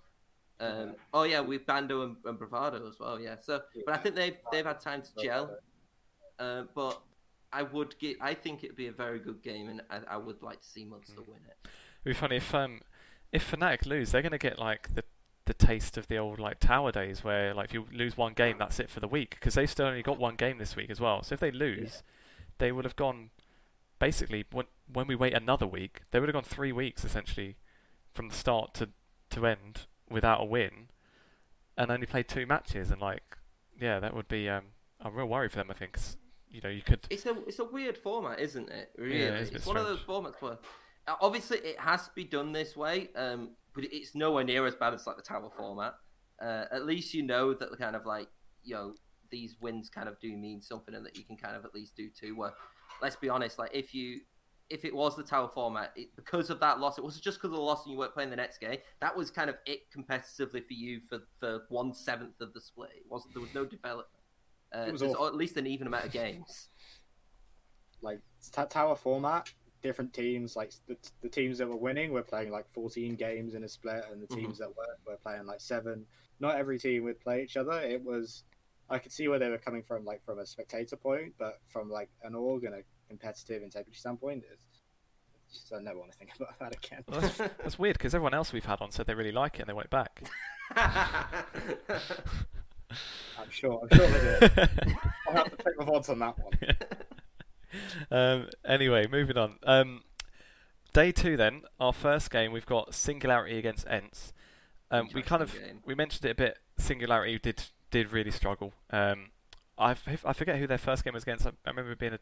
um, 0.60 0.95
oh 1.14 1.24
yeah, 1.24 1.41
with 1.41 1.66
Bando 1.66 2.03
and, 2.03 2.16
and, 2.26 2.39
Bravado 2.39 2.88
as 2.88 2.99
well. 2.99 3.20
Yeah. 3.20 3.36
So, 3.41 3.62
but 3.86 3.95
I 3.95 3.97
think 3.97 4.16
they've 4.16 4.38
they've 4.51 4.66
had 4.66 4.80
time 4.80 5.01
to 5.01 5.24
gel. 5.24 5.58
Uh, 6.39 6.64
but 6.74 7.01
I 7.51 7.64
would 7.64 7.97
get. 7.99 8.18
I 8.22 8.34
think 8.34 8.64
it'd 8.64 8.76
be 8.76 8.88
a 8.88 8.91
very 8.91 9.20
good 9.20 9.41
game, 9.41 9.70
and 9.70 9.82
I, 9.89 10.16
I 10.16 10.18
would 10.18 10.41
like 10.41 10.62
to 10.62 10.68
see 10.68 10.86
Munster 10.86 11.22
mm. 11.22 11.28
win 11.28 11.39
it. 11.47 11.68
It'd 12.06 12.06
be 12.06 12.14
funny 12.14 12.38
if 12.38 12.53
um 12.56 12.82
if 13.32 13.51
Fnatic 13.51 13.86
lose, 13.86 14.12
they're 14.12 14.22
gonna 14.22 14.38
get 14.38 14.58
like 14.58 14.95
the 14.95 15.03
the 15.45 15.53
taste 15.53 15.97
of 15.97 16.08
the 16.08 16.18
old 16.18 16.39
like 16.39 16.60
tower 16.60 16.91
days, 16.91 17.24
where 17.24 17.53
like 17.53 17.66
if 17.66 17.74
you 17.74 17.86
lose 17.91 18.16
one 18.16 18.34
game, 18.34 18.58
that's 18.58 18.80
it 18.80 18.89
for 18.89 19.01
the 19.01 19.08
week, 19.08 19.32
because 19.32 19.56
they've 19.56 19.70
still 19.70 19.88
only 19.88 20.01
got 20.01 20.18
one 20.18 20.36
game 20.36 20.58
this 20.58 20.76
week 20.76 20.89
as 20.89 21.01
well. 21.01 21.22
So 21.22 21.34
if 21.34 21.39
they 21.39 21.51
lose, 21.51 21.78
yeah. 21.78 22.01
they 22.60 22.72
would 22.72 22.86
have 22.86 22.95
gone 22.95 23.30
basically 23.99 24.45
when 24.51 24.66
when 24.91 25.08
we 25.08 25.16
wait 25.16 25.34
another 25.34 25.68
week, 25.68 26.01
they 26.12 26.20
would 26.20 26.30
have 26.30 26.34
gone 26.34 26.43
three 26.43 26.72
weeks 26.72 27.03
essentially 27.03 27.58
from 28.14 28.30
the 28.30 28.36
start 28.36 28.74
to 28.76 28.89
to 29.32 29.45
end 29.45 29.88
without 30.10 30.41
a 30.41 30.45
win 30.45 30.88
and 31.78 31.91
only 31.91 32.06
played 32.06 32.28
two 32.28 32.45
matches 32.45 32.91
and 32.91 33.01
like 33.01 33.38
yeah 33.80 33.99
that 33.99 34.16
would 34.16 34.28
be 34.28 34.47
um, 34.49 34.64
a 35.01 35.10
real 35.10 35.28
worry 35.28 35.49
for 35.49 35.58
them 35.58 35.68
I 35.70 35.74
think 35.74 35.93
cause, 35.93 36.18
you 36.49 36.62
know 36.62 36.70
you 36.70 36.82
could 36.82 36.99
it's 37.10 37.26
a 37.26 37.36
it's 37.47 37.60
a 37.60 37.66
weird 37.66 37.97
format 37.97 38.39
isn't 38.39 38.70
it? 38.70 38.91
Really. 38.97 39.20
yeah, 39.20 39.30
it's, 39.30 39.51
it's 39.51 39.66
one 39.66 39.78
of 39.78 39.86
those 39.86 39.99
formats 39.99 40.41
where 40.41 40.58
obviously 41.22 41.58
it 41.60 41.80
has 41.80 42.06
to 42.06 42.12
be 42.16 42.24
done 42.24 42.51
this 42.51 42.76
way 42.76 43.10
um, 43.16 43.49
but 43.76 43.84
it's 43.91 44.16
nowhere 44.16 44.43
near 44.43 44.66
as 44.66 44.76
bad 44.76 44.93
as 44.93 45.06
like 45.06 45.18
the 45.18 45.22
tower 45.22 45.51
format. 45.56 45.95
Uh, 46.41 46.66
at 46.72 46.86
least 46.86 47.14
you 47.14 47.22
know 47.24 47.53
that 47.53 47.70
the 47.70 47.78
kind 47.78 47.95
of 47.95 48.06
like 48.06 48.28
you 48.64 48.74
know 48.74 48.93
these 49.30 49.56
wins 49.62 49.89
kind 49.89 50.08
of 50.08 50.20
do 50.20 50.36
mean 50.36 50.62
something 50.62 50.95
and 50.95 51.06
that 51.06 51.18
you 51.18 51.24
can 51.24 51.38
kind 51.38 51.56
of 51.56 51.66
at 51.66 51.74
least 51.74 51.95
do 51.95 52.10
two 52.10 52.36
where 52.36 52.53
let's 53.01 53.16
be 53.16 53.30
honest 53.30 53.58
like 53.60 53.72
if 53.74 53.93
you 53.93 54.20
if 54.70 54.84
it 54.84 54.95
was 54.95 55.16
the 55.16 55.24
tower 55.24 55.49
format, 55.53 55.91
it, 55.95 56.09
because 56.16 56.49
of 56.49 56.59
that 56.59 56.80
loss, 56.80 56.97
it 56.97 57.03
wasn't 57.03 57.24
just 57.24 57.38
because 57.38 57.49
of 57.51 57.57
the 57.57 57.61
loss 57.61 57.86
and 57.86 57.93
you 57.93 57.99
weren't 57.99 58.13
playing 58.13 58.30
the 58.30 58.36
next 58.36 58.59
game. 58.59 58.78
That 58.99 59.16
was 59.16 59.30
kind 59.30 59.49
of 59.49 59.57
it 59.66 59.82
competitively 59.95 60.66
for 60.66 60.74
you 60.74 61.01
for, 61.07 61.20
for 61.39 61.61
one 61.70 61.93
seventh 61.93 62.41
of 62.41 62.53
the 62.53 62.61
split. 62.61 62.91
It 62.95 63.03
wasn't 63.09 63.34
there 63.34 63.41
was 63.41 63.53
no 63.53 63.66
development. 63.66 64.07
Uh, 64.74 64.88
was 64.91 65.01
at 65.03 65.36
least 65.36 65.55
an 65.57 65.68
even 65.68 65.88
amount 65.88 66.05
of 66.05 66.11
games. 66.11 66.70
like 68.01 68.20
t- 68.53 68.61
tower 68.70 68.95
format 68.95 69.53
different 69.82 70.13
teams 70.13 70.55
like 70.55 70.74
the, 70.88 70.97
the 71.22 71.30
teams 71.30 71.59
that 71.59 71.68
were 71.68 71.76
winning 71.78 72.11
were 72.11 72.24
playing 72.24 72.51
like 72.51 72.66
14 72.74 73.16
games 73.16 73.53
in 73.53 73.63
a 73.63 73.68
split 73.68 74.03
and 74.11 74.22
the 74.22 74.36
teams 74.36 74.57
that 74.57 74.68
weren't 74.76 74.99
were 75.05 75.18
playing 75.18 75.45
like 75.45 75.61
seven 75.61 76.03
not 76.39 76.55
every 76.55 76.80
team 76.80 77.03
would 77.03 77.20
play 77.22 77.43
each 77.43 77.55
other 77.55 77.80
it 77.82 78.03
was 78.03 78.43
i 78.89 78.97
could 78.97 79.11
see 79.11 79.28
where 79.28 79.38
they 79.38 79.49
were 79.49 79.59
coming 79.59 79.84
from 79.84 80.03
like 80.03 80.26
from 80.26 80.39
a 80.39 80.45
spectator 80.45 80.95
point 80.95 81.34
but 81.38 81.59
from 81.68 81.89
like 81.89 82.09
an 82.24 82.34
org 82.34 82.63
and 82.63 82.74
a 82.74 82.82
competitive 83.08 83.64
integrity 83.64 83.97
standpoint 83.97 84.43
it's, 84.51 84.82
it's 85.47 85.60
just, 85.60 85.74
i 85.74 85.80
never 85.80 85.99
want 85.99 86.12
to 86.12 86.18
think 86.18 86.32
about 86.39 86.58
that 86.60 86.76
again 86.76 87.03
Well, 87.08 87.22
that's, 87.22 87.38
that's 87.38 87.80
weird 87.80 87.97
because 87.97 88.14
everyone 88.16 88.34
else 88.34 88.51
we've 88.53 88.66
had 88.66 88.82
on 88.82 88.91
said 88.91 89.06
they 89.06 89.14
really 89.14 89.32
like 89.32 89.56
it 89.56 89.62
and 89.62 89.70
they 89.70 89.74
want 89.74 89.86
it 89.86 89.91
back. 89.91 90.24
i'm 93.38 93.49
sure 93.49 93.82
i'm 93.84 93.97
sure 93.97 94.08
they 94.08 94.39
did 94.39 94.51
i'll 95.28 95.36
have 95.36 95.49
to 95.51 95.64
take 95.64 95.78
my 95.78 95.86
odds 95.93 96.10
on 96.10 96.20
that 96.20 96.36
one 96.39 96.53
um, 98.12 98.47
anyway, 98.64 99.08
moving 99.08 99.38
on. 99.38 99.56
Um, 99.64 100.03
day 100.93 101.12
two, 101.12 101.36
then 101.38 101.64
our 101.80 101.93
first 101.93 102.32
game, 102.32 102.51
we've 102.51 102.66
got 102.66 102.93
Singularity 102.93 103.58
against 103.58 103.86
ENCE. 103.88 104.34
Um, 104.91 105.10
we 105.14 105.22
kind 105.22 105.41
of 105.41 105.53
game. 105.53 105.80
we 105.86 105.95
mentioned 105.95 106.26
it 106.26 106.32
a 106.32 106.36
bit. 106.36 106.60
Singularity 106.78 107.39
did 107.39 107.64
did 107.91 108.12
really 108.12 108.32
struggle. 108.32 108.74
Um, 108.91 109.30
I 109.78 109.95
I 110.24 110.34
forget 110.34 110.58
who 110.58 110.68
their 110.68 110.78
first 110.78 111.03
game 111.03 111.14
was 111.14 111.24
against. 111.24 111.45
I, 111.45 111.49
I 111.66 111.70
remember 111.70 111.91
it 111.91 111.99
being 111.99 112.14
a, 112.14 112.20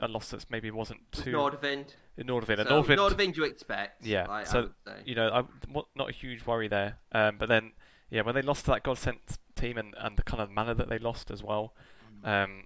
a 0.00 0.08
loss 0.08 0.30
that's 0.30 0.48
maybe 0.50 0.70
wasn't 0.70 1.00
too 1.12 1.32
Nordvind. 1.32 1.94
in 2.16 2.26
Nordvind. 2.26 2.56
So, 2.56 2.82
Nordvind, 2.82 2.96
Nordvind 2.96 3.36
you 3.36 3.44
expect. 3.44 4.04
Yeah, 4.04 4.44
so, 4.44 4.70
you 5.04 5.14
know, 5.14 5.28
I, 5.28 5.82
not 5.94 6.08
a 6.08 6.12
huge 6.12 6.46
worry 6.46 6.68
there. 6.68 6.98
Um, 7.12 7.36
but 7.38 7.48
then, 7.48 7.72
yeah, 8.10 8.22
when 8.22 8.34
they 8.34 8.42
lost 8.42 8.64
to 8.64 8.72
that 8.72 8.84
Godsent 8.84 9.38
team 9.54 9.76
and, 9.78 9.94
and 9.98 10.16
the 10.16 10.22
kind 10.22 10.42
of 10.42 10.50
manner 10.50 10.74
that 10.74 10.88
they 10.88 10.98
lost 10.98 11.30
as 11.30 11.42
well, 11.42 11.74
um, 12.24 12.64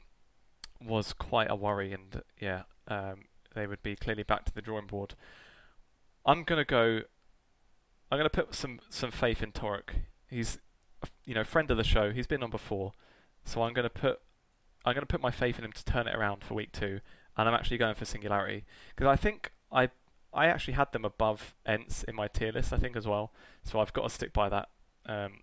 was 0.81 1.13
quite 1.13 1.51
a 1.51 1.57
worry. 1.57 1.93
And 1.93 2.23
yeah, 2.41 2.63
um, 2.89 3.27
they 3.55 3.67
would 3.67 3.83
be 3.83 3.97
clearly 3.97 4.23
back 4.23 4.45
to 4.47 4.55
the 4.55 4.63
drawing 4.63 4.87
board. 4.87 5.15
I'm 6.27 6.45
gonna 6.45 6.65
go. 6.65 7.01
I'm 8.11 8.19
gonna 8.19 8.31
put 8.31 8.55
some 8.55 8.81
some 8.89 9.11
faith 9.11 9.43
in 9.43 9.53
Torek. 9.53 9.91
He's, 10.29 10.59
you 11.25 11.35
know, 11.35 11.45
friend 11.45 11.71
of 11.71 11.77
the 11.77 11.85
show. 11.85 12.13
He's 12.13 12.27
been 12.27 12.43
on 12.43 12.51
before, 12.51 12.93
so 13.45 13.63
I'm 13.63 13.75
gonna 13.75 13.91
put. 13.91 14.21
I'm 14.85 14.95
gonna 14.95 15.07
put 15.07 15.21
my 15.21 15.31
faith 15.31 15.59
in 15.59 15.65
him 15.65 15.73
to 15.73 15.85
turn 15.85 16.07
it 16.07 16.15
around 16.15 16.45
for 16.45 16.55
week 16.55 16.73
two, 16.73 17.01
and 17.37 17.49
I'm 17.49 17.55
actually 17.55 17.79
going 17.79 17.95
for 17.95 18.05
Singularity 18.05 18.65
because 18.95 19.09
I 19.11 19.17
think 19.17 19.53
I 19.73 19.91
I 20.33 20.47
actually 20.47 20.75
had 20.75 20.93
them 20.93 21.05
above 21.05 21.55
ENCE 21.67 22.05
in 22.05 22.15
my 22.17 22.27
tier 22.29 22.51
list, 22.53 22.73
I 22.73 22.77
think 22.79 22.97
as 22.97 23.07
well. 23.07 23.33
So 23.63 23.81
I've 23.81 23.93
got 23.93 24.03
to 24.03 24.11
stick 24.11 24.33
by 24.33 24.49
that. 24.49 24.69
Um, 25.07 25.41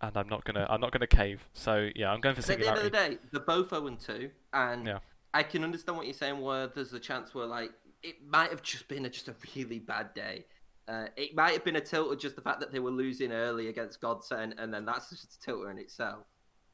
and 0.00 0.16
I'm 0.16 0.28
not 0.28 0.44
gonna 0.44 0.66
I'm 0.68 0.80
not 0.80 0.92
gonna 0.92 1.06
cave. 1.06 1.48
So 1.52 1.90
yeah, 1.94 2.10
I'm 2.12 2.20
going 2.20 2.34
for 2.34 2.42
Singularity. 2.42 2.86
At 2.86 2.92
the 2.92 2.98
end 2.98 3.06
of 3.06 3.10
the 3.10 3.16
day, 3.24 3.28
they're 3.32 3.40
both 3.40 3.70
0 3.70 3.86
and 3.88 3.98
2, 4.00 4.30
and 4.52 4.86
Yeah. 4.86 4.98
I 5.34 5.42
can 5.42 5.64
understand 5.64 5.96
what 5.96 6.06
you're 6.06 6.14
saying. 6.14 6.40
Where 6.40 6.68
there's 6.68 6.92
a 6.92 7.00
chance 7.00 7.34
where 7.34 7.46
like 7.46 7.70
it 8.02 8.16
might 8.26 8.50
have 8.50 8.62
just 8.62 8.86
been 8.88 9.04
a, 9.06 9.10
just 9.10 9.28
a 9.28 9.34
really 9.56 9.80
bad 9.80 10.14
day. 10.14 10.44
Uh, 10.86 11.08
it 11.16 11.34
might 11.34 11.52
have 11.52 11.64
been 11.64 11.76
a 11.76 11.80
tilt 11.80 12.10
of 12.12 12.18
just 12.18 12.34
the 12.36 12.40
fact 12.40 12.60
that 12.60 12.72
they 12.72 12.78
were 12.78 12.90
losing 12.92 13.32
early 13.32 13.68
against 13.68 14.00
Godsent, 14.00 14.54
and 14.58 14.72
then 14.72 14.84
that's 14.86 15.10
just 15.10 15.34
a 15.34 15.40
tilter 15.40 15.70
in 15.70 15.78
itself. 15.78 16.24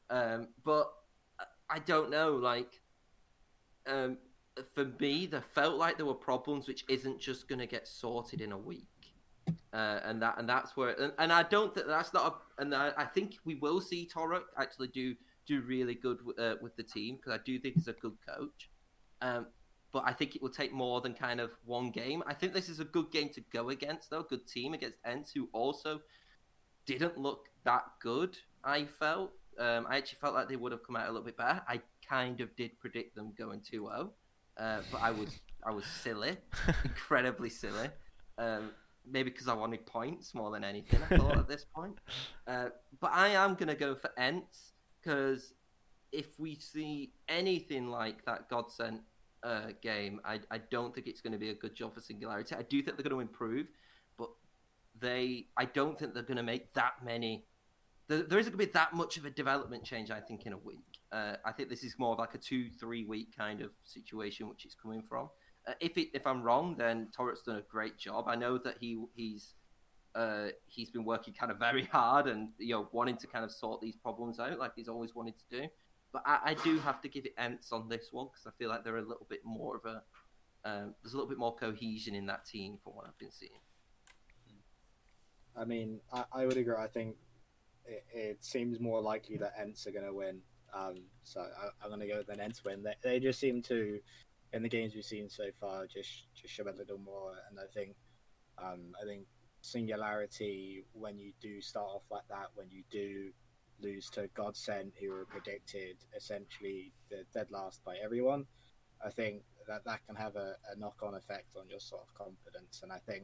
Um, 0.09 0.49
but 0.63 0.89
I- 1.39 1.75
I 1.75 1.79
don't 1.79 2.09
know. 2.11 2.35
Like, 2.35 2.79
um, 3.87 4.17
for 4.73 4.85
me, 4.99 5.25
there 5.25 5.41
felt 5.41 5.77
like 5.77 5.97
there 5.97 6.05
were 6.05 6.13
problems 6.13 6.67
which 6.67 6.85
isn't 6.87 7.19
just 7.19 7.47
going 7.47 7.59
to 7.59 7.67
get 7.67 7.87
sorted 7.87 8.41
in 8.41 8.51
a 8.51 8.57
week. 8.57 8.87
Uh, 9.73 9.99
and 10.05 10.21
that 10.21 10.35
and 10.39 10.47
that's 10.47 10.75
where 10.77 10.99
and, 10.99 11.11
and 11.19 11.31
I 11.31 11.43
don't 11.43 11.73
think 11.75 11.85
that's 11.85 12.13
not 12.13 12.25
a, 12.57 12.61
and 12.61 12.73
I, 12.73 12.91
I 12.97 13.05
think 13.05 13.35
we 13.43 13.55
will 13.55 13.81
see 13.81 14.09
Torok 14.11 14.43
actually 14.57 14.87
do 14.87 15.15
do 15.45 15.61
really 15.61 15.93
good 15.93 16.19
w- 16.19 16.37
uh, 16.39 16.55
with 16.61 16.75
the 16.77 16.83
team 16.83 17.17
because 17.17 17.33
I 17.33 17.43
do 17.45 17.59
think 17.59 17.75
he's 17.75 17.87
a 17.87 17.93
good 17.93 18.15
coach. 18.27 18.69
Um, 19.21 19.47
but 19.91 20.03
I 20.05 20.13
think 20.13 20.35
it 20.35 20.41
will 20.41 20.49
take 20.49 20.73
more 20.73 20.99
than 20.99 21.13
kind 21.13 21.39
of 21.39 21.51
one 21.63 21.89
game. 21.89 22.21
I 22.27 22.33
think 22.33 22.53
this 22.53 22.67
is 22.67 22.79
a 22.79 22.85
good 22.85 23.11
game 23.11 23.29
to 23.29 23.41
go 23.53 23.69
against, 23.69 24.09
though. 24.09 24.23
Good 24.23 24.45
team 24.45 24.73
against 24.73 24.99
ENCE, 25.05 25.31
who 25.33 25.47
also 25.53 26.01
didn't 26.85 27.17
look 27.17 27.47
that 27.63 27.83
good. 28.01 28.37
I 28.63 28.85
felt. 28.85 29.31
Um, 29.57 29.87
I 29.89 29.95
actually 29.95 30.17
felt 30.19 30.33
like 30.33 30.49
they 30.49 30.57
would 30.57 30.73
have 30.73 30.83
come 30.83 30.97
out 30.97 31.05
a 31.05 31.11
little 31.11 31.25
bit 31.25 31.37
better. 31.37 31.61
I 31.65 31.79
kind 32.07 32.41
of 32.41 32.55
did 32.55 32.79
predict 32.79 33.15
them 33.15 33.33
going 33.37 33.61
2-0, 33.61 34.09
uh, 34.57 34.79
but 34.91 35.01
I 35.01 35.11
was 35.11 35.39
I 35.65 35.71
was 35.71 35.85
silly, 35.85 36.37
incredibly 36.83 37.49
silly. 37.49 37.89
Um, 38.37 38.71
maybe 39.09 39.29
because 39.29 39.47
I 39.47 39.53
wanted 39.53 39.85
points 39.85 40.33
more 40.33 40.51
than 40.51 40.63
anything. 40.63 40.99
I 41.09 41.17
thought 41.17 41.37
at 41.37 41.47
this 41.47 41.65
point, 41.75 41.97
uh, 42.47 42.69
but 42.99 43.11
I 43.13 43.29
am 43.29 43.55
gonna 43.55 43.75
go 43.75 43.95
for 43.95 44.11
ENCE 44.17 44.73
because 45.01 45.53
if 46.11 46.39
we 46.39 46.55
see 46.55 47.11
anything 47.27 47.89
like 47.89 48.25
that 48.25 48.49
Godsent 48.49 49.01
uh, 49.43 49.67
game, 49.81 50.21
I, 50.23 50.39
I 50.49 50.57
don't 50.57 50.93
think 50.95 51.07
it's 51.07 51.21
going 51.21 51.33
to 51.33 51.39
be 51.39 51.49
a 51.49 51.53
good 51.53 51.75
job 51.75 51.93
for 51.93 52.01
Singularity. 52.01 52.55
I 52.55 52.63
do 52.63 52.81
think 52.81 52.97
they're 52.97 53.03
going 53.03 53.15
to 53.15 53.19
improve, 53.19 53.67
but 54.17 54.29
they 54.99 55.47
I 55.57 55.65
don't 55.65 55.99
think 55.99 56.13
they're 56.13 56.23
going 56.23 56.37
to 56.37 56.43
make 56.43 56.73
that 56.73 56.93
many. 57.03 57.45
There, 58.07 58.23
there 58.23 58.39
isn't 58.39 58.51
going 58.51 58.65
to 58.65 58.71
be 58.71 58.73
that 58.73 58.93
much 58.93 59.17
of 59.17 59.25
a 59.25 59.29
development 59.29 59.83
change. 59.83 60.09
I 60.09 60.19
think 60.21 60.45
in 60.45 60.53
a 60.53 60.57
week. 60.57 60.94
Uh, 61.15 61.37
I 61.45 61.53
think 61.53 61.69
this 61.69 61.83
is 61.85 61.95
more 61.97 62.11
of 62.11 62.19
like 62.19 62.35
a 62.35 62.37
two 62.37 62.69
three 62.69 63.05
week 63.05 63.35
kind 63.37 63.61
of 63.61 63.71
situation 63.85 64.49
which 64.49 64.65
it's 64.65 64.75
coming 64.75 65.01
from. 65.01 65.29
Uh, 65.65 65.71
if 65.79 65.97
it, 65.97 66.09
if 66.13 66.27
I'm 66.27 66.43
wrong, 66.43 66.75
then 66.77 67.07
Torret's 67.15 67.43
done 67.43 67.55
a 67.55 67.61
great 67.61 67.97
job. 67.97 68.25
I 68.27 68.35
know 68.35 68.57
that 68.57 68.75
he 68.81 69.01
he's 69.13 69.53
uh, 70.13 70.47
he's 70.65 70.89
been 70.89 71.05
working 71.05 71.33
kind 71.33 71.53
of 71.53 71.57
very 71.57 71.85
hard 71.91 72.27
and 72.27 72.49
you 72.59 72.73
know 72.75 72.89
wanting 72.91 73.15
to 73.17 73.27
kind 73.27 73.45
of 73.45 73.51
sort 73.51 73.79
these 73.79 73.95
problems 73.95 74.39
out 74.39 74.59
like 74.59 74.73
he's 74.75 74.89
always 74.89 75.15
wanted 75.15 75.35
to 75.37 75.61
do. 75.61 75.67
But 76.11 76.23
I, 76.25 76.39
I 76.43 76.53
do 76.55 76.79
have 76.79 77.01
to 77.01 77.07
give 77.07 77.25
it 77.25 77.33
ENCE 77.37 77.71
on 77.71 77.87
this 77.87 78.09
one 78.11 78.27
because 78.27 78.45
I 78.45 78.51
feel 78.57 78.69
like 78.69 78.83
they're 78.83 78.97
a 78.97 79.01
little 79.01 79.27
bit 79.29 79.41
more 79.45 79.77
of 79.77 79.85
a 79.85 80.01
um, 80.69 80.95
there's 81.01 81.13
a 81.13 81.17
little 81.17 81.29
bit 81.29 81.37
more 81.37 81.55
cohesion 81.55 82.13
in 82.13 82.25
that 82.25 82.45
team 82.45 82.77
from 82.83 82.93
what 82.93 83.05
I've 83.07 83.17
been 83.17 83.31
seeing. 83.31 83.61
I 85.55 85.63
mean, 85.63 86.01
I, 86.11 86.25
I 86.33 86.45
would 86.45 86.57
agree. 86.57 86.75
I 86.77 86.87
think 86.87 87.15
it, 87.85 88.03
it 88.13 88.43
seems 88.43 88.81
more 88.81 88.99
likely 88.99 89.37
that 89.37 89.53
ENCE 89.57 89.87
are 89.87 89.91
going 89.91 90.05
to 90.05 90.13
win. 90.13 90.41
Um, 90.75 90.95
so 91.23 91.39
I, 91.39 91.69
I'm 91.81 91.89
going 91.89 92.01
to 92.01 92.07
go 92.07 92.17
with 92.17 92.29
an 92.29 92.41
ENCE 92.41 92.63
win. 92.65 92.83
They, 92.83 92.95
they 93.01 93.19
just 93.19 93.39
seem 93.39 93.61
to, 93.63 93.99
in 94.51 94.61
the 94.61 94.69
games 94.69 94.93
we've 94.93 95.05
seen 95.05 95.29
so 95.29 95.45
far, 95.59 95.87
just 95.87 96.25
just 96.35 96.53
show 96.53 96.63
a 96.63 96.75
little 96.77 96.97
more. 96.97 97.31
And 97.49 97.59
I 97.59 97.67
think, 97.73 97.95
um, 98.57 98.93
I 99.01 99.05
think 99.05 99.25
singularity 99.61 100.83
when 100.93 101.17
you 101.17 101.31
do 101.41 101.61
start 101.61 101.87
off 101.87 102.03
like 102.11 102.27
that, 102.29 102.47
when 102.55 102.67
you 102.69 102.83
do 102.91 103.31
lose 103.81 104.09
to 104.11 104.27
Godsent, 104.35 104.91
who 104.99 105.11
were 105.11 105.25
predicted 105.25 105.97
essentially 106.15 106.91
the 107.09 107.23
dead 107.33 107.47
last 107.51 107.83
by 107.83 107.95
everyone, 108.03 108.45
I 109.05 109.09
think 109.09 109.43
that 109.67 109.83
that 109.85 110.05
can 110.05 110.15
have 110.15 110.35
a, 110.35 110.55
a 110.71 110.77
knock 110.77 110.97
on 111.01 111.15
effect 111.15 111.55
on 111.57 111.69
your 111.69 111.79
sort 111.79 112.03
of 112.03 112.13
confidence. 112.13 112.81
And 112.83 112.91
I 112.91 112.99
think 113.07 113.23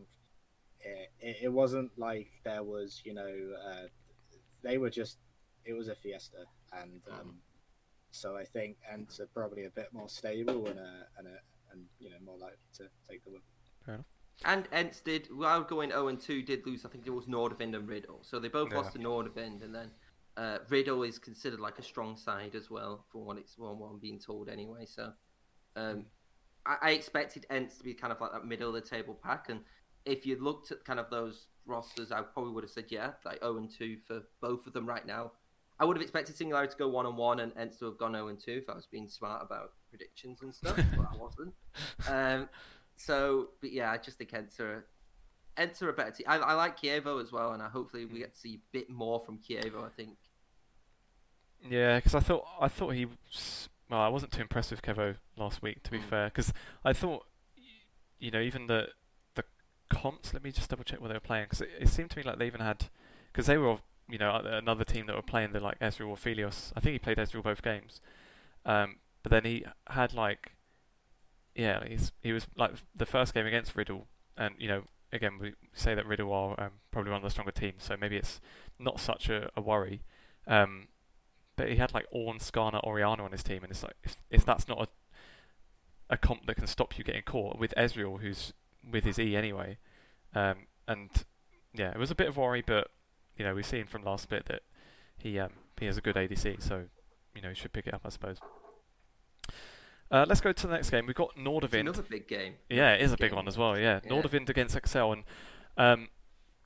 it, 0.79 1.11
it, 1.19 1.37
it 1.43 1.49
wasn't 1.49 1.91
like 1.97 2.29
there 2.43 2.63
was, 2.63 3.01
you 3.05 3.13
know, 3.13 3.33
uh, 3.67 3.87
they 4.63 4.77
were 4.77 4.89
just, 4.89 5.17
it 5.65 5.73
was 5.73 5.87
a 5.87 5.95
fiesta. 5.95 6.45
And 6.73 7.01
um, 7.11 7.35
so 8.11 8.35
I 8.35 8.45
think 8.45 8.77
ENCE 8.91 9.19
are 9.19 9.27
probably 9.27 9.65
a 9.65 9.69
bit 9.69 9.89
more 9.93 10.09
stable 10.09 10.67
and, 10.67 10.79
a, 10.79 11.07
and, 11.17 11.27
a, 11.27 11.37
and 11.71 11.85
you 11.99 12.09
know, 12.09 12.17
more 12.23 12.37
likely 12.37 12.57
to 12.77 12.87
take 13.09 13.23
the 13.25 13.31
win. 13.31 13.41
And 14.43 14.67
ENCE 14.71 15.01
did, 15.01 15.27
while 15.31 15.61
going 15.63 15.91
0 15.91 16.07
and 16.07 16.19
2, 16.19 16.41
did 16.41 16.65
lose, 16.65 16.83
I 16.85 16.89
think 16.89 17.05
it 17.05 17.11
was 17.11 17.25
Nordavind 17.27 17.75
and 17.75 17.87
Riddle. 17.87 18.19
So 18.23 18.39
they 18.39 18.47
both 18.47 18.71
Yeah. 18.71 18.77
lost 18.77 18.93
to 18.93 18.99
Nordavind, 18.99 19.61
and 19.61 19.73
then 19.75 19.91
uh, 20.37 20.59
Riddle 20.69 21.03
is 21.03 21.19
considered 21.19 21.59
like 21.59 21.77
a 21.77 21.83
strong 21.83 22.17
side 22.17 22.55
as 22.55 22.69
well, 22.71 23.05
from 23.11 23.25
what 23.25 23.37
it's 23.37 23.53
from 23.55 23.79
what 23.79 23.91
I'm 23.91 23.99
being 23.99 24.19
told 24.19 24.49
anyway. 24.49 24.85
So 24.85 25.13
um, 25.75 26.05
I, 26.65 26.77
I 26.81 26.91
expected 26.91 27.45
ENCE 27.49 27.77
to 27.77 27.83
be 27.83 27.93
kind 27.93 28.11
of 28.11 28.19
like 28.19 28.31
that 28.31 28.45
middle 28.45 28.69
of 28.69 28.73
the 28.73 28.81
table 28.81 29.13
pack. 29.13 29.49
And 29.49 29.59
if 30.05 30.25
you 30.25 30.41
looked 30.41 30.71
at 30.71 30.83
kind 30.85 30.99
of 30.99 31.09
those 31.11 31.47
rosters, 31.65 32.11
I 32.11 32.21
probably 32.21 32.53
would 32.53 32.63
have 32.63 32.71
said, 32.71 32.85
yeah, 32.89 33.11
like 33.25 33.41
0 33.41 33.57
and 33.57 33.69
2 33.69 33.97
for 34.07 34.23
both 34.41 34.65
of 34.65 34.73
them 34.73 34.87
right 34.87 35.05
now. 35.05 35.33
I 35.81 35.85
would 35.85 35.97
have 35.97 36.01
expected 36.03 36.35
Singularity 36.37 36.73
to 36.73 36.77
go 36.77 36.87
1 36.89 37.05
on 37.07 37.15
1 37.17 37.39
and 37.39 37.51
ENCE 37.57 37.79
to 37.79 37.85
have 37.85 37.97
gone 37.97 38.13
0 38.13 38.27
and 38.27 38.39
2 38.39 38.51
if 38.51 38.69
I 38.69 38.75
was 38.75 38.85
being 38.85 39.07
smart 39.07 39.41
about 39.43 39.71
predictions 39.89 40.43
and 40.43 40.53
stuff, 40.53 40.77
but 40.95 41.07
I 41.11 41.17
wasn't. 41.17 41.53
Um, 42.07 42.47
so, 42.95 43.49
but 43.61 43.71
yeah, 43.71 43.89
I 43.91 43.97
just 43.97 44.17
think 44.19 44.33
Enter 44.33 44.85
Enter 45.57 45.89
a 45.89 45.93
better 45.93 46.11
team. 46.11 46.27
I, 46.29 46.37
I 46.37 46.53
like 46.53 46.79
Kievo 46.79 47.19
as 47.21 47.31
well, 47.31 47.53
and 47.53 47.61
I 47.63 47.67
hopefully 47.69 48.05
we 48.05 48.19
get 48.19 48.33
to 48.35 48.39
see 48.39 48.55
a 48.55 48.61
bit 48.71 48.89
more 48.89 49.19
from 49.19 49.39
Kievo. 49.39 49.83
I 49.83 49.89
think. 49.89 50.17
Yeah, 51.67 51.97
because 51.97 52.15
I 52.15 52.19
thought 52.19 52.45
I 52.59 52.67
thought 52.67 52.89
he. 52.93 53.07
Well, 53.89 53.99
I 54.01 54.07
wasn't 54.07 54.31
too 54.31 54.41
impressed 54.41 54.71
with 54.71 54.81
Kevo 54.81 55.15
last 55.35 55.61
week, 55.61 55.83
to 55.83 55.91
be 55.91 55.97
Mm. 55.99 56.09
fair, 56.09 56.25
because 56.27 56.53
I 56.85 56.93
thought, 56.93 57.25
you 58.19 58.31
know, 58.31 58.39
even 58.39 58.67
the 58.67 58.89
the 59.35 59.43
comps. 59.89 60.33
Let 60.33 60.43
me 60.43 60.51
just 60.51 60.69
double 60.69 60.83
check 60.83 61.01
what 61.01 61.07
they 61.09 61.13
were 61.15 61.19
playing, 61.19 61.45
because 61.45 61.61
it, 61.61 61.69
it 61.79 61.89
seemed 61.89 62.09
to 62.11 62.17
me 62.17 62.23
like 62.23 62.37
they 62.39 62.47
even 62.47 62.61
had, 62.61 62.85
because 63.31 63.47
they 63.47 63.57
were, 63.57 63.77
you 64.09 64.17
know, 64.17 64.35
another 64.35 64.83
team 64.83 65.05
that 65.07 65.15
were 65.15 65.21
playing 65.21 65.53
the 65.53 65.59
like 65.59 65.79
Ezreal 65.79 66.09
or 66.09 66.15
Aphelios. 66.15 66.71
I 66.75 66.79
think 66.79 66.93
he 66.93 66.99
played 66.99 67.17
Ezreal 67.17 67.43
both 67.43 67.61
games, 67.61 68.01
um, 68.65 68.97
but 69.23 69.31
then 69.31 69.45
he 69.45 69.65
had 69.87 70.13
like 70.13 70.53
yeah, 71.55 71.83
he's 71.85 72.11
he 72.21 72.31
was 72.31 72.47
like 72.55 72.71
the 72.95 73.05
first 73.05 73.33
game 73.33 73.45
against 73.45 73.75
Riddle, 73.75 74.07
and 74.37 74.55
you 74.57 74.67
know, 74.67 74.83
again 75.11 75.37
we 75.39 75.53
say 75.73 75.95
that 75.95 76.05
Riddle 76.05 76.31
are 76.33 76.59
um, 76.59 76.71
probably 76.91 77.11
one 77.11 77.17
of 77.17 77.23
the 77.23 77.29
stronger 77.29 77.51
teams, 77.51 77.83
so 77.83 77.95
maybe 77.99 78.17
it's 78.17 78.39
not 78.79 78.99
such 78.99 79.29
a, 79.29 79.49
a 79.55 79.61
worry. 79.61 80.01
Um, 80.47 80.87
but 81.55 81.69
he 81.69 81.75
had 81.75 81.93
like 81.93 82.05
Ornn, 82.13 82.39
Skarner, 82.39 82.83
Orianna 82.83 83.23
on 83.23 83.31
his 83.31 83.43
team, 83.43 83.63
and 83.63 83.71
it's 83.71 83.83
like 83.83 83.95
if, 84.03 84.17
if 84.29 84.45
that's 84.45 84.67
not 84.67 84.81
a 84.81 84.87
a 86.09 86.17
comp 86.17 86.45
that 86.45 86.55
can 86.55 86.67
stop 86.67 86.97
you 86.97 87.03
getting 87.05 87.23
caught 87.23 87.57
with 87.57 87.73
Ezreal, 87.77 88.19
who's 88.21 88.53
with 88.89 89.05
his 89.05 89.17
E 89.17 89.35
anyway, 89.35 89.77
um, 90.33 90.67
and 90.87 91.09
yeah, 91.73 91.91
it 91.91 91.97
was 91.97 92.11
a 92.11 92.15
bit 92.15 92.27
of 92.27 92.37
worry, 92.37 92.63
but 92.65 92.89
you 93.41 93.47
know 93.47 93.55
we've 93.55 93.65
seen 93.65 93.87
from 93.87 94.03
last 94.03 94.29
bit 94.29 94.45
that 94.45 94.61
he 95.17 95.39
um, 95.39 95.49
he 95.79 95.87
has 95.87 95.97
a 95.97 96.01
good 96.01 96.15
ADC, 96.15 96.61
so 96.61 96.83
you 97.33 97.41
know 97.41 97.49
he 97.49 97.55
should 97.55 97.73
pick 97.73 97.87
it 97.87 97.93
up, 97.95 98.01
I 98.05 98.09
suppose. 98.09 98.37
Uh, 100.11 100.25
let's 100.27 100.41
go 100.41 100.51
to 100.51 100.67
the 100.67 100.73
next 100.73 100.91
game. 100.91 101.07
We've 101.07 101.15
got 101.15 101.31
It's 101.35 101.47
Nordavind. 101.47 101.79
another 101.79 102.03
big 102.03 102.27
game. 102.27 102.53
Yeah, 102.69 102.93
it 102.93 103.01
is 103.01 103.13
a 103.13 103.17
big 103.17 103.31
game. 103.31 103.37
one 103.37 103.47
as 103.47 103.57
well. 103.57 103.75
Yeah, 103.79 103.99
Yeah. 104.03 104.11
Nordavind 104.11 104.47
against 104.47 104.75
Excel, 104.75 105.11
and 105.13 105.23
um, 105.75 106.09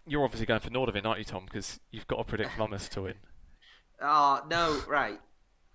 you're 0.06 0.26
obviously 0.26 0.46
going 0.46 0.60
for 0.60 0.70
Nordavind, 0.70 1.06
aren't 1.06 1.20
you, 1.20 1.26
Tom? 1.26 1.46
Because 1.46 1.80
you've 1.92 2.08
got 2.08 2.18
to 2.18 2.24
predict 2.26 2.52
Lummus 2.58 2.90
to 2.90 3.04
win. 3.04 3.14
Oh 4.02 4.42
no, 4.50 4.82
right. 4.86 5.22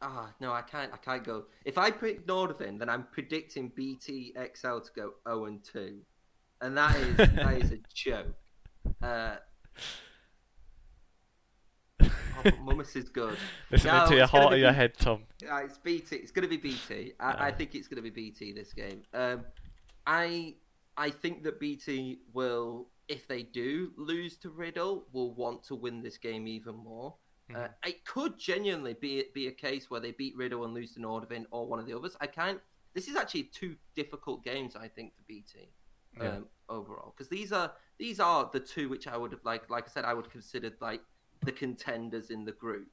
Ah 0.03 0.35
no, 0.39 0.53
I 0.53 0.61
can't. 0.63 0.93
I 0.93 0.99
can't 0.99 1.25
go. 1.25 1.45
If 1.65 1.79
I 1.79 1.91
pick 1.91 2.27
Nordvin, 2.27 2.79
then 2.79 2.91
I'm 2.91 3.07
predicting 3.13 3.73
BT 3.75 4.35
XL 4.55 4.79
to 4.81 4.91
go 4.95 5.13
0 5.27 5.45
and 5.47 5.65
2, 5.65 5.99
and 6.61 6.77
that 6.77 6.95
is 6.97 7.17
that 7.17 7.57
is 7.63 7.71
a 7.73 7.79
joke. 7.95 8.35
Uh, 9.03 9.37
oh, 12.37 12.51
Mummus 12.65 12.97
is 12.97 13.09
good. 13.09 13.37
Listen 13.71 13.93
No, 13.93 14.07
to 14.07 14.17
your 14.17 14.27
heart 14.27 14.53
or 14.53 14.57
be 14.57 14.61
your 14.61 14.73
head, 14.73 14.95
Tom. 14.99 15.25
Uh, 15.51 15.57
it's 15.57 15.79
BT. 15.79 16.17
It's 16.17 16.31
going 16.33 16.43
to 16.43 16.49
be 16.49 16.57
BT. 16.57 17.13
I, 17.21 17.49
I 17.49 17.51
think 17.53 17.75
it's 17.75 17.89
going 17.89 18.03
to 18.03 18.03
be 18.03 18.11
BT 18.11 18.53
this 18.53 18.73
game. 18.73 19.03
Um, 19.15 19.45
I 20.07 20.57
I 20.97 21.11
think 21.11 21.43
that 21.45 21.61
BT 21.61 22.19
will, 22.33 22.89
if 23.09 23.27
they 23.29 23.43
do 23.43 23.93
lose 23.97 24.37
to 24.39 24.51
Riddle, 24.51 25.07
will 25.13 25.35
want 25.35 25.63
to 25.65 25.75
win 25.75 26.03
this 26.03 26.19
game 26.19 26.47
even 26.49 26.77
more. 26.77 27.15
Uh, 27.55 27.59
Mhm. 27.59 27.71
it 27.87 28.05
could 28.05 28.39
genuinely 28.39 28.95
be 28.95 29.25
be 29.35 29.49
a 29.49 29.53
case 29.53 29.91
where 29.91 30.01
they 30.01 30.13
beat 30.13 30.37
Riddle 30.37 30.65
and 30.65 30.73
lose 30.75 30.93
to 30.95 31.01
Nordvin 31.01 31.47
or 31.51 31.67
one 31.67 31.79
of 31.81 31.87
the 31.87 31.95
others. 31.97 32.17
I 32.21 32.27
can't. 32.27 32.61
This 32.95 33.09
is 33.09 33.17
actually 33.17 33.45
two 33.45 33.77
difficult 33.95 34.45
games, 34.45 34.75
I 34.77 34.89
think, 34.89 35.15
for 35.17 35.23
BT 35.29 35.73
um, 36.21 36.27
Yeah. 36.27 36.39
overall 36.69 37.13
because 37.17 37.29
these 37.29 37.53
are 37.53 37.73
these 37.99 38.19
are 38.21 38.49
the 38.53 38.61
two 38.61 38.89
which 38.89 39.07
I 39.07 39.17
would 39.17 39.33
have 39.33 39.45
like 39.45 39.69
like 39.71 39.85
I 39.87 39.91
said 39.91 40.05
I 40.05 40.15
would 40.15 40.31
consider 40.31 40.71
like 40.81 41.01
the 41.43 41.53
contenders 41.53 42.31
in 42.31 42.45
the 42.45 42.53
group, 42.53 42.89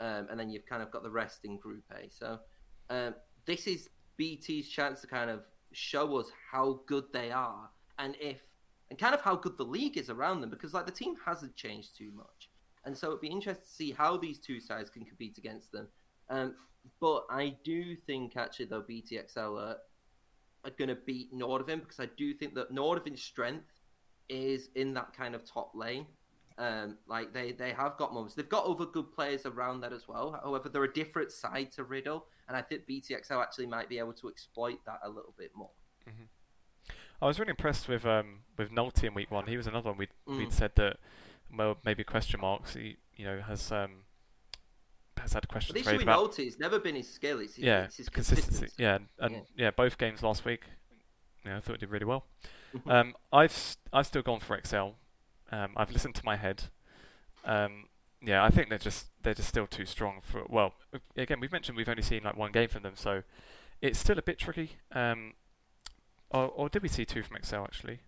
um, 0.00 0.28
and 0.30 0.38
then 0.38 0.50
you've 0.50 0.66
kind 0.66 0.82
of 0.82 0.90
got 0.90 1.02
the 1.02 1.10
rest 1.10 1.44
in 1.44 1.56
Group 1.58 1.84
A. 1.92 2.08
So 2.10 2.38
um, 2.90 3.14
this 3.46 3.66
is 3.66 3.88
BT's 4.18 4.68
chance 4.68 5.00
to 5.00 5.06
kind 5.06 5.30
of 5.30 5.40
show 5.72 6.16
us 6.16 6.30
how 6.50 6.80
good 6.86 7.04
they 7.12 7.30
are 7.30 7.68
and 7.98 8.16
if 8.20 8.38
and 8.90 8.98
kind 8.98 9.14
of 9.14 9.20
how 9.20 9.36
good 9.36 9.58
the 9.58 9.64
league 9.64 9.98
is 9.98 10.08
around 10.08 10.40
them 10.40 10.48
because 10.48 10.72
like 10.72 10.86
the 10.86 10.92
team 10.92 11.14
hasn't 11.24 11.54
changed 11.56 11.96
too 11.96 12.10
much, 12.14 12.50
and 12.84 12.96
so 12.96 13.08
it'd 13.08 13.20
be 13.20 13.28
interesting 13.28 13.64
to 13.64 13.74
see 13.74 13.92
how 13.92 14.16
these 14.16 14.38
two 14.38 14.60
sides 14.60 14.90
can 14.90 15.04
compete 15.04 15.38
against 15.38 15.72
them. 15.72 15.88
Um, 16.30 16.54
but 17.00 17.24
I 17.30 17.56
do 17.64 17.96
think 17.96 18.36
actually 18.36 18.66
though 18.66 18.82
BTXL 18.82 19.60
are, 19.60 19.76
are 20.64 20.70
going 20.78 20.88
to 20.88 20.94
beat 20.94 21.34
Nordvin 21.34 21.80
because 21.80 22.00
I 22.00 22.08
do 22.16 22.32
think 22.32 22.54
that 22.54 22.72
Nordvin's 22.72 23.22
strength 23.22 23.66
is 24.28 24.70
in 24.74 24.94
that 24.94 25.14
kind 25.16 25.34
of 25.34 25.44
top 25.44 25.72
lane. 25.74 26.06
Um, 26.58 26.98
like 27.06 27.32
they, 27.32 27.52
they 27.52 27.70
have 27.72 27.96
got 27.96 28.12
moments. 28.12 28.34
They've 28.34 28.48
got 28.48 28.64
other 28.64 28.84
good 28.86 29.12
players 29.12 29.46
around 29.46 29.80
that 29.82 29.92
as 29.92 30.08
well. 30.08 30.38
However, 30.42 30.68
they're 30.68 30.82
a 30.82 30.92
different 30.92 31.30
side 31.30 31.70
to 31.76 31.84
Riddle, 31.84 32.26
and 32.48 32.56
I 32.56 32.62
think 32.62 32.82
BTXL 32.88 33.40
actually 33.40 33.66
might 33.66 33.88
be 33.88 33.98
able 34.00 34.12
to 34.14 34.28
exploit 34.28 34.80
that 34.84 34.98
a 35.04 35.08
little 35.08 35.34
bit 35.38 35.52
more. 35.54 35.70
I 37.20 37.26
was 37.26 37.38
really 37.38 37.50
impressed 37.50 37.88
with 37.88 38.04
um, 38.06 38.40
with 38.56 38.70
Nolte 38.70 39.04
in 39.04 39.14
week 39.14 39.30
one. 39.30 39.46
He 39.46 39.56
was 39.56 39.66
another 39.66 39.90
one 39.90 39.98
we'd, 39.98 40.08
we'd 40.26 40.48
Mm. 40.48 40.52
said 40.52 40.72
that 40.76 40.98
well 41.56 41.78
maybe 41.84 42.04
question 42.04 42.40
marks. 42.40 42.74
He 42.74 42.96
you 43.16 43.24
know 43.24 43.40
has 43.40 43.72
um, 43.72 44.02
has 45.16 45.32
had 45.32 45.48
questions 45.48 45.74
the 45.74 45.80
issue 45.80 45.92
with 45.98 46.02
about 46.02 46.30
Nolte 46.32 46.46
it's 46.46 46.58
never 46.60 46.78
been 46.78 46.94
his 46.94 47.08
skill. 47.12 47.40
It's 47.40 47.54
his, 47.56 47.64
yeah 47.64 47.84
it's 47.84 47.96
his 47.96 48.08
consistency. 48.08 48.48
consistency. 48.66 48.82
Yeah, 48.82 48.98
and, 49.18 49.34
Yeah. 49.34 49.40
yeah. 49.56 49.70
both 49.72 49.98
games 49.98 50.22
last 50.22 50.44
week. 50.44 50.62
Know, 51.44 51.56
I 51.56 51.60
thought 51.60 51.72
he 51.74 51.78
did 51.78 51.90
really 51.90 52.04
well. 52.04 52.26
Mhm. 52.74 52.90
um, 52.92 53.14
I've 53.32 53.50
s- 53.50 53.78
I've 53.92 54.06
still 54.06 54.22
gone 54.22 54.40
for 54.40 54.54
Excel. 54.56 54.96
Um, 55.50 55.72
I've 55.76 55.90
listened 55.90 56.14
to 56.16 56.24
my 56.24 56.36
head. 56.36 56.64
Um, 57.44 57.86
yeah, 58.20 58.44
I 58.44 58.50
think 58.50 58.68
they're 58.68 58.78
just 58.78 59.06
they're 59.22 59.34
just 59.34 59.48
still 59.48 59.66
too 59.66 59.84
strong 59.86 60.20
for. 60.22 60.44
Well, 60.48 60.74
again, 61.16 61.40
we've 61.40 61.52
mentioned 61.52 61.76
we've 61.76 61.88
only 61.88 62.02
seen 62.02 62.24
like 62.24 62.36
one 62.36 62.52
game 62.52 62.68
from 62.68 62.82
them, 62.82 62.94
so 62.96 63.22
it's 63.80 63.98
still 63.98 64.18
a 64.18 64.22
bit 64.22 64.38
tricky. 64.38 64.72
Um, 64.92 65.34
or, 66.30 66.46
or 66.48 66.68
did 66.68 66.82
we 66.82 66.88
see 66.88 67.04
two 67.04 67.22
from 67.22 67.36
Excel 67.36 67.64
actually? 67.64 68.00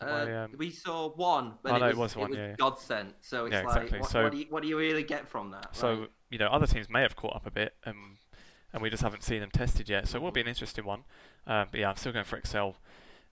Uh, 0.00 0.04
I, 0.04 0.32
um, 0.44 0.54
we 0.58 0.70
saw 0.70 1.10
one, 1.10 1.54
but 1.62 1.72
Oh, 1.72 1.76
it, 1.76 1.78
no, 1.78 1.86
was, 1.86 1.94
it 1.94 1.98
was 1.98 2.16
one, 2.16 2.32
yeah, 2.34 2.48
yeah. 2.48 2.56
Godsent. 2.56 3.12
So 3.20 3.46
it's 3.46 3.52
Yeah, 3.52 3.62
like, 3.62 3.76
exactly. 3.76 4.00
what, 4.00 4.10
So- 4.10 4.22
what, 4.24 4.32
do 4.32 4.38
you, 4.38 4.46
what 4.50 4.62
do 4.62 4.68
you 4.68 4.76
really 4.76 5.04
get 5.04 5.28
from 5.28 5.52
that? 5.52 5.74
So 5.76 5.94
Like, 5.94 6.10
you 6.30 6.38
know, 6.38 6.48
other 6.48 6.66
teams 6.66 6.90
may 6.90 7.02
have 7.02 7.14
caught 7.14 7.36
up 7.36 7.46
a 7.46 7.52
bit, 7.52 7.74
um, 7.86 8.18
and 8.72 8.82
we 8.82 8.90
just 8.90 9.02
haven't 9.02 9.22
seen 9.22 9.40
them 9.40 9.50
tested 9.52 9.88
yet. 9.88 10.08
So 10.08 10.18
it 10.18 10.22
will 10.22 10.32
be 10.32 10.40
an 10.40 10.48
interesting 10.48 10.84
one. 10.84 11.04
Um, 11.46 11.68
but 11.70 11.78
yeah, 11.78 11.90
I'm 11.90 11.96
still 11.96 12.10
going 12.12 12.24
for 12.24 12.36
Excel 12.36 12.76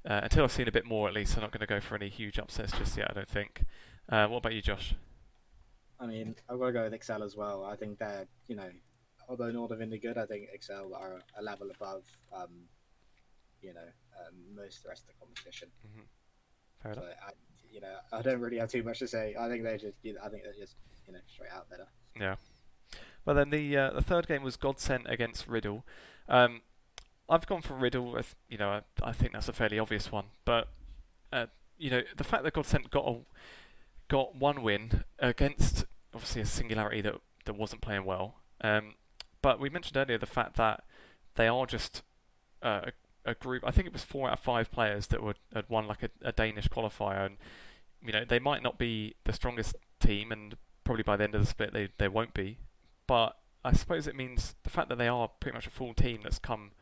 uh, 0.08 0.20
until 0.22 0.44
I've 0.44 0.52
seen 0.52 0.68
a 0.68 0.72
bit 0.72 0.86
more. 0.86 1.08
At 1.08 1.14
least 1.14 1.36
I'm 1.36 1.42
not 1.42 1.50
going 1.52 1.60
to 1.60 1.66
go 1.66 1.80
for 1.80 1.94
any 1.94 2.08
huge 2.08 2.38
upsets 2.38 2.72
just 2.72 2.96
yet. 2.96 3.10
I 3.10 3.14
don't 3.14 3.28
think. 3.28 3.64
Uh, 4.08 4.26
what 4.26 4.38
about 4.38 4.54
you, 4.54 4.62
Josh? 4.62 4.94
I 5.98 6.06
mean, 6.06 6.34
I've 6.48 6.58
got 6.58 6.66
to 6.66 6.72
go 6.72 6.82
with 6.84 6.94
Excel 6.94 7.22
as 7.22 7.36
well. 7.36 7.64
I 7.64 7.76
think 7.76 7.98
they're, 7.98 8.26
you 8.48 8.56
know, 8.56 8.70
although 9.28 9.50
Northern 9.50 9.92
are 9.92 9.98
good, 9.98 10.16
I 10.16 10.26
think 10.26 10.48
Excel 10.52 10.94
are 10.94 11.20
a 11.38 11.42
level 11.42 11.70
above, 11.70 12.04
um, 12.32 12.48
you 13.60 13.74
know, 13.74 13.80
um, 13.80 14.34
most 14.56 14.78
of 14.78 14.82
the 14.84 14.88
rest 14.88 15.02
of 15.02 15.08
the 15.08 15.12
competition. 15.20 15.68
Fair 16.82 16.94
So 16.94 17.00
enough. 17.02 17.14
I, 17.26 17.32
you 17.70 17.80
know, 17.80 17.94
I 18.12 18.22
don't 18.22 18.40
really 18.40 18.56
have 18.58 18.70
too 18.70 18.82
much 18.82 18.98
to 19.00 19.06
say. 19.08 19.36
I 19.38 19.48
think 19.48 19.62
they're 19.62 19.78
just, 19.78 19.94
you 20.02 20.14
know, 20.14 20.20
I 20.24 20.30
think 20.30 20.42
they're 20.42 20.54
just, 20.54 20.76
you 21.06 21.12
know, 21.12 21.20
straight 21.26 21.50
out 21.52 21.68
better. 21.68 21.86
Yeah. 22.18 22.36
Well, 23.24 23.36
then 23.36 23.50
the 23.50 23.76
uh, 23.76 23.90
the 23.90 24.02
third 24.02 24.26
game 24.26 24.42
was 24.42 24.56
Godsent 24.56 25.08
against 25.08 25.46
Riddle. 25.46 25.84
Um, 26.28 26.62
I've 27.30 27.46
gone 27.46 27.62
for 27.62 27.74
Riddle. 27.74 28.10
I 28.10 28.22
th- 28.22 28.34
You 28.48 28.58
know, 28.58 28.70
I, 28.70 28.82
I 29.02 29.12
think 29.12 29.32
that's 29.32 29.48
a 29.48 29.52
fairly 29.52 29.78
obvious 29.78 30.10
one. 30.12 30.26
But 30.44 30.68
uh, 31.32 31.46
you 31.78 31.90
know, 31.90 32.02
the 32.16 32.24
fact 32.24 32.44
that 32.44 32.52
Godsent 32.54 32.90
got 32.90 33.06
a, 33.06 33.18
got 34.08 34.36
one 34.36 34.62
win 34.62 35.04
against 35.18 35.84
obviously 36.12 36.42
a 36.42 36.46
singularity 36.46 37.00
that 37.02 37.14
that 37.46 37.56
wasn't 37.56 37.80
playing 37.82 38.04
well. 38.04 38.34
Um, 38.60 38.94
but 39.42 39.58
we 39.60 39.70
mentioned 39.70 39.96
earlier 39.96 40.18
the 40.18 40.26
fact 40.26 40.56
that 40.56 40.84
they 41.36 41.48
are 41.48 41.64
just 41.66 42.02
uh, 42.62 42.90
a, 43.24 43.30
a 43.30 43.34
group. 43.34 43.62
I 43.66 43.70
think 43.70 43.86
it 43.86 43.92
was 43.92 44.02
four 44.04 44.28
out 44.28 44.34
of 44.34 44.40
five 44.40 44.70
players 44.70 45.06
that 45.08 45.22
would 45.22 45.38
had 45.54 45.64
won 45.68 45.86
like 45.86 46.02
a, 46.02 46.10
a 46.22 46.32
Danish 46.32 46.68
qualifier, 46.68 47.24
and 47.24 47.36
you 48.04 48.12
know 48.12 48.24
they 48.28 48.38
might 48.38 48.62
not 48.62 48.78
be 48.78 49.14
the 49.24 49.32
strongest 49.32 49.76
team, 50.00 50.32
and 50.32 50.56
probably 50.84 51.02
by 51.04 51.16
the 51.16 51.24
end 51.24 51.34
of 51.34 51.40
the 51.40 51.46
split 51.46 51.72
they, 51.72 51.88
they 51.98 52.08
won't 52.08 52.34
be. 52.34 52.58
But 53.06 53.36
I 53.64 53.72
suppose 53.72 54.06
it 54.06 54.16
means 54.16 54.54
the 54.62 54.70
fact 54.70 54.88
that 54.88 54.98
they 54.98 55.08
are 55.08 55.28
pretty 55.40 55.54
much 55.56 55.66
a 55.66 55.70
full 55.70 55.94
team 55.94 56.20
that's 56.22 56.38
come, 56.38 56.72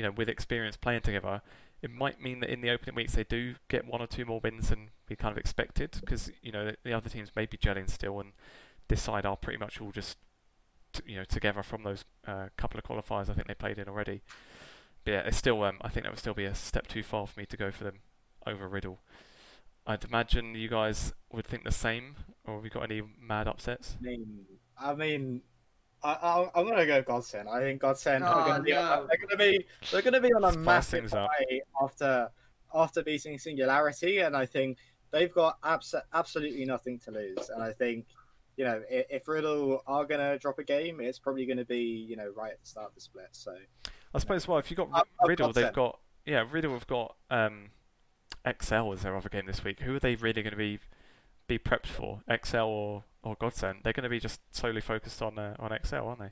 you 0.00 0.06
know, 0.06 0.12
with 0.12 0.30
experience 0.30 0.78
playing 0.78 1.02
together. 1.02 1.42
It 1.82 1.90
might 1.90 2.22
mean 2.22 2.40
that 2.40 2.48
in 2.48 2.62
the 2.62 2.70
opening 2.70 2.94
weeks 2.94 3.14
they 3.14 3.24
do 3.24 3.54
get 3.68 3.86
one 3.86 4.00
or 4.00 4.06
two 4.06 4.24
more 4.24 4.40
wins 4.42 4.70
than 4.70 4.88
we 5.10 5.16
kind 5.16 5.30
of 5.30 5.36
expected, 5.36 5.98
because 6.00 6.30
you 6.40 6.52
know 6.52 6.64
the, 6.64 6.76
the 6.84 6.94
other 6.94 7.10
teams 7.10 7.30
may 7.36 7.44
be 7.44 7.58
gelling 7.58 7.90
still, 7.90 8.18
and 8.18 8.32
this 8.88 9.02
side 9.02 9.26
are 9.26 9.36
pretty 9.36 9.58
much 9.58 9.78
all 9.78 9.92
just 9.92 10.16
t- 10.94 11.02
you 11.04 11.16
know 11.16 11.24
together 11.24 11.62
from 11.62 11.82
those 11.82 12.06
uh, 12.26 12.46
couple 12.56 12.78
of 12.78 12.84
qualifiers 12.84 13.28
I 13.28 13.34
think 13.34 13.46
they 13.46 13.54
played 13.54 13.78
in 13.78 13.88
already. 13.88 14.22
But 15.04 15.10
yeah, 15.10 15.20
it's 15.20 15.36
still 15.36 15.62
um, 15.64 15.76
I 15.82 15.90
think 15.90 16.04
that 16.04 16.12
would 16.12 16.18
still 16.18 16.32
be 16.32 16.46
a 16.46 16.54
step 16.54 16.86
too 16.86 17.02
far 17.02 17.26
for 17.26 17.38
me 17.38 17.44
to 17.44 17.56
go 17.58 17.70
for 17.70 17.84
them 17.84 18.00
over 18.46 18.66
Riddle. 18.66 19.00
I'd 19.86 20.04
imagine 20.04 20.54
you 20.54 20.68
guys 20.68 21.12
would 21.30 21.46
think 21.46 21.64
the 21.64 21.72
same, 21.72 22.16
or 22.46 22.56
have 22.56 22.64
you 22.64 22.70
got 22.70 22.84
any 22.84 23.02
mad 23.20 23.46
upsets? 23.46 23.96
I 24.00 24.04
mean, 24.04 24.44
I 24.78 24.94
mean, 24.94 25.42
I, 26.02 26.12
I, 26.12 26.50
I'm 26.54 26.66
gonna 26.68 26.86
go 26.86 27.02
Godsent. 27.02 27.46
I 27.48 27.60
think 27.60 27.82
Godsent 27.82 28.22
are 28.22 28.42
Oh, 28.42 28.46
gonna 28.46 28.62
be, 28.62 28.72
no. 28.72 29.06
they're 29.08 29.18
gonna 29.18 29.36
be, 29.36 29.66
they're 29.92 30.02
gonna 30.02 30.20
be 30.20 30.32
on 30.32 30.44
a 30.44 30.52
Spice 30.52 30.64
massive 30.64 31.10
high 31.10 31.60
after 31.82 32.30
after 32.74 33.02
beating 33.02 33.38
Singularity, 33.38 34.18
and 34.20 34.36
I 34.36 34.46
think 34.46 34.78
they've 35.10 35.32
got 35.32 35.58
abs- 35.64 35.94
absolutely 36.14 36.64
nothing 36.64 36.98
to 37.00 37.10
lose. 37.10 37.50
And 37.50 37.62
I 37.62 37.72
think, 37.72 38.06
you 38.56 38.64
know, 38.64 38.80
if, 38.88 39.06
if 39.10 39.28
Riddle 39.28 39.82
are 39.86 40.04
gonna 40.06 40.38
drop 40.38 40.58
a 40.58 40.64
game, 40.64 41.00
it's 41.00 41.18
probably 41.18 41.44
gonna 41.46 41.64
be, 41.64 41.78
you 42.08 42.16
know, 42.16 42.30
right 42.36 42.52
at 42.52 42.60
the 42.60 42.66
start 42.66 42.88
of 42.88 42.94
the 42.94 43.00
split. 43.00 43.28
So 43.32 43.54
I 44.14 44.18
suppose 44.18 44.48
well, 44.48 44.58
if 44.58 44.70
you've 44.70 44.78
got 44.78 44.88
I've- 44.92 45.10
I've 45.22 45.28
Riddle, 45.28 45.48
got 45.48 45.54
they've 45.54 45.72
got 45.72 45.98
yeah, 46.26 46.44
Riddle 46.50 46.72
have 46.74 46.86
got 46.86 47.16
um, 47.30 47.70
XL 48.46 48.92
as 48.92 49.02
their 49.02 49.16
other 49.16 49.28
game 49.28 49.46
this 49.46 49.64
week. 49.64 49.80
Who 49.80 49.96
are 49.96 49.98
they 50.00 50.14
really 50.16 50.42
going 50.42 50.52
to 50.52 50.56
be 50.56 50.78
be 51.46 51.58
prepped 51.58 51.86
for? 51.86 52.22
XL 52.44 52.56
or 52.58 53.04
or 53.22 53.36
Godsent? 53.36 53.82
They're 53.82 53.92
going 53.92 54.04
to 54.04 54.08
be 54.10 54.20
just 54.20 54.40
solely 54.50 54.80
focused 54.80 55.20
on 55.22 55.38
uh, 55.38 55.54
on 55.58 55.76
XL, 55.84 55.96
aren't 55.96 56.18
they? 56.20 56.24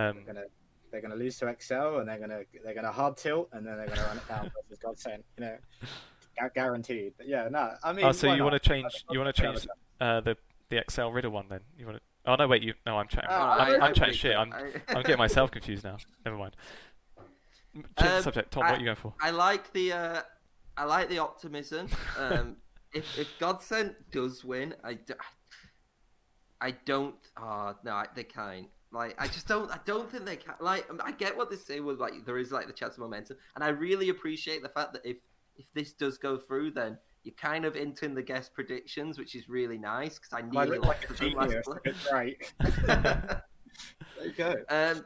Um, 0.00 0.16
they're 0.24 0.34
gonna 0.34 0.46
they're 0.92 1.00
gonna 1.00 1.14
lose 1.16 1.38
to 1.38 1.48
Excel, 1.48 1.98
and 1.98 2.08
they're 2.08 2.18
gonna 2.18 2.40
they're 2.64 2.74
gonna 2.74 2.92
hard 2.92 3.16
tilt, 3.16 3.48
and 3.52 3.66
then 3.66 3.76
they're 3.76 3.88
gonna 3.88 4.02
run 4.04 4.16
it 4.18 4.28
down 4.28 4.50
versus 4.68 4.78
Godsent. 4.84 5.22
You 5.38 5.44
know, 5.44 5.56
gu- 6.40 6.50
guaranteed. 6.54 7.14
But 7.16 7.28
yeah, 7.28 7.48
no, 7.50 7.72
I 7.82 7.92
mean. 7.92 8.04
oh, 8.04 8.12
so 8.12 8.28
why 8.28 8.36
you 8.36 8.42
want 8.44 8.54
to 8.60 8.68
change? 8.68 9.04
You 9.10 9.18
want 9.20 9.34
to 9.34 9.42
change 9.42 9.66
uh, 10.00 10.20
the 10.20 10.36
the 10.68 10.82
XL 10.90 11.08
Riddle 11.08 11.30
one 11.32 11.46
then? 11.48 11.60
You 11.78 11.86
want 11.86 11.98
to? 11.98 12.02
Oh 12.30 12.34
no, 12.36 12.48
wait. 12.48 12.62
You 12.62 12.74
no, 12.84 12.98
I'm 12.98 13.08
chatting. 13.08 13.30
Oh, 13.32 13.34
I'm, 13.34 13.60
I- 13.60 13.74
I'm 13.76 13.82
I 13.84 13.92
chatting 13.92 14.14
shit. 14.14 14.36
I'm 14.36 14.52
I- 14.52 14.72
I'm 14.88 15.02
getting 15.02 15.18
myself 15.18 15.50
confused 15.50 15.84
now. 15.84 15.96
Never 16.24 16.36
mind. 16.36 16.56
Change 17.74 17.86
the 17.96 18.16
Um, 18.16 18.22
subject. 18.22 18.50
Tom, 18.52 18.62
I- 18.64 18.70
what 18.70 18.76
are 18.76 18.80
you 18.80 18.84
going 18.86 18.96
for? 18.96 19.14
I 19.20 19.30
like 19.30 19.72
the 19.72 19.92
uh, 19.92 20.22
I 20.76 20.84
like 20.84 21.08
the 21.08 21.18
optimism. 21.18 21.88
Um, 22.18 22.56
if 22.92 23.18
if 23.18 23.38
Godsent 23.38 23.94
does 24.10 24.44
win, 24.44 24.74
I, 24.82 24.94
d- 24.94 25.14
I 25.18 25.24
don't. 26.84 27.14
Oh 27.36 27.74
no, 27.84 27.92
I, 27.92 28.06
they 28.14 28.24
can't. 28.24 28.68
Like 28.92 29.14
I 29.18 29.26
just 29.26 29.48
don't. 29.48 29.70
I 29.70 29.78
don't 29.84 30.10
think 30.10 30.24
they 30.24 30.36
can. 30.36 30.54
Like 30.60 30.88
I 31.04 31.12
get 31.12 31.36
what 31.36 31.50
they 31.50 31.56
say 31.56 31.80
with 31.80 32.00
like 32.00 32.24
there 32.24 32.38
is 32.38 32.52
like 32.52 32.66
the 32.66 32.72
chance 32.72 32.94
of 32.94 33.00
momentum, 33.00 33.36
and 33.54 33.64
I 33.64 33.68
really 33.68 34.08
appreciate 34.08 34.62
the 34.62 34.68
fact 34.68 34.92
that 34.94 35.04
if 35.04 35.18
if 35.56 35.72
this 35.74 35.92
does 35.92 36.18
go 36.18 36.38
through, 36.38 36.72
then 36.72 36.98
you're 37.24 37.34
kind 37.34 37.64
of 37.64 37.76
into 37.76 38.08
the 38.08 38.22
guest 38.22 38.54
predictions, 38.54 39.18
which 39.18 39.34
is 39.34 39.48
really 39.48 39.78
nice 39.78 40.18
because 40.18 40.32
I 40.32 40.38
I 40.38 40.42
nearly 40.42 40.78
look 40.78 40.86
like 40.86 41.16
to 41.16 41.28
last 41.30 41.56
play. 41.64 41.78
It's 41.84 42.10
there 44.18 44.26
you 44.26 44.32
go. 44.32 44.54
Um, 44.68 45.04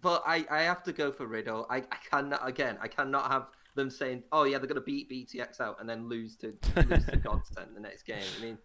but 0.00 0.22
I, 0.26 0.44
I 0.50 0.62
have 0.62 0.82
to 0.84 0.92
go 0.92 1.12
for 1.12 1.26
Riddle. 1.26 1.66
I, 1.70 1.78
I 1.78 1.96
cannot 2.10 2.46
again. 2.46 2.76
I 2.80 2.88
cannot 2.88 3.30
have 3.30 3.46
them 3.74 3.88
saying, 3.88 4.24
"Oh 4.32 4.44
yeah, 4.44 4.58
they're 4.58 4.66
going 4.66 4.74
to 4.74 4.80
beat 4.80 5.10
BTX 5.10 5.60
out 5.60 5.76
and 5.80 5.88
then 5.88 6.08
lose 6.08 6.36
to 6.38 6.48
lose 6.76 7.06
to 7.06 7.16
Godsent 7.24 7.74
the 7.74 7.80
next 7.80 8.02
game." 8.02 8.22
I 8.38 8.42
mean, 8.42 8.58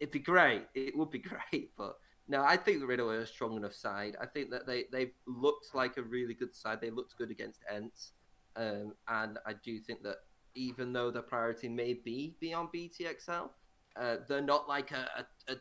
it'd 0.00 0.12
be 0.12 0.18
great. 0.18 0.66
It 0.74 0.96
would 0.96 1.10
be 1.10 1.18
great, 1.52 1.70
but 1.76 1.96
no, 2.28 2.42
I 2.42 2.56
think 2.56 2.80
the 2.80 2.86
Riddle 2.86 3.10
are 3.10 3.20
a 3.20 3.26
strong 3.26 3.56
enough 3.56 3.74
side. 3.74 4.16
I 4.20 4.26
think 4.26 4.50
that 4.50 4.66
they 4.66 4.84
they've 4.90 5.12
looked 5.26 5.74
like 5.74 5.96
a 5.96 6.02
really 6.02 6.34
good 6.34 6.54
side. 6.54 6.80
They 6.80 6.90
looked 6.90 7.16
good 7.18 7.30
against 7.30 7.60
ENCE, 7.70 8.12
um, 8.56 8.94
and 9.08 9.38
I 9.46 9.54
do 9.64 9.78
think 9.78 10.02
that 10.04 10.16
even 10.54 10.92
though 10.92 11.10
the 11.10 11.22
priority 11.22 11.68
may 11.68 11.94
be 11.94 12.36
beyond 12.40 12.70
BTXL, 12.74 13.50
uh, 13.96 14.16
they're 14.28 14.40
not 14.40 14.68
like 14.68 14.92
a, 14.92 15.08
a, 15.48 15.52
a 15.52 15.56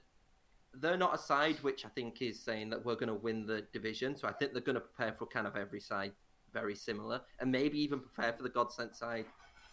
they're 0.76 0.98
not 0.98 1.16
a 1.16 1.18
side 1.18 1.58
which 1.62 1.86
I 1.86 1.90
think 1.90 2.22
is 2.22 2.40
saying 2.40 2.70
that 2.70 2.86
we're 2.86 2.96
going 2.96 3.08
to 3.08 3.16
win 3.16 3.46
the 3.46 3.66
division. 3.74 4.16
So 4.16 4.28
I 4.28 4.34
think 4.34 4.54
they're 4.54 4.62
going 4.62 4.76
to 4.76 4.82
prepare 4.82 5.14
for 5.14 5.26
kind 5.26 5.48
of 5.48 5.56
every 5.56 5.80
side 5.80 6.14
very 6.54 6.76
similar, 6.76 7.22
and 7.40 7.52
maybe 7.52 7.80
even 7.80 8.00
prepare 8.00 8.34
for 8.34 8.44
the 8.44 8.50
Godsent 8.50 8.96
side 8.96 9.26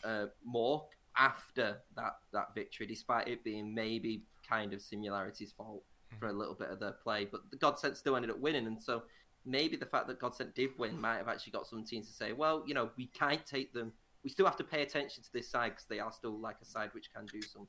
uh, 0.05 0.27
more 0.45 0.87
after 1.19 1.79
that 1.97 2.19
that 2.33 2.55
victory, 2.55 2.87
despite 2.87 3.29
it 3.29 3.45
being 3.45 3.75
maybe 3.75 4.25
kind 4.49 4.73
of 4.73 4.81
Singularity's 4.81 5.53
fault 5.53 5.83
for 6.19 6.29
a 6.29 6.33
little 6.33 6.55
bit 6.55 6.71
of 6.71 6.81
their 6.81 6.93
play. 6.93 7.25
But 7.25 7.51
the 7.51 7.57
Godsent 7.57 7.97
still 7.97 8.17
ended 8.17 8.31
up 8.31 8.39
winning, 8.39 8.67
and 8.67 8.81
so 8.81 9.03
maybe 9.45 9.77
the 9.77 9.87
fact 9.87 10.09
that 10.09 10.21
Godsent 10.21 10.55
did 10.55 10.71
win 10.79 11.01
might 11.01 11.19
have 11.19 11.29
actually 11.29 11.53
got 11.53 11.67
some 11.67 11.85
teams 11.85 12.09
to 12.09 12.13
say, 12.13 12.33
well, 12.33 12.65
you 12.67 12.75
know, 12.75 12.91
we 12.97 13.07
can't 13.07 13.45
take 13.47 13.73
them. 13.73 13.93
We 14.25 14.31
still 14.31 14.47
have 14.47 14.57
to 14.57 14.65
pay 14.65 14.83
attention 14.83 15.23
to 15.23 15.33
this 15.33 15.49
side 15.49 15.71
because 15.71 15.87
they 15.87 16.01
are 16.01 16.13
still 16.13 16.37
like 16.39 16.57
a 16.61 16.65
side 16.65 16.91
which 16.93 17.13
can 17.15 17.27
do 17.27 17.41
something. 17.43 17.69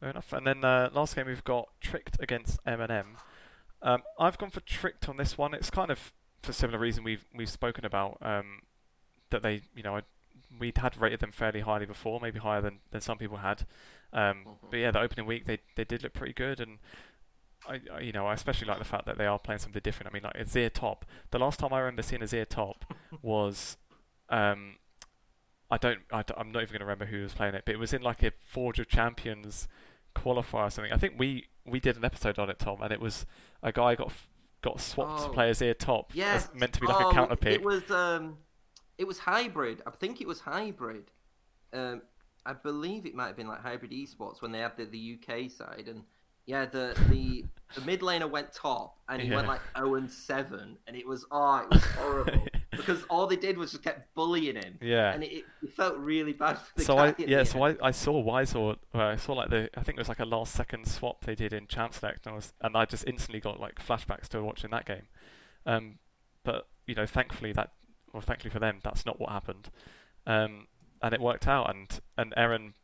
Fair 0.00 0.10
enough. 0.10 0.32
And 0.32 0.46
then 0.46 0.64
uh, 0.64 0.90
last 0.92 1.16
game 1.16 1.26
we've 1.26 1.44
got 1.44 1.68
Tricked 1.80 2.16
against 2.20 2.60
M&M. 2.66 3.16
Um, 3.82 4.02
I've 4.18 4.38
gone 4.38 4.50
for 4.50 4.60
Tricked 4.60 5.08
on 5.08 5.16
this 5.16 5.36
one. 5.36 5.54
It's 5.54 5.70
kind 5.70 5.90
of 5.90 6.12
for 6.42 6.52
similar 6.52 6.78
reason 6.78 7.02
we've 7.02 7.24
we've 7.34 7.48
spoken 7.48 7.84
about 7.84 8.18
um, 8.22 8.60
that 9.30 9.42
they 9.42 9.62
you 9.74 9.82
know 9.82 9.96
I, 9.96 10.02
we'd 10.58 10.78
had 10.78 11.00
rated 11.00 11.20
them 11.20 11.32
fairly 11.32 11.60
highly 11.60 11.86
before, 11.86 12.20
maybe 12.20 12.38
higher 12.38 12.60
than, 12.60 12.78
than 12.90 13.00
some 13.00 13.18
people 13.18 13.38
had. 13.38 13.66
Um, 14.12 14.44
Mhm. 14.46 14.70
But 14.70 14.76
yeah, 14.78 14.90
the 14.90 15.00
opening 15.00 15.26
week 15.26 15.46
they 15.46 15.58
they 15.74 15.84
did 15.84 16.02
look 16.02 16.12
pretty 16.14 16.34
good 16.34 16.60
and. 16.60 16.78
I, 17.68 17.80
I- 17.92 18.00
you 18.00 18.12
know, 18.12 18.26
I 18.26 18.34
especially 18.34 18.68
like 18.68 18.78
the 18.78 18.84
fact 18.84 19.06
that 19.06 19.18
they 19.18 19.26
are 19.26 19.38
playing 19.40 19.58
something 19.58 19.80
different. 19.82 20.12
I 20.12 20.14
mean, 20.14 20.22
like 20.22 20.36
Azir 20.36 20.70
top. 20.72 21.04
The 21.32 21.38
last 21.38 21.58
time 21.58 21.72
I 21.72 21.80
remember 21.80 22.02
seeing 22.02 22.20
Azir 22.22 22.46
top 22.46 22.84
was, 23.22 23.76
um, 24.28 24.76
I 25.70 25.78
don't, 25.78 26.00
I 26.12 26.22
am 26.38 26.52
not 26.52 26.62
even 26.62 26.72
going 26.74 26.78
to 26.80 26.84
remember 26.84 27.06
who 27.06 27.22
was 27.22 27.32
playing 27.32 27.54
it, 27.54 27.62
but 27.66 27.74
it 27.74 27.78
was 27.78 27.92
in 27.92 28.02
like 28.02 28.22
a 28.22 28.30
Forge 28.46 28.78
of 28.78 28.88
Champions 28.88 29.66
qualifier 30.14 30.66
or 30.66 30.70
something. 30.70 30.92
I 30.92 30.96
think 30.96 31.14
we 31.18 31.48
we 31.64 31.80
did 31.80 31.96
an 31.96 32.04
episode 32.04 32.38
on 32.38 32.50
it, 32.50 32.58
Tom, 32.60 32.82
and 32.82 32.92
it 32.92 33.00
was 33.00 33.26
a 33.64 33.72
guy 33.72 33.96
got 33.96 34.12
got 34.62 34.80
swapped 34.80 35.22
to 35.22 35.28
Oh. 35.30 35.32
play 35.32 35.50
Azir 35.50 35.76
top. 35.76 36.12
Yeah, 36.14 36.40
meant 36.54 36.72
to 36.74 36.80
be 36.80 36.86
like 36.86 37.04
oh, 37.04 37.10
a 37.10 37.12
counter 37.12 37.36
pick. 37.36 37.54
It 37.54 37.64
was 37.64 37.90
um, 37.90 38.36
it 38.98 39.06
was 39.06 39.18
hybrid. 39.18 39.82
I 39.86 39.90
think 39.90 40.20
it 40.20 40.26
was 40.26 40.40
hybrid. 40.40 41.10
Um, 41.72 42.02
I 42.44 42.52
believe 42.52 43.06
it 43.06 43.14
might 43.14 43.26
have 43.26 43.36
been 43.36 43.48
like 43.48 43.60
hybrid 43.60 43.90
esports 43.90 44.40
when 44.40 44.52
they 44.52 44.60
had 44.60 44.76
the, 44.76 44.84
the 44.84 45.18
UK 45.18 45.50
side, 45.50 45.86
and 45.88 46.02
yeah, 46.46 46.64
the 46.64 46.96
the 47.10 47.44
the 47.74 47.80
mid 47.82 48.00
laner 48.00 48.30
went 48.30 48.52
top, 48.52 48.98
and 49.08 49.20
he 49.20 49.30
went 49.30 49.48
like 49.48 49.60
zero 49.76 49.96
and 49.96 50.10
seven, 50.10 50.78
and 50.86 50.96
it 50.96 51.06
was 51.06 51.26
oh, 51.32 51.56
it 51.58 51.70
was 51.70 51.84
horrible 51.84 52.46
because 52.70 53.02
all 53.10 53.26
they 53.26 53.36
did 53.36 53.58
was 53.58 53.72
just 53.72 53.82
kept 53.82 54.14
bullying 54.14 54.54
him, 54.54 54.78
yeah. 54.80 55.12
and 55.12 55.24
it, 55.24 55.44
it 55.62 55.72
felt 55.74 55.96
really 55.96 56.32
bad 56.32 56.56
for 56.56 56.72
the 56.76 56.84
so. 56.84 56.98
I 56.98 57.14
yeah, 57.18 57.42
so. 57.42 57.64
I, 57.64 57.76
I 57.82 57.90
saw 57.90 58.22
Wiseau. 58.22 58.76
Well, 58.94 59.06
I 59.08 59.16
saw 59.16 59.32
like 59.32 59.50
the 59.50 59.68
I 59.76 59.82
think 59.82 59.98
it 59.98 60.00
was 60.00 60.08
like 60.08 60.20
a 60.20 60.24
last 60.24 60.54
second 60.54 60.86
swap 60.86 61.24
they 61.24 61.34
did 61.34 61.52
in 61.52 61.66
Champ 61.66 61.94
Select, 61.94 62.26
and 62.26 62.34
I 62.34 62.36
was 62.36 62.52
and 62.60 62.76
I 62.76 62.84
just 62.84 63.04
instantly 63.08 63.40
got 63.40 63.58
like 63.58 63.84
flashbacks 63.84 64.28
to 64.28 64.42
watching 64.42 64.70
that 64.70 64.86
game. 64.86 65.08
Um, 65.66 65.98
but 66.44 66.68
you 66.86 66.94
know, 66.94 67.06
thankfully 67.06 67.52
that, 67.54 67.72
or 68.16 68.22
thankfully 68.22 68.50
for 68.50 68.58
them, 68.58 68.80
that's 68.82 69.06
not 69.06 69.20
what 69.20 69.30
happened. 69.30 69.70
Um, 70.26 70.66
and 71.02 71.14
it 71.14 71.20
worked 71.20 71.46
out, 71.46 71.70
and 71.70 72.00
and 72.16 72.32
Aaron, 72.36 72.74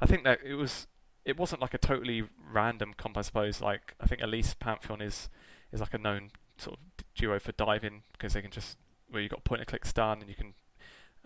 I 0.00 0.06
think 0.06 0.24
that 0.24 0.40
it 0.44 0.54
was 0.54 0.86
it 1.24 1.36
wasn't 1.36 1.60
like 1.60 1.74
a 1.74 1.78
totally 1.78 2.24
random 2.52 2.94
comp, 2.96 3.16
I 3.18 3.22
suppose. 3.22 3.60
Like 3.60 3.94
I 4.00 4.06
think 4.06 4.22
Elise 4.22 4.54
Pantheon 4.54 5.00
is 5.00 5.28
is 5.72 5.80
like 5.80 5.94
a 5.94 5.98
known 5.98 6.30
sort 6.56 6.78
of 6.78 7.04
duo 7.14 7.38
for 7.38 7.52
diving 7.52 8.02
because 8.12 8.32
they 8.32 8.42
can 8.42 8.50
just 8.50 8.78
where 9.10 9.22
you've 9.22 9.30
got 9.30 9.44
point 9.44 9.60
and 9.60 9.68
click 9.68 9.84
stun 9.84 10.20
and 10.20 10.28
you 10.28 10.34
can 10.34 10.54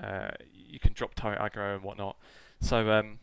uh, 0.02 0.30
you 0.52 0.78
can 0.78 0.92
drop 0.92 1.14
turret 1.14 1.38
aggro 1.38 1.74
and 1.74 1.84
whatnot. 1.84 2.16
So 2.60 2.90
um, 2.90 3.18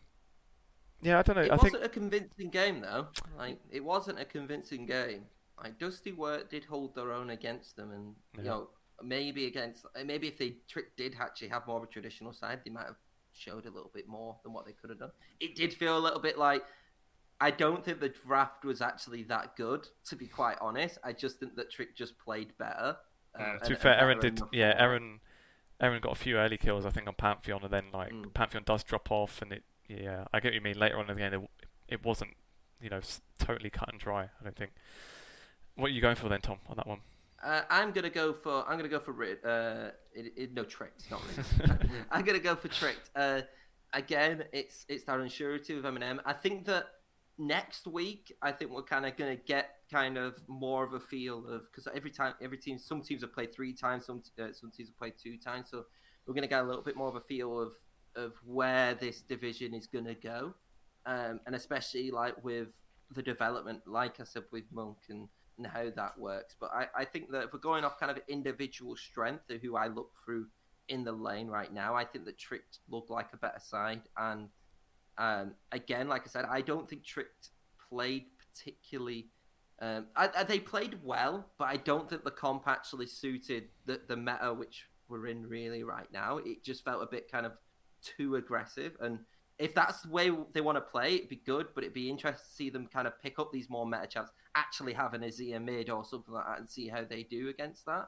yeah, 1.02 1.18
I 1.18 1.22
don't 1.22 1.36
know. 1.36 1.42
It 1.42 1.50
I 1.50 1.56
wasn't 1.56 1.72
think 1.72 1.84
a 1.84 1.88
convincing 1.88 2.50
game 2.50 2.80
though. 2.80 3.08
Like 3.36 3.58
it 3.70 3.84
wasn't 3.84 4.20
a 4.20 4.24
convincing 4.24 4.86
game. 4.86 5.24
Like 5.62 5.78
Dusty 5.78 6.12
Work 6.12 6.50
did 6.50 6.64
hold 6.64 6.94
their 6.94 7.12
own 7.12 7.30
against 7.30 7.76
them, 7.76 7.90
and 7.90 8.14
you 8.38 8.44
know 8.44 8.68
maybe 9.02 9.46
against 9.46 9.84
maybe 10.04 10.28
if 10.28 10.38
they 10.38 10.56
trick 10.68 10.96
did 10.96 11.16
actually 11.20 11.48
have 11.48 11.66
more 11.66 11.78
of 11.78 11.82
a 11.84 11.86
traditional 11.86 12.32
side, 12.32 12.60
they 12.64 12.70
might 12.70 12.86
have 12.86 12.96
showed 13.32 13.64
a 13.66 13.70
little 13.70 13.90
bit 13.94 14.08
more 14.08 14.36
than 14.42 14.52
what 14.52 14.66
they 14.66 14.72
could 14.72 14.90
have 14.90 14.98
done. 14.98 15.12
It 15.40 15.54
did 15.54 15.72
feel 15.72 15.96
a 15.96 16.00
little 16.00 16.20
bit 16.20 16.38
like 16.38 16.62
I 17.40 17.50
don't 17.50 17.82
think 17.84 18.00
the 18.00 18.10
draft 18.10 18.64
was 18.66 18.82
actually 18.82 19.22
that 19.24 19.56
good, 19.56 19.88
to 20.08 20.16
be 20.16 20.26
quite 20.26 20.58
honest. 20.60 20.98
I 21.02 21.12
just 21.14 21.38
think 21.40 21.56
that 21.56 21.70
Trick 21.70 21.96
just 21.96 22.18
played 22.18 22.52
better. 22.58 22.96
uh, 23.34 23.38
to 23.38 23.44
and- 23.60 23.68
be 23.70 23.74
fair, 23.76 23.98
Aaron 23.98 24.18
did. 24.20 24.40
Yeah. 24.52 24.74
Aaron 24.76 25.20
Aaron 25.80 26.00
got 26.02 26.12
a 26.12 26.16
few 26.16 26.36
early 26.36 26.58
kills, 26.58 26.84
I 26.84 26.90
think, 26.90 27.06
on 27.08 27.14
Pantheon, 27.14 27.62
and 27.62 27.72
then 27.72 27.84
like 27.94 28.12
Mm. 28.12 28.34
Pantheon 28.34 28.64
does 28.66 28.84
drop 28.84 29.10
off, 29.10 29.40
and 29.40 29.52
it 29.52 29.62
yeah, 29.88 30.26
I 30.32 30.40
get 30.40 30.48
what 30.48 30.54
you 30.54 30.60
mean. 30.60 30.78
Later 30.78 30.98
on 30.98 31.08
in 31.08 31.14
the 31.16 31.20
game, 31.20 31.32
it, 31.32 31.50
it 31.88 32.04
wasn't 32.04 32.36
you 32.80 32.90
know 32.90 33.00
totally 33.38 33.70
cut 33.70 33.88
and 33.90 33.98
dry. 33.98 34.24
I 34.24 34.44
don't 34.44 34.56
think. 34.56 34.72
What 35.76 35.86
are 35.86 35.94
you 35.94 36.02
going 36.02 36.16
for 36.16 36.28
then, 36.28 36.42
Tom, 36.42 36.58
on 36.68 36.76
that 36.76 36.86
one? 36.86 37.00
Uh, 37.42 37.62
I'm 37.70 37.92
gonna 37.92 38.10
go 38.10 38.32
for 38.32 38.64
I'm 38.68 38.76
gonna 38.76 38.88
go 38.88 39.00
for 39.00 39.14
uh, 39.22 39.90
it, 40.12 40.32
it, 40.36 40.54
no 40.54 40.64
tricked, 40.64 41.10
not 41.10 41.22
Rid- 41.26 41.80
I'm 42.10 42.24
gonna 42.24 42.38
go 42.38 42.54
for 42.54 42.68
tricked. 42.68 43.10
Uh, 43.16 43.42
again, 43.94 44.44
it's 44.52 44.84
it's 44.88 45.04
that 45.04 45.32
surety 45.32 45.74
with 45.74 45.86
M&M. 45.86 46.20
I 46.24 46.32
think 46.34 46.66
that 46.66 46.86
next 47.38 47.86
week, 47.86 48.32
I 48.42 48.52
think 48.52 48.70
we're 48.70 48.82
kind 48.82 49.06
of 49.06 49.16
gonna 49.16 49.36
get 49.36 49.76
kind 49.90 50.18
of 50.18 50.34
more 50.48 50.84
of 50.84 50.92
a 50.92 51.00
feel 51.00 51.46
of 51.48 51.62
because 51.70 51.88
every 51.94 52.10
time 52.10 52.34
every 52.42 52.58
team, 52.58 52.78
some 52.78 53.00
teams 53.00 53.22
have 53.22 53.32
played 53.32 53.54
three 53.54 53.72
times, 53.72 54.06
some 54.06 54.22
uh, 54.38 54.52
some 54.52 54.70
teams 54.70 54.90
have 54.90 54.98
played 54.98 55.14
two 55.20 55.38
times, 55.38 55.70
so 55.70 55.84
we're 56.26 56.34
gonna 56.34 56.46
get 56.46 56.62
a 56.62 56.66
little 56.66 56.82
bit 56.82 56.96
more 56.96 57.08
of 57.08 57.16
a 57.16 57.20
feel 57.20 57.58
of 57.58 57.72
of 58.16 58.34
where 58.44 58.94
this 58.94 59.22
division 59.22 59.72
is 59.72 59.86
gonna 59.86 60.14
go, 60.14 60.54
um, 61.06 61.40
and 61.46 61.54
especially 61.54 62.10
like 62.10 62.42
with 62.44 62.68
the 63.12 63.22
development, 63.22 63.80
like 63.86 64.20
I 64.20 64.24
said 64.24 64.44
with 64.52 64.64
Monk 64.70 64.98
and 65.08 65.28
and 65.62 65.70
how 65.72 65.90
that 65.94 66.18
works. 66.18 66.56
But 66.58 66.70
I, 66.72 66.86
I 66.96 67.04
think 67.04 67.30
that 67.32 67.44
if 67.44 67.52
we're 67.52 67.58
going 67.58 67.84
off 67.84 68.00
kind 68.00 68.10
of 68.10 68.18
individual 68.28 68.96
strength 68.96 69.50
of 69.50 69.60
who 69.60 69.76
I 69.76 69.88
look 69.88 70.12
through 70.24 70.46
in 70.88 71.04
the 71.04 71.12
lane 71.12 71.48
right 71.48 71.72
now, 71.72 71.94
I 71.94 72.04
think 72.04 72.24
that 72.24 72.38
Tricked 72.38 72.78
look 72.88 73.10
like 73.10 73.28
a 73.32 73.36
better 73.36 73.60
side. 73.60 74.02
And 74.16 74.48
um, 75.18 75.52
again, 75.72 76.08
like 76.08 76.22
I 76.24 76.28
said, 76.28 76.46
I 76.50 76.62
don't 76.62 76.88
think 76.88 77.04
Tricked 77.04 77.50
played 77.90 78.24
particularly. 78.38 79.28
Um, 79.80 80.06
I, 80.16 80.30
I- 80.36 80.44
they 80.44 80.58
played 80.58 80.98
well, 81.04 81.46
but 81.58 81.68
I 81.68 81.76
don't 81.76 82.08
think 82.08 82.24
the 82.24 82.30
comp 82.30 82.66
actually 82.66 83.06
suited 83.06 83.64
the, 83.86 84.00
the 84.08 84.16
meta 84.16 84.54
which 84.54 84.86
we're 85.08 85.26
in 85.26 85.46
really 85.48 85.82
right 85.82 86.10
now. 86.12 86.38
It 86.38 86.64
just 86.64 86.84
felt 86.84 87.02
a 87.02 87.06
bit 87.06 87.30
kind 87.30 87.44
of 87.44 87.52
too 88.02 88.36
aggressive. 88.36 88.96
And 89.00 89.18
if 89.58 89.74
that's 89.74 90.02
the 90.02 90.10
way 90.10 90.30
they 90.54 90.62
want 90.62 90.76
to 90.76 90.80
play, 90.80 91.16
it'd 91.16 91.28
be 91.28 91.42
good, 91.44 91.66
but 91.74 91.84
it'd 91.84 91.92
be 91.94 92.08
interesting 92.08 92.42
to 92.48 92.56
see 92.56 92.70
them 92.70 92.86
kind 92.86 93.06
of 93.06 93.20
pick 93.20 93.38
up 93.38 93.52
these 93.52 93.68
more 93.68 93.86
meta 93.86 94.06
champs, 94.06 94.30
actually 94.56 94.92
have 94.94 95.14
an 95.14 95.22
Azir 95.22 95.62
mid 95.62 95.90
or 95.90 96.04
something 96.04 96.34
like 96.34 96.46
that, 96.46 96.58
and 96.58 96.68
see 96.70 96.88
how 96.88 97.04
they 97.04 97.22
do 97.22 97.48
against 97.48 97.84
that. 97.86 98.06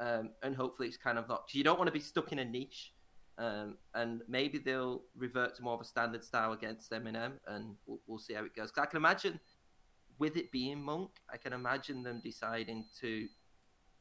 Um, 0.00 0.30
and 0.42 0.56
hopefully 0.56 0.88
it's 0.88 0.96
kind 0.96 1.18
of 1.18 1.28
not. 1.28 1.48
you 1.54 1.62
don't 1.62 1.78
want 1.78 1.88
to 1.88 1.92
be 1.92 2.00
stuck 2.00 2.32
in 2.32 2.38
a 2.40 2.44
niche. 2.44 2.92
Um, 3.36 3.78
and 3.94 4.22
maybe 4.28 4.58
they'll 4.58 5.02
revert 5.16 5.56
to 5.56 5.62
more 5.62 5.74
of 5.74 5.80
a 5.80 5.84
standard 5.84 6.22
style 6.22 6.52
against 6.52 6.92
M&M, 6.92 7.40
and 7.48 7.74
we'll, 7.86 7.98
we'll 8.06 8.18
see 8.18 8.34
how 8.34 8.44
it 8.44 8.54
goes. 8.54 8.70
'Cause 8.70 8.82
I 8.82 8.86
can 8.86 8.96
imagine, 8.96 9.40
with 10.18 10.36
it 10.36 10.52
being 10.52 10.80
Monk, 10.82 11.10
I 11.32 11.36
can 11.36 11.52
imagine 11.52 12.02
them 12.04 12.20
deciding 12.22 12.86
to. 13.00 13.28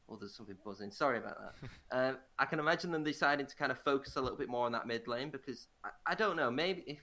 Oh, 0.09 0.17
there's 0.17 0.35
something 0.35 0.57
buzzing. 0.63 0.91
Sorry 0.91 1.17
about 1.17 1.37
that. 1.39 1.69
um, 1.97 2.17
I 2.37 2.45
can 2.45 2.59
imagine 2.59 2.91
them 2.91 3.03
deciding 3.03 3.47
to 3.47 3.55
kind 3.55 3.71
of 3.71 3.79
focus 3.79 4.17
a 4.17 4.21
little 4.21 4.37
bit 4.37 4.49
more 4.49 4.65
on 4.67 4.71
that 4.73 4.85
mid 4.85 5.07
lane 5.07 5.31
because 5.31 5.67
I, 5.83 5.89
I 6.05 6.15
don't 6.15 6.35
know. 6.35 6.51
Maybe 6.51 6.83
if 6.85 6.99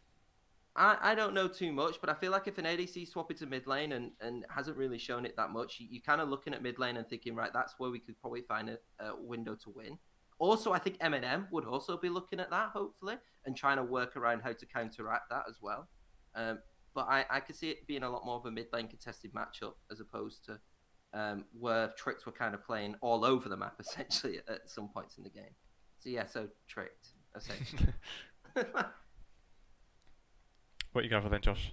I, 0.81 1.13
I 1.13 1.15
don't 1.15 1.35
know 1.35 1.47
too 1.47 1.73
much, 1.73 2.01
but 2.01 2.09
I 2.09 2.15
feel 2.15 2.33
like 2.33 2.49
if 2.49 2.57
an 2.57 2.65
ADC 2.65 3.07
swap 3.07 3.31
into 3.31 3.45
mid 3.45 3.67
lane 3.67 3.93
and, 3.93 4.13
and 4.23 4.47
hasn't 4.49 4.79
really 4.79 4.97
shown 4.97 5.27
it 5.27 5.37
that 5.37 5.51
much, 5.51 5.79
you, 5.79 5.87
you're 5.91 6.03
kind 6.03 6.23
of 6.23 6.31
looking 6.31 6.55
at 6.55 6.63
mid 6.63 6.79
lane 6.79 6.97
and 6.97 7.07
thinking, 7.07 7.35
right, 7.35 7.53
that's 7.53 7.75
where 7.77 7.91
we 7.91 7.99
could 7.99 8.19
probably 8.19 8.41
find 8.41 8.71
a, 8.71 8.79
a 9.05 9.15
window 9.15 9.55
to 9.55 9.71
win. 9.71 9.99
Also, 10.39 10.73
I 10.73 10.79
think 10.79 10.97
M&M 11.03 11.49
would 11.53 11.67
also 11.67 11.99
be 11.99 12.09
looking 12.09 12.41
at 12.41 12.49
that, 12.49 12.71
hopefully, 12.71 13.17
and 13.45 13.55
trying 13.55 13.77
to 13.77 13.83
work 13.83 14.17
around 14.17 14.41
how 14.41 14.55
to 14.55 14.67
counteract 14.67 15.29
that 15.29 15.43
as 15.51 15.59
well. 15.61 15.87
Um, 16.35 16.61
but 16.95 17.07
I, 17.11 17.27
I 17.29 17.41
could 17.41 17.57
see 17.57 17.69
it 17.69 17.87
being 17.87 18.03
a 18.03 18.09
lot 18.09 18.25
more 18.25 18.37
of 18.37 18.47
a 18.47 18.51
mid 18.51 18.69
lane 18.73 18.89
contested 18.89 19.35
matchup 19.35 19.75
as 19.91 20.01
opposed 20.01 20.47
to 20.47 20.59
um, 21.13 21.45
where 21.59 21.93
Tricked 21.99 22.25
were 22.25 22.33
kind 22.33 22.55
of 22.55 22.65
playing 22.65 22.95
all 23.03 23.27
over 23.27 23.51
the 23.51 23.57
map, 23.57 23.75
essentially, 23.81 24.39
at, 24.39 24.49
at 24.49 24.71
some 24.71 24.89
points 24.89 25.19
in 25.19 25.25
the 25.25 25.31
game. 25.31 25.55
So, 25.99 26.09
yeah, 26.09 26.25
so 26.25 26.49
Tricked, 26.69 27.09
essentially. 27.37 27.93
what 30.93 31.05
you 31.05 31.11
going 31.11 31.23
for 31.23 31.29
then, 31.29 31.41
Josh? 31.41 31.73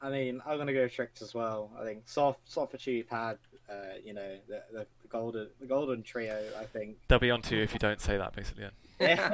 I 0.00 0.10
mean, 0.10 0.40
I'm 0.46 0.58
gonna 0.58 0.72
go 0.72 0.86
tricked 0.86 1.22
as 1.22 1.34
well. 1.34 1.70
I 1.78 1.84
think 1.84 2.08
soft, 2.08 2.40
soft 2.50 2.70
for 2.72 2.76
cheap 2.76 3.10
had, 3.10 3.38
uh, 3.68 3.98
you 4.04 4.14
know, 4.14 4.36
the, 4.48 4.62
the, 4.72 4.86
the 5.02 5.08
golden, 5.08 5.48
the 5.60 5.66
golden 5.66 6.02
trio. 6.02 6.40
I 6.58 6.64
think 6.64 6.98
they'll 7.08 7.18
be 7.18 7.30
on 7.30 7.42
to 7.42 7.56
you 7.56 7.62
if 7.62 7.72
you 7.72 7.78
don't 7.78 8.00
say 8.00 8.16
that, 8.16 8.34
basically. 8.34 8.64
Yeah, 9.00 9.30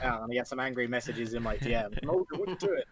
yeah. 0.00 0.14
I'm 0.14 0.20
gonna 0.20 0.32
get 0.32 0.48
some 0.48 0.58
angry 0.58 0.86
messages 0.86 1.34
in 1.34 1.42
my 1.42 1.58
DM. 1.58 1.92
what 2.06 2.48
you 2.48 2.56
doing? 2.56 2.82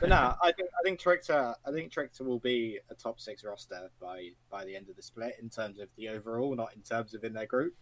But 0.00 0.08
no, 0.08 0.34
I 0.42 0.52
think 0.52 0.70
I 0.78 0.82
think 0.82 0.98
Trickter, 0.98 1.54
I 1.66 1.70
think 1.70 1.92
Trickter 1.92 2.24
will 2.24 2.38
be 2.38 2.78
a 2.90 2.94
top 2.94 3.20
six 3.20 3.44
roster 3.44 3.90
by 4.00 4.30
by 4.50 4.64
the 4.64 4.74
end 4.74 4.88
of 4.88 4.96
the 4.96 5.02
split 5.02 5.36
in 5.40 5.50
terms 5.50 5.78
of 5.78 5.88
the 5.98 6.08
overall, 6.08 6.56
not 6.56 6.74
in 6.74 6.80
terms 6.80 7.12
of 7.12 7.24
in 7.24 7.34
their 7.34 7.44
group 7.44 7.74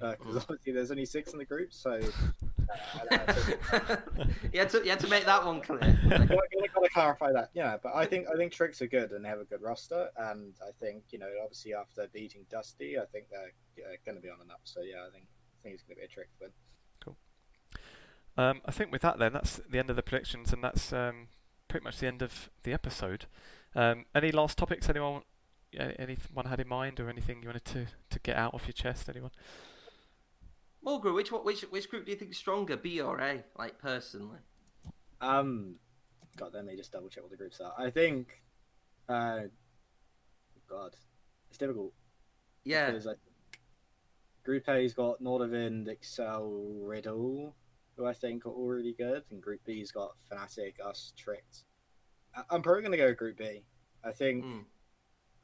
because 0.00 0.36
uh, 0.36 0.40
obviously 0.40 0.72
there's 0.72 0.90
only 0.90 1.06
six 1.06 1.32
in 1.32 1.38
the 1.38 1.44
group, 1.44 1.72
so 1.72 2.00
you 4.52 4.60
had 4.60 4.70
to 4.70 4.82
you 4.84 4.90
had 4.90 5.00
to 5.00 5.08
make 5.08 5.24
that 5.24 5.44
one 5.44 5.60
clear. 5.60 5.80
I 6.10 6.26
gotta 6.26 6.88
clarify 6.92 7.32
that, 7.32 7.50
yeah. 7.54 7.76
But 7.82 7.94
I 7.94 8.06
think 8.06 8.26
I 8.32 8.36
think 8.36 8.52
tricks 8.52 8.80
are 8.82 8.86
good 8.86 9.12
and 9.12 9.24
they 9.24 9.28
have 9.28 9.40
a 9.40 9.44
good 9.44 9.62
roster, 9.62 10.08
and 10.16 10.54
I 10.62 10.70
think 10.80 11.04
you 11.10 11.18
know 11.18 11.30
obviously 11.42 11.74
after 11.74 12.08
beating 12.12 12.46
Dusty, 12.50 12.98
I 12.98 13.04
think 13.06 13.26
they're 13.30 13.86
uh, 13.86 13.96
going 14.04 14.16
to 14.16 14.22
be 14.22 14.28
on 14.28 14.40
an 14.42 14.50
up. 14.50 14.60
So 14.64 14.80
yeah, 14.82 15.04
I 15.06 15.10
think 15.12 15.24
I 15.24 15.62
think 15.62 15.74
it's 15.74 15.82
going 15.82 15.96
to 15.96 16.00
be 16.00 16.04
a 16.04 16.08
trick 16.08 16.28
win. 16.40 16.50
Cool. 17.00 17.16
Um, 18.36 18.60
I 18.64 18.70
think 18.70 18.92
with 18.92 19.02
that 19.02 19.18
then 19.18 19.32
that's 19.32 19.60
the 19.68 19.78
end 19.78 19.90
of 19.90 19.96
the 19.96 20.02
predictions, 20.02 20.52
and 20.52 20.62
that's 20.62 20.92
um, 20.92 21.28
pretty 21.68 21.84
much 21.84 21.98
the 21.98 22.06
end 22.06 22.22
of 22.22 22.50
the 22.62 22.72
episode. 22.72 23.26
Um, 23.74 24.06
any 24.14 24.32
last 24.32 24.56
topics 24.56 24.88
anyone 24.88 25.22
anyone 25.72 26.46
had 26.46 26.60
in 26.60 26.68
mind, 26.68 27.00
or 27.00 27.08
anything 27.08 27.42
you 27.42 27.48
wanted 27.48 27.64
to 27.66 27.86
to 28.10 28.18
get 28.20 28.36
out 28.36 28.54
of 28.54 28.66
your 28.66 28.72
chest? 28.72 29.08
Anyone? 29.08 29.30
Mulgrew, 30.84 31.14
which 31.14 31.32
what 31.32 31.44
which 31.44 31.62
which 31.62 31.88
group 31.88 32.04
do 32.04 32.12
you 32.12 32.18
think 32.18 32.30
is 32.30 32.36
stronger, 32.36 32.76
B 32.76 33.00
or 33.00 33.18
A? 33.20 33.44
Like 33.58 33.78
personally. 33.78 34.38
Um, 35.20 35.76
God, 36.36 36.52
let 36.54 36.64
me 36.64 36.76
just 36.76 36.92
double 36.92 37.08
check 37.08 37.22
what 37.22 37.30
the 37.30 37.36
groups 37.36 37.60
are. 37.60 37.72
I 37.78 37.90
think, 37.90 38.42
uh, 39.08 39.40
God, 40.68 40.94
it's 41.48 41.58
difficult. 41.58 41.92
Yeah. 42.64 42.90
Because 42.90 43.06
I, 43.06 43.12
Group 44.44 44.68
A's 44.68 44.94
got 44.94 45.22
Nordavind, 45.22 45.88
Excel, 45.88 46.62
Riddle, 46.82 47.56
who 47.96 48.06
I 48.06 48.12
think 48.12 48.46
are 48.46 48.50
all 48.50 48.68
really 48.68 48.94
good, 48.96 49.24
and 49.30 49.42
Group 49.42 49.64
B's 49.64 49.90
got 49.90 50.12
Fnatic, 50.30 50.74
us, 50.84 51.12
Tricked. 51.16 51.64
I'm 52.50 52.62
probably 52.62 52.82
gonna 52.82 52.96
go 52.98 53.14
Group 53.14 53.38
B. 53.38 53.64
I 54.04 54.12
think, 54.12 54.44
mm. 54.44 54.64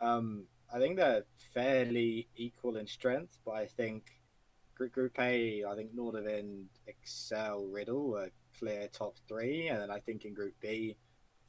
um, 0.01 0.45
I 0.73 0.79
think 0.79 0.97
they're 0.97 1.25
fairly 1.55 2.29
equal 2.37 2.77
in 2.77 2.87
strength, 2.87 3.39
but 3.45 3.53
I 3.53 3.67
think 3.67 4.05
Group, 4.89 5.19
A, 5.19 5.65
I 5.65 5.75
think 5.75 5.95
Nordavind, 5.95 6.65
Excel, 6.87 7.67
Riddle 7.67 8.17
are 8.17 8.31
clear 8.59 8.89
top 8.89 9.17
three, 9.29 9.69
and 9.69 9.81
then 9.81 9.91
I 9.91 10.01
think 10.01 10.25
in 10.25 10.35
Group 10.35 10.55
B, 10.61 10.97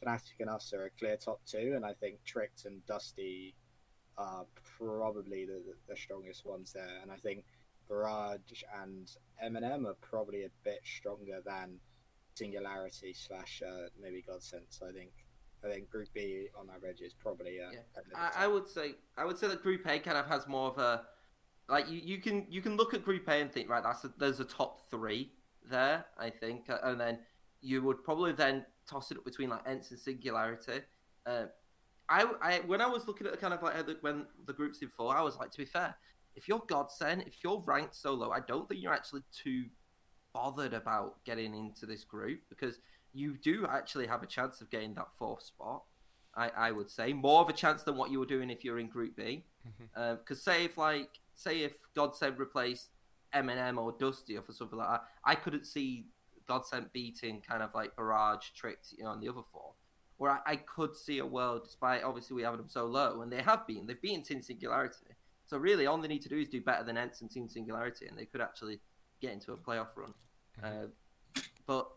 Fnatic 0.03 0.39
and 0.39 0.49
us 0.49 0.73
are 0.73 0.85
a 0.85 0.89
clear 0.91 1.18
top 1.18 1.41
two, 1.45 1.73
and 1.76 1.85
I 1.85 1.93
think 1.93 2.23
Tricked 2.26 2.65
and 2.65 2.85
Dusty 2.85 3.55
are 4.18 4.45
probably 4.77 5.45
the, 5.45 5.61
the, 5.88 5.95
strongest 5.95 6.45
ones 6.45 6.73
there, 6.73 6.99
and 7.01 7.11
I 7.11 7.15
think 7.15 7.45
Barrage 7.89 8.64
and 8.81 9.10
M&M 9.41 9.88
are 9.88 9.95
probably 10.01 10.43
a 10.43 10.49
bit 10.64 10.81
stronger 10.84 11.41
than 11.45 11.80
Singularity 12.35 13.14
slash 13.14 13.61
uh, 13.65 13.88
maybe 14.01 14.23
Godsent. 14.27 14.65
So 14.69 14.88
I 14.88 14.91
think 14.91 15.11
I 15.64 15.72
think 15.72 15.89
Group 15.89 16.10
B 16.14 16.47
on 16.60 16.68
average 16.76 17.01
is 17.01 17.14
probably. 17.14 17.60
Uh, 17.61 17.72
yeah. 17.72 18.01
I, 18.15 18.45
I, 18.45 18.47
would 18.47 18.68
say 18.68 18.95
I 19.18 19.26
would 19.26 19.38
say 19.38 19.47
that 19.47 19.61
Group 19.61 19.85
A 19.88 19.99
kind 19.99 20.18
of 20.18 20.26
has 20.26 20.47
more 20.47 20.69
of 20.69 20.77
a 20.77 21.03
like 21.69 21.90
you, 21.90 21.99
you 22.03 22.18
can 22.19 22.45
you 22.49 22.61
can 22.61 22.76
look 22.76 22.94
at 22.94 23.03
Group 23.03 23.27
A 23.27 23.34
and 23.34 23.52
think 23.52 23.69
right 23.69 23.84
that's 23.84 24.03
a, 24.03 24.14
there's 24.18 24.40
a 24.40 24.45
top 24.45 24.90
three 24.90 25.31
there 25.69 26.06
I 26.18 26.30
think 26.30 26.69
uh, 26.69 26.77
and 26.84 26.99
then 26.99 27.19
you 27.61 27.81
would 27.81 28.03
probably 28.03 28.34
then 28.34 28.65
toss 28.88 29.11
it 29.11 29.18
up 29.18 29.26
between 29.26 29.49
like 29.49 29.65
ENCE 29.65 29.91
and 29.91 29.99
Singularity. 29.99 30.81
Uh, 31.26 31.45
I, 32.10 32.26
I 32.41 32.60
when 32.65 32.81
I 32.81 32.88
was 32.88 33.07
looking 33.07 33.26
at 33.26 33.31
the 33.31 33.38
kind 33.38 33.53
of 33.53 33.64
like 33.64 33.85
the, 33.85 33.98
when 34.02 34.26
the 34.45 34.53
groups 34.53 34.81
in 34.81 34.90
four, 34.90 35.15
I 35.15 35.22
was 35.22 35.38
like 35.38 35.52
to 35.52 35.57
be 35.57 35.65
fair, 35.65 35.95
if 36.35 36.48
you're 36.48 36.60
Godsent, 36.60 37.26
if 37.26 37.44
you're 37.44 37.64
ranked 37.65 37.95
so 37.95 38.14
low, 38.14 38.31
I 38.31 38.41
don't 38.41 38.68
think 38.68 38.81
you're 38.81 38.94
actually 38.94 39.22
too 39.31 39.65
bothered 40.34 40.73
about 40.73 41.23
getting 41.26 41.56
into 41.56 41.85
this 41.85 42.03
group 42.03 42.41
because 42.49 42.80
you 43.14 43.38
do 43.38 43.65
actually 43.69 44.07
have 44.07 44.23
a 44.23 44.27
chance 44.27 44.60
of 44.60 44.69
getting 44.69 44.94
that 44.95 45.07
fourth 45.18 45.44
spot. 45.44 45.84
I, 46.35 46.49
I 46.57 46.72
would 46.72 46.90
say 46.90 47.14
more 47.14 47.41
of 47.41 47.49
a 47.49 47.53
chance 47.53 47.84
than 47.84 47.95
what 47.95 48.10
you 48.10 48.19
were 48.19 48.26
doing 48.26 48.49
if 48.49 48.64
you're 48.64 48.80
in 48.80 48.88
Group 48.88 49.15
B. 49.15 49.45
Because 49.94 50.18
mm-hmm. 50.19 50.31
uh, 50.31 50.35
say 50.35 50.65
if 50.65 50.77
like 50.77 51.19
say 51.35 51.64
if 51.64 51.73
Godsent 51.95 52.38
replaced 52.38 52.89
M&M 53.34 53.80
or 53.80 53.93
Dusty 53.99 54.38
or 54.38 54.41
for 54.41 54.53
something 54.53 54.77
like 54.77 54.89
that, 54.89 55.03
I 55.26 55.35
couldn't 55.35 55.65
see 55.65 56.05
Godsent 56.47 56.91
beating 56.93 57.41
kind 57.41 57.64
of 57.64 57.72
like 57.73 57.95
Barrage, 57.95 58.49
Tricks, 58.55 58.93
you 58.97 59.03
know, 59.03 59.11
on 59.11 59.19
the 59.19 59.30
other 59.30 59.41
four. 59.51 59.73
Where 60.18 60.31
I, 60.31 60.39
I, 60.45 60.55
could 60.57 60.95
see 60.95 61.19
a 61.19 61.26
world, 61.26 61.64
despite 61.65 62.03
obviously 62.03 62.35
we 62.35 62.43
having 62.43 62.60
them 62.60 62.69
so 62.69 62.85
low, 62.85 63.22
and 63.22 63.31
they 63.31 63.41
have 63.41 63.65
been, 63.65 63.88
they've 63.88 64.01
beaten 64.01 64.22
Team 64.22 64.41
Singularity. 64.41 65.07
So 65.45 65.57
really, 65.57 65.88
all 65.88 65.97
they 65.97 66.07
need 66.07 66.22
to 66.22 66.30
do 66.30 66.38
is 66.38 66.49
do 66.49 66.61
better 66.61 66.84
than 66.84 66.97
ENCE 66.97 67.22
and 67.22 67.31
Team 67.31 67.49
Singularity, 67.49 68.07
and 68.07 68.18
they 68.18 68.26
could 68.26 68.39
actually 68.39 68.80
get 69.22 69.34
into 69.34 69.53
a 69.53 69.57
playoff 69.57 69.88
run. 69.95 70.14
Mm-hmm. 70.61 70.84
Uh, 70.84 71.41
but 71.65 71.89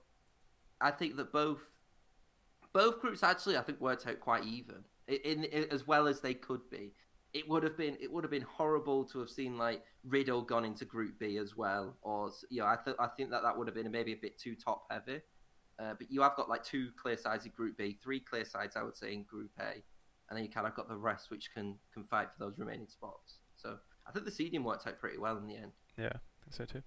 I 0.81 0.91
think 0.91 1.17
that 1.17 1.33
both 1.33 1.61
both 2.73 3.01
groups 3.01 3.23
actually, 3.23 3.57
I 3.57 3.63
think, 3.63 3.81
worked 3.81 4.07
out 4.07 4.21
quite 4.21 4.45
even, 4.45 4.85
in, 5.09 5.45
in 5.45 5.65
as 5.71 5.87
well 5.87 6.07
as 6.07 6.21
they 6.21 6.35
could 6.35 6.69
be 6.71 6.93
it 7.37 7.47
would 7.49 7.63
have 7.63 7.77
been 7.77 7.99
it 8.01 8.11
would 8.11 8.25
have 8.25 8.31
been 8.31 8.47
horrible 8.57 9.05
to 9.05 9.19
have 9.19 9.29
seen 9.29 9.59
like 9.59 9.83
Riddle 10.05 10.41
gone 10.41 10.65
into 10.65 10.87
Group 10.87 11.19
B 11.19 11.37
as 11.37 11.55
well, 11.55 11.97
or 12.01 12.31
you 12.51 12.63
know 12.63 12.67
I 12.67 12.77
th- 12.83 12.97
I 12.99 13.09
think 13.09 13.31
that 13.31 13.43
that 13.43 13.57
would 13.57 13.69
have 13.69 13.75
been 13.75 13.91
maybe 13.91 14.13
a 14.13 14.17
bit 14.17 14.39
too 14.39 14.55
top 14.55 14.87
heavy. 14.91 15.21
Uh, 15.79 15.93
but 15.99 16.11
you 16.11 16.23
have 16.23 16.35
got 16.37 16.49
like 16.49 16.65
two 16.65 16.89
clear 17.01 17.19
sides 17.19 17.45
in 17.45 17.53
Group 17.53 17.77
B, 17.77 17.99
three 18.03 18.21
clear 18.21 18.47
sides 18.47 18.75
I 18.75 18.83
would 18.83 18.97
say 18.97 19.13
in 19.13 19.25
Group 19.25 19.51
A, 19.61 19.83
and 20.31 20.37
then 20.37 20.45
you 20.45 20.51
kind 20.51 20.67
of 20.67 20.75
got 20.75 20.89
the 20.89 20.97
rest 20.97 21.31
which 21.31 21.53
can 21.53 21.77
can 21.93 22.05
fight 22.05 22.29
for 22.33 22.39
those 22.45 22.59
remaining 22.59 22.89
spots. 22.89 23.35
So 23.57 23.77
I 24.09 24.13
think 24.13 24.25
the 24.25 24.31
seeding 24.31 24.65
worked 24.65 24.87
out 24.87 24.99
pretty 24.99 25.19
well 25.19 25.37
in 25.37 25.47
the 25.47 25.57
end. 25.57 25.73
Yeah, 25.99 26.07
I 26.07 26.45
think 26.45 26.53
so 26.53 26.65
too. 26.65 26.83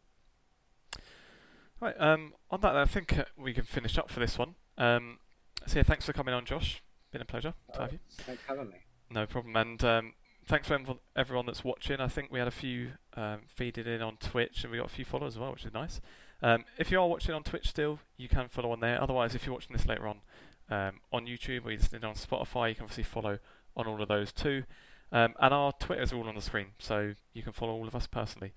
Right, 1.79 1.95
um, 1.99 2.33
on 2.49 2.59
that, 2.61 2.75
I 2.75 2.85
think 2.85 3.17
uh, 3.17 3.25
we 3.37 3.53
can 3.53 3.63
finish 3.63 3.97
up 3.97 4.09
for 4.09 4.19
this 4.19 4.37
one. 4.37 4.55
Um, 4.77 5.19
so 5.67 5.77
yeah, 5.77 5.83
thanks 5.83 6.05
for 6.05 6.11
coming 6.11 6.33
on, 6.33 6.43
Josh. 6.43 6.81
Been 7.11 7.21
a 7.21 7.25
pleasure 7.25 7.53
to 7.73 7.81
have 7.81 7.93
you. 7.93 7.99
Thanks 8.17 8.41
for 8.41 8.55
having 8.55 8.69
me. 8.71 8.77
No 9.09 9.25
problem. 9.25 9.55
And 9.55 9.83
um, 9.83 10.13
thanks 10.49 10.67
for 10.67 10.79
everyone 11.15 11.45
that's 11.45 11.63
watching. 11.63 12.01
I 12.01 12.07
think 12.07 12.31
we 12.31 12.39
had 12.39 12.47
a 12.47 12.51
few 12.51 12.93
um, 13.15 13.41
feeding 13.45 13.85
in 13.85 14.01
on 14.01 14.17
Twitch, 14.17 14.63
and 14.63 14.71
we 14.71 14.79
got 14.79 14.87
a 14.87 14.93
few 14.93 15.05
followers 15.05 15.35
as 15.35 15.39
well, 15.39 15.51
which 15.51 15.63
is 15.63 15.73
nice. 15.73 16.01
Um, 16.41 16.65
if 16.77 16.89
you 16.89 16.99
are 16.99 17.07
watching 17.07 17.35
on 17.35 17.43
Twitch 17.43 17.69
still, 17.69 17.99
you 18.17 18.27
can 18.27 18.49
follow 18.49 18.71
on 18.71 18.79
there. 18.79 19.01
Otherwise, 19.01 19.35
if 19.35 19.45
you're 19.45 19.53
watching 19.53 19.73
this 19.73 19.85
later 19.85 20.07
on 20.07 20.21
um, 20.69 21.01
on 21.13 21.27
YouTube 21.27 21.65
or 21.65 21.71
you're 21.71 21.79
listening 21.79 22.03
on 22.03 22.15
Spotify, 22.15 22.69
you 22.69 22.75
can 22.75 22.85
obviously 22.85 23.03
follow 23.03 23.37
on 23.77 23.87
all 23.87 24.01
of 24.01 24.07
those 24.07 24.31
too. 24.31 24.63
Um, 25.11 25.35
and 25.39 25.53
our 25.53 25.71
Twitters 25.73 26.11
all 26.11 26.27
on 26.27 26.35
the 26.35 26.41
screen, 26.41 26.67
so 26.79 27.13
you 27.33 27.43
can 27.43 27.53
follow 27.53 27.73
all 27.73 27.87
of 27.87 27.95
us 27.95 28.07
personally 28.07 28.53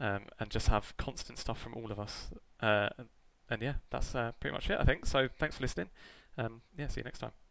um, 0.00 0.22
and 0.40 0.50
just 0.50 0.68
have 0.68 0.96
constant 0.96 1.38
stuff 1.38 1.60
from 1.60 1.74
all 1.74 1.92
of 1.92 2.00
us. 2.00 2.30
Uh, 2.60 2.88
and, 2.98 3.08
and, 3.50 3.62
yeah, 3.62 3.74
that's 3.90 4.14
uh, 4.14 4.32
pretty 4.40 4.54
much 4.54 4.68
it, 4.68 4.78
I 4.80 4.84
think. 4.84 5.06
So 5.06 5.28
thanks 5.38 5.56
for 5.56 5.62
listening. 5.62 5.90
Um, 6.38 6.62
yeah, 6.76 6.88
see 6.88 7.00
you 7.00 7.04
next 7.04 7.20
time. 7.20 7.45